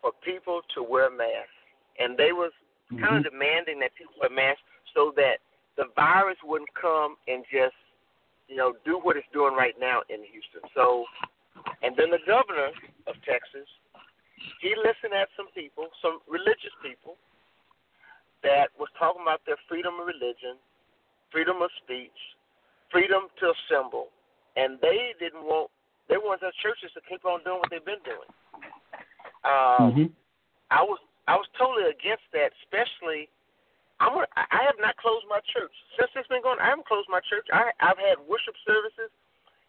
for 0.01 0.11
people 0.23 0.61
to 0.75 0.83
wear 0.83 1.09
masks, 1.09 1.53
and 1.99 2.17
they 2.17 2.31
was 2.31 2.51
mm-hmm. 2.91 3.03
kind 3.03 3.17
of 3.17 3.23
demanding 3.25 3.79
that 3.79 3.93
people 3.95 4.13
wear 4.19 4.29
masks 4.29 4.65
so 4.93 5.13
that 5.15 5.39
the 5.77 5.87
virus 5.95 6.37
wouldn't 6.43 6.69
come 6.75 7.15
and 7.27 7.45
just, 7.47 7.77
you 8.49 8.57
know, 8.57 8.73
do 8.83 8.99
what 8.99 9.15
it's 9.15 9.29
doing 9.31 9.53
right 9.53 9.77
now 9.79 10.01
in 10.09 10.25
Houston. 10.27 10.65
So, 10.75 11.05
and 11.81 11.95
then 11.95 12.09
the 12.09 12.19
governor 12.25 12.73
of 13.07 13.15
Texas, 13.23 13.69
he 14.59 14.75
listened 14.75 15.13
at 15.13 15.29
some 15.37 15.47
people, 15.55 15.87
some 16.01 16.19
religious 16.27 16.73
people, 16.83 17.15
that 18.43 18.71
was 18.79 18.87
talking 18.95 19.21
about 19.21 19.43
their 19.45 19.59
freedom 19.67 19.99
of 19.99 20.07
religion, 20.07 20.55
freedom 21.31 21.61
of 21.61 21.69
speech, 21.83 22.15
freedom 22.91 23.27
to 23.39 23.51
assemble, 23.51 24.07
and 24.55 24.79
they 24.81 25.11
didn't 25.19 25.43
want 25.43 25.69
they 26.07 26.17
wanted 26.17 26.41
their 26.41 26.57
churches 26.63 26.89
to 26.97 27.01
keep 27.05 27.23
on 27.23 27.43
doing 27.45 27.59
what 27.61 27.69
they've 27.69 27.85
been 27.85 28.01
doing. 28.01 28.31
Um, 29.45 29.83
mm-hmm. 29.93 30.07
I 30.71 30.81
was 30.81 30.97
I 31.29 31.37
was 31.37 31.45
totally 31.53 31.85
against 31.93 32.25
that, 32.33 32.49
especially. 32.65 33.29
I'm 33.99 34.15
gonna, 34.15 34.31
have 34.49 34.79
not 34.79 34.95
closed 34.95 35.27
my 35.27 35.43
church 35.51 35.75
since 35.99 36.09
it's 36.15 36.31
been 36.31 36.41
going. 36.41 36.57
I 36.57 36.71
haven't 36.71 36.87
closed 36.87 37.11
my 37.11 37.19
church. 37.27 37.45
I 37.51 37.69
I've 37.83 37.99
had 37.99 38.17
worship 38.25 38.55
services 38.65 39.11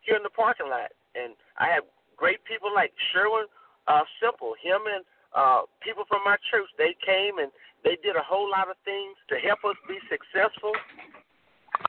here 0.00 0.16
in 0.16 0.22
the 0.24 0.32
parking 0.32 0.70
lot, 0.70 0.94
and 1.18 1.34
I 1.58 1.68
have 1.68 1.84
great 2.16 2.40
people 2.46 2.70
like 2.70 2.94
Sherman 3.10 3.50
uh, 3.90 4.06
Simple. 4.22 4.54
Him 4.62 4.86
and 4.86 5.02
uh, 5.34 5.66
people 5.82 6.06
from 6.06 6.22
my 6.24 6.38
church. 6.48 6.70
They 6.78 6.94
came 7.04 7.42
and 7.42 7.50
they 7.82 7.98
did 8.00 8.16
a 8.16 8.24
whole 8.24 8.48
lot 8.48 8.70
of 8.70 8.78
things 8.86 9.18
to 9.28 9.36
help 9.42 9.66
us 9.66 9.76
be 9.90 9.98
successful. 10.06 10.72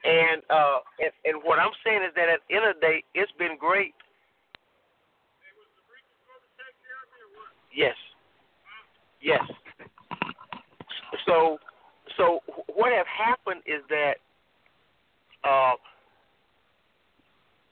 And 0.04 0.42
uh, 0.50 0.82
and, 0.98 1.14
and 1.30 1.36
what 1.46 1.62
I'm 1.62 1.78
saying 1.86 2.02
is 2.02 2.14
that 2.18 2.28
at 2.28 2.42
the 2.50 2.58
end 2.58 2.66
of 2.66 2.76
the 2.76 2.82
day, 2.82 2.98
it's 3.14 3.32
been 3.38 3.54
great. 3.56 3.94
Yes. 7.70 7.96
Yes. 9.22 9.46
So, 11.26 11.60
so 12.18 12.42
what 12.74 12.92
have 12.92 13.08
happened 13.08 13.62
is 13.66 13.82
that 13.90 14.16
uh, 15.44 15.74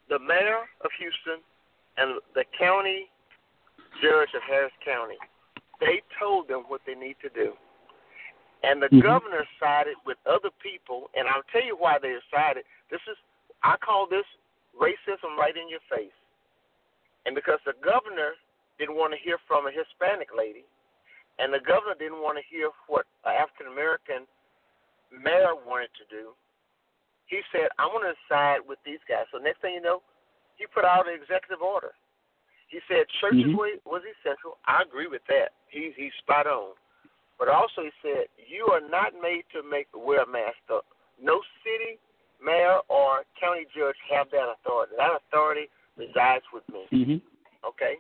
the 0.10 0.20
mayor 0.20 0.66
of 0.84 0.92
Houston 1.00 1.44
and 1.98 2.20
the 2.36 2.44
county 2.58 3.10
judge 4.02 4.30
of 4.36 4.42
Harris 4.48 4.74
County, 4.84 5.18
they 5.80 6.02
told 6.20 6.48
them 6.48 6.64
what 6.68 6.82
they 6.86 6.96
need 6.96 7.16
to 7.22 7.30
do. 7.30 7.54
And 8.64 8.82
the 8.82 8.90
Mhm. 8.90 9.04
governor 9.04 9.48
sided 9.60 9.96
with 10.06 10.18
other 10.26 10.52
people, 10.60 11.10
and 11.16 11.28
I'll 11.28 11.44
tell 11.44 11.64
you 11.64 11.78
why 11.78 11.98
they 11.98 12.20
sided. 12.30 12.66
This 12.90 13.02
is, 13.08 13.18
I 13.64 13.78
call 13.78 14.06
this 14.06 14.26
racism 14.78 15.38
right 15.38 15.56
in 15.56 15.70
your 15.70 15.80
face. 15.82 16.12
And 17.26 17.36
because 17.36 17.60
the 17.66 17.74
governor 17.74 18.36
didn't 18.78 18.96
want 18.96 19.14
to 19.14 19.20
hear 19.20 19.38
from 19.48 19.68
a 19.68 19.72
Hispanic 19.72 20.34
lady, 20.36 20.66
and 21.40 21.54
the 21.54 21.64
governor 21.64 21.96
didn't 21.98 22.22
want 22.22 22.38
to 22.38 22.44
hear 22.46 22.70
what 22.88 23.08
an 23.26 23.34
African 23.34 23.72
American 23.72 24.28
mayor 25.10 25.56
wanted 25.56 25.90
to 25.98 26.06
do, 26.12 26.36
he 27.26 27.42
said, 27.52 27.70
I'm 27.80 27.90
going 27.90 28.06
to 28.06 28.18
side 28.28 28.60
with 28.68 28.80
these 28.86 29.02
guys. 29.08 29.26
So 29.32 29.40
next 29.40 29.62
thing 29.62 29.74
you 29.74 29.82
know, 29.82 30.02
he 30.58 30.68
put 30.68 30.84
out 30.84 31.08
an 31.08 31.16
executive 31.16 31.62
order. 31.62 31.96
He 32.68 32.80
said 32.88 33.08
churches 33.20 33.50
Mhm. 33.50 33.82
was, 33.86 34.04
essential. 34.06 34.60
I 34.66 34.82
agree 34.84 35.08
with 35.08 35.26
that. 35.26 35.54
He's 35.70 35.96
he's 35.96 36.14
spot 36.22 36.46
on. 36.46 36.76
But 37.40 37.48
also 37.48 37.84
he 37.84 37.92
said 38.02 38.28
you 38.38 38.68
are 38.68 38.82
not 38.82 39.14
made 39.16 39.46
to 39.54 39.64
make 39.64 39.88
wear 39.94 40.22
a 40.22 40.28
mask. 40.28 40.58
No 41.18 41.42
city 41.64 41.98
mayor 42.42 42.80
or 42.88 43.26
county 43.40 43.66
judge 43.76 43.98
have 44.10 44.30
that 44.32 44.50
authority. 44.50 44.94
That 44.98 45.16
authority 45.16 45.70
resides 45.98 46.46
with 46.54 46.68
me. 46.70 46.88
Mhm. 46.92 47.22
Okay. 47.64 47.98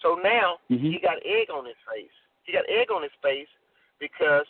So 0.00 0.14
now 0.14 0.60
Mhm. 0.70 0.92
he 0.92 0.98
got 0.98 1.18
egg 1.24 1.50
on 1.50 1.66
his 1.66 1.76
face. 1.88 2.10
He 2.44 2.52
got 2.52 2.68
egg 2.68 2.90
on 2.90 3.02
his 3.02 3.14
face 3.22 3.50
because 3.98 4.46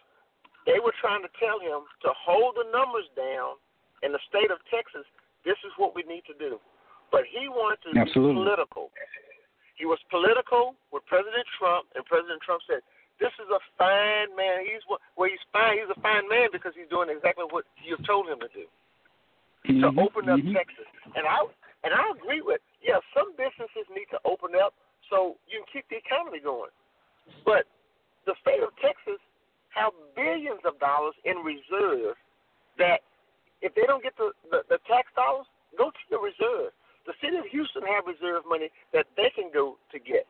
they 0.67 0.79
were 0.79 0.95
trying 1.01 1.23
to 1.23 1.33
tell 1.39 1.59
him 1.59 1.85
to 2.03 2.11
hold 2.15 2.57
the 2.57 2.69
numbers 2.71 3.09
down 3.17 3.57
in 4.03 4.13
the 4.13 4.23
state 4.29 4.51
of 4.51 4.59
Texas. 4.71 5.05
This 5.45 5.59
is 5.65 5.73
what 5.77 5.95
we 5.95 6.03
need 6.05 6.25
to 6.29 6.37
do. 6.37 6.61
But 7.11 7.27
he 7.27 7.49
wanted 7.49 7.81
to 7.91 7.99
Absolutely. 7.99 8.35
be 8.35 8.45
political. 8.45 8.91
He 9.75 9.85
was 9.89 9.99
political 10.13 10.77
with 10.93 11.05
President 11.07 11.45
Trump, 11.59 11.89
and 11.97 12.05
President 12.05 12.41
Trump 12.45 12.63
said, 12.69 12.85
"This 13.19 13.33
is 13.41 13.49
a 13.49 13.61
fine 13.81 14.37
man. 14.37 14.65
He's? 14.65 14.85
Well, 14.87 15.01
he's 15.29 15.43
fine. 15.53 15.79
He's 15.81 15.89
a 15.89 16.01
fine 16.01 16.29
man 16.29 16.51
because 16.53 16.75
he's 16.77 16.89
doing 16.89 17.09
exactly 17.09 17.45
what 17.49 17.65
you've 17.83 18.05
told 18.05 18.29
him 18.29 18.39
to 18.41 18.49
do 18.49 18.69
to 19.65 19.91
Mhm. 19.91 19.99
open 19.99 20.29
up 20.29 20.39
Mhm. 20.39 20.53
Texas." 20.53 20.87
And 21.17 21.27
I 21.27 21.49
and 21.83 21.95
I 21.95 22.11
agree 22.11 22.43
with 22.43 22.61
yeah, 22.83 23.01
some 23.13 23.33
businesses 23.37 23.89
need 23.91 24.07
to 24.11 24.21
open 24.25 24.55
up 24.55 24.75
so 25.09 25.37
you 25.49 25.59
can 25.59 25.67
keep 25.73 25.89
the 25.89 25.97
economy 25.97 26.41
going. 26.41 26.71
But 27.45 27.67
the 28.27 28.35
state 28.41 28.63
of 28.63 28.71
Texas 28.81 29.21
have 29.71 29.93
billions 30.17 30.61
of 30.67 30.79
dollars 30.83 31.15
in 31.25 31.41
reserve 31.41 32.19
that 32.79 33.07
if 33.63 33.75
they 33.75 33.85
don't 33.87 34.03
get 34.03 34.17
the, 34.17 34.33
the, 34.51 34.65
the 34.69 34.79
tax 34.89 35.09
dollars, 35.15 35.47
go 35.77 35.91
to 35.91 36.05
the 36.11 36.19
reserve. 36.19 36.73
The 37.07 37.17
city 37.21 37.37
of 37.37 37.47
Houston 37.49 37.83
have 37.89 38.05
reserve 38.05 38.45
money 38.49 38.69
that 38.93 39.07
they 39.17 39.33
can 39.33 39.49
go 39.53 39.77
to 39.93 39.99
get. 39.99 40.27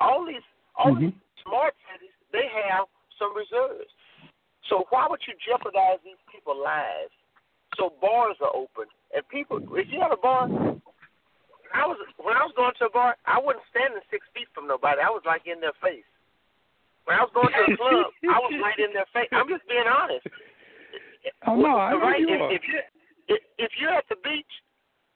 All 0.00 0.24
these 0.24 0.44
all 0.76 0.94
these 0.94 1.12
mm-hmm. 1.12 1.42
smart 1.44 1.74
cities, 1.92 2.14
they 2.32 2.48
have 2.48 2.88
some 3.18 3.36
reserves. 3.36 3.90
So 4.68 4.86
why 4.88 5.06
would 5.10 5.20
you 5.26 5.34
jeopardize 5.40 6.00
these 6.04 6.20
people's 6.30 6.62
lives? 6.62 7.12
So 7.76 7.92
bars 8.00 8.36
are 8.40 8.54
open 8.54 8.88
and 9.12 9.26
people 9.28 9.60
if 9.76 9.88
you 9.90 10.00
have 10.00 10.12
a 10.12 10.20
bar 10.20 10.48
I 11.70 11.86
was 11.86 11.98
when 12.18 12.34
I 12.34 12.42
was 12.42 12.54
going 12.58 12.74
to 12.82 12.90
a 12.90 12.92
bar, 12.92 13.14
I 13.26 13.38
wasn't 13.38 13.66
standing 13.70 14.02
six 14.10 14.26
feet 14.34 14.50
from 14.50 14.66
nobody. 14.66 14.98
I 14.98 15.10
was 15.10 15.22
like 15.22 15.46
in 15.46 15.62
their 15.62 15.76
face. 15.78 16.06
When 17.04 17.16
I 17.16 17.24
was 17.24 17.32
going 17.32 17.50
to 17.50 17.62
a 17.64 17.76
club, 17.76 18.12
I 18.28 18.38
was 18.38 18.52
right 18.64 18.78
in 18.78 18.92
their 18.92 19.08
face. 19.10 19.30
I'm 19.32 19.48
just 19.48 19.66
being 19.66 19.88
honest. 19.88 20.24
Oh 21.46 21.56
no, 21.56 21.76
I 21.76 21.92
know 21.92 22.00
right? 22.00 22.20
you 22.20 22.28
if, 22.32 22.40
are. 22.40 22.52
if 22.52 22.62
you 22.64 22.78
if, 23.28 23.40
if 23.58 23.70
you're 23.78 23.94
at 23.94 24.08
the 24.08 24.18
beach 24.24 24.52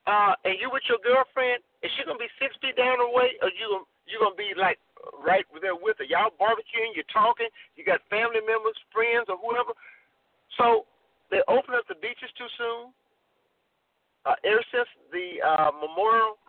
uh, 0.07 0.37
and 0.45 0.57
you 0.61 0.69
with 0.69 0.85
your 0.89 1.01
girlfriend, 1.01 1.65
is 1.83 1.91
she 1.97 2.05
gonna 2.05 2.21
be 2.21 2.31
six 2.41 2.55
feet 2.61 2.77
down 2.77 3.01
the 3.01 3.09
way, 3.09 3.37
or 3.41 3.49
you 3.53 3.85
you 4.05 4.21
gonna 4.21 4.37
be 4.37 4.53
like 4.57 4.81
right 5.25 5.45
there 5.61 5.77
with 5.77 6.01
her? 6.01 6.09
Y'all 6.09 6.33
barbecuing, 6.37 6.93
you're 6.93 7.09
talking, 7.13 7.49
you 7.77 7.85
got 7.85 8.05
family 8.13 8.41
members, 8.45 8.77
friends, 8.93 9.29
or 9.29 9.41
whoever. 9.41 9.73
So 10.61 10.89
they 11.33 11.41
open 11.49 11.75
up 11.75 11.89
the 11.89 11.99
beaches 11.99 12.31
too 12.37 12.49
soon. 12.57 12.93
Uh, 14.25 14.37
ever 14.45 14.65
since 14.73 14.89
the 15.13 15.37
uh, 15.45 15.73
Memorial 15.77 16.41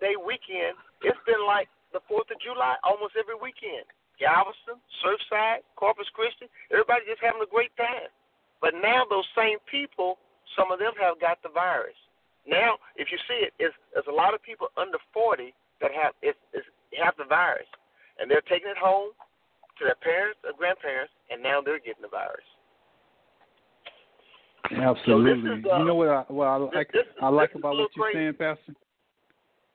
Day 0.00 0.16
weekend, 0.16 0.72
it's 1.04 1.20
been 1.28 1.44
like 1.44 1.68
the 1.92 2.00
Fourth 2.08 2.32
of 2.32 2.40
July 2.40 2.80
almost 2.80 3.12
every 3.16 3.36
weekend. 3.36 3.84
Galveston, 4.20 4.76
Surfside, 5.00 5.64
Corpus 5.74 6.06
Christi, 6.12 6.46
everybody 6.70 7.08
just 7.08 7.24
having 7.24 7.40
a 7.42 7.48
great 7.50 7.72
time. 7.80 8.12
But 8.60 8.76
now 8.76 9.08
those 9.08 9.24
same 9.34 9.56
people, 9.64 10.20
some 10.54 10.70
of 10.70 10.78
them 10.78 10.92
have 11.00 11.16
got 11.18 11.40
the 11.42 11.48
virus. 11.48 11.96
Now, 12.46 12.76
if 12.96 13.08
you 13.10 13.18
see 13.26 13.40
it, 13.48 13.52
it's, 13.58 13.74
there's 13.96 14.06
a 14.08 14.14
lot 14.14 14.34
of 14.36 14.42
people 14.44 14.68
under 14.76 15.00
40 15.12 15.52
that 15.80 15.90
have 15.96 16.12
it, 16.20 16.36
it's, 16.52 16.66
have 17.00 17.14
the 17.16 17.24
virus, 17.24 17.68
and 18.20 18.30
they're 18.30 18.44
taking 18.44 18.68
it 18.68 18.76
home 18.76 19.16
to 19.78 19.84
their 19.84 19.96
parents 20.04 20.38
or 20.44 20.52
grandparents, 20.56 21.12
and 21.32 21.42
now 21.42 21.60
they're 21.64 21.80
getting 21.80 22.04
the 22.04 22.12
virus. 22.12 22.44
Absolutely. 24.70 25.58
is, 25.58 25.64
uh, 25.64 25.78
you 25.78 25.84
know 25.84 25.94
what 25.94 26.08
I 26.08 26.22
what 26.28 26.46
I 26.46 26.56
like 26.56 26.92
this 26.92 27.02
is- 27.02 27.16
I 27.20 27.28
like 27.28 27.52
this 27.52 27.58
about 27.58 27.76
what 27.76 27.90
you're 27.96 28.04
crazy. 28.06 28.18
saying, 28.18 28.34
Pastor. 28.34 28.74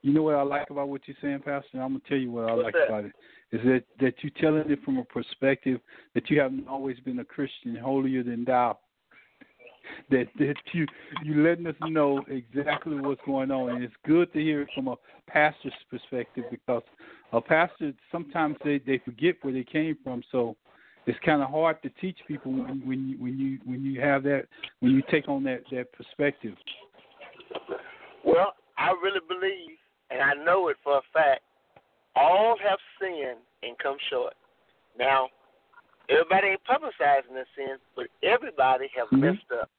You 0.01 0.13
know 0.13 0.21
what 0.21 0.35
I 0.35 0.43
like 0.43 0.69
about 0.69 0.87
what 0.89 1.01
you're 1.07 1.17
saying, 1.21 1.39
Pastor. 1.39 1.81
I'm 1.81 1.97
gonna 1.97 1.99
tell 2.07 2.17
you 2.17 2.31
what 2.31 2.49
I 2.49 2.53
What's 2.53 2.63
like 2.65 2.73
that? 2.75 2.87
about 2.87 3.05
it 3.05 3.11
is 3.51 3.61
that 3.63 3.83
that 3.99 4.13
you're 4.21 4.31
telling 4.39 4.69
it 4.71 4.83
from 4.83 4.97
a 4.97 5.03
perspective 5.03 5.79
that 6.13 6.29
you 6.29 6.39
haven't 6.39 6.67
always 6.67 6.99
been 6.99 7.19
a 7.19 7.25
Christian, 7.25 7.75
holier 7.75 8.23
than 8.23 8.45
thou. 8.45 8.79
That 10.09 10.27
that 10.39 10.55
you 10.73 10.85
you 11.23 11.43
letting 11.43 11.67
us 11.67 11.75
know 11.81 12.23
exactly 12.27 12.99
what's 12.99 13.21
going 13.25 13.51
on, 13.51 13.69
and 13.71 13.83
it's 13.83 13.93
good 14.05 14.33
to 14.33 14.39
hear 14.39 14.61
it 14.61 14.69
from 14.73 14.87
a 14.87 14.95
pastor's 15.27 15.73
perspective 15.89 16.45
because 16.49 16.83
a 17.31 17.41
pastor 17.41 17.93
sometimes 18.11 18.57
they 18.63 18.79
they 18.79 18.99
forget 19.05 19.35
where 19.41 19.53
they 19.53 19.63
came 19.63 19.97
from, 20.03 20.23
so 20.31 20.55
it's 21.05 21.19
kind 21.23 21.41
of 21.41 21.49
hard 21.51 21.81
to 21.83 21.89
teach 22.01 22.17
people 22.27 22.51
when 22.51 22.81
when 22.85 23.09
you 23.09 23.17
when 23.19 23.37
you 23.37 23.59
when 23.63 23.83
you 23.85 24.01
have 24.01 24.23
that 24.23 24.45
when 24.79 24.91
you 24.91 25.03
take 25.11 25.29
on 25.29 25.43
that 25.43 25.61
that 25.71 25.93
perspective. 25.93 26.55
Well, 28.25 28.53
I 28.77 28.89
really 29.03 29.21
believe, 29.27 29.77
and 30.09 30.19
I 30.19 30.33
know 30.43 30.69
it 30.69 30.77
for 30.83 30.97
a 30.97 31.01
fact, 31.13 31.41
all 32.15 32.55
have 32.57 32.79
sinned 32.99 33.39
and 33.63 33.77
come 33.79 33.97
short. 34.09 34.33
Now, 34.97 35.29
everybody 36.09 36.47
ain't 36.47 36.63
publicizing 36.63 37.33
their 37.33 37.47
sin, 37.55 37.77
but 37.95 38.07
everybody 38.23 38.87
have 38.95 39.09
Mhm. 39.09 39.19
messed 39.19 39.51
up. 39.51 39.69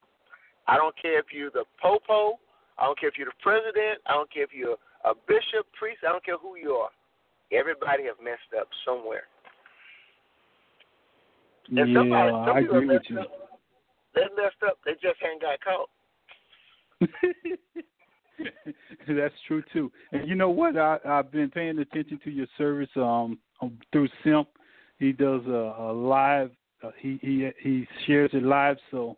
I 0.66 0.76
don't 0.76 0.96
care 0.96 1.18
if 1.18 1.32
you're 1.32 1.50
the 1.50 1.64
popo, 1.80 2.38
I 2.78 2.84
don't 2.84 2.98
care 2.98 3.08
if 3.08 3.16
you're 3.16 3.28
the 3.28 3.42
president, 3.42 4.02
I 4.06 4.12
don't 4.12 4.30
care 4.30 4.42
if 4.42 4.52
you're 4.52 4.78
a 5.04 5.14
bishop, 5.14 5.70
priest, 5.72 6.02
I 6.04 6.08
don't 6.08 6.24
care 6.24 6.36
who 6.36 6.56
you 6.56 6.74
are. 6.74 6.90
Everybody 7.52 8.04
have 8.04 8.20
messed 8.20 8.52
up 8.58 8.68
somewhere. 8.84 9.28
And 11.68 11.76
yeah, 11.78 11.94
somebody, 11.94 12.30
some 12.30 12.56
I 12.56 12.60
agree 12.60 12.86
with 12.86 13.10
you. 13.10 13.20
up. 13.20 13.50
They 14.14 14.28
messed 14.36 14.62
up, 14.66 14.78
they 14.84 14.94
just 14.94 15.22
ain't 15.22 15.40
got 15.40 15.60
caught. 15.60 15.90
That's 19.08 19.34
true 19.46 19.62
too. 19.72 19.90
And 20.12 20.28
you 20.28 20.34
know 20.34 20.50
what? 20.50 20.76
I 20.76 20.98
I've 21.04 21.30
been 21.30 21.50
paying 21.50 21.78
attention 21.78 22.20
to 22.24 22.30
your 22.30 22.46
service 22.58 22.90
um, 22.96 23.38
um 23.60 23.78
through 23.92 24.08
Simp. 24.24 24.48
He 24.98 25.12
does 25.12 25.42
a, 25.46 25.74
a 25.78 25.92
live. 25.92 26.50
Uh, 26.82 26.90
he 27.00 27.18
he 27.22 27.48
he 27.62 27.86
shares 28.06 28.30
it 28.32 28.42
live. 28.42 28.76
So 28.90 29.16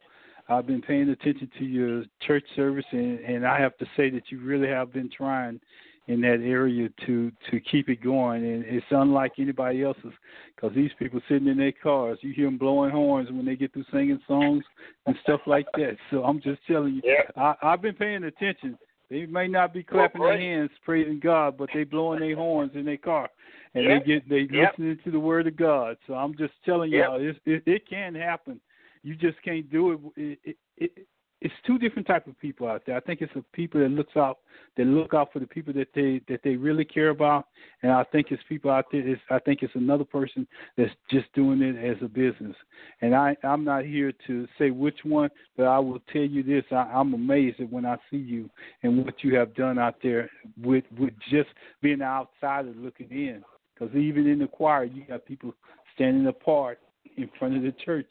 I've 0.48 0.66
been 0.66 0.82
paying 0.82 1.08
attention 1.10 1.50
to 1.58 1.64
your 1.64 2.04
church 2.26 2.44
service, 2.56 2.86
and 2.92 3.20
and 3.20 3.46
I 3.46 3.60
have 3.60 3.76
to 3.78 3.86
say 3.96 4.10
that 4.10 4.30
you 4.30 4.40
really 4.40 4.68
have 4.68 4.92
been 4.92 5.10
trying 5.10 5.60
in 6.08 6.22
that 6.22 6.40
area 6.42 6.88
to 7.06 7.30
to 7.50 7.60
keep 7.60 7.88
it 7.88 8.02
going. 8.02 8.44
And 8.44 8.64
it's 8.64 8.86
unlike 8.90 9.32
anybody 9.38 9.84
else's 9.84 10.12
because 10.56 10.74
these 10.74 10.90
people 10.98 11.20
sitting 11.28 11.48
in 11.48 11.58
their 11.58 11.72
cars, 11.72 12.18
you 12.22 12.32
hear 12.32 12.46
them 12.46 12.58
blowing 12.58 12.90
horns 12.90 13.30
when 13.30 13.44
they 13.44 13.56
get 13.56 13.72
through 13.72 13.84
singing 13.92 14.20
songs 14.26 14.64
and 15.06 15.14
stuff 15.22 15.40
like 15.46 15.66
that. 15.74 15.96
So 16.10 16.24
I'm 16.24 16.40
just 16.40 16.60
telling 16.66 16.94
you, 16.94 17.02
Yeah. 17.04 17.22
I, 17.36 17.54
I've 17.62 17.82
been 17.82 17.94
paying 17.94 18.24
attention. 18.24 18.78
They 19.10 19.24
may 19.26 19.48
not 19.48 19.72
be 19.72 19.82
clapping 19.82 20.20
their 20.20 20.38
hands 20.38 20.70
praising 20.84 21.18
God, 21.18 21.56
but 21.56 21.70
they 21.72 21.84
blowing 21.84 22.20
their 22.20 22.36
horns 22.36 22.72
in 22.74 22.84
their 22.84 22.98
car, 22.98 23.30
and 23.74 23.84
Yeah. 23.84 23.98
they 23.98 24.04
get 24.04 24.28
they 24.28 24.40
Yep. 24.42 24.72
listening 24.72 24.98
to 25.04 25.10
the 25.10 25.20
word 25.20 25.46
of 25.46 25.56
God. 25.56 25.96
So 26.06 26.14
I'm 26.14 26.34
just 26.36 26.52
telling 26.64 26.90
Yep. 26.92 27.06
y'all, 27.06 27.20
it, 27.20 27.40
it 27.46 27.62
it 27.66 27.86
can 27.88 28.14
happen. 28.14 28.60
You 29.02 29.14
just 29.14 29.40
can't 29.42 29.68
do 29.70 29.92
it. 29.92 30.00
It, 30.16 30.38
it, 30.44 30.56
it. 30.76 31.06
It's 31.40 31.54
two 31.64 31.78
different 31.78 32.08
type 32.08 32.26
of 32.26 32.38
people 32.40 32.66
out 32.66 32.82
there. 32.84 32.96
I 32.96 33.00
think 33.00 33.20
it's 33.20 33.32
the 33.32 33.44
people 33.52 33.80
that 33.80 33.90
looks 33.90 34.16
out 34.16 34.38
that 34.76 34.84
look 34.84 35.14
out 35.14 35.32
for 35.32 35.38
the 35.38 35.46
people 35.46 35.72
that 35.74 35.88
they 35.94 36.20
that 36.28 36.40
they 36.42 36.56
really 36.56 36.84
care 36.84 37.10
about, 37.10 37.46
and 37.82 37.92
I 37.92 38.02
think 38.04 38.28
it's 38.30 38.42
people 38.48 38.72
out 38.72 38.86
there. 38.90 39.06
It's, 39.06 39.20
I 39.30 39.38
think 39.38 39.62
it's 39.62 39.74
another 39.76 40.04
person 40.04 40.48
that's 40.76 40.90
just 41.10 41.32
doing 41.34 41.62
it 41.62 41.76
as 41.76 41.96
a 42.02 42.08
business. 42.08 42.56
And 43.02 43.14
I 43.14 43.36
I'm 43.44 43.62
not 43.64 43.84
here 43.84 44.12
to 44.26 44.48
say 44.58 44.70
which 44.70 44.98
one, 45.04 45.30
but 45.56 45.66
I 45.66 45.78
will 45.78 46.00
tell 46.12 46.22
you 46.22 46.42
this: 46.42 46.64
I, 46.72 46.90
I'm 46.92 47.14
amazed 47.14 47.60
at 47.60 47.70
when 47.70 47.86
I 47.86 47.96
see 48.10 48.16
you 48.16 48.50
and 48.82 49.04
what 49.04 49.22
you 49.22 49.36
have 49.36 49.54
done 49.54 49.78
out 49.78 49.96
there 50.02 50.28
with 50.60 50.84
with 50.98 51.14
just 51.30 51.50
being 51.80 52.00
an 52.00 52.02
outsider 52.02 52.74
looking 52.76 53.10
in. 53.10 53.44
Because 53.74 53.94
even 53.94 54.26
in 54.26 54.40
the 54.40 54.48
choir, 54.48 54.84
you 54.84 55.04
got 55.04 55.24
people 55.24 55.54
standing 55.94 56.26
apart 56.26 56.80
in 57.16 57.30
front 57.38 57.56
of 57.56 57.62
the 57.62 57.72
church, 57.84 58.10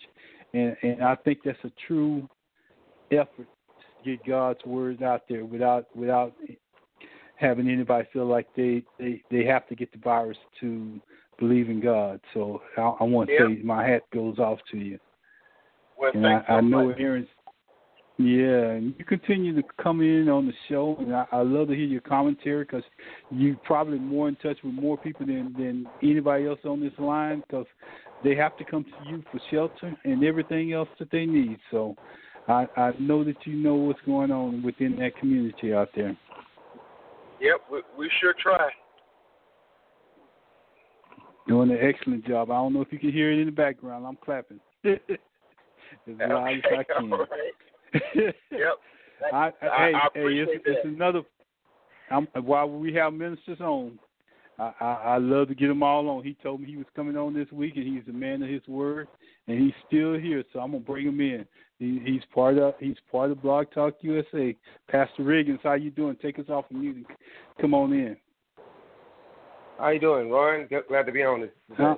and 0.54 0.78
and 0.82 1.04
I 1.04 1.16
think 1.16 1.40
that's 1.44 1.60
a 1.66 1.72
true 1.88 2.30
effort 3.12 3.48
to 3.48 4.04
get 4.04 4.26
God's 4.26 4.64
word 4.66 5.04
out 5.04 5.24
there 5.30 5.46
without 5.46 5.86
without 5.96 6.34
having 7.36 7.70
anybody 7.70 8.08
feel 8.12 8.26
like 8.26 8.48
they 8.56 8.84
they 9.00 9.24
they 9.32 9.46
have 9.46 9.68
to 9.68 9.76
get 9.76 9.92
the 9.92 10.00
virus 10.00 10.38
to 10.60 11.00
believe 11.40 11.70
in 11.70 11.80
God. 11.80 12.20
So 12.34 12.62
I, 12.78 12.82
I 12.82 13.04
want 13.04 13.30
to 13.30 13.34
Yeah. 13.34 13.48
say 13.48 13.62
my 13.64 13.88
hat 13.88 14.04
goes 14.14 14.40
off 14.40 14.60
to 14.72 14.78
you. 14.78 15.00
Well, 15.98 16.12
and 16.14 16.26
I, 16.26 16.44
so 16.48 16.54
I 16.54 16.62
know. 16.62 16.90
Aaron's. 16.90 17.28
Yeah, 18.20 18.72
and 18.72 18.96
you 18.98 19.06
continue 19.06 19.56
to 19.56 19.68
come 19.80 20.02
in 20.02 20.28
on 20.28 20.48
the 20.48 20.54
show, 20.68 20.98
and 21.00 21.16
I, 21.16 21.28
I 21.32 21.42
love 21.44 21.68
to 21.68 21.76
hear 21.76 21.86
your 21.86 22.02
commentary 22.02 22.64
because 22.64 22.84
you're 23.30 23.58
probably 23.58 24.00
more 24.00 24.28
in 24.28 24.36
touch 24.38 24.58
with 24.64 24.74
more 24.74 24.98
people 24.98 25.28
than 25.28 25.54
than 25.54 25.88
anybody 26.02 26.48
else 26.48 26.60
on 26.66 26.82
this 26.82 26.98
line 26.98 27.44
because 27.48 27.68
they 28.24 28.34
have 28.34 28.58
to 28.58 28.66
come 28.66 28.84
to 28.84 29.12
you 29.12 29.24
for 29.32 29.40
shelter 29.52 29.96
and 30.04 30.24
everything 30.24 30.74
else 30.74 30.90
that 30.98 31.12
they 31.12 31.28
need. 31.28 31.60
So 31.70 31.96
I, 32.48 32.68
I 32.78 32.92
know 33.00 33.24
that 33.24 33.36
you 33.46 33.54
know 33.56 33.76
what's 33.76 34.00
going 34.06 34.32
on 34.32 34.64
within 34.64 34.98
that 35.00 35.18
community 35.18 35.74
out 35.74 35.90
there. 35.96 36.16
Yep, 37.42 37.62
we, 37.72 37.82
we 37.98 38.12
sure 38.20 38.34
try. 38.42 38.70
Doing 41.48 41.72
an 41.72 41.80
excellent 41.82 42.26
job. 42.26 42.52
I 42.52 42.56
don't 42.56 42.74
know 42.74 42.82
if 42.82 42.92
you 42.92 43.00
can 43.00 43.12
hear 43.12 43.32
it 43.32 43.40
in 43.40 43.46
the 43.46 43.52
background. 43.52 44.06
I'm 44.06 44.18
clapping 44.24 44.60
as 44.86 44.98
loud 46.08 46.54
as 46.54 46.62
I 46.78 46.84
can. 46.84 47.10
right. 47.12 47.56
Yep. 48.16 48.34
I, 49.34 49.38
I- 49.38 49.52
hey, 49.62 49.62
I 49.62 50.08
hey, 50.14 50.20
appreciate 50.22 50.50
it's, 50.50 50.64
it's 50.66 50.86
another. 50.86 51.22
I'm, 52.10 52.28
while 52.44 52.70
we 52.70 52.94
have 52.94 53.14
ministers 53.14 53.60
on, 53.60 54.00
I, 54.60 54.72
I, 54.80 54.86
I 54.86 55.18
love 55.18 55.50
to 55.50 55.56
get 55.56 55.68
them 55.68 55.84
all 55.84 56.10
on. 56.10 56.24
He 56.24 56.36
told 56.42 56.62
me 56.62 56.68
he 56.68 56.78
was 56.78 56.86
coming 56.96 57.18
on 57.18 57.34
this 57.34 57.52
week, 57.52 57.76
and 57.76 57.86
he's 57.86 58.08
a 58.08 58.16
man 58.16 58.42
of 58.42 58.50
his 58.50 58.66
word, 58.68 59.08
and 59.48 59.60
he's 59.60 59.74
still 59.88 60.14
here. 60.14 60.44
So 60.54 60.60
I'm 60.60 60.72
gonna 60.72 60.84
bring 60.84 61.08
him 61.08 61.20
in. 61.20 61.46
He, 61.80 62.02
he's 62.04 62.22
part 62.34 62.58
of 62.58 62.74
he's 62.80 62.98
part 63.12 63.32
of 63.32 63.42
Blog 63.42 63.68
Talk 63.74 63.96
USA. 64.02 64.56
Pastor 64.90 65.24
Riggins, 65.24 65.60
how 65.64 65.74
you 65.74 65.92
doing? 65.92 66.18
Take 66.22 66.40
us 66.40 66.50
off 66.50 66.66
of 66.72 66.78
mute. 66.78 66.96
and 66.98 67.06
Come 67.62 67.74
on 67.74 67.94
in. 67.94 68.18
How 69.78 69.90
you 69.90 70.00
doing, 70.00 70.30
Ron? 70.32 70.68
Glad 70.88 71.04
to 71.04 71.12
be 71.12 71.24
on 71.24 71.42
this. 71.42 71.52
Huh? 71.78 71.96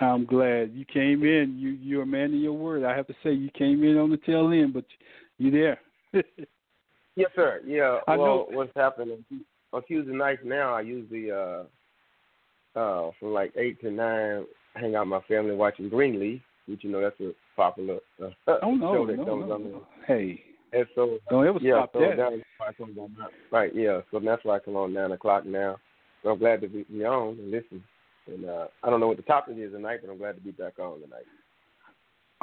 I'm 0.00 0.26
glad 0.26 0.72
you 0.74 0.84
came 0.84 1.22
in. 1.22 1.56
You 1.58 1.70
you're 1.70 2.02
a 2.02 2.06
man 2.06 2.34
of 2.34 2.40
your 2.40 2.52
word. 2.52 2.84
I 2.84 2.94
have 2.94 3.06
to 3.06 3.14
say 3.22 3.32
you 3.32 3.50
came 3.56 3.84
in 3.84 3.96
on 3.96 4.10
the 4.10 4.18
tail 4.18 4.50
end, 4.52 4.74
but 4.74 4.84
you 5.38 5.50
there. 5.50 5.80
Yes, 7.14 7.30
sir. 7.36 7.60
Yeah. 7.66 7.98
I 8.08 8.16
well, 8.16 8.26
know- 8.26 8.46
what's 8.52 8.72
happening 8.74 9.24
on 9.72 9.82
Tuesday 9.84 10.12
nights 10.14 10.42
now? 10.44 10.74
I 10.74 10.80
usually 10.80 11.30
uh 11.30 11.64
uh 12.74 13.10
from 13.20 13.32
like 13.32 13.52
eight 13.56 13.80
to 13.82 13.90
nine 13.90 14.46
hang 14.74 14.94
out 14.94 15.06
with 15.06 15.10
my 15.10 15.20
family 15.28 15.54
watching 15.54 15.90
Greenleaf, 15.90 16.40
which 16.66 16.82
you 16.84 16.90
know 16.90 17.02
that's 17.02 17.20
a 17.20 17.32
popular 17.56 17.98
uh, 18.22 18.28
oh 18.62 18.74
no, 18.74 18.94
show 18.94 19.06
that 19.06 19.16
no, 19.16 19.24
comes 19.24 19.48
no. 19.48 19.54
on. 19.54 19.80
Hey, 20.06 20.42
And 20.72 20.86
so 20.94 21.18
don't 21.30 21.46
ever 21.46 21.58
yeah, 21.60 21.74
stop 21.78 21.92
so 21.92 22.00
that. 22.00 22.16
that's 22.16 22.34
why 22.58 22.68
I 22.68 22.72
come 22.72 22.98
on. 22.98 23.16
Right, 23.50 23.74
yeah. 23.74 24.00
So 24.10 24.20
that's 24.20 24.44
why 24.44 24.56
I 24.56 24.58
come 24.60 24.76
on 24.76 24.92
nine 24.92 25.12
o'clock 25.12 25.44
now. 25.46 25.76
So 26.22 26.30
I'm 26.30 26.38
glad 26.38 26.60
to 26.62 26.68
be, 26.68 26.84
be 26.84 27.04
on 27.04 27.38
and 27.38 27.50
listen. 27.50 27.82
And 28.26 28.44
uh 28.48 28.66
I 28.82 28.90
don't 28.90 29.00
know 29.00 29.08
what 29.08 29.16
the 29.16 29.22
topic 29.24 29.56
is 29.58 29.72
tonight, 29.72 30.00
but 30.02 30.10
I'm 30.10 30.18
glad 30.18 30.36
to 30.36 30.40
be 30.40 30.52
back 30.52 30.78
on 30.78 31.00
tonight. 31.00 31.26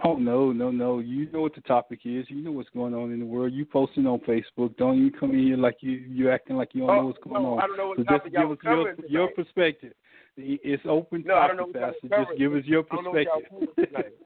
Oh 0.06 0.16
no, 0.16 0.52
no, 0.54 0.72
no! 0.72 1.00
You 1.00 1.30
know 1.32 1.42
what 1.42 1.56
the 1.56 1.62
topic 1.62 2.00
is. 2.06 2.26
You 2.30 2.42
know 2.42 2.52
what's 2.52 2.70
going 2.70 2.94
on 2.94 3.12
in 3.12 3.20
the 3.20 3.26
world. 3.26 3.52
You 3.52 3.66
posting 3.66 4.08
on 4.08 4.20
Facebook. 4.20 4.76
Don't 4.78 4.98
you 4.98 5.12
come 5.12 5.32
in 5.32 5.40
here 5.40 5.58
like 5.58 5.78
you 5.82 5.92
you 5.92 6.32
acting 6.32 6.56
like 6.56 6.70
you 6.74 6.82
don't 6.82 6.90
Oh, 6.90 6.96
know 6.96 7.06
what's 7.08 7.20
going 7.24 7.44
no, 7.44 7.54
on. 7.54 7.60
I 7.62 7.68
don't 7.68 7.78
know 7.78 7.88
what 7.90 7.98
so 7.98 8.04
topic 8.04 8.32
just 8.32 8.34
y'all 8.34 8.56
give 8.56 8.58
us 8.58 8.64
your 8.64 9.10
your 9.10 9.28
perspective. 9.32 9.94
It's 10.38 10.84
open 10.88 11.24
No, 11.26 11.36
I 11.36 11.48
don't 11.48 11.58
know 11.58 11.64
what 11.64 11.74
Pastor. 11.74 11.98
was 12.04 12.28
Just 12.28 12.40
give 12.40 12.54
us 12.54 12.64
your 12.66 12.86
I 12.92 12.96
don't 12.96 13.04
know 13.06 13.12
what 13.12 13.24
y'all 13.24 13.68
perspective. 13.76 14.14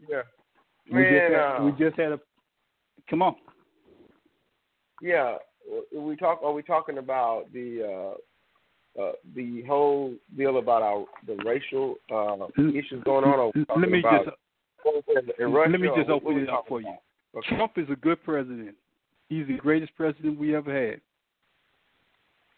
Yeah. 0.00 0.22
we 0.92 1.02
just 1.02 1.14
had, 1.14 1.34
uh, 1.34 1.64
we 1.64 1.72
just 1.72 1.98
had 1.98 2.12
a. 2.12 2.20
Come 3.08 3.22
on. 3.22 3.36
Yeah, 5.02 5.36
we 5.94 6.16
talk. 6.16 6.40
Are 6.42 6.52
we 6.52 6.62
talking 6.62 6.98
about 6.98 7.52
the 7.52 8.16
uh, 8.98 9.02
uh, 9.02 9.12
the 9.34 9.62
whole 9.66 10.14
deal 10.36 10.58
about 10.58 10.82
our 10.82 11.04
the 11.26 11.36
racial 11.44 11.96
uh, 12.12 12.46
issues 12.70 13.02
going 13.04 13.24
on? 13.24 13.52
Let 13.80 13.90
me 13.90 14.02
just 14.02 14.36
Russia, 15.38 15.70
let 15.70 15.80
me 15.80 15.88
just 15.96 16.10
open 16.10 16.38
it 16.38 16.48
up 16.48 16.64
for 16.68 16.80
you. 16.80 16.88
about? 17.32 17.44
Trump 17.44 17.72
is 17.76 17.88
a 17.90 17.96
good 17.96 18.22
president. 18.22 18.74
He's 19.28 19.46
the 19.46 19.56
greatest 19.56 19.94
president 19.96 20.38
we 20.38 20.54
ever 20.54 20.72
had. 20.72 21.00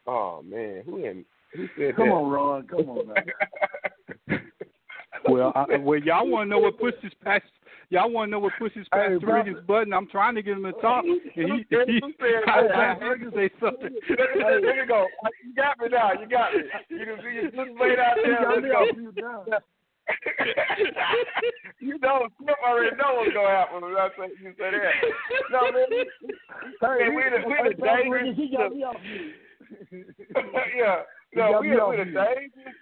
Oh 0.07 0.43
man, 0.45 0.83
who 0.85 1.05
in, 1.05 1.25
who 1.55 1.67
said 1.79 1.97
Come 1.97 2.09
that? 2.09 2.15
on, 2.15 2.31
Ron. 2.31 2.67
Come 2.67 2.91
on, 2.91 3.09
man. 3.09 4.41
Well, 5.29 5.53
I, 5.55 5.77
well, 5.79 5.99
y'all 6.01 6.29
want 6.29 6.47
to 6.47 6.51
know 6.51 6.59
what 6.59 6.79
pushes 6.79 7.13
past. 7.25 7.45
Y'all 7.89 8.11
want 8.11 8.29
to 8.29 8.31
know 8.33 8.39
what 8.41 8.53
pushes 8.59 8.87
Hey, 8.93 9.15
Pastor 9.15 9.21
brother. 9.21 9.63
Button? 9.67 9.93
I'm 9.93 10.09
trying 10.09 10.35
to 10.35 10.43
get 10.43 10.57
him 10.57 10.65
to 10.65 10.73
talk, 10.73 11.05
and 11.05 11.23
he, 11.35 11.65
he, 11.71 12.01
said 12.19 12.49
I? 12.49 12.67
I 12.67 12.95
heard 12.99 13.23
him 13.23 13.33
say 13.35 13.51
something. 13.61 13.95
There 14.09 14.61
there 14.61 14.83
you 14.83 14.89
go. 14.89 15.07
You 15.45 15.55
got 15.55 15.79
me 15.79 15.89
now. 15.91 16.13
You 16.13 16.27
got 16.29 16.53
me. 16.53 16.63
You 16.91 17.05
can 17.05 17.17
see 17.23 17.35
you 17.35 17.43
just 17.45 17.81
laid 17.81 17.99
out 17.99 18.17
there. 18.23 18.51
Let's 18.51 18.67
go. 18.67 18.73
off 18.75 18.97
mute 18.97 19.19
now. 19.21 19.45
you 21.81 21.99
know, 21.99 22.29
Skip 22.43 22.57
already 22.65 22.97
know 22.97 23.19
what's 23.19 23.35
gonna 23.35 23.49
happen 23.49 23.83
when 23.83 23.97
I 23.97 24.09
say 24.17 24.31
you 24.43 24.53
say 24.59 24.71
that. 24.71 24.95
No, 25.51 25.73
man, 25.73 25.87
we, 25.91 26.07
Hey, 26.81 27.09
we 27.11 27.23
the 27.27 27.43
we 27.47 27.55
the 27.69 27.75
dangerous. 27.75 28.23
Riggins, 28.23 28.37
He 28.37 28.57
got 28.57 28.75
me 28.75 28.85
off 28.85 28.97
mute. 29.03 29.35
yeah, 30.77 31.03
no, 31.35 31.59
we 31.61 31.71
the, 31.71 31.87
we 31.89 31.97
the 31.97 32.05
dangerous. 32.05 32.77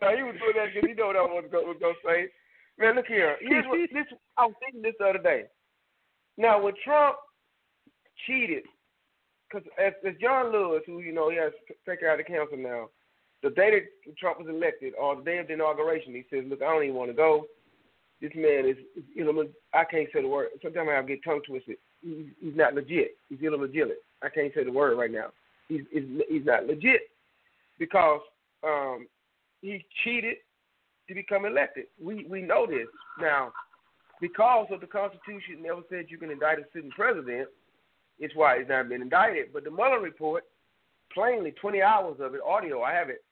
No, 0.00 0.16
he 0.16 0.22
was 0.22 0.36
doing 0.40 0.56
that 0.56 0.74
because 0.74 0.88
he 0.88 0.94
know 0.94 1.06
what 1.08 1.16
I 1.16 1.22
was 1.22 1.44
was 1.52 1.76
gonna 1.80 1.94
say. 2.04 2.28
Man, 2.78 2.96
look 2.96 3.06
here. 3.06 3.36
Here's 3.40 3.66
what 3.66 3.78
this. 3.92 4.06
I 4.36 4.46
was 4.46 4.54
thinking 4.60 4.82
this 4.82 4.94
the 4.98 5.06
other 5.06 5.22
day. 5.22 5.44
Now, 6.36 6.60
when 6.60 6.74
Trump 6.84 7.16
cheated, 8.26 8.64
because 9.48 9.66
as, 9.78 9.92
as 10.06 10.14
John 10.20 10.50
Lewis, 10.52 10.82
who 10.86 11.00
you 11.00 11.12
know 11.12 11.30
he 11.30 11.36
has 11.36 11.52
taken 11.86 12.08
out 12.08 12.18
of 12.18 12.26
the 12.26 12.32
council 12.32 12.58
now, 12.58 12.88
the 13.42 13.50
day 13.50 13.70
that 13.70 14.16
Trump 14.18 14.40
was 14.40 14.48
elected, 14.48 14.94
or 15.00 15.16
the 15.16 15.22
day 15.22 15.38
of 15.38 15.46
the 15.46 15.54
inauguration, 15.54 16.12
he 16.12 16.24
says, 16.30 16.44
"Look, 16.48 16.62
I 16.62 16.66
don't 16.66 16.84
even 16.84 16.96
want 16.96 17.10
to 17.10 17.16
go. 17.16 17.46
This 18.20 18.32
man 18.34 18.66
is, 18.66 18.76
you 19.14 19.24
know, 19.24 19.44
I 19.72 19.84
can't 19.84 20.08
say 20.12 20.22
the 20.22 20.28
word. 20.28 20.48
Sometimes 20.62 20.88
I 20.90 21.02
get 21.02 21.22
tongue 21.24 21.42
twisted. 21.46 21.76
He's, 22.00 22.26
he's 22.40 22.56
not 22.56 22.74
legit. 22.74 23.16
He's 23.28 23.42
illegitimate. 23.42 24.02
I 24.22 24.28
can't 24.30 24.52
say 24.54 24.64
the 24.64 24.72
word 24.72 24.96
right 24.96 25.10
now. 25.10 25.28
He's 25.68 25.82
he's, 25.92 26.04
he's 26.28 26.46
not 26.46 26.66
legit 26.66 27.02
because 27.78 28.20
um, 28.62 29.06
he 29.64 29.84
cheated 30.04 30.36
to 31.08 31.14
become 31.14 31.46
elected. 31.46 31.86
We 32.00 32.26
we 32.28 32.42
know 32.42 32.66
this 32.66 32.86
now 33.20 33.52
because 34.20 34.66
of 34.70 34.80
the 34.80 34.86
Constitution 34.86 35.62
never 35.62 35.80
said 35.88 36.06
you 36.08 36.18
can 36.18 36.30
indict 36.30 36.58
a 36.58 36.64
sitting 36.72 36.90
president. 36.90 37.48
It's 38.18 38.34
why 38.36 38.58
he's 38.58 38.68
not 38.68 38.88
been 38.88 39.02
indicted. 39.02 39.52
But 39.52 39.64
the 39.64 39.70
Mueller 39.70 40.00
report, 40.00 40.44
plainly, 41.12 41.52
20 41.60 41.82
hours 41.82 42.16
of 42.20 42.34
it, 42.34 42.40
audio, 42.46 42.82
I 42.82 42.92
have 42.92 43.08
it, 43.08 43.24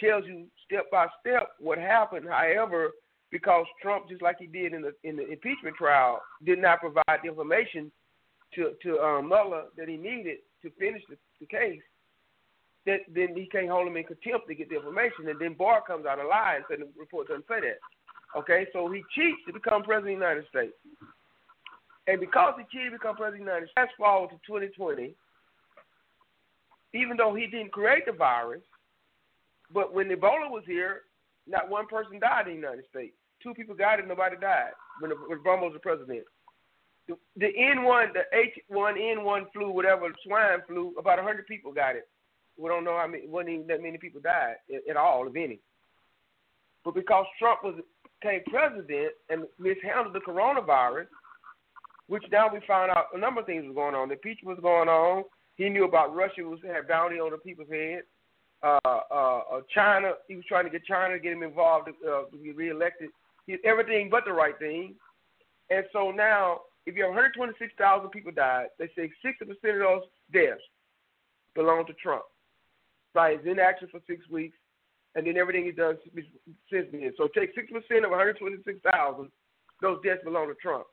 tells 0.00 0.24
you 0.26 0.46
step 0.64 0.90
by 0.90 1.06
step 1.20 1.50
what 1.58 1.78
happened. 1.78 2.26
However, 2.28 2.90
because 3.30 3.66
Trump, 3.82 4.08
just 4.08 4.22
like 4.22 4.36
he 4.38 4.46
did 4.46 4.72
in 4.72 4.82
the 4.82 4.94
in 5.02 5.16
the 5.16 5.28
impeachment 5.28 5.76
trial, 5.76 6.20
did 6.46 6.58
not 6.58 6.80
provide 6.80 7.20
the 7.22 7.28
information 7.28 7.90
to 8.54 8.72
to 8.82 8.98
um, 9.00 9.28
Mueller 9.28 9.64
that 9.76 9.88
he 9.88 9.96
needed 9.96 10.38
to 10.62 10.70
finish 10.78 11.02
the, 11.10 11.16
the 11.40 11.46
case, 11.46 11.82
that 12.88 13.04
then 13.12 13.36
he 13.36 13.44
can't 13.46 13.68
hold 13.68 13.86
him 13.86 13.96
in 13.96 14.04
contempt 14.04 14.48
to 14.48 14.54
get 14.54 14.70
the 14.70 14.76
information. 14.76 15.28
And 15.28 15.38
then 15.38 15.52
Barr 15.52 15.84
comes 15.86 16.06
out 16.06 16.18
a 16.18 16.26
lie 16.26 16.56
and 16.56 16.64
said 16.68 16.80
the 16.80 16.88
report 16.98 17.28
doesn't 17.28 17.46
say 17.46 17.60
that. 17.60 17.78
Okay, 18.36 18.66
so 18.72 18.90
he 18.90 19.04
cheats 19.14 19.44
to 19.46 19.52
become 19.52 19.82
president 19.82 20.16
of 20.16 20.20
the 20.20 20.24
United 20.24 20.48
States. 20.48 20.72
And 22.08 22.20
because 22.20 22.54
he 22.56 22.64
cheated 22.72 22.92
to 22.92 22.98
become 22.98 23.16
president 23.16 23.42
of 23.42 23.46
the 23.46 23.52
United 23.52 23.68
States, 23.68 23.92
fast 23.92 23.96
forward 23.96 24.30
to 24.30 24.40
2020, 24.48 25.12
even 26.94 27.16
though 27.16 27.34
he 27.34 27.46
didn't 27.46 27.72
create 27.72 28.06
the 28.06 28.12
virus, 28.12 28.64
but 29.72 29.92
when 29.92 30.08
Ebola 30.08 30.48
was 30.48 30.64
here, 30.66 31.02
not 31.46 31.68
one 31.68 31.86
person 31.86 32.18
died 32.18 32.48
in 32.48 32.56
the 32.56 32.60
United 32.60 32.84
States. 32.88 33.12
Two 33.42 33.52
people 33.52 33.74
got 33.74 33.98
it, 33.98 34.08
nobody 34.08 34.36
died 34.40 34.72
when, 35.00 35.10
when 35.10 35.38
Obama 35.38 35.68
was 35.68 35.74
the 35.74 35.84
president. 35.84 36.24
The, 37.06 37.16
the 37.36 37.52
N1, 37.52 38.12
the 38.12 38.24
H1N1 38.72 39.52
flu, 39.52 39.70
whatever, 39.70 40.08
swine 40.24 40.60
flu, 40.66 40.94
about 40.98 41.18
100 41.18 41.46
people 41.46 41.72
got 41.72 41.96
it. 41.96 42.08
We 42.58 42.68
don't 42.68 42.84
know 42.84 42.96
how 42.96 43.06
many, 43.06 43.26
wasn't 43.26 43.50
even 43.50 43.66
that 43.68 43.82
many 43.82 43.98
people 43.98 44.20
died 44.20 44.56
at, 44.88 44.96
all, 44.96 45.26
if 45.28 45.36
any. 45.36 45.60
But 46.84 46.94
because 46.94 47.26
Trump 47.38 47.62
was 47.62 47.74
became 48.20 48.40
president 48.50 49.12
and 49.30 49.44
mishandled 49.58 50.14
the 50.14 50.20
coronavirus, 50.20 51.06
which 52.08 52.24
now 52.32 52.48
we 52.52 52.60
found 52.66 52.90
out 52.90 53.06
a 53.14 53.18
number 53.18 53.40
of 53.40 53.46
things 53.46 53.64
was 53.66 53.74
going 53.74 53.94
on. 53.94 54.08
The 54.08 54.14
impeachment 54.14 54.56
was 54.56 54.62
going 54.62 54.88
on. 54.88 55.24
He 55.56 55.68
knew 55.68 55.84
about 55.84 56.14
Russia 56.14 56.42
was 56.42 56.58
had 56.66 56.88
bounty 56.88 57.16
on 57.16 57.30
the 57.30 57.38
people's 57.38 57.68
head. 57.70 58.02
Uh, 58.62 58.78
uh, 58.84 59.40
uh, 59.52 59.60
China, 59.72 60.12
he 60.26 60.34
was 60.34 60.44
trying 60.48 60.64
to 60.64 60.70
get 60.70 60.84
China 60.84 61.14
to 61.14 61.20
get 61.20 61.32
him 61.32 61.42
involved 61.42 61.88
uh, 61.88 62.22
to 62.30 62.36
be 62.42 62.52
reelected. 62.52 63.10
He, 63.46 63.56
everything 63.64 64.08
but 64.10 64.24
the 64.24 64.32
right 64.32 64.58
thing. 64.58 64.94
And 65.70 65.84
so 65.92 66.10
now, 66.10 66.60
if 66.86 66.96
you 66.96 67.02
have 67.02 67.10
126,000 67.10 68.10
people 68.10 68.32
died, 68.32 68.66
they 68.78 68.88
say 68.96 69.10
60% 69.24 69.42
of 69.50 69.58
those 69.60 70.02
deaths 70.32 70.62
belong 71.54 71.86
to 71.86 71.92
Trump. 71.94 72.22
Right, 73.18 73.36
he's 73.42 73.50
in 73.50 73.58
action 73.58 73.88
for 73.90 73.98
six 74.06 74.28
weeks, 74.30 74.56
and 75.16 75.26
then 75.26 75.36
everything 75.36 75.64
he 75.64 75.72
does 75.72 75.96
since 76.70 76.86
then. 76.92 77.12
So 77.16 77.26
take 77.34 77.50
6% 77.50 78.04
of 78.04 78.10
126,000, 78.12 79.28
those 79.82 79.98
deaths 80.04 80.22
belong 80.22 80.46
to 80.46 80.54
Trump. 80.54 80.86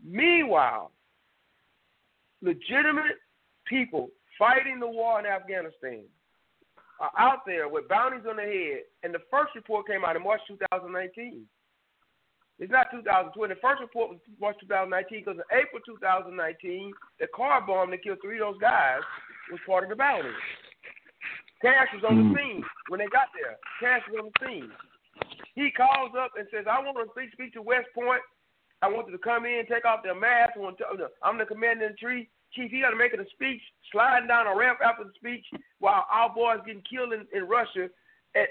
Meanwhile, 0.00 0.92
legitimate 2.42 3.18
people, 3.66 4.10
fighting 4.38 4.78
the 4.78 4.86
war 4.86 5.18
in 5.18 5.26
Afghanistan 5.26 6.04
are 7.00 7.10
out 7.18 7.40
there 7.44 7.68
with 7.68 7.88
bounties 7.88 8.22
on 8.30 8.36
their 8.36 8.46
head, 8.46 8.82
and 9.02 9.12
the 9.12 9.18
first 9.28 9.52
report 9.56 9.88
came 9.88 10.04
out 10.04 10.14
in 10.14 10.22
March 10.22 10.42
2019. 10.46 11.42
It's 12.60 12.70
not 12.70 12.86
2020. 12.92 13.52
The 13.52 13.60
first 13.60 13.80
report 13.80 14.10
was 14.10 14.18
March 14.40 14.54
2019 14.60 15.24
because 15.24 15.42
in 15.42 15.58
April 15.58 15.82
2019, 15.84 16.92
the 17.18 17.26
car 17.34 17.66
bomb 17.66 17.90
that 17.90 18.04
killed 18.04 18.18
three 18.22 18.38
of 18.38 18.54
those 18.54 18.60
guys 18.60 19.02
was 19.50 19.58
part 19.66 19.82
of 19.82 19.90
the 19.90 19.96
bounty. 19.96 20.30
Cash 21.62 21.88
was 21.94 22.04
on 22.08 22.16
the 22.16 22.28
hmm. 22.30 22.36
scene 22.36 22.62
when 22.88 22.98
they 23.00 23.10
got 23.10 23.34
there. 23.34 23.58
Cash 23.82 24.06
was 24.10 24.22
on 24.22 24.30
the 24.30 24.38
scene. 24.46 24.70
He 25.54 25.70
calls 25.74 26.14
up 26.14 26.32
and 26.38 26.46
says, 26.54 26.66
I 26.70 26.78
want 26.78 26.96
to 27.02 27.10
speak, 27.10 27.32
speak 27.32 27.52
to 27.54 27.62
West 27.62 27.90
Point. 27.94 28.22
I 28.80 28.86
want 28.86 29.10
them 29.10 29.18
to 29.18 29.22
come 29.22 29.44
in, 29.44 29.66
take 29.66 29.84
off 29.84 30.06
their 30.06 30.14
masks. 30.14 30.54
I 30.54 30.60
want 30.60 30.78
to, 30.78 30.86
I'm 31.22 31.38
the 31.38 31.44
commander 31.44 31.86
in 31.86 31.96
chief. 31.98 32.28
Chief, 32.54 32.70
he 32.70 32.80
got 32.80 32.90
to 32.90 32.96
make 32.96 33.12
it 33.12 33.20
a 33.20 33.28
speech, 33.34 33.60
sliding 33.92 34.28
down 34.28 34.46
a 34.46 34.56
ramp 34.56 34.78
after 34.82 35.04
the 35.04 35.12
speech 35.16 35.44
while 35.80 36.06
our 36.10 36.32
boys 36.32 36.64
getting 36.64 36.82
killed 36.88 37.12
in, 37.12 37.26
in 37.34 37.44
Russia. 37.44 37.90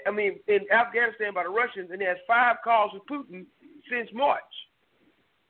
I 0.06 0.10
mean, 0.10 0.38
in 0.46 0.60
Afghanistan 0.70 1.34
by 1.34 1.44
the 1.44 1.50
Russians, 1.50 1.90
and 1.90 2.00
he 2.00 2.06
has 2.06 2.18
five 2.26 2.56
calls 2.62 2.92
with 2.92 3.08
Putin 3.10 3.46
since 3.90 4.08
March. 4.12 4.42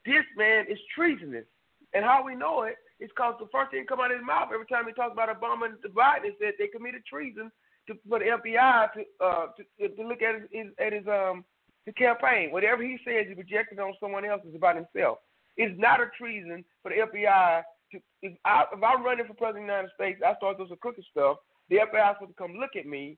This 0.06 0.24
man 0.36 0.64
is 0.70 0.78
treasonous. 0.94 1.44
And 1.92 2.04
how 2.04 2.22
we 2.24 2.34
know 2.34 2.62
it 2.62 2.76
is 3.00 3.10
because 3.10 3.34
the 3.38 3.48
first 3.52 3.70
thing 3.70 3.86
come 3.86 4.00
out 4.00 4.10
of 4.10 4.18
his 4.18 4.26
mouth 4.26 4.50
every 4.52 4.66
time 4.66 4.86
he 4.86 4.92
talks 4.92 5.12
about 5.12 5.28
Obama 5.28 5.66
and 5.66 5.78
Biden 5.94 6.28
is 6.28 6.38
that 6.40 6.54
they 6.58 6.66
committed 6.66 7.06
treason 7.06 7.50
to, 7.86 7.94
for 8.08 8.18
the 8.18 8.26
FBI 8.26 8.92
to 8.92 9.00
uh, 9.24 9.46
to, 9.56 9.88
to 9.88 10.02
look 10.06 10.22
at 10.22 10.34
his, 10.34 10.44
his 10.50 10.66
at 10.78 10.92
his 10.92 11.06
um 11.06 11.44
the 11.86 11.92
campaign. 11.92 12.52
Whatever 12.52 12.82
he 12.82 12.98
says, 13.04 13.26
he 13.28 13.34
projected 13.34 13.78
on 13.78 13.94
someone 13.98 14.24
else 14.24 14.42
is 14.46 14.54
about 14.54 14.76
himself. 14.76 15.18
It's 15.56 15.74
not 15.80 16.00
a 16.00 16.10
treason 16.16 16.64
for 16.82 16.90
the 16.90 17.06
FBI 17.08 17.62
to. 17.92 17.98
If, 18.22 18.34
I, 18.44 18.64
if 18.72 18.82
I'm 18.82 19.02
running 19.02 19.26
for 19.26 19.34
president 19.34 19.64
of 19.64 19.68
the 19.68 19.72
United 19.72 19.94
States, 19.94 20.20
I 20.20 20.36
start 20.36 20.58
doing 20.58 20.68
some 20.68 20.78
crooked 20.78 21.04
stuff. 21.10 21.38
The 21.70 21.76
FBI 21.76 22.14
supposed 22.14 22.36
to 22.36 22.38
come 22.38 22.56
look 22.60 22.76
at 22.76 22.86
me. 22.86 23.16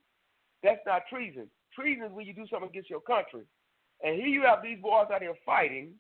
That's 0.63 0.81
not 0.87 1.03
treason. 1.09 1.51
Treason 1.75 2.05
is 2.05 2.13
when 2.13 2.27
you 2.27 2.35
do 2.35 2.47
something 2.51 2.69
against 2.69 2.91
your 2.91 3.01
country. 3.01 3.43
And 4.03 4.17
here 4.17 4.27
you 4.27 4.43
have 4.43 4.63
these 4.63 4.79
boys 4.81 5.07
out 5.13 5.23
here 5.23 5.35
fighting, 5.45 5.93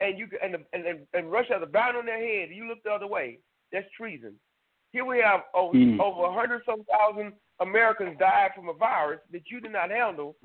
and 0.00 0.18
you 0.18 0.28
and 0.42 0.56
and, 0.72 0.86
and, 0.86 0.98
and 1.12 1.30
Russia 1.30 1.54
has 1.54 1.62
a 1.62 1.66
ban 1.66 1.96
on 1.96 2.06
their 2.06 2.18
head. 2.18 2.50
You 2.52 2.68
look 2.68 2.82
the 2.82 2.90
other 2.90 3.06
way. 3.06 3.38
That's 3.72 3.86
treason. 3.96 4.34
Here 4.92 5.04
we 5.04 5.18
have 5.18 5.40
over 5.54 5.74
mm. 5.74 6.00
over 6.00 6.24
a 6.24 6.32
hundred 6.32 6.62
some 6.66 6.84
thousand 6.84 7.32
Americans 7.60 8.16
died 8.18 8.50
from 8.54 8.68
a 8.68 8.74
virus 8.74 9.20
that 9.32 9.42
you 9.50 9.60
did 9.60 9.72
not 9.72 9.90
handle, 9.90 10.36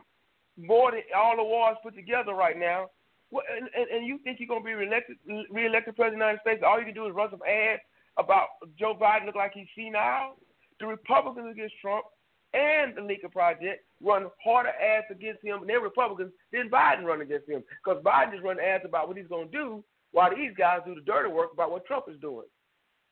more 0.58 0.92
than 0.92 1.02
all 1.16 1.36
the 1.36 1.44
wars 1.44 1.78
put 1.84 1.96
together 1.96 2.34
right 2.34 2.58
now. 2.58 2.88
What, 3.30 3.46
and, 3.56 3.70
and, 3.76 3.90
and 3.90 4.08
you 4.08 4.18
think 4.24 4.40
you're 4.40 4.48
gonna 4.48 4.64
be 4.64 4.74
reelected 4.74 5.18
reelected 5.52 5.96
president 5.96 6.22
of 6.22 6.28
the 6.28 6.34
United 6.34 6.42
States? 6.42 6.64
All 6.66 6.80
you 6.80 6.86
can 6.86 6.96
do 6.96 7.08
is 7.08 7.14
run 7.14 7.30
some 7.30 7.42
ads 7.48 7.82
about 8.18 8.48
Joe 8.78 8.98
Biden 9.00 9.26
look 9.26 9.36
like 9.36 9.54
he's 9.54 9.68
senile. 9.76 10.36
The 10.80 10.88
Republicans 10.88 11.52
against 11.52 11.76
Trump 11.82 12.06
and 12.54 12.96
the 12.96 13.02
Lincoln 13.02 13.30
Project 13.30 13.86
run 14.02 14.28
harder 14.44 14.70
ads 14.70 15.06
against 15.12 15.44
him, 15.44 15.60
and 15.62 15.70
they're 15.70 15.80
Republicans, 15.80 16.32
then 16.52 16.70
Biden 16.70 17.04
run 17.04 17.22
against 17.22 17.48
him. 17.48 17.64
Because 17.84 18.02
Biden 18.04 18.32
just 18.32 18.44
run 18.44 18.60
ads 18.60 18.86
about 18.86 19.08
what 19.08 19.18
he's 19.18 19.28
going 19.28 19.52
to 19.52 19.58
do, 19.58 19.84
while 20.12 20.36
these 20.36 20.52
guys 20.58 20.80
do 20.86 20.96
the 20.96 21.02
dirty 21.02 21.32
work 21.32 21.54
about 21.54 21.72
what 21.72 21.86
Trump 21.86 22.06
is 22.10 22.20
doing. 22.20 22.48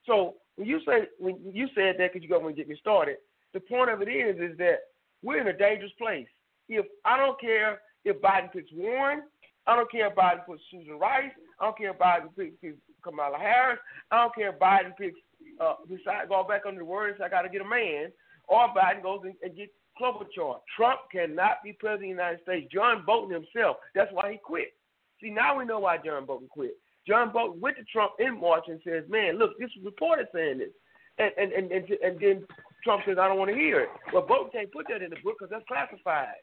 So 0.05 0.35
when 0.55 0.67
you 0.67 0.79
say 0.87 1.07
when 1.19 1.37
you 1.53 1.67
said 1.75 1.95
that, 1.99 2.13
because 2.13 2.23
you 2.23 2.29
got 2.29 2.45
to 2.45 2.53
get 2.53 2.69
me 2.69 2.77
started, 2.79 3.17
the 3.53 3.59
point 3.59 3.91
of 3.91 4.01
it 4.01 4.09
is 4.09 4.37
is 4.39 4.57
that 4.57 4.79
we're 5.23 5.41
in 5.41 5.47
a 5.47 5.57
dangerous 5.57 5.91
place. 5.97 6.27
If 6.69 6.85
I 7.05 7.17
don't 7.17 7.39
care 7.39 7.79
if 8.05 8.21
Biden 8.21 8.51
picks 8.51 8.71
Warren, 8.73 9.23
I 9.67 9.75
don't 9.75 9.91
care 9.91 10.07
if 10.07 10.15
Biden 10.15 10.45
puts 10.45 10.61
Susan 10.71 10.97
Rice, 10.97 11.31
I 11.59 11.65
don't 11.65 11.77
care 11.77 11.91
if 11.91 11.99
Biden 11.99 12.35
picks, 12.37 12.55
picks 12.61 12.77
Kamala 13.03 13.37
Harris, 13.37 13.79
I 14.11 14.17
don't 14.17 14.33
care 14.33 14.49
if 14.49 14.59
Biden 14.59 14.95
picks 14.97 15.19
uh, 15.61 15.75
decide 15.87 16.29
go 16.29 16.43
back 16.43 16.63
under 16.67 16.79
the 16.79 16.85
words 16.85 17.19
I 17.23 17.29
got 17.29 17.43
to 17.43 17.49
get 17.49 17.61
a 17.61 17.67
man 17.67 18.11
or 18.47 18.67
Biden 18.69 19.03
goes 19.03 19.21
and, 19.23 19.35
and 19.43 19.55
gets 19.55 19.71
Klobuchar. 19.99 20.59
Trump 20.75 21.01
cannot 21.11 21.63
be 21.63 21.73
president 21.73 21.93
of 21.93 22.01
the 22.01 22.07
United 22.07 22.41
States. 22.43 22.71
John 22.71 23.03
Bolton 23.05 23.33
himself, 23.33 23.77
that's 23.95 24.11
why 24.13 24.31
he 24.31 24.37
quit. 24.37 24.73
See, 25.21 25.29
now 25.29 25.57
we 25.57 25.65
know 25.65 25.79
why 25.79 25.97
John 25.97 26.25
Bolton 26.25 26.47
quit. 26.47 26.77
John 27.07 27.31
Bolton 27.31 27.61
went 27.61 27.77
to 27.77 27.83
Trump 27.85 28.13
in 28.19 28.39
March 28.39 28.65
and 28.67 28.79
says, 28.83 29.03
man, 29.09 29.37
look, 29.37 29.57
this 29.57 29.71
reporter 29.83 30.27
saying 30.33 30.59
this. 30.59 30.69
And, 31.17 31.31
and, 31.37 31.51
and, 31.51 31.71
and, 31.71 31.89
and 31.89 32.19
then 32.19 32.47
Trump 32.83 33.03
says, 33.07 33.17
I 33.19 33.27
don't 33.27 33.39
want 33.39 33.49
to 33.49 33.57
hear 33.57 33.79
it. 33.79 33.89
Well, 34.13 34.25
Bolton 34.27 34.51
can't 34.51 34.71
put 34.71 34.85
that 34.89 35.01
in 35.01 35.09
the 35.09 35.15
book 35.23 35.37
because 35.39 35.49
that's 35.49 35.67
classified. 35.67 36.35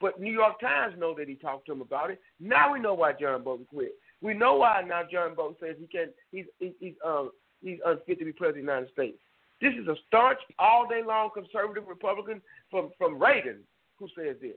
But 0.00 0.20
New 0.20 0.32
York 0.32 0.60
Times 0.60 0.94
know 0.98 1.14
that 1.16 1.28
he 1.28 1.34
talked 1.34 1.66
to 1.66 1.72
him 1.72 1.80
about 1.80 2.10
it. 2.10 2.20
Now 2.40 2.72
we 2.72 2.80
know 2.80 2.94
why 2.94 3.12
John 3.12 3.42
Bolton 3.42 3.66
quit. 3.66 3.92
We 4.20 4.34
know 4.34 4.56
why 4.56 4.82
now 4.86 5.02
John 5.10 5.34
Bolton 5.34 5.56
says 5.60 5.76
he 5.78 5.86
can 5.86 6.08
he's 6.32 6.46
he's 6.58 6.94
um 7.04 7.30
he's 7.60 7.78
unfit 7.84 8.18
to 8.18 8.24
be 8.24 8.32
president 8.32 8.64
of 8.64 8.66
the 8.66 8.72
United 8.72 8.92
States. 8.92 9.18
This 9.60 9.74
is 9.74 9.88
a 9.88 9.96
staunch, 10.06 10.38
all 10.58 10.86
day 10.88 11.02
long 11.04 11.30
conservative 11.34 11.84
Republican 11.88 12.40
from, 12.70 12.90
from 12.96 13.20
Reagan 13.20 13.58
who 13.98 14.06
says 14.16 14.36
this. 14.40 14.56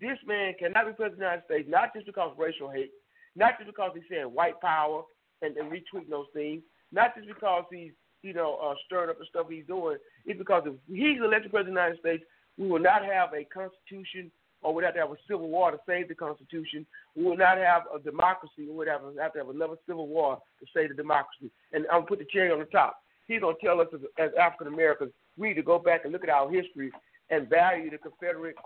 This 0.00 0.18
man 0.26 0.54
cannot 0.58 0.86
be 0.86 0.92
president 0.92 1.12
of 1.12 1.18
the 1.18 1.24
United 1.24 1.44
States, 1.46 1.68
not 1.68 1.94
just 1.94 2.06
because 2.06 2.30
of 2.32 2.38
racial 2.38 2.70
hate, 2.70 2.92
not 3.34 3.58
just 3.58 3.66
because 3.66 3.90
he's 3.94 4.04
saying 4.10 4.26
white 4.26 4.60
power 4.60 5.02
and, 5.42 5.56
and 5.56 5.72
retweeting 5.72 6.10
those 6.10 6.26
things, 6.32 6.62
not 6.92 7.16
just 7.16 7.26
because 7.26 7.64
he's, 7.72 7.92
you 8.22 8.32
know, 8.32 8.58
uh, 8.62 8.74
stirring 8.84 9.10
up 9.10 9.18
the 9.18 9.24
stuff 9.28 9.46
he's 9.50 9.66
doing. 9.66 9.96
It's 10.24 10.38
because 10.38 10.62
if 10.66 10.74
he's 10.86 11.18
elected 11.18 11.50
president 11.50 11.76
of 11.78 11.82
the 11.82 11.82
United 11.82 12.00
States, 12.00 12.24
we 12.58 12.68
will 12.68 12.80
not 12.80 13.04
have 13.04 13.30
a 13.34 13.44
constitution 13.44 14.30
or 14.62 14.74
we'd 14.74 14.84
have 14.84 14.94
to 14.94 15.00
have 15.00 15.10
a 15.10 15.16
civil 15.28 15.48
war 15.48 15.70
to 15.70 15.78
save 15.86 16.08
the 16.08 16.14
Constitution. 16.14 16.86
We 17.14 17.24
would 17.24 17.38
not 17.38 17.58
have 17.58 17.82
a 17.94 17.98
democracy. 17.98 18.66
We 18.66 18.74
would 18.74 18.88
have, 18.88 19.02
have 19.20 19.32
to 19.34 19.38
have 19.38 19.48
another 19.48 19.76
civil 19.86 20.08
war 20.08 20.40
to 20.60 20.66
save 20.74 20.88
the 20.88 20.94
democracy. 20.94 21.50
And 21.72 21.84
I'm 21.86 22.00
going 22.00 22.02
to 22.02 22.08
put 22.08 22.18
the 22.18 22.26
cherry 22.32 22.50
on 22.50 22.58
the 22.58 22.64
top 22.64 22.96
he's 23.28 23.40
going 23.40 23.56
to 23.58 23.66
tell 23.66 23.80
us 23.80 23.88
as, 23.92 24.00
as 24.18 24.30
African 24.40 24.72
Americans, 24.72 25.12
we 25.36 25.48
need 25.48 25.54
to 25.54 25.62
go 25.62 25.78
back 25.78 26.04
and 26.04 26.12
look 26.12 26.24
at 26.24 26.30
our 26.30 26.50
history 26.50 26.90
and 27.30 27.48
value 27.48 27.90
the 27.90 27.98
Confederate 27.98 28.56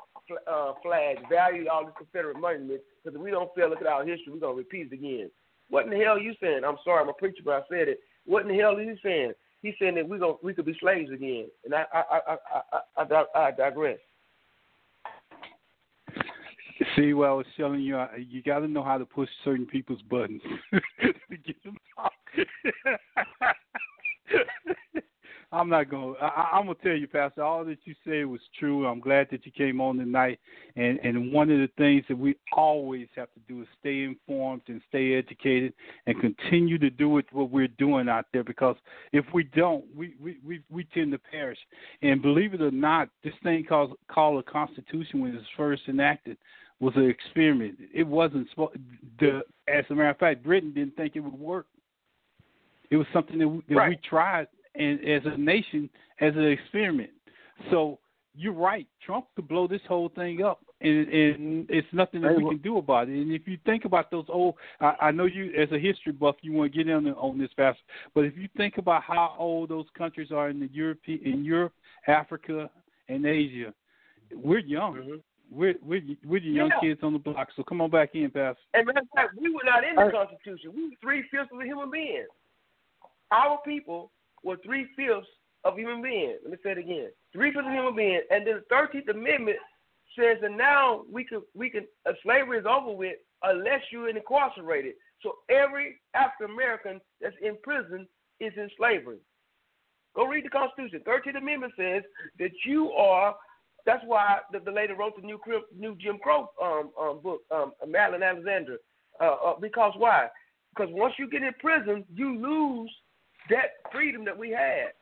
uh, 0.47 0.73
flag, 0.83 1.17
value 1.29 1.67
all 1.69 1.85
the 1.85 1.93
Confederate 1.93 2.39
monuments, 2.39 2.85
because 3.03 3.17
if 3.17 3.23
we 3.23 3.31
don't 3.31 3.51
fail, 3.55 3.71
look 3.71 3.81
at 3.81 3.87
our 3.87 4.05
history, 4.05 4.33
we're 4.33 4.41
going 4.41 4.55
to 4.55 4.59
repeat 4.59 4.93
it 4.93 4.95
again. 4.95 5.31
What 5.71 5.85
in 5.85 5.91
the 5.91 5.97
hell 5.97 6.17
are 6.17 6.21
you 6.21 6.35
saying? 6.43 6.63
I'm 6.67 6.77
sorry, 6.85 7.03
I'm 7.03 7.09
a 7.09 7.13
preacher, 7.13 7.43
but 7.45 7.55
I 7.55 7.61
said 7.71 7.89
it. 7.89 8.01
What 8.27 8.43
in 8.43 8.49
the 8.49 8.59
hell 8.59 8.77
is 8.77 8.89
he 8.89 9.09
saying? 9.09 9.33
He's 9.63 9.75
saying 9.81 9.95
that 9.97 10.09
we 10.09 10.19
going 10.19 10.37
we 10.43 10.55
could 10.55 10.65
be 10.65 10.77
slaves 10.81 11.11
again, 11.11 11.47
and 11.65 11.75
I 11.75 11.85
I 11.93 12.01
I 12.01 12.37
I, 12.97 13.03
I, 13.03 13.25
I 13.35 13.51
digress. 13.51 13.99
See, 16.97 17.13
well, 17.13 17.33
I 17.33 17.35
was 17.35 17.47
telling 17.57 17.81
you, 17.81 18.03
you 18.17 18.43
got 18.43 18.61
to 18.61 18.69
know 18.69 18.83
how 18.83 18.97
to 18.97 19.05
push 19.05 19.29
certain 19.45 19.67
people's 19.67 20.01
buttons 20.03 20.41
to 20.73 21.37
get 21.45 21.63
them 21.63 21.77
talk. 21.95 22.13
I'm 25.53 25.69
not 25.69 25.91
gonna. 25.91 26.13
I, 26.21 26.51
I'm 26.53 26.67
gonna 26.67 26.77
tell 26.81 26.93
you, 26.93 27.09
Pastor. 27.09 27.43
All 27.43 27.65
that 27.65 27.79
you 27.85 27.95
said 28.05 28.27
was 28.27 28.41
true. 28.59 28.87
I'm 28.87 29.01
glad 29.01 29.27
that 29.33 29.45
you 29.45 29.51
came 29.51 29.81
on 29.81 29.97
tonight. 29.97 30.39
And 30.77 31.01
and 31.03 31.33
one 31.33 31.51
of 31.51 31.59
the 31.59 31.69
things 31.77 32.05
that 32.09 32.17
we 32.17 32.37
always 32.57 33.09
have 33.17 33.33
to 33.35 33.41
do 33.49 33.63
is 33.63 33.69
stay 33.81 34.05
informed 34.05 34.63
and 34.69 34.81
stay 34.89 35.15
educated 35.15 35.73
and 36.07 36.21
continue 36.21 36.79
to 36.79 36.91
do 36.91 37.19
it 37.19 37.27
what 37.33 37.51
we're 37.51 37.67
doing 37.67 38.09
out 38.09 38.27
there. 38.33 38.45
Because 38.45 38.77
if 39.13 39.25
we 39.35 39.43
don't, 39.43 39.85
we 39.95 40.15
we 40.21 40.37
we, 40.47 40.63
we 40.71 40.85
tend 40.95 41.11
to 41.13 41.19
perish. 41.19 41.59
And 42.03 42.23
believe 42.23 42.55
it 42.55 42.63
or 42.63 42.71
not, 42.71 43.09
this 43.25 43.35
thing 43.43 43.65
called 43.69 43.97
called 44.09 44.39
a 44.39 44.49
constitution 44.49 45.21
when 45.21 45.33
it 45.33 45.39
was 45.39 45.45
first 45.57 45.83
enacted 45.89 46.37
was 46.79 46.95
an 46.95 47.11
experiment. 47.11 47.77
It 47.93 48.07
wasn't 48.07 48.49
the. 49.19 49.43
As 49.67 49.85
a 49.91 49.95
matter 49.95 50.11
of 50.11 50.19
fact, 50.19 50.45
Britain 50.45 50.73
didn't 50.73 50.97
think 50.97 51.17
it 51.17 51.21
would 51.21 51.39
work. 51.39 51.67
It 52.91 52.97
was 52.97 53.07
something 53.13 53.39
that 53.39 53.49
we, 53.49 53.63
that 53.69 53.75
right. 53.75 53.89
we 53.91 53.99
tried 54.09 54.49
and 54.75 55.01
as 55.01 55.23
a 55.25 55.37
nation 55.37 55.89
as 56.21 56.35
an 56.35 56.47
experiment. 56.47 57.11
So 57.71 57.99
you're 58.35 58.53
right. 58.53 58.87
Trump 59.05 59.27
could 59.35 59.49
blow 59.49 59.67
this 59.67 59.81
whole 59.89 60.09
thing 60.09 60.43
up, 60.43 60.61
and, 60.81 61.09
and 61.09 61.67
it's 61.69 61.87
nothing 61.93 62.23
that 62.23 62.37
we 62.37 62.49
can 62.49 62.59
do 62.59 62.79
about 62.79 63.09
it. 63.09 63.21
And 63.21 63.33
if 63.33 63.47
you 63.47 63.59
think 63.67 63.85
about 63.85 64.11
those 64.11 64.27
old, 64.29 64.55
I, 64.81 64.95
I 65.01 65.11
know 65.11 65.25
you 65.25 65.53
as 65.61 65.71
a 65.73 65.79
history 65.79 66.13
buff, 66.13 66.37
you 66.43 66.53
want 66.53 66.73
to 66.73 66.79
get 66.79 66.89
in 66.89 67.09
on 67.09 67.39
this 67.39 67.51
fast. 67.57 67.79
But 68.15 68.25
if 68.25 68.37
you 68.37 68.49
think 68.57 68.79
about 68.79 69.03
how 69.03 69.35
old 69.39 69.71
those 69.71 69.87
countries 69.97 70.31
are 70.31 70.49
in 70.49 70.61
the 70.61 70.69
Europe, 70.73 71.01
in 71.07 71.45
Europe, 71.45 71.73
Africa, 72.07 72.71
and 73.09 73.27
Asia, 73.27 73.75
we're 74.35 74.61
young. 74.61 74.95
Mm-hmm. 74.95 75.15
We're 75.53 75.75
we're 75.83 76.03
we're 76.25 76.41
the 76.41 76.47
young 76.47 76.71
yeah. 76.81 76.91
kids 76.91 77.01
on 77.03 77.13
the 77.13 77.19
block. 77.19 77.49
So 77.57 77.65
come 77.65 77.81
on 77.81 77.91
back 77.91 78.11
in, 78.15 78.31
Pastor. 78.31 78.61
And 78.73 78.87
matter 78.87 79.01
of 79.01 79.09
fact, 79.17 79.35
we 79.37 79.51
were 79.51 79.65
not 79.65 79.83
in 79.83 79.97
the 79.97 80.09
Constitution. 80.13 80.71
We 80.77 80.85
were 80.85 80.97
three 81.03 81.23
fifths 81.23 81.51
of 81.53 81.61
a 81.61 81.65
human 81.65 81.91
being. 81.91 82.27
Our 83.33 83.59
people 83.65 84.11
were 84.43 84.57
three 84.65 84.87
fifths 84.97 85.29
of 85.65 85.77
human 85.77 86.03
beings. 86.03 86.39
Let 86.43 86.53
me 86.53 86.59
say 86.63 86.73
it 86.73 86.79
again: 86.79 87.11
three 87.33 87.53
fifths 87.53 87.67
of 87.67 87.73
human 87.73 87.97
beings. 87.97 88.23
And 88.31 88.47
then 88.47 88.57
the 88.57 88.65
Thirteenth 88.69 89.09
Amendment 89.09 89.59
says 90.19 90.39
that 90.43 90.53
now 90.53 91.03
we 91.11 91.25
can 91.25 91.43
we 91.55 91.71
can 91.71 91.87
uh, 92.09 92.13
slavery 92.23 92.59
is 92.59 92.67
over 92.67 92.93
with 92.93 93.17
unless 93.43 93.81
you're 93.91 94.09
incarcerated. 94.09 94.95
So 95.23 95.35
every 95.51 96.01
African 96.15 96.55
American 96.55 97.01
that's 97.21 97.37
in 97.43 97.57
prison 97.63 98.07
is 98.41 98.53
in 98.57 98.69
slavery. 98.77 99.19
Go 100.17 100.27
read 100.27 100.45
the 100.45 100.49
Constitution. 100.49 101.03
Thirteenth 101.05 101.37
Amendment 101.37 101.73
says 101.77 102.03
that 102.39 102.51
you 102.65 102.91
are. 102.93 103.35
That's 103.87 104.03
why 104.07 104.41
the, 104.53 104.59
the 104.61 104.71
lady 104.71 104.93
wrote 104.93 105.17
the 105.17 105.27
new 105.27 105.39
new 105.77 105.95
Jim 105.97 106.19
Crow 106.19 106.51
um, 106.63 106.91
um, 107.01 107.21
book, 107.23 107.43
um, 107.51 107.73
Madeline 107.87 108.23
Alexander. 108.23 108.79
Uh, 109.21 109.37
uh, 109.45 109.55
because 109.61 109.93
why? 109.97 110.29
Because 110.75 110.93
once 110.93 111.15
you 111.19 111.29
get 111.29 111.43
in 111.43 111.53
prison, 111.61 112.05
you 112.13 112.39
lose 112.39 112.91
that 113.49 113.91
freedom 113.93 114.25
that 114.25 114.37
we 114.37 114.51
had. 114.51 114.93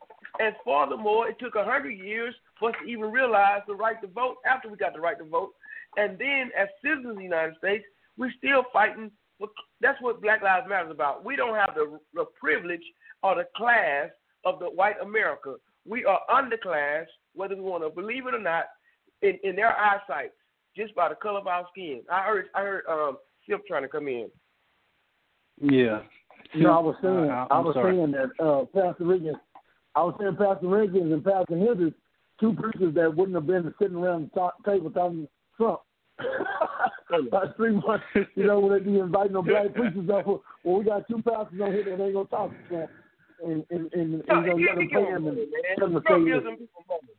And 0.40 0.54
furthermore, 0.64 1.28
it 1.28 1.36
took 1.38 1.54
a 1.54 1.64
hundred 1.64 1.92
years 1.98 2.34
for 2.58 2.70
us 2.70 2.76
to 2.82 2.88
even 2.88 3.10
realize 3.10 3.62
the 3.66 3.74
right 3.74 4.00
to 4.02 4.08
vote 4.08 4.36
after 4.46 4.68
we 4.68 4.76
got 4.76 4.94
the 4.94 5.00
right 5.00 5.18
to 5.18 5.24
vote. 5.24 5.52
And 5.96 6.18
then, 6.18 6.50
as 6.58 6.68
citizens 6.82 7.10
of 7.10 7.16
the 7.16 7.22
United 7.22 7.56
States, 7.58 7.84
we're 8.16 8.32
still 8.38 8.64
fighting. 8.72 9.10
For, 9.38 9.48
that's 9.80 10.00
what 10.00 10.20
Black 10.20 10.42
Lives 10.42 10.66
Matter 10.68 10.86
is 10.86 10.92
about. 10.92 11.24
We 11.24 11.36
don't 11.36 11.54
have 11.54 11.74
the, 11.74 11.98
the 12.14 12.26
privilege 12.38 12.82
or 13.22 13.36
the 13.36 13.46
class 13.56 14.10
of 14.44 14.58
the 14.58 14.66
white 14.66 15.00
America. 15.02 15.54
We 15.86 16.04
are 16.04 16.20
underclass, 16.30 17.06
whether 17.34 17.56
we 17.56 17.62
want 17.62 17.84
to 17.84 17.90
believe 17.90 18.26
it 18.26 18.34
or 18.34 18.40
not, 18.40 18.64
in, 19.22 19.38
in 19.42 19.56
their 19.56 19.76
eyesight, 19.76 20.32
just 20.76 20.94
by 20.94 21.08
the 21.08 21.14
color 21.14 21.40
of 21.40 21.46
our 21.46 21.66
skin. 21.72 22.02
I 22.10 22.22
heard 22.22 22.46
I 22.54 22.60
heard 22.60 22.84
um 22.88 23.18
Simp 23.48 23.66
trying 23.66 23.82
to 23.82 23.88
come 23.88 24.08
in. 24.08 24.28
Yeah. 25.60 26.00
No, 26.54 26.70
I 26.72 26.80
was 26.80 26.96
saying, 27.02 27.30
I- 27.30 27.46
I, 27.50 27.58
was 27.60 27.74
sorry. 27.74 27.96
saying 27.96 28.12
that 28.12 28.30
uh, 28.44 28.64
Pastor 28.66 29.04
Riggins, 29.04 29.38
I 29.94 30.02
was 30.02 30.14
saying 30.20 30.36
Pastor 30.36 30.66
Riggins 30.66 31.12
and 31.12 31.24
Pastor 31.24 31.58
Hendricks, 31.58 31.96
two 32.40 32.52
preachers 32.54 32.94
that 32.94 33.14
wouldn't 33.14 33.34
have 33.34 33.46
been 33.46 33.72
sitting 33.80 33.96
around 33.96 34.30
the 34.32 34.40
top 34.40 34.64
table 34.64 34.90
talking 34.90 35.24
to 35.26 35.28
Trump. 35.56 35.80
About 37.28 37.56
three 37.56 37.72
months, 37.72 38.04
you 38.34 38.44
know, 38.46 38.60
when 38.60 38.72
they 38.72 38.80
be 38.84 38.98
inviting 38.98 39.32
them 39.32 39.44
black 39.44 39.72
preachers 39.74 40.08
up. 40.10 40.26
Well, 40.26 40.42
we 40.78 40.84
got 40.84 41.06
two 41.08 41.22
pastors 41.22 41.60
on 41.60 41.72
here 41.72 41.84
that 41.84 42.02
ain't 42.02 42.14
gonna 42.14 42.26
talk 42.28 42.50
to 42.50 42.68
Trump, 42.68 42.90
and 43.44 43.64
and 43.70 43.92
and, 43.92 44.14
and 44.14 44.24
No, 44.28 44.34
gonna 44.42 44.56
he, 44.56 44.66
let 44.66 44.74
them 44.74 44.88
gives 44.88 44.92
pay 44.92 45.04
them 45.04 45.14
him 45.16 45.24
money, 45.24 45.42
and 45.42 45.92
man. 45.92 45.92
them 45.92 46.02
to 46.02 46.30
gives 46.30 46.44
them 46.44 46.56
people 46.56 46.84
money. 46.88 47.14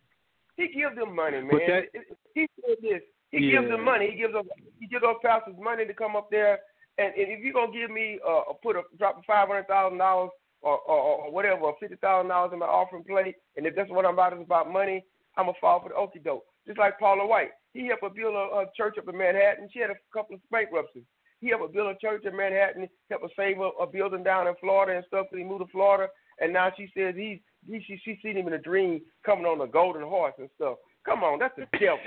He 0.57 0.68
gives 0.68 0.95
them 0.95 1.15
money, 1.15 1.38
man. 1.41 1.49
That- 1.68 2.06
he 2.35 2.47
said 2.61 2.77
this. 2.81 3.01
He 3.31 3.49
gives 3.51 3.68
them 3.69 3.84
money. 3.85 4.11
He 4.11 4.18
gives 4.18 4.34
them 4.34 4.43
he 4.80 4.88
gives 4.88 5.01
those 5.01 5.15
pastors 5.23 5.56
money 5.60 5.85
to 5.85 5.93
come 5.93 6.15
up 6.15 6.30
there. 6.30 6.60
And, 6.99 7.15
and 7.15 7.31
if 7.31 7.39
you're 7.39 7.53
gonna 7.53 7.71
give 7.71 7.89
me 7.89 8.19
uh 8.27 8.51
put 8.61 8.76
a 8.76 8.84
drop 8.97 9.21
five 9.26 9.47
hundred 9.47 9.67
thousand 9.67 9.97
dollars 9.99 10.31
or, 10.61 10.77
or 10.80 11.31
whatever, 11.31 11.71
fifty 11.80 11.95
thousand 11.95 12.30
dollars 12.30 12.51
in 12.51 12.59
my 12.59 12.65
offering 12.65 13.05
plate, 13.05 13.35
and 13.55 13.65
if 13.65 13.76
that's 13.76 13.89
what 13.89 14.05
I'm 14.05 14.13
about 14.15 14.34
is 14.34 14.41
about 14.43 14.71
money, 14.71 15.05
I'm 15.38 15.45
gonna 15.45 15.57
fall 15.61 15.81
for 15.81 15.89
the 15.89 15.95
okie 15.95 16.23
doke. 16.23 16.43
Just 16.67 16.77
like 16.77 16.99
Paula 16.99 17.26
White, 17.26 17.51
he 17.73 17.88
helped 17.88 18.03
her 18.03 18.09
build 18.09 18.35
a, 18.35 18.59
a 18.59 18.65
church 18.76 18.97
up 18.97 19.07
in 19.07 19.17
Manhattan. 19.17 19.69
She 19.71 19.80
had 19.80 19.89
a 19.89 19.95
couple 20.13 20.35
of 20.35 20.41
bankruptcies. 20.51 21.03
He 21.39 21.49
helped 21.49 21.63
her 21.63 21.73
build 21.73 21.95
a 21.95 21.99
church 21.99 22.26
in 22.26 22.35
Manhattan, 22.35 22.89
helped 23.09 23.23
her 23.23 23.30
save 23.35 23.59
a, 23.59 23.69
a 23.81 23.88
building 23.88 24.23
down 24.23 24.47
in 24.47 24.55
Florida 24.59 24.97
and 24.97 25.05
stuff. 25.07 25.27
So 25.31 25.38
he 25.38 25.43
moved 25.45 25.65
to 25.65 25.71
Florida, 25.71 26.11
and 26.39 26.51
now 26.51 26.69
she 26.76 26.91
says 26.95 27.15
he's 27.15 27.39
he 27.65 27.81
she 27.88 27.99
she 28.03 28.19
seen 28.21 28.35
him 28.38 28.47
in 28.47 28.53
a 28.53 28.59
dream 28.59 29.01
coming 29.26 29.45
on 29.45 29.61
a 29.61 29.67
golden 29.67 30.03
horse 30.03 30.34
and 30.38 30.49
stuff. 30.55 30.76
Come 31.10 31.23
on, 31.23 31.40
that's 31.40 31.56
the 31.57 31.65
devil. 31.80 31.98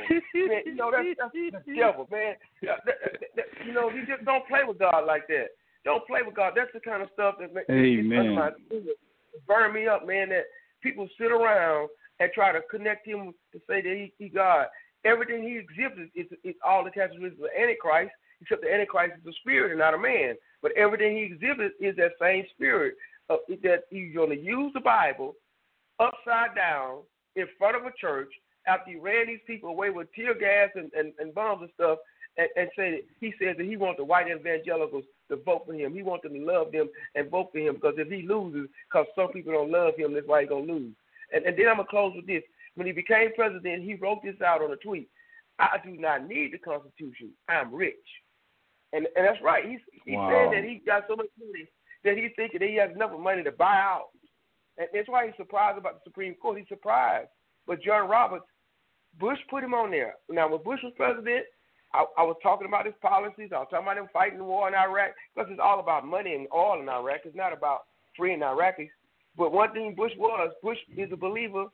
man, 0.49 0.63
you 0.65 0.75
know 0.77 0.91
that's, 0.95 1.03
that's 1.19 1.67
the 1.67 1.75
devil, 1.75 2.07
man. 2.11 2.37
Uh, 2.63 2.77
that- 2.87 3.03
that- 3.03 3.37
that- 3.37 3.67
you 3.67 3.73
know, 3.73 3.91
you 3.91 4.07
just 4.07 4.25
don't 4.25 4.47
play 4.47 4.63
with 4.63 4.79
God 4.79 5.05
like 5.07 5.27
that. 5.27 5.49
Don't 5.85 6.07
play 6.07 6.23
with 6.23 6.35
God. 6.37 6.53
That's 6.55 6.71
the 6.73 6.79
kind 6.81 7.03
of 7.03 7.09
stuff 7.13 7.35
that 7.41 7.53
makes 7.53 7.67
burn 9.49 9.73
me 9.73 9.89
up, 9.89 10.07
man. 10.07 10.29
That 10.29 10.45
people 10.83 11.09
sit 11.19 11.33
around 11.33 11.89
and 12.21 12.31
try 12.33 12.53
to 12.53 12.61
connect 12.71 13.07
him 13.07 13.35
to 13.53 13.59
say 13.69 13.83
that 13.83 13.93
he, 13.97 14.13
he 14.19 14.29
God. 14.29 14.67
Everything 15.05 15.43
he 15.43 15.59
exhibits 15.59 16.13
is, 16.15 16.27
is 16.45 16.55
all 16.65 16.87
attached 16.87 17.15
to 17.15 17.21
the 17.31 17.61
Antichrist, 17.61 18.13
except 18.41 18.63
the 18.63 18.73
Antichrist 18.73 19.15
is 19.21 19.27
a 19.27 19.33
spirit 19.41 19.71
and 19.73 19.81
not 19.81 19.95
a 19.95 19.99
man. 19.99 20.37
But 20.63 20.71
everything 20.77 21.17
he 21.17 21.25
exhibits 21.25 21.75
is 21.81 21.97
that 21.97 22.13
same 22.21 22.45
spirit 22.55 22.95
of, 23.29 23.41
that 23.65 23.85
he's 23.91 24.15
going 24.15 24.31
to 24.31 24.39
use 24.41 24.71
the 24.75 24.81
Bible 24.81 25.35
upside 25.99 26.55
down 26.55 26.99
in 27.35 27.47
front 27.59 27.77
of 27.77 27.83
a 27.85 27.93
church 28.01 28.33
after 28.67 28.91
he 28.91 28.97
ran 28.97 29.27
these 29.27 29.41
people 29.47 29.71
away 29.71 29.91
with 29.91 30.13
tear 30.15 30.35
gas 30.35 30.71
and, 30.75 30.91
and, 30.95 31.13
and 31.19 31.35
bombs 31.35 31.63
and 31.63 31.71
stuff 31.75 31.99
and, 32.37 32.49
and 32.57 32.71
say 32.77 33.03
he 33.21 33.33
says 33.41 33.57
that 33.57 33.67
he 33.67 33.77
wants 33.77 33.99
the 33.99 34.05
white 34.05 34.29
evangelicals 34.29 35.05
to 35.31 35.37
vote 35.37 35.65
for 35.67 35.75
him. 35.75 35.95
He 35.95 36.03
wants 36.03 36.23
them 36.23 36.35
to 36.35 36.45
love 36.45 36.73
them 36.73 36.89
and 37.15 37.31
vote 37.31 37.51
for 37.53 37.59
him 37.59 37.75
because 37.75 37.95
if 37.99 38.09
he 38.09 38.27
loses, 38.27 38.69
because 38.89 39.07
some 39.15 39.29
people 39.33 39.53
don't 39.53 39.71
love 39.71 39.95
him, 39.97 40.15
that's 40.15 40.27
why 40.27 40.41
he's 40.41 40.49
going 40.49 40.67
to 40.67 40.73
lose. 40.73 40.95
And, 41.33 41.45
and 41.45 41.57
then 41.59 41.69
I'm 41.69 41.77
going 41.77 41.87
to 41.87 41.91
close 41.91 42.13
with 42.17 42.27
this. 42.27 42.43
When 42.75 42.87
he 42.87 42.93
became 42.93 43.35
president, 43.35 43.85
he 43.85 43.95
wrote 43.95 44.23
this 44.23 44.41
out 44.41 44.63
on 44.63 44.73
a 44.73 44.77
tweet. 44.77 45.09
I 45.59 45.77
do 45.85 45.91
not 45.93 46.27
need 46.27 46.53
the 46.53 46.59
Constitution. 46.59 47.31
I'm 47.49 47.75
rich. 47.75 47.95
And 48.95 49.07
and 49.17 49.27
that's 49.27 49.41
right. 49.43 49.65
He's 49.69 49.81
he 50.05 50.17
Wow. 50.17 50.31
said 50.31 50.57
that 50.57 50.69
he 50.69 50.81
got 50.85 51.05
so 51.09 51.17
much 51.17 51.29
money 51.39 51.67
that 52.05 52.17
he's 52.17 52.33
thinking 52.37 52.61
that 52.61 52.69
he 52.69 52.77
has 52.77 52.91
enough 52.91 53.19
money 53.19 53.43
to 53.43 53.53
buy 53.53 53.77
out. 53.77 54.09
And 54.79 54.89
that's 54.93 55.09
why 55.09 55.27
he's 55.27 55.37
surprised 55.37 55.79
about 55.79 55.95
the 55.95 56.11
Supreme 56.11 56.35
Court. 56.35 56.59
He's 56.59 56.69
surprised. 56.69 57.29
But 57.67 57.83
John 57.83 58.09
Roberts, 58.09 58.45
Bush 59.19 59.39
put 59.51 59.65
him 59.65 59.75
on 59.75 59.91
there. 59.91 60.15
Now, 60.31 60.49
when 60.49 60.63
Bush 60.63 60.81
was 60.83 60.93
president, 60.97 61.45
I, 61.95 62.05
I 62.17 62.23
was 62.23 62.37
talking 62.43 62.67
about 62.67 62.87
his 62.87 62.95
policies. 63.03 63.51
I 63.55 63.59
was 63.59 63.69
talking 63.71 63.87
about 63.87 63.99
him 63.99 64.09
fighting 64.13 64.39
the 64.39 64.45
war 64.45 64.69
in 64.69 64.75
Iraq 64.75 65.11
because 65.35 65.51
it's 65.51 65.61
all 65.63 65.81
about 65.81 66.07
money 66.07 66.35
and 66.35 66.47
oil 66.55 66.81
in 66.81 66.89
Iraq. 66.89 67.21
It's 67.25 67.37
not 67.37 67.53
about 67.53 67.83
freeing 68.17 68.41
Iraqis. 68.41 68.89
But 69.37 69.53
one 69.53 69.73
thing 69.73 69.95
Bush 69.95 70.13
was, 70.19 70.51
Bush 70.63 70.79
is 70.97 71.11
a 71.13 71.17
believer, 71.17 71.67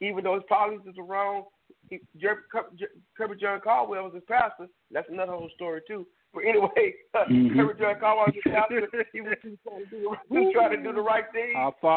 even 0.00 0.24
though 0.24 0.34
his 0.34 0.42
policies 0.48 0.94
are 0.98 1.04
wrong. 1.04 1.44
He, 1.88 2.00
Jer- 2.18 2.44
Jer- 2.78 2.90
Kirbyjon 3.18 3.62
Caldwell 3.62 4.04
was 4.04 4.14
his 4.14 4.22
pastor. 4.28 4.68
That's 4.90 5.08
another 5.10 5.32
whole 5.32 5.50
story 5.54 5.80
too. 5.86 6.06
But 6.34 6.44
anyway, 6.44 6.94
Mhm. 7.14 7.54
Kirbyjon 7.56 8.00
Caldwell 8.00 8.26
was 8.26 8.34
his 8.34 8.52
pastor. 8.52 8.88
He 9.12 9.20
was, 9.20 9.34
trying 9.64 9.84
to 9.84 9.90
do, 9.90 10.16
he 10.30 10.38
was 10.38 10.52
trying 10.54 10.70
to 10.76 10.82
do 10.82 10.92
the 10.92 11.00
right 11.00 11.24
thing 11.32 11.52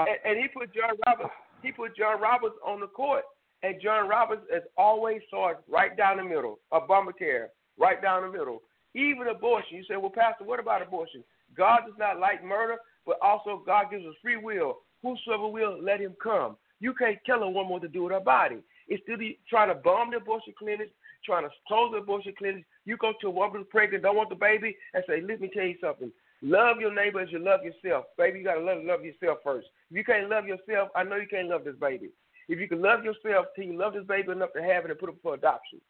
and, 0.09 0.17
and 0.31 0.41
he 0.41 0.47
put 0.47 0.73
John 0.73 0.95
Roberts. 1.07 1.29
He 1.61 1.71
put 1.71 1.95
John 1.95 2.19
Roberts 2.21 2.55
on 2.65 2.79
the 2.79 2.87
court, 2.87 3.23
and 3.65 3.81
John 3.81 4.07
Roberts 4.07 4.43
has 4.53 4.61
always 4.77 5.21
saw 5.29 5.53
right 5.67 5.97
down 5.97 6.17
the 6.17 6.23
middle. 6.23 6.59
Obamacare, 6.71 7.47
right 7.79 7.99
down 7.99 8.21
the 8.21 8.37
middle. 8.37 8.61
Even 8.93 9.27
abortion. 9.27 9.77
You 9.77 9.83
say, 9.89 9.97
well, 9.97 10.11
Pastor, 10.11 10.43
what 10.43 10.59
about 10.59 10.83
abortion? 10.83 11.23
God 11.57 11.79
does 11.87 11.95
not 11.97 12.19
like 12.19 12.43
murder, 12.43 12.75
but 13.07 13.17
also 13.23 13.63
God 13.65 13.85
gives 13.89 14.05
us 14.05 14.13
free 14.21 14.37
will. 14.37 14.77
Whosoever 15.01 15.47
will, 15.47 15.81
let 15.81 15.99
him 15.99 16.15
come. 16.21 16.57
You 16.79 16.93
can't 16.93 17.17
tell 17.25 17.41
a 17.41 17.49
woman 17.49 17.71
what 17.71 17.81
to 17.81 17.87
do 17.87 18.03
with 18.03 18.11
her 18.11 18.19
body. 18.19 18.57
It's 18.87 19.01
still 19.03 19.17
trying 19.49 19.69
to 19.69 19.75
bomb 19.75 20.11
the 20.11 20.17
abortion 20.17 20.53
clinics, 20.59 20.91
trying 21.25 21.43
to 21.43 21.49
close 21.67 21.91
the 21.91 21.97
abortion 21.97 22.33
clinics. 22.37 22.67
You 22.85 22.97
go 22.97 23.13
to 23.19 23.27
a 23.27 23.31
woman 23.31 23.61
who's 23.61 23.67
pregnant, 23.71 24.03
don't 24.03 24.15
want 24.15 24.29
the 24.29 24.35
baby, 24.35 24.77
and 24.93 25.03
say, 25.07 25.21
let 25.21 25.41
me 25.41 25.49
tell 25.51 25.65
you 25.65 25.75
something. 25.81 26.11
Love 26.43 26.77
your 26.79 26.93
neighbor 26.93 27.19
as 27.19 27.31
you 27.31 27.39
love 27.39 27.61
yourself. 27.63 28.05
Baby, 28.17 28.39
you 28.39 28.45
got 28.45 28.55
to 28.55 28.61
love, 28.61 28.83
love 28.83 29.03
yourself 29.03 29.39
first. 29.43 29.67
If 29.89 29.97
you 29.97 30.03
can't 30.03 30.29
love 30.29 30.45
yourself, 30.45 30.89
I 30.95 31.03
know 31.03 31.15
you 31.15 31.27
can't 31.27 31.49
love 31.49 31.63
this 31.63 31.75
baby. 31.81 32.09
If 32.47 32.59
you 32.59 32.67
can 32.67 32.81
love 32.81 33.03
yourself, 33.03 33.47
can 33.55 33.71
you 33.71 33.77
love 33.77 33.93
this 33.93 34.05
baby 34.05 34.31
enough 34.31 34.53
to 34.53 34.63
have 34.63 34.85
it 34.85 34.91
and 34.91 34.99
put 34.99 35.09
it 35.09 35.15
for 35.23 35.33
adoption? 35.33 35.81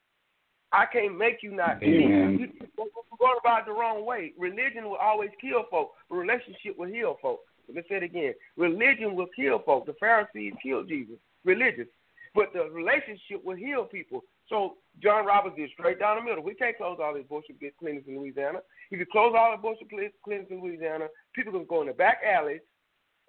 I 0.71 0.85
can't 0.85 1.17
make 1.17 1.39
you 1.41 1.55
not. 1.55 1.81
Amen. 1.83 2.37
You, 2.39 2.47
you're 2.59 2.87
going 3.19 3.37
about 3.39 3.61
it 3.61 3.65
the 3.67 3.71
wrong 3.71 4.05
way. 4.05 4.33
Religion 4.37 4.85
will 4.85 4.97
always 4.97 5.29
kill 5.39 5.63
folk, 5.69 5.91
but 6.09 6.15
relationship 6.15 6.77
will 6.77 6.87
heal 6.87 7.17
folk. 7.21 7.39
Let's 7.73 7.87
say 7.89 7.95
it 7.95 8.03
again. 8.03 8.33
Religion 8.57 9.15
will 9.15 9.27
kill 9.35 9.59
folk. 9.59 9.85
The 9.85 9.93
Pharisees 9.99 10.53
killed 10.61 10.87
Jesus. 10.87 11.15
Religious. 11.43 11.87
But 12.33 12.51
the 12.53 12.69
relationship 12.69 13.43
will 13.43 13.55
heal 13.55 13.85
people. 13.85 14.21
So 14.49 14.75
John 15.01 15.25
Roberts 15.25 15.55
is 15.57 15.69
straight 15.73 15.99
down 15.99 16.17
the 16.17 16.23
middle. 16.23 16.43
We 16.43 16.53
can't 16.53 16.77
close 16.77 16.99
all 17.01 17.13
the 17.13 17.21
abortion 17.21 17.55
clinics 17.79 18.07
in 18.07 18.19
Louisiana. 18.19 18.59
If 18.91 18.99
you 18.99 19.05
close 19.05 19.33
all 19.35 19.51
the 19.51 19.57
abortion 19.57 19.87
clinics 19.89 20.51
in 20.51 20.61
Louisiana, 20.61 21.07
people 21.33 21.53
to 21.53 21.65
go 21.65 21.81
in 21.81 21.87
the 21.87 21.93
back 21.93 22.19
alleys 22.25 22.61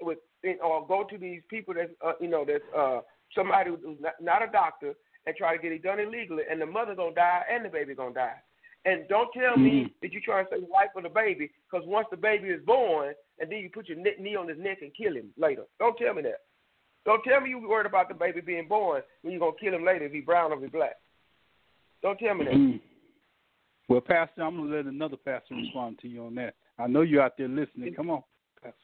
with 0.00 0.18
or 0.62 0.86
go 0.86 1.04
to 1.08 1.18
these 1.18 1.40
people 1.48 1.74
that's 1.74 1.90
uh, 2.04 2.12
you 2.20 2.28
know 2.28 2.44
that's 2.46 2.62
uh, 2.76 3.00
somebody 3.34 3.70
who's 3.70 3.98
not, 4.00 4.14
not 4.20 4.42
a 4.42 4.50
doctor 4.50 4.94
and 5.26 5.34
try 5.36 5.56
to 5.56 5.62
get 5.62 5.72
it 5.72 5.82
done 5.82 5.98
illegally, 5.98 6.44
and 6.50 6.60
the 6.60 6.66
mother 6.66 6.94
gonna 6.94 7.14
die 7.14 7.42
and 7.50 7.64
the 7.64 7.68
baby 7.68 7.94
gonna 7.94 8.14
die. 8.14 8.36
And 8.84 9.08
don't 9.08 9.32
tell 9.32 9.56
me 9.56 9.92
that 10.00 10.12
you're 10.12 10.22
trying 10.22 10.44
to 10.44 10.50
save 10.52 10.60
the 10.60 10.72
life 10.72 10.90
of 10.96 11.02
the 11.02 11.08
baby, 11.08 11.50
because 11.68 11.86
once 11.88 12.06
the 12.10 12.16
baby 12.16 12.48
is 12.48 12.64
born, 12.64 13.14
and 13.40 13.50
then 13.50 13.58
you 13.58 13.68
put 13.68 13.88
your 13.88 13.98
ne- 13.98 14.14
knee 14.20 14.36
on 14.36 14.48
his 14.48 14.58
neck 14.58 14.78
and 14.82 14.94
kill 14.94 15.14
him 15.14 15.30
later. 15.36 15.64
Don't 15.80 15.98
tell 15.98 16.14
me 16.14 16.22
that. 16.22 16.42
Don't 17.04 17.22
tell 17.24 17.40
me 17.40 17.50
you're 17.50 17.68
worried 17.68 17.86
about 17.86 18.08
the 18.08 18.14
baby 18.14 18.40
being 18.40 18.68
born 18.68 19.02
when 19.22 19.32
you're 19.32 19.40
gonna 19.40 19.52
kill 19.60 19.74
him 19.74 19.84
later 19.84 20.06
if 20.06 20.12
he 20.12 20.20
brown 20.20 20.52
or 20.52 20.56
if 20.56 20.62
he 20.62 20.68
black. 20.68 20.96
Don't 22.02 22.18
tell 22.18 22.34
me 22.34 22.44
that. 22.44 22.54
Mm. 22.54 22.80
Well, 23.88 24.00
Pastor, 24.00 24.42
I'm 24.42 24.56
gonna 24.56 24.76
let 24.76 24.86
another 24.86 25.16
pastor 25.16 25.54
respond 25.54 25.98
to 26.00 26.08
you 26.08 26.24
on 26.26 26.34
that. 26.36 26.54
I 26.78 26.86
know 26.86 27.02
you're 27.02 27.22
out 27.22 27.36
there 27.36 27.48
listening. 27.48 27.94
Come 27.94 28.10
on, 28.10 28.22
Pastor. 28.62 28.76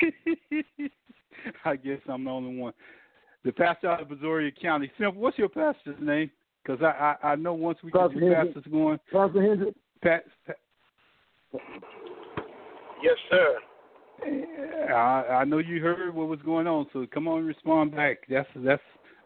I 1.64 1.76
guess 1.76 1.98
I'm 2.08 2.24
the 2.24 2.30
only 2.30 2.56
one. 2.58 2.72
The 3.44 3.52
pastor 3.52 3.90
out 3.90 4.02
of 4.02 4.08
Brazoria 4.08 4.50
County. 4.60 4.90
Simple. 4.98 5.20
What's 5.20 5.38
your 5.38 5.48
pastor's 5.48 5.96
name? 6.00 6.30
Because 6.62 6.82
I, 6.82 7.16
I 7.22 7.28
I 7.32 7.36
know 7.36 7.54
once 7.54 7.78
we 7.82 7.90
get 7.90 8.00
Pastor 8.00 8.20
the 8.20 8.26
Hendrick. 8.26 8.54
pastors 8.54 8.72
going, 8.72 8.98
Pastor 9.10 9.42
Hendrick. 9.42 9.74
Pat, 10.02 10.24
Pat, 10.46 10.56
Yes, 13.02 13.16
sir. 13.30 13.58
I, 14.92 15.40
I 15.40 15.44
know 15.44 15.58
you 15.58 15.80
heard 15.80 16.14
what 16.14 16.28
was 16.28 16.40
going 16.44 16.66
on, 16.66 16.86
so 16.92 17.06
come 17.12 17.26
on 17.26 17.44
respond 17.46 17.96
back. 17.96 18.18
That's 18.28 18.48
that's 18.56 18.82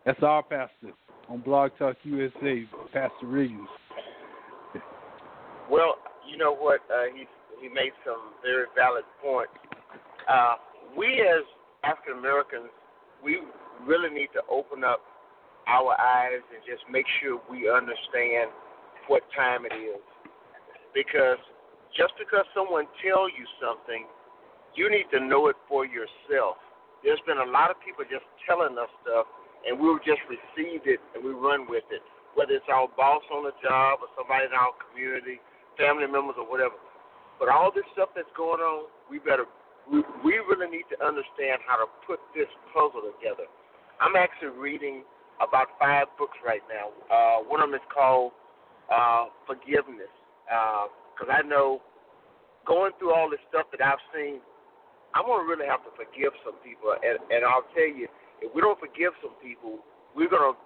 that's 0.06 0.22
our 0.22 0.42
pastor 0.42 0.92
on 1.28 1.40
Blog 1.40 1.72
Talk 1.78 1.96
USA, 2.05 2.64
Pastor 2.92 3.26
Riggins. 3.26 3.66
Well, 5.70 5.96
you 6.30 6.36
know 6.36 6.55
what? 6.55 6.80
Uh, 6.92 7.05
he 7.14 7.24
he 7.60 7.68
made 7.68 7.92
some 8.05 8.34
very 8.42 8.66
valid 8.76 9.05
points. 9.22 9.52
Uh, 10.28 10.55
we 10.96 11.20
as 11.22 11.44
African 11.84 12.18
Americans, 12.18 12.70
we 13.24 13.40
really 13.86 14.10
need 14.10 14.28
to 14.34 14.42
open 14.51 14.84
up 14.84 15.01
our 15.68 15.92
eyes 16.01 16.42
and 16.52 16.60
just 16.66 16.84
make 16.90 17.06
sure 17.20 17.40
we 17.51 17.70
understand 17.70 18.51
what 19.09 19.22
time 19.36 19.64
it 19.66 19.74
is. 19.74 20.01
Because 20.94 21.38
just 21.96 22.14
because 22.18 22.44
someone 22.55 22.86
tells 23.02 23.30
you 23.38 23.46
something 23.60 24.06
You 24.76 24.90
need 24.90 25.06
to 25.14 25.20
know 25.20 25.48
it 25.48 25.56
for 25.68 25.86
yourself. 25.86 26.59
There's 27.05 27.22
been 27.26 27.38
a 27.38 27.51
lot 27.51 27.70
of 27.70 27.78
people 27.80 28.05
just 28.05 28.26
telling 28.44 28.76
us 28.76 28.90
stuff, 29.06 29.26
and 29.64 29.78
we've 29.78 30.02
just 30.05 30.20
received 30.28 30.86
it 30.90 31.01
and 31.14 31.22
we 31.24 31.32
run 31.32 31.66
with 31.70 31.86
it. 31.94 32.02
Whether 32.34 32.59
it's 32.59 32.68
our 32.68 32.88
boss 32.98 33.22
on 33.32 33.46
the 33.46 33.55
job 33.62 34.02
or 34.02 34.10
somebody 34.18 34.51
in 34.51 34.55
our 34.55 34.74
community, 34.78 35.40
family 35.78 36.10
members 36.10 36.36
or 36.36 36.44
whatever. 36.44 36.76
But 37.38 37.48
all 37.48 37.70
this 37.70 37.86
stuff 37.94 38.10
that's 38.14 38.30
going 38.36 38.60
on, 38.60 38.90
we 39.09 39.18
better 39.18 39.46
we, 39.90 40.35
really 40.44 40.70
need 40.70 40.89
to 40.93 40.98
understand 41.05 41.61
how 41.66 41.77
to 41.77 41.89
put 42.06 42.20
this 42.35 42.48
puzzle 42.73 43.05
together. 43.16 43.48
I'm 44.01 44.16
actually 44.16 44.56
reading 44.56 45.05
about 45.40 45.77
five 45.81 46.06
books 46.19 46.36
right 46.44 46.62
now. 46.69 46.93
Uh, 47.09 47.44
one 47.44 47.62
of 47.62 47.69
them 47.69 47.77
is 47.77 47.86
called 47.93 48.32
uh, 48.93 49.32
Forgiveness, 49.47 50.12
because 50.47 51.31
uh, 51.31 51.39
I 51.39 51.43
know 51.43 51.81
going 52.66 52.93
through 52.98 53.15
all 53.15 53.28
this 53.31 53.40
stuff 53.48 53.66
that 53.73 53.85
I've 53.85 54.02
seen, 54.12 54.40
I'm 55.15 55.27
gonna 55.27 55.47
really 55.47 55.66
have 55.66 55.85
to 55.86 55.93
forgive 55.94 56.35
some 56.43 56.59
people, 56.65 56.90
and, 56.90 57.23
and 57.31 57.47
I'll 57.47 57.69
tell 57.73 57.86
you, 57.86 58.09
if 58.43 58.51
we 58.51 58.61
don't 58.61 58.78
forgive 58.81 59.15
some 59.23 59.39
people, 59.39 59.78
we're 60.16 60.28
gonna 60.28 60.59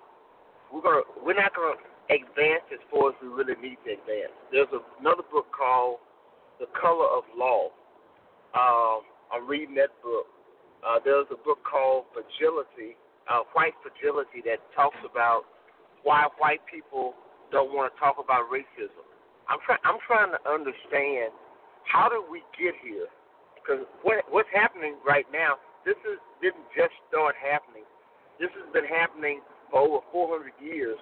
we're 0.73 0.82
gonna 0.82 1.05
we're 1.20 1.36
not 1.36 1.53
gonna 1.53 1.77
advance 2.09 2.65
as 2.73 2.81
far 2.89 3.12
as 3.12 3.16
we 3.20 3.28
really 3.28 3.61
need 3.61 3.77
to 3.85 3.93
advance. 3.93 4.32
There's 4.51 4.73
another 5.01 5.24
book 5.28 5.53
called 5.53 6.01
The 6.61 6.66
Color 6.73 7.07
of 7.12 7.24
Law. 7.36 7.69
Um, 8.54 9.04
I'm 9.32 9.44
reading 9.46 9.74
that 9.76 9.92
book. 10.02 10.26
Uh, 10.80 10.98
there's 11.04 11.26
a 11.30 11.40
book 11.42 11.58
called 11.66 12.06
Fragility, 12.14 12.96
uh, 13.28 13.44
White 13.52 13.74
Fragility, 13.82 14.40
that 14.46 14.62
talks 14.72 14.98
about 15.04 15.42
why 16.04 16.28
white 16.38 16.62
people 16.70 17.14
don't 17.50 17.74
want 17.74 17.92
to 17.92 17.94
talk 17.98 18.16
about 18.22 18.48
racism. 18.48 19.04
I'm 19.48 19.58
trying. 19.64 19.82
I'm 19.84 20.00
trying 20.06 20.30
to 20.32 20.40
understand 20.48 21.32
how 21.88 22.08
did 22.08 22.24
we 22.28 22.44
get 22.56 22.76
here? 22.84 23.08
Because 23.56 23.84
what 24.04 24.24
what's 24.28 24.48
happening 24.52 24.96
right 25.04 25.26
now? 25.32 25.56
This 25.84 25.96
is 26.04 26.20
didn't 26.40 26.68
just 26.76 26.92
start 27.08 27.34
happening. 27.36 27.84
This 28.38 28.52
has 28.54 28.68
been 28.70 28.86
happening 28.86 29.40
for 29.72 29.82
over 29.82 30.00
400 30.12 30.54
years. 30.62 30.96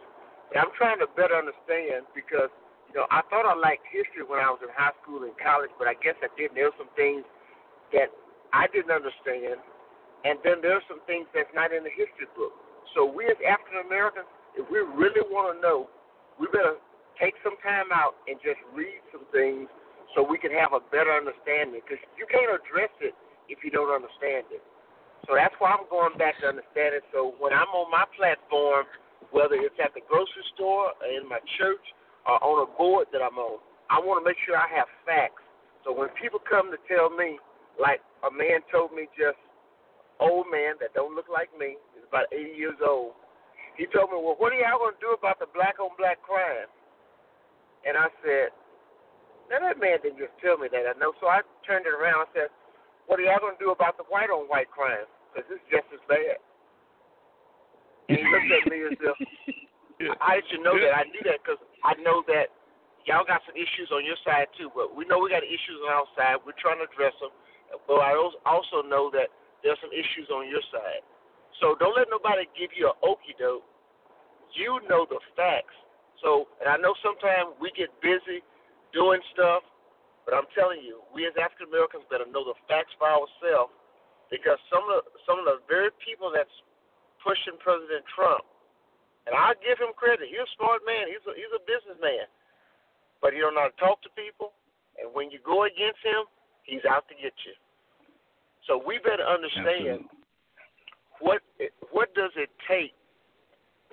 And 0.55 0.62
I'm 0.62 0.73
trying 0.78 0.98
to 1.02 1.10
better 1.18 1.36
understand 1.36 2.06
because 2.14 2.48
you 2.90 2.94
know 2.97 3.06
I 3.10 3.20
thought 3.28 3.44
I 3.44 3.55
liked 3.59 3.85
history 3.90 4.23
when 4.23 4.39
I 4.39 4.48
was 4.48 4.62
in 4.62 4.70
high 4.73 4.94
school 5.02 5.27
and 5.27 5.35
college, 5.43 5.74
but 5.74 5.90
I 5.90 5.98
guess 5.98 6.14
I 6.23 6.31
didn't. 6.39 6.55
There 6.55 6.70
were 6.70 6.78
some 6.78 6.90
things 6.94 7.27
that 7.93 8.11
I 8.55 8.67
didn't 8.73 8.95
understand, 8.95 9.61
and 10.25 10.39
then 10.43 10.59
there's 10.63 10.83
some 10.91 11.03
things 11.07 11.29
that's 11.35 11.51
not 11.55 11.71
in 11.71 11.85
the 11.85 11.93
history 11.93 12.27
book. 12.35 12.55
So 12.95 13.05
we 13.05 13.27
as 13.27 13.39
African 13.45 13.85
Americans, 13.85 14.27
if 14.57 14.65
we 14.73 14.81
really 14.81 15.23
want 15.29 15.53
to 15.53 15.57
know, 15.61 15.91
we 16.41 16.49
better 16.49 16.81
take 17.21 17.37
some 17.45 17.57
time 17.61 17.93
out 17.93 18.17
and 18.29 18.41
just 18.41 18.61
read 18.73 19.01
some 19.13 19.29
things 19.33 19.69
so 20.15 20.25
we 20.25 20.41
can 20.41 20.53
have 20.55 20.73
a 20.73 20.81
better 20.93 21.13
understanding. 21.13 21.83
Because 21.85 22.01
you 22.17 22.25
can't 22.29 22.49
address 22.49 22.93
it 23.05 23.13
if 23.53 23.61
you 23.65 23.71
don't 23.71 23.93
understand 23.93 24.49
it. 24.49 24.65
So 25.29 25.35
that's 25.35 25.55
why 25.59 25.75
I'm 25.75 25.89
going 25.91 26.15
back 26.17 26.39
to 26.41 26.47
understand 26.47 26.95
it. 26.95 27.05
So 27.11 27.35
when 27.43 27.53
I'm 27.53 27.69
on 27.75 27.91
my 27.91 28.07
platform, 28.15 28.87
whether 29.35 29.59
it's 29.59 29.77
at 29.83 29.91
the 29.93 30.05
grocery 30.07 30.47
store, 30.55 30.95
or 30.95 31.09
in 31.11 31.27
my 31.27 31.43
church, 31.59 31.83
or 32.25 32.39
on 32.41 32.57
a 32.63 32.69
board 32.79 33.11
that 33.11 33.21
I'm 33.21 33.37
on, 33.37 33.59
I 33.91 33.99
want 33.99 34.23
to 34.23 34.25
make 34.25 34.39
sure 34.47 34.55
I 34.55 34.71
have 34.71 34.87
facts. 35.03 35.43
So 35.83 35.95
when 35.95 36.11
people 36.19 36.39
come 36.43 36.71
to 36.71 36.79
tell 36.87 37.11
me, 37.11 37.39
like 37.77 38.01
a 38.24 38.32
man 38.32 38.65
told 38.73 38.93
me 38.93 39.09
just 39.16 39.39
old 40.20 40.48
man 40.48 40.81
that 40.81 40.97
don't 40.97 41.15
look 41.15 41.28
like 41.28 41.53
me, 41.53 41.77
he's 41.93 42.07
about 42.09 42.32
80 42.32 42.57
years 42.57 42.81
old. 42.81 43.12
He 43.77 43.85
told 43.93 44.09
me, 44.09 44.16
well, 44.16 44.40
what 44.40 44.57
are 44.57 44.61
y'all 44.61 44.81
going 44.81 44.97
to 44.97 45.05
do 45.05 45.12
about 45.12 45.36
the 45.36 45.48
black 45.53 45.77
on 45.77 45.93
black 46.01 46.24
crime? 46.24 46.69
And 47.85 47.94
I 47.94 48.09
said, 48.24 48.57
now 49.53 49.61
that 49.61 49.77
man 49.77 50.01
didn't 50.01 50.19
just 50.19 50.35
tell 50.40 50.57
me 50.57 50.73
that. 50.73 50.89
I 50.89 50.97
know. 50.97 51.12
So 51.20 51.28
I 51.28 51.44
turned 51.69 51.85
it 51.85 51.93
around. 51.93 52.27
I 52.27 52.28
said, 52.32 52.48
what 53.07 53.20
are 53.20 53.27
y'all 53.28 53.39
going 53.39 53.55
to 53.55 53.62
do 53.62 53.70
about 53.70 54.01
the 54.01 54.09
white 54.09 54.32
on 54.32 54.48
white 54.48 54.73
crime? 54.73 55.07
Because 55.31 55.47
it's 55.53 55.66
just 55.69 55.86
as 55.93 56.03
bad. 56.09 56.40
And 58.09 58.16
he 58.19 58.24
looked 58.27 58.51
at 58.51 58.65
me 58.73 58.78
as 58.89 58.98
if 58.98 59.16
I 60.24 60.40
should 60.48 60.65
know 60.65 60.74
that. 60.74 60.93
I 60.97 61.05
knew 61.12 61.23
that 61.28 61.44
because 61.44 61.61
I 61.85 61.94
know 62.01 62.24
that 62.32 62.51
y'all 63.05 63.28
got 63.28 63.44
some 63.47 63.55
issues 63.55 63.93
on 63.94 64.03
your 64.03 64.19
side 64.27 64.51
too. 64.59 64.73
But 64.74 64.97
we 64.97 65.07
know 65.07 65.20
we 65.23 65.31
got 65.31 65.47
issues 65.47 65.78
on 65.86 65.93
our 65.93 66.09
side. 66.19 66.43
We're 66.43 66.59
trying 66.59 66.82
to 66.82 66.89
address 66.89 67.15
them. 67.23 67.31
But 67.87 68.01
I 68.03 68.15
also 68.47 68.87
know 68.87 69.11
that 69.13 69.31
there's 69.63 69.79
some 69.83 69.93
issues 69.93 70.31
on 70.31 70.47
your 70.49 70.63
side. 70.71 71.03
So 71.61 71.75
don't 71.81 71.97
let 71.97 72.07
nobody 72.13 72.47
give 72.55 72.71
you 72.77 72.93
an 72.93 72.99
okey 73.03 73.35
doke. 73.39 73.65
You 74.55 74.81
know 74.89 75.07
the 75.09 75.21
facts. 75.35 75.75
So, 76.23 76.49
and 76.63 76.69
I 76.69 76.77
know 76.81 76.97
sometimes 77.05 77.57
we 77.61 77.73
get 77.77 77.93
busy 78.01 78.41
doing 78.93 79.21
stuff, 79.37 79.65
but 80.25 80.33
I'm 80.33 80.49
telling 80.57 80.81
you, 80.81 81.05
we 81.13 81.29
as 81.29 81.37
African 81.37 81.69
Americans 81.69 82.09
better 82.09 82.27
know 82.27 82.45
the 82.47 82.57
facts 82.67 82.93
for 82.97 83.09
ourselves 83.09 83.73
because 84.33 84.59
some 84.73 84.83
of 84.91 85.03
the, 85.03 85.23
some 85.29 85.39
of 85.39 85.47
the 85.47 85.63
very 85.71 85.93
people 86.03 86.33
that's 86.35 86.53
pushing 87.23 87.59
President 87.63 88.03
Trump, 88.11 88.43
and 89.27 89.35
I 89.35 89.55
give 89.63 89.79
him 89.79 89.95
credit. 89.95 90.31
He's 90.31 90.43
a 90.43 90.51
smart 90.59 90.83
man. 90.87 91.11
He's 91.11 91.23
a, 91.27 91.33
he's 91.35 91.53
a 91.55 91.63
businessman, 91.67 92.27
but 93.23 93.35
he 93.35 93.43
don't 93.43 93.55
know 93.55 93.67
how 93.67 93.75
to 93.75 93.83
talk 93.83 93.99
to 94.07 94.11
people. 94.15 94.55
And 94.99 95.13
when 95.13 95.31
you 95.31 95.39
go 95.43 95.67
against 95.67 96.01
him, 96.03 96.27
He's 96.67 96.85
out 96.85 97.07
to 97.09 97.15
get 97.15 97.35
you. 97.47 97.55
So 98.67 98.83
we 98.83 98.99
better 98.99 99.23
understand 99.23 100.03
Absolutely. 100.03 101.23
what 101.23 101.41
what 101.95 102.15
does 102.15 102.35
it 102.35 102.51
take 102.67 102.95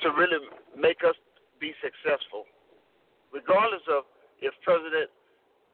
to 0.02 0.10
really 0.10 0.42
make 0.76 1.06
us 1.06 1.16
be 1.62 1.72
successful, 1.80 2.50
regardless 3.32 3.86
of 3.88 4.10
if 4.42 4.52
President 4.66 5.10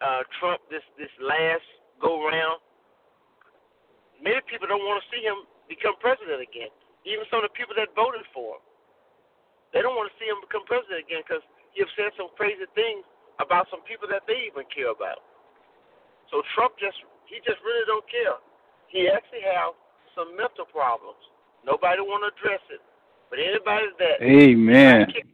uh, 0.04 0.24
Trump 0.40 0.60
this 0.68 0.84
this 1.00 1.12
last 1.24 1.66
go 2.00 2.24
round. 2.24 2.60
Many 4.20 4.40
people 4.52 4.68
don't 4.68 4.84
want 4.84 5.00
to 5.00 5.08
see 5.12 5.24
him 5.24 5.48
become 5.72 5.96
president 6.04 6.44
again. 6.44 6.72
Even 7.08 7.24
some 7.32 7.40
of 7.40 7.48
the 7.48 7.56
people 7.56 7.72
that 7.80 7.92
voted 7.96 8.24
for 8.36 8.60
him, 8.60 8.64
they 9.72 9.80
don't 9.80 9.96
want 9.96 10.12
to 10.12 10.16
see 10.20 10.28
him 10.28 10.44
become 10.44 10.68
president 10.68 11.08
again 11.08 11.24
because 11.24 11.44
he 11.72 11.84
has 11.84 11.92
said 11.96 12.12
some 12.20 12.28
crazy 12.36 12.68
things 12.76 13.08
about 13.40 13.72
some 13.72 13.80
people 13.88 14.08
that 14.12 14.28
they 14.28 14.52
even 14.52 14.68
care 14.68 14.92
about. 14.92 15.24
So 16.30 16.42
Trump 16.54 16.78
just 16.78 16.98
he 17.26 17.42
just 17.46 17.62
really 17.62 17.86
don't 17.86 18.06
care. 18.10 18.38
He 18.90 19.06
actually 19.10 19.46
have 19.46 19.78
some 20.18 20.34
mental 20.34 20.66
problems. 20.66 21.22
Nobody 21.62 22.02
want 22.02 22.26
to 22.26 22.34
address 22.34 22.64
it. 22.74 22.82
But 23.30 23.38
anybody 23.38 23.88
that 24.02 24.18
Amen. 24.26 25.06
If 25.06 25.10
I 25.10 25.14
kick, 25.14 25.28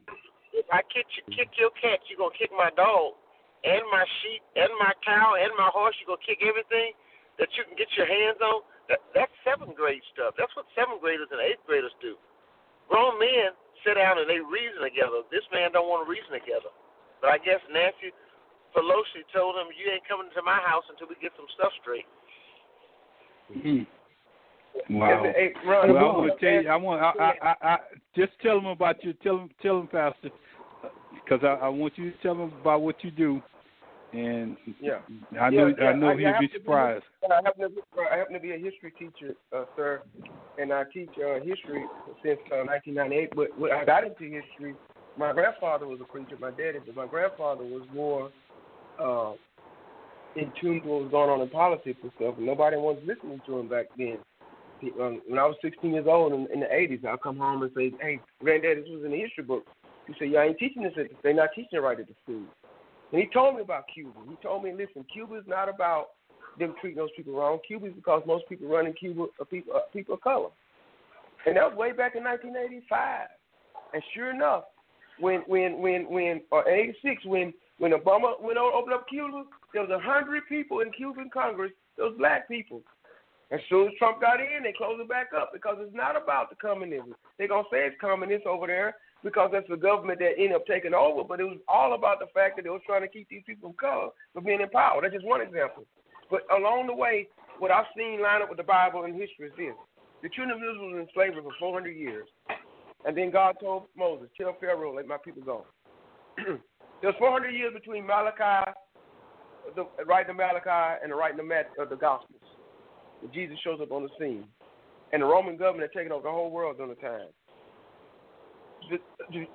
if 0.51 0.67
I 0.71 0.81
kick, 0.91 1.07
kick 1.31 1.49
your 1.55 1.71
cat, 1.79 2.03
you 2.11 2.19
gonna 2.19 2.35
kick 2.35 2.51
my 2.51 2.71
dog 2.75 3.15
and 3.63 3.83
my 3.87 4.03
sheep 4.19 4.43
and 4.59 4.71
my 4.79 4.91
cow 5.03 5.39
and 5.39 5.51
my 5.55 5.71
horse. 5.71 5.95
You 6.03 6.07
gonna 6.07 6.23
kick 6.23 6.43
everything 6.43 6.91
that 7.39 7.47
you 7.55 7.63
can 7.63 7.79
get 7.79 7.87
your 7.95 8.07
hands 8.07 8.39
on. 8.43 8.67
That, 8.91 9.01
that's 9.15 9.33
seventh 9.47 9.73
grade 9.79 10.03
stuff. 10.11 10.35
That's 10.35 10.51
what 10.53 10.67
seventh 10.75 10.99
graders 10.99 11.31
and 11.31 11.39
eighth 11.41 11.63
graders 11.63 11.95
do. 12.03 12.19
Grown 12.91 13.17
men 13.17 13.55
sit 13.81 13.97
down 13.97 14.19
and 14.19 14.29
they 14.29 14.43
reason 14.43 14.83
together. 14.83 15.25
This 15.33 15.45
man 15.49 15.73
don't 15.73 15.89
want 15.89 16.05
to 16.05 16.09
reason 16.09 16.35
together. 16.35 16.69
But 17.23 17.33
I 17.33 17.37
guess 17.41 17.63
Nancy 17.71 18.13
Pelosi 18.75 19.23
told 19.33 19.55
him, 19.55 19.71
"You 19.71 19.91
ain't 19.91 20.07
coming 20.07 20.29
to 20.35 20.41
my 20.43 20.59
house 20.65 20.83
until 20.91 21.07
we 21.07 21.15
get 21.21 21.31
some 21.37 21.47
stuff 21.55 21.71
straight." 21.81 22.05
Mm-hmm. 23.55 24.97
Wow. 24.97 25.23
Hey, 25.35 25.53
Ron, 25.65 25.93
well, 25.93 25.97
I 25.97 26.17
want 26.17 26.39
to 26.39 26.45
tell 26.45 26.63
you. 26.63 26.69
I 26.69 26.75
want. 26.75 27.01
I, 27.01 27.23
I, 27.23 27.33
I, 27.41 27.55
I 27.61 27.77
just 28.15 28.33
tell 28.41 28.55
them 28.55 28.67
about 28.67 29.03
you. 29.03 29.13
Tell 29.23 29.37
them. 29.37 29.49
Tell 29.61 29.77
them, 29.79 29.87
Pastor, 29.87 30.29
because 31.13 31.39
I, 31.43 31.65
I 31.65 31.69
want 31.69 31.97
you 31.97 32.11
to 32.11 32.17
tell 32.17 32.35
them 32.35 32.53
about 32.61 32.81
what 32.81 33.03
you 33.03 33.11
do. 33.11 33.41
And 34.13 34.57
yeah, 34.79 34.99
I 35.39 35.49
know. 35.49 35.67
yeah, 35.67 35.73
yeah. 35.79 35.85
I 35.87 35.93
know 35.93 36.09
I, 36.09 36.17
he'll 36.17 36.27
I 36.27 36.39
be 36.39 36.49
surprised. 36.53 37.03
Be, 37.21 37.27
I 37.31 37.41
happen 37.43 37.61
to 37.63 37.69
be, 37.69 37.81
I 38.11 38.17
happen 38.17 38.33
to 38.33 38.39
be 38.39 38.51
a 38.51 38.57
history 38.57 38.91
teacher, 38.97 39.35
uh, 39.55 39.65
sir, 39.75 40.01
and 40.57 40.71
I 40.71 40.83
teach 40.93 41.09
uh, 41.17 41.39
history 41.39 41.83
since 42.23 42.39
uh, 42.51 42.63
1998. 42.63 43.35
But 43.35 43.57
when 43.57 43.71
I 43.71 43.83
got 43.83 44.03
into 44.03 44.23
history, 44.23 44.75
my 45.17 45.33
grandfather 45.33 45.87
was 45.87 45.99
a 46.01 46.05
preacher. 46.05 46.37
My 46.39 46.51
daddy, 46.51 46.79
but 46.85 46.95
my 46.95 47.07
grandfather 47.07 47.63
was 47.63 47.83
more 47.93 48.29
uh, 48.99 49.33
in 50.35 50.51
tune 50.59 50.81
to 50.81 50.87
what 50.87 51.03
was 51.03 51.11
going 51.11 51.29
on 51.29 51.41
in 51.41 51.49
politics 51.49 51.99
and 52.03 52.11
stuff. 52.17 52.35
And 52.37 52.45
nobody 52.45 52.77
was 52.77 52.97
listening 53.05 53.41
to 53.45 53.59
him 53.59 53.69
back 53.69 53.85
then. 53.97 54.17
He, 54.81 54.91
um, 55.01 55.21
when 55.27 55.39
I 55.39 55.45
was 55.45 55.55
16 55.61 55.91
years 55.91 56.05
old 56.07 56.33
in, 56.33 56.47
in 56.53 56.59
the 56.59 56.65
80s, 56.67 57.05
I'd 57.05 57.21
come 57.21 57.37
home 57.37 57.63
and 57.63 57.71
say, 57.75 57.93
"Hey, 58.01 58.19
granddad, 58.41 58.79
this 58.79 58.89
was 58.89 59.05
in 59.05 59.11
the 59.11 59.19
history 59.19 59.43
book." 59.43 59.65
He 60.07 60.13
said, 60.19 60.29
"Y'all 60.29 60.41
ain't 60.41 60.59
teaching 60.59 60.83
this. 60.83 60.93
At, 60.97 61.07
they're 61.23 61.33
not 61.33 61.49
teaching 61.55 61.79
it 61.79 61.83
right 61.83 61.99
at 61.99 62.07
the 62.07 62.13
school." 62.23 62.43
And 63.11 63.21
he 63.21 63.29
told 63.33 63.55
me 63.55 63.61
about 63.61 63.85
Cuba. 63.93 64.19
He 64.29 64.35
told 64.43 64.63
me, 64.63 64.73
"Listen, 64.73 65.05
Cuba 65.11 65.35
is 65.35 65.47
not 65.47 65.69
about 65.69 66.07
them 66.59 66.75
treating 66.81 66.97
those 66.97 67.09
people 67.15 67.33
wrong. 67.33 67.59
Cuba 67.65 67.87
is 67.87 67.93
because 67.93 68.23
most 68.25 68.47
people 68.49 68.67
running 68.67 68.93
Cuba 68.93 69.27
are 69.39 69.45
people, 69.45 69.73
are 69.73 69.83
people 69.93 70.15
of 70.15 70.21
color." 70.21 70.49
And 71.45 71.55
that 71.55 71.69
was 71.69 71.77
way 71.77 71.91
back 71.91 72.15
in 72.15 72.23
1985. 72.23 73.27
And 73.93 74.03
sure 74.13 74.31
enough, 74.31 74.65
when 75.19 75.41
when 75.47 75.79
when 75.79 76.09
when 76.09 76.41
or 76.51 76.67
86 76.67 77.25
when 77.25 77.53
when 77.77 77.91
Obama 77.91 78.39
went 78.41 78.57
on 78.57 78.73
opened 78.73 78.93
up 78.93 79.07
Cuba, 79.09 79.43
there 79.73 79.81
was 79.81 79.91
a 79.91 79.99
hundred 79.99 80.43
people 80.47 80.79
in 80.79 80.91
Cuban 80.91 81.29
Congress. 81.33 81.71
Those 81.97 82.17
black 82.17 82.47
people. 82.47 82.81
As 83.51 83.59
soon 83.69 83.87
as 83.87 83.93
Trump 83.99 84.21
got 84.21 84.39
in, 84.39 84.63
they 84.63 84.73
closed 84.73 85.01
it 85.01 85.09
back 85.09 85.27
up 85.37 85.51
because 85.53 85.77
it's 85.79 85.95
not 85.95 86.17
about 86.17 86.49
the 86.49 86.55
communism. 86.55 87.15
They're 87.37 87.47
gonna 87.47 87.67
say 87.71 87.85
it's 87.85 87.95
communist 88.01 88.45
over 88.45 88.67
there 88.67 88.95
because 89.23 89.49
that's 89.53 89.69
the 89.69 89.77
government 89.77 90.19
that 90.19 90.33
ended 90.37 90.53
up 90.53 90.65
taking 90.65 90.93
over. 90.93 91.23
But 91.23 91.39
it 91.39 91.43
was 91.43 91.59
all 91.67 91.93
about 91.93 92.19
the 92.19 92.27
fact 92.33 92.55
that 92.55 92.63
they 92.63 92.69
was 92.69 92.81
trying 92.85 93.01
to 93.01 93.07
keep 93.07 93.29
these 93.29 93.43
people 93.45 93.69
of 93.69 93.77
color 93.77 94.09
from 94.33 94.45
being 94.45 94.61
in 94.61 94.69
power. 94.69 95.01
That's 95.01 95.13
just 95.13 95.25
one 95.25 95.41
example. 95.41 95.85
But 96.31 96.41
along 96.51 96.87
the 96.87 96.95
way, 96.95 97.27
what 97.59 97.71
I've 97.71 97.85
seen 97.95 98.21
line 98.21 98.41
up 98.41 98.49
with 98.49 98.57
the 98.57 98.63
Bible 98.63 99.03
and 99.03 99.13
history 99.13 99.47
is 99.47 99.53
this: 99.57 99.75
the 100.23 100.29
children 100.29 100.57
of 100.57 100.63
Israel 100.63 100.91
was 100.91 101.05
in 101.05 101.07
slavery 101.13 101.43
for 101.43 101.53
400 101.59 101.91
years, 101.91 102.27
and 103.05 103.15
then 103.15 103.29
God 103.31 103.57
told 103.61 103.85
Moses, 103.95 104.27
"Tell 104.37 104.57
Pharaoh, 104.59 104.95
let 104.95 105.07
my 105.07 105.17
people 105.23 105.43
go." 105.43 105.65
There's 107.01 107.15
400 107.19 107.49
years 107.49 107.73
between 107.73 108.05
Malachi, 108.05 108.71
the 109.75 109.85
writing 110.05 110.31
of 110.31 110.37
Malachi, 110.37 110.99
and 111.03 111.11
the 111.11 111.15
writing 111.15 111.39
of, 111.39 111.45
Matt, 111.45 111.69
the 111.77 111.95
Gospels. 111.95 112.41
Jesus 113.33 113.57
shows 113.63 113.79
up 113.81 113.91
on 113.91 114.03
the 114.03 114.09
scene, 114.19 114.45
and 115.13 115.21
the 115.21 115.25
Roman 115.25 115.57
government 115.57 115.91
taking 115.95 116.11
over 116.11 116.23
the 116.23 116.31
whole 116.31 116.51
world 116.51 116.77
during 116.77 116.93
the 116.93 117.01
time. 117.01 117.27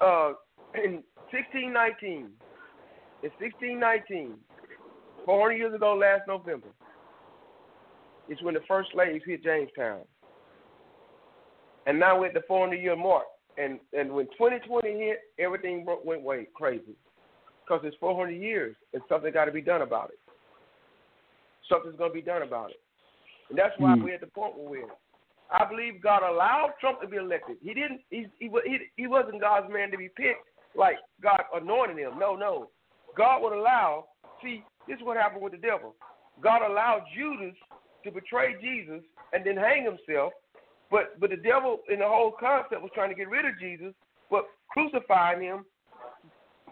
Uh, 0.00 0.32
in 0.74 1.02
1619, 1.30 2.30
in 3.22 3.30
1619, 3.38 4.34
400 5.24 5.52
years 5.54 5.74
ago, 5.74 5.94
last 5.94 6.22
November, 6.26 6.68
is 8.28 8.38
when 8.42 8.54
the 8.54 8.60
first 8.66 8.90
slaves 8.92 9.22
hit 9.26 9.42
Jamestown. 9.44 10.00
And 11.86 11.98
now 11.98 12.18
we're 12.18 12.26
at 12.26 12.34
the 12.34 12.42
400 12.46 12.76
year 12.76 12.96
mark. 12.96 13.24
And 13.58 13.80
and 13.92 14.12
when 14.12 14.26
2020 14.26 14.88
hit, 14.88 15.20
everything 15.38 15.84
went 16.04 16.22
way 16.22 16.46
crazy. 16.54 16.96
Because 17.65 17.82
it's 17.85 17.97
400 18.01 18.31
years 18.32 18.74
and 18.93 19.03
something 19.09 19.32
got 19.32 19.45
to 19.45 19.53
be 19.53 19.62
done 19.62 19.82
about 19.82 20.11
it. 20.11 20.19
Something's 21.69 21.97
going 21.97 22.11
to 22.11 22.15
be 22.15 22.23
done 22.23 22.43
about 22.43 22.70
it. 22.70 22.81
And 23.49 23.59
that's 23.59 23.74
why 23.78 23.95
mm. 23.95 24.03
we're 24.03 24.15
at 24.15 24.20
the 24.20 24.27
point 24.27 24.57
where 24.57 24.69
we're 24.69 24.87
I 25.53 25.69
believe 25.69 26.03
God 26.03 26.23
allowed 26.23 26.74
Trump 26.81 27.01
to 27.01 27.09
be 27.09 27.16
elected. 27.16 27.57
He 27.61 27.74
didn't. 27.74 28.01
He, 28.11 28.27
he 28.39 28.49
he 28.65 28.78
he 28.97 29.07
wasn't 29.07 29.41
God's 29.41 29.73
man 29.73 29.91
to 29.91 29.99
be 29.99 30.09
picked 30.09 30.47
like 30.77 30.97
God 31.23 31.43
anointed 31.53 31.99
him. 31.99 32.19
No, 32.19 32.37
no. 32.37 32.70
God 33.16 33.43
would 33.43 33.53
allow. 33.53 34.07
See, 34.43 34.62
this 34.87 34.99
is 34.99 35.05
what 35.05 35.16
happened 35.16 35.43
with 35.43 35.53
the 35.53 35.59
devil. 35.59 35.97
God 36.41 36.62
allowed 36.65 37.03
Judas 37.16 37.57
to 38.05 38.12
betray 38.12 38.55
Jesus 38.61 39.03
and 39.32 39.45
then 39.45 39.57
hang 39.57 39.85
himself. 39.85 40.32
But 40.91 41.19
but 41.19 41.31
the 41.31 41.37
devil 41.37 41.81
in 41.89 41.99
the 41.99 42.07
whole 42.07 42.32
concept 42.39 42.82
was 42.82 42.91
trying 42.95 43.11
to 43.11 43.16
get 43.16 43.28
rid 43.28 43.45
of 43.45 43.59
Jesus, 43.59 43.93
but 44.31 44.45
crucifying 44.70 45.43
him. 45.43 45.65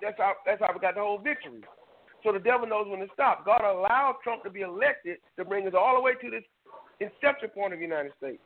That's 0.02 0.18
how 0.18 0.34
that's 0.46 0.60
how 0.60 0.72
we 0.72 0.80
got 0.80 0.94
the 0.94 1.00
whole 1.00 1.18
victory. 1.18 1.62
So 2.24 2.32
the 2.32 2.38
devil 2.38 2.66
knows 2.66 2.86
when 2.88 3.00
to 3.00 3.06
stop. 3.14 3.44
God 3.44 3.62
allowed 3.62 4.16
Trump 4.24 4.42
to 4.44 4.50
be 4.50 4.62
elected 4.62 5.18
to 5.36 5.44
bring 5.44 5.66
us 5.66 5.74
all 5.78 5.94
the 5.94 6.02
way 6.02 6.14
to 6.20 6.30
this 6.30 6.42
inception 7.00 7.50
point 7.50 7.72
of 7.72 7.78
the 7.78 7.84
United 7.84 8.12
States. 8.18 8.42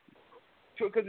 Because 0.79 1.05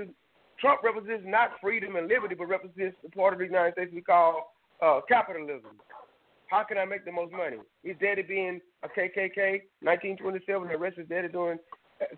Trump 0.60 0.82
represents 0.84 1.24
not 1.26 1.52
freedom 1.62 1.96
and 1.96 2.08
liberty, 2.08 2.36
but 2.36 2.48
represents 2.48 2.96
the 3.04 3.10
part 3.10 3.34
of 3.34 3.40
the 3.40 3.46
United 3.46 3.74
States 3.74 3.92
we 3.94 4.02
call 4.02 4.54
uh, 4.82 5.02
capitalism. 5.08 5.80
How 6.48 6.64
can 6.64 6.78
I 6.78 6.86
make 6.86 7.04
the 7.04 7.12
most 7.12 7.32
money? 7.32 7.58
His 7.84 7.96
daddy 8.00 8.22
being 8.22 8.62
a 8.84 8.88
KKK, 8.88 9.64
1927, 9.82 10.68
arrested 10.70 11.02
his 11.02 11.10
daddy 11.10 11.28
doing 11.28 11.58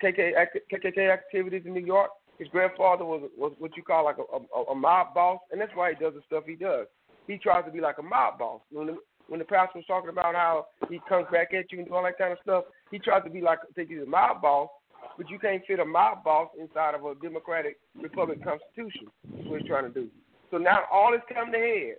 KKK, 0.03 0.33
KKK 0.71 1.11
activities 1.11 1.63
in 1.65 1.73
New 1.73 1.85
York. 1.85 2.09
His 2.37 2.49
grandfather 2.49 3.05
was 3.05 3.29
was 3.37 3.53
what 3.59 3.77
you 3.77 3.83
call 3.83 4.03
like 4.03 4.17
a, 4.17 4.57
a, 4.57 4.63
a 4.71 4.75
mob 4.75 5.13
boss, 5.13 5.39
and 5.51 5.61
that's 5.61 5.71
why 5.73 5.93
he 5.93 6.03
does 6.03 6.13
the 6.13 6.21
stuff 6.27 6.43
he 6.45 6.55
does. 6.55 6.85
He 7.27 7.37
tries 7.37 7.65
to 7.65 7.71
be 7.71 7.81
like 7.81 7.97
a 7.97 8.03
mob 8.03 8.39
boss. 8.39 8.61
When 8.71 8.87
the, 8.87 8.97
when 9.27 9.39
the 9.39 9.45
pastor 9.45 9.79
was 9.79 9.85
talking 9.87 10.09
about 10.09 10.35
how 10.35 10.67
he 10.89 10.99
comes 11.09 11.25
back 11.31 11.53
at 11.53 11.71
you 11.71 11.79
and 11.79 11.89
all 11.89 12.03
that 12.03 12.17
kind 12.17 12.31
of 12.31 12.39
stuff, 12.43 12.65
he 12.91 12.99
tries 12.99 13.23
to 13.23 13.29
be 13.29 13.41
like 13.41 13.59
think 13.75 13.89
he's 13.89 14.01
a 14.01 14.05
mob 14.05 14.41
boss, 14.41 14.69
but 15.17 15.29
you 15.29 15.39
can't 15.39 15.63
fit 15.65 15.79
a 15.79 15.85
mob 15.85 16.23
boss 16.23 16.49
inside 16.59 16.95
of 16.95 17.03
a 17.05 17.15
democratic 17.15 17.77
republic 18.01 18.43
constitution. 18.43 19.07
That's 19.33 19.47
what 19.47 19.61
he's 19.61 19.69
trying 19.69 19.85
to 19.85 19.89
do. 19.89 20.07
So 20.51 20.57
now 20.57 20.81
all 20.91 21.13
is 21.13 21.21
coming 21.33 21.53
to 21.53 21.59
head. 21.59 21.95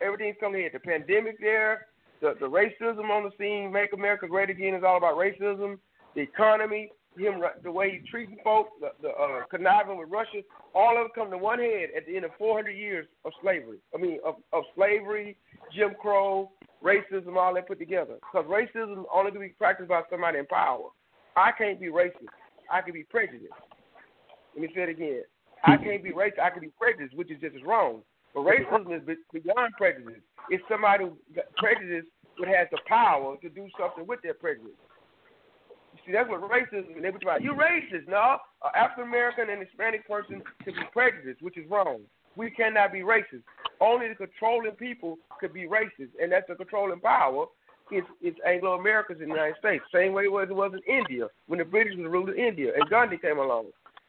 Everything's 0.00 0.36
coming 0.40 0.58
to 0.58 0.62
head. 0.62 0.72
The 0.74 0.80
pandemic 0.80 1.40
there, 1.40 1.86
the, 2.20 2.34
the 2.38 2.46
racism 2.46 3.10
on 3.10 3.24
the 3.24 3.30
scene, 3.38 3.72
Make 3.72 3.92
America 3.92 4.28
Great 4.28 4.50
Again 4.50 4.74
is 4.74 4.84
all 4.86 4.96
about 4.96 5.16
racism. 5.16 5.78
The 6.14 6.20
economy, 6.20 6.90
him 7.16 7.42
the 7.62 7.70
way 7.70 7.90
he's 7.90 8.08
treating 8.10 8.36
folks, 8.42 8.70
the, 8.80 8.90
the 9.02 9.08
uh, 9.08 9.44
conniving 9.50 9.98
with 9.98 10.10
Russia, 10.10 10.40
all 10.74 10.98
of 10.98 11.06
it 11.06 11.12
come 11.14 11.30
to 11.30 11.38
one 11.38 11.58
head 11.58 11.90
at 11.96 12.06
the 12.06 12.16
end 12.16 12.24
of 12.24 12.30
400 12.38 12.70
years 12.70 13.06
of 13.24 13.32
slavery. 13.42 13.78
I 13.94 13.98
mean, 13.98 14.18
of, 14.24 14.36
of 14.52 14.64
slavery, 14.74 15.36
Jim 15.74 15.94
Crow, 16.00 16.50
racism, 16.82 17.36
all 17.36 17.54
that 17.54 17.68
put 17.68 17.78
together. 17.78 18.16
Because 18.32 18.48
racism 18.48 19.04
only 19.14 19.30
can 19.30 19.40
be 19.40 19.48
practiced 19.48 19.88
by 19.88 20.02
somebody 20.10 20.38
in 20.38 20.46
power. 20.46 20.88
I 21.36 21.50
can't 21.56 21.80
be 21.80 21.86
racist. 21.86 22.32
I 22.70 22.80
can 22.80 22.92
be 22.92 23.04
prejudiced. 23.04 23.52
Let 24.54 24.62
me 24.62 24.68
say 24.74 24.82
it 24.82 24.88
again. 24.88 25.22
I 25.64 25.76
can't 25.76 26.02
be 26.02 26.10
racist. 26.10 26.40
I 26.42 26.50
can 26.50 26.60
be 26.60 26.72
prejudiced, 26.78 27.16
which 27.16 27.30
is 27.30 27.40
just 27.40 27.56
as 27.56 27.62
wrong. 27.62 28.02
But 28.34 28.42
racism 28.42 28.96
is 28.96 29.18
beyond 29.32 29.74
prejudice. 29.76 30.20
It's 30.50 30.62
somebody 30.68 31.04
who 31.04 31.16
prejudice 31.58 32.06
but 32.38 32.48
has 32.48 32.66
the 32.70 32.78
power 32.86 33.36
to 33.42 33.48
do 33.48 33.68
something 33.78 34.06
with 34.06 34.22
their 34.22 34.34
prejudice. 34.34 34.72
See, 36.06 36.12
that's 36.12 36.28
what 36.28 36.40
racism 36.42 36.96
is. 36.96 37.02
They 37.02 37.10
would 37.10 37.22
about 37.22 37.42
you 37.42 37.52
racist. 37.52 38.08
No, 38.08 38.38
an 38.64 38.70
African 38.74 39.04
American 39.04 39.50
and 39.50 39.62
Hispanic 39.62 40.06
person 40.06 40.42
can 40.64 40.74
be 40.74 40.82
prejudiced, 40.92 41.42
which 41.42 41.56
is 41.56 41.68
wrong. 41.70 42.00
We 42.34 42.50
cannot 42.50 42.92
be 42.92 43.00
racist. 43.00 43.42
Only 43.80 44.08
the 44.08 44.14
controlling 44.14 44.72
people 44.72 45.18
could 45.38 45.52
be 45.52 45.66
racist, 45.66 46.10
and 46.20 46.32
that's 46.32 46.48
the 46.48 46.54
controlling 46.54 47.00
power 47.00 47.46
it's, 47.92 48.06
it's 48.20 48.38
Anglo 48.46 48.74
Americans 48.78 49.20
in 49.20 49.28
the 49.28 49.34
United 49.34 49.56
States. 49.58 49.84
Same 49.92 50.12
way 50.12 50.24
it 50.24 50.32
was, 50.32 50.48
it 50.48 50.54
was 50.54 50.72
in 50.72 50.82
India 50.92 51.28
when 51.46 51.58
the 51.58 51.64
British 51.64 51.96
was 51.96 52.10
ruling 52.10 52.38
India 52.38 52.72
and 52.74 52.88
Gandhi 52.88 53.18
came 53.18 53.38
along. 53.38 53.66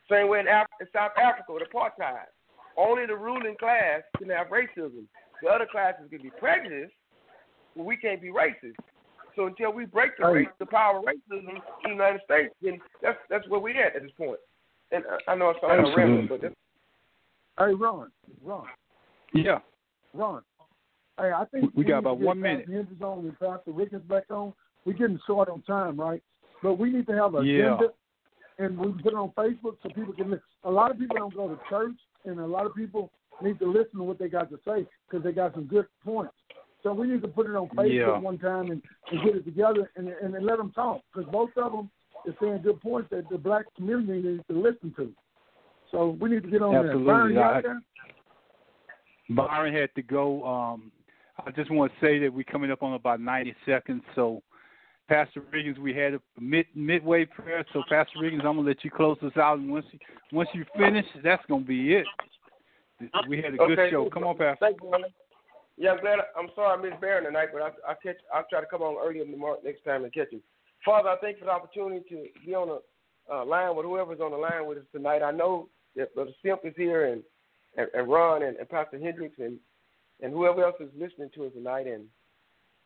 Same 0.10 0.30
way 0.30 0.40
in, 0.40 0.48
Af- 0.48 0.68
in 0.80 0.88
South 0.94 1.12
Africa 1.18 1.54
with 1.54 1.64
apartheid. 1.64 2.32
Only 2.78 3.06
the 3.06 3.16
ruling 3.16 3.56
class 3.60 4.02
can 4.18 4.30
have 4.30 4.48
racism. 4.48 5.04
The 5.42 5.50
other 5.50 5.68
classes 5.70 6.06
can 6.10 6.22
be 6.22 6.32
prejudiced, 6.40 6.94
but 7.76 7.86
we 7.86 7.98
can't 7.98 8.22
be 8.22 8.30
racist. 8.30 8.80
So 9.36 9.48
until 9.48 9.74
we 9.74 9.86
break 9.86 10.18
the 10.18 10.26
oh, 10.26 10.32
race, 10.32 10.48
the 10.60 10.66
power 10.66 11.00
of 11.00 11.06
racism 11.06 11.50
in 11.50 11.62
the 11.84 11.90
United 11.90 12.22
States, 12.26 12.54
then 12.62 12.80
that's 13.02 13.18
that's 13.30 13.48
where 13.48 13.60
we're 13.60 13.82
at 13.82 13.96
at 13.96 14.04
this 14.04 14.12
point. 14.18 14.40
And 14.92 15.04
I 15.28 15.36
know 15.36 15.50
it's 15.50 15.60
not 15.64 15.80
a 15.80 15.96
rambling, 15.96 16.28
but 16.28 16.42
that's... 16.42 16.56
Hey, 17.58 17.74
Ron, 17.74 18.12
Ron. 18.44 18.66
Yeah. 19.34 19.60
Ron, 20.14 20.44
Hey, 21.20 21.32
I 21.32 21.46
think 21.52 21.76
we, 21.76 21.84
we 21.84 21.90
got 21.90 22.00
about 22.00 22.20
one 22.20 22.40
minute. 22.40 22.66
The 22.68 22.74
Hinges 22.74 23.02
on 23.02 23.20
and 23.20 23.40
Pastor 23.40 23.72
Riggins 23.72 24.08
back 24.08 24.24
on. 24.32 24.54
We're 24.86 24.94
getting 24.94 25.20
short 25.28 25.50
on 25.50 25.62
time, 25.64 26.00
right? 26.00 26.22
But 26.62 26.76
we 26.76 26.92
need 26.92 27.06
to 27.08 27.14
have 27.14 27.36
a 27.36 27.44
yeah. 27.44 27.76
agenda, 27.76 27.94
and 28.58 28.78
we 28.78 28.92
put 29.02 29.14
it 29.14 29.18
on 29.18 29.32
Facebook 29.38 29.78
so 29.84 29.90
people 29.90 30.14
can. 30.14 30.32
listen. 30.32 30.44
A 30.64 30.72
lot 30.72 30.92
of 30.92 30.98
people 30.98 31.18
don't 31.18 31.36
go 31.36 31.48
to 31.48 31.60
church, 31.70 31.96
and 32.26 32.40
a 32.40 32.46
lot 32.46 32.66
of 32.66 32.76
people 32.76 33.12
need 33.42 33.60
to 33.60 33.66
listen 33.66 33.98
to 33.98 34.04
what 34.04 34.18
they 34.18 34.28
got 34.28 34.50
to 34.50 34.60
say 34.66 34.88
because 35.08 35.24
they 35.24 35.32
got 35.32 35.54
some 35.54 35.66
good 35.66 35.86
points. 36.04 36.34
So 36.84 36.94
we 36.94 37.08
need 37.08 37.22
to 37.22 37.28
put 37.30 37.48
it 37.48 37.56
on 37.56 37.70
Facebook 37.70 37.94
yeah. 37.94 38.18
one 38.18 38.38
time 38.38 38.70
and, 38.70 38.82
and 39.10 39.24
get 39.24 39.36
it 39.36 39.46
together 39.46 39.90
and 39.96 40.10
and 40.10 40.34
then 40.34 40.46
let 40.46 40.58
them 40.58 40.72
talk 40.72 41.02
because 41.14 41.30
both 41.32 41.50
of 41.56 41.72
them 41.72 41.90
is 42.26 42.36
saying 42.42 42.62
good 42.64 42.82
points 42.82 43.10
that 43.12 43.30
the 43.30 43.38
black 43.38 43.66
community 43.76 44.22
needs 44.22 44.44
to 44.50 44.62
listen 44.62 44.94
to. 44.98 45.12
So 45.92 46.18
we 46.20 46.30
need 46.30 46.44
to 46.44 46.50
get 46.50 46.62
on 46.62 46.76
Absolutely. 46.76 47.06
there. 47.06 47.14
Byron, 47.14 47.38
I, 47.38 47.62
there? 47.62 47.82
Byron 49.30 49.74
had 49.74 49.94
to 49.96 50.02
go. 50.02 50.44
Um, 50.44 50.92
I 51.46 51.52
just 51.52 51.72
want 51.72 51.92
to 51.92 52.06
say 52.06 52.20
that 52.20 52.34
we're 52.34 52.44
coming 52.44 52.72
up 52.72 52.84
on 52.84 52.94
about 52.94 53.20
90 53.20 53.56
seconds. 53.66 54.02
So, 54.16 54.42
Pastor 55.08 55.42
Riggins, 55.54 55.78
we 55.78 55.94
had 55.94 56.14
a 56.14 56.22
mid 56.40 56.66
midway 56.76 57.26
prayer. 57.26 57.66
So, 57.74 57.84
Pastor 57.90 58.20
Riggins, 58.20 58.40
I'm 58.40 58.56
gonna 58.58 58.62
let 58.62 58.84
you 58.84 58.92
close 58.92 59.18
us 59.22 59.36
out, 59.38 59.60
and 59.60 59.72
once 59.72 59.86
you 59.92 60.00
once 60.32 60.50
you 60.54 60.66
finish, 60.78 61.06
that's 61.24 61.44
gonna 61.48 61.64
be 61.64 61.94
it. 61.94 62.06
We 63.28 63.42
had 63.42 63.54
a 63.54 63.58
good 63.58 63.80
okay. 63.80 63.92
show. 63.92 64.10
Come 64.10 64.24
on, 64.24 64.38
Pastor. 64.38 64.58
Thank 64.60 64.78
you, 64.82 64.92
man. 64.92 65.02
Yeah, 65.78 65.92
I'm 65.92 66.02
glad. 66.02 66.20
I'm 66.38 66.50
sorry 66.56 66.78
I 66.78 66.82
missed 66.82 67.02
Baron 67.02 67.26
tonight, 67.26 67.50
but 67.52 67.62
I 67.62 67.92
I 67.92 67.96
catch. 68.02 68.18
I'll 68.34 68.46
try 68.50 68.62
to 68.62 68.68
come 68.68 68.82
on 68.82 68.96
the 68.96 69.38
morning 69.38 69.64
next 69.66 69.84
time 69.84 70.04
and 70.04 70.14
catch 70.14 70.32
him. 70.32 70.42
Father, 70.86 71.10
I 71.10 71.18
thank 71.18 71.38
you 71.38 71.40
for 71.42 71.46
the 71.46 71.52
opportunity 71.52 72.04
to 72.10 72.26
be 72.46 72.54
on 72.54 72.68
the 72.68 73.34
uh, 73.34 73.46
line 73.46 73.76
with 73.76 73.86
whoever's 73.86 74.20
on 74.20 74.32
the 74.32 74.38
line 74.38 74.68
with 74.68 74.78
us 74.78 74.84
tonight. 74.92 75.24
I 75.24 75.32
know 75.32 75.70
that 75.96 76.14
Brother 76.14 76.32
Simp 76.44 76.62
is 76.64 76.74
here 76.76 77.06
and 77.06 77.24
and, 77.78 77.88
and 77.94 78.08
Ron 78.08 78.44
and, 78.44 78.58
and 78.58 78.70
Pastor 78.70 79.00
Hendricks 79.00 79.40
and 79.40 79.58
and 80.22 80.32
whoever 80.32 80.64
else 80.64 80.76
is 80.80 80.90
listening 80.98 81.30
to 81.36 81.46
us 81.46 81.54
tonight. 81.54 81.88
And 81.88 82.06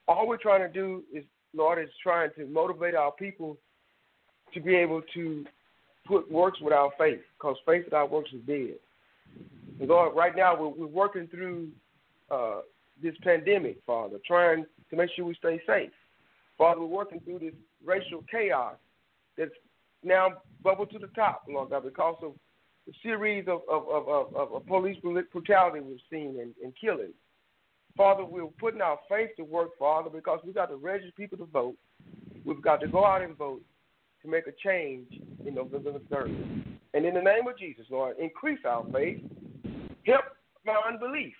all 0.07 0.27
we're 0.27 0.37
trying 0.37 0.61
to 0.61 0.69
do 0.69 1.03
is, 1.13 1.23
Lord, 1.53 1.83
is 1.83 1.89
trying 2.01 2.29
to 2.37 2.45
motivate 2.45 2.95
our 2.95 3.11
people 3.11 3.57
to 4.53 4.61
be 4.61 4.75
able 4.75 5.01
to 5.13 5.45
put 6.07 6.31
works 6.31 6.61
without 6.61 6.91
faith, 6.97 7.19
because 7.37 7.57
faith 7.65 7.83
without 7.83 8.09
works 8.09 8.31
is 8.33 8.39
dead. 8.47 8.75
And 9.79 9.89
Lord, 9.89 10.15
right 10.15 10.35
now 10.35 10.59
we're, 10.59 10.69
we're 10.69 10.87
working 10.87 11.27
through 11.27 11.67
uh, 12.31 12.61
this 13.01 13.15
pandemic, 13.23 13.77
Father, 13.85 14.17
trying 14.25 14.65
to 14.89 14.95
make 14.95 15.09
sure 15.15 15.25
we 15.25 15.35
stay 15.35 15.61
safe. 15.67 15.91
Father, 16.57 16.81
we're 16.81 16.87
working 16.87 17.19
through 17.19 17.39
this 17.39 17.53
racial 17.85 18.23
chaos 18.29 18.75
that's 19.37 19.51
now 20.03 20.29
bubbled 20.63 20.91
to 20.91 20.99
the 20.99 21.07
top, 21.07 21.43
Lord 21.47 21.69
God, 21.69 21.83
because 21.83 22.15
of 22.23 22.33
the 22.87 22.93
series 23.03 23.47
of, 23.47 23.61
of, 23.69 23.87
of, 23.89 24.33
of, 24.33 24.53
of 24.53 24.65
police 24.65 24.97
brutality 25.01 25.81
we've 25.81 25.99
seen 26.09 26.39
and, 26.39 26.53
and 26.63 26.73
killing. 26.79 27.13
Father, 27.95 28.23
we're 28.23 28.47
putting 28.59 28.81
our 28.81 28.97
faith 29.09 29.29
to 29.37 29.43
work, 29.43 29.69
Father, 29.77 30.09
because 30.09 30.39
we've 30.45 30.55
got 30.55 30.67
to 30.67 30.75
register 30.75 31.11
people 31.17 31.37
to 31.39 31.45
vote. 31.45 31.75
We've 32.45 32.61
got 32.61 32.79
to 32.81 32.87
go 32.87 33.05
out 33.05 33.23
and 33.23 33.35
vote 33.35 33.61
to 34.21 34.27
make 34.29 34.47
a 34.47 34.53
change 34.63 35.19
in 35.45 35.55
November 35.55 35.93
the 35.93 35.99
3rd. 35.99 36.63
And 36.93 37.05
in 37.05 37.13
the 37.13 37.21
name 37.21 37.47
of 37.47 37.57
Jesus, 37.57 37.85
Lord, 37.89 38.17
increase 38.19 38.59
our 38.65 38.85
faith. 38.93 39.19
Help 40.05 40.25
my 40.65 40.79
unbelief. 40.87 41.33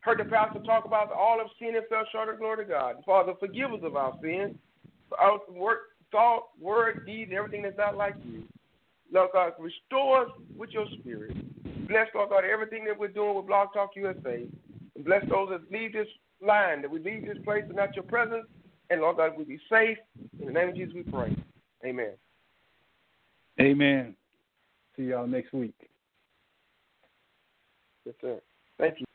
Heard 0.00 0.20
the 0.20 0.24
pastor 0.24 0.60
talk 0.60 0.84
about 0.84 1.12
all 1.12 1.40
of 1.40 1.46
sin 1.58 1.76
and 1.76 1.86
fell 1.88 2.04
short 2.12 2.28
of 2.28 2.38
glory 2.38 2.64
to 2.64 2.70
God. 2.70 2.96
Father, 3.06 3.32
forgive 3.40 3.72
us 3.72 3.80
of 3.82 3.96
our 3.96 4.12
sins. 4.22 4.56
Our 5.18 5.38
work, 5.50 5.80
thought, 6.10 6.48
word, 6.60 7.06
deed, 7.06 7.28
and 7.28 7.32
everything 7.32 7.62
that's 7.62 7.78
not 7.78 7.96
like 7.96 8.14
you. 8.24 8.42
Lord 9.12 9.30
God, 9.32 9.52
restore 9.58 10.24
us 10.26 10.30
with 10.56 10.70
your 10.70 10.86
spirit. 10.98 11.36
Bless, 11.88 12.08
Lord 12.14 12.30
God, 12.30 12.44
everything 12.44 12.84
that 12.86 12.98
we're 12.98 13.08
doing 13.08 13.36
with 13.36 13.46
Blog 13.46 13.68
Talk 13.72 13.90
USA. 13.96 14.46
And 14.94 15.04
bless 15.04 15.22
those 15.28 15.50
that 15.50 15.70
leave 15.70 15.92
this 15.92 16.08
line, 16.44 16.82
that 16.82 16.90
we 16.90 16.98
leave 16.98 17.26
this 17.26 17.38
place 17.44 17.64
and 17.66 17.76
not 17.76 17.94
your 17.94 18.04
presence. 18.04 18.46
And 18.90 19.00
Lord 19.00 19.16
God, 19.16 19.32
we 19.36 19.44
be 19.44 19.60
safe. 19.70 19.98
In 20.40 20.46
the 20.46 20.52
name 20.52 20.70
of 20.70 20.76
Jesus 20.76 20.94
we 20.94 21.02
pray. 21.02 21.36
Amen. 21.84 22.12
Amen. 23.60 24.16
See 24.96 25.04
y'all 25.04 25.26
next 25.26 25.52
week. 25.52 25.74
Yes, 28.04 28.14
sir. 28.20 28.40
Thank 28.78 29.00
you. 29.00 29.06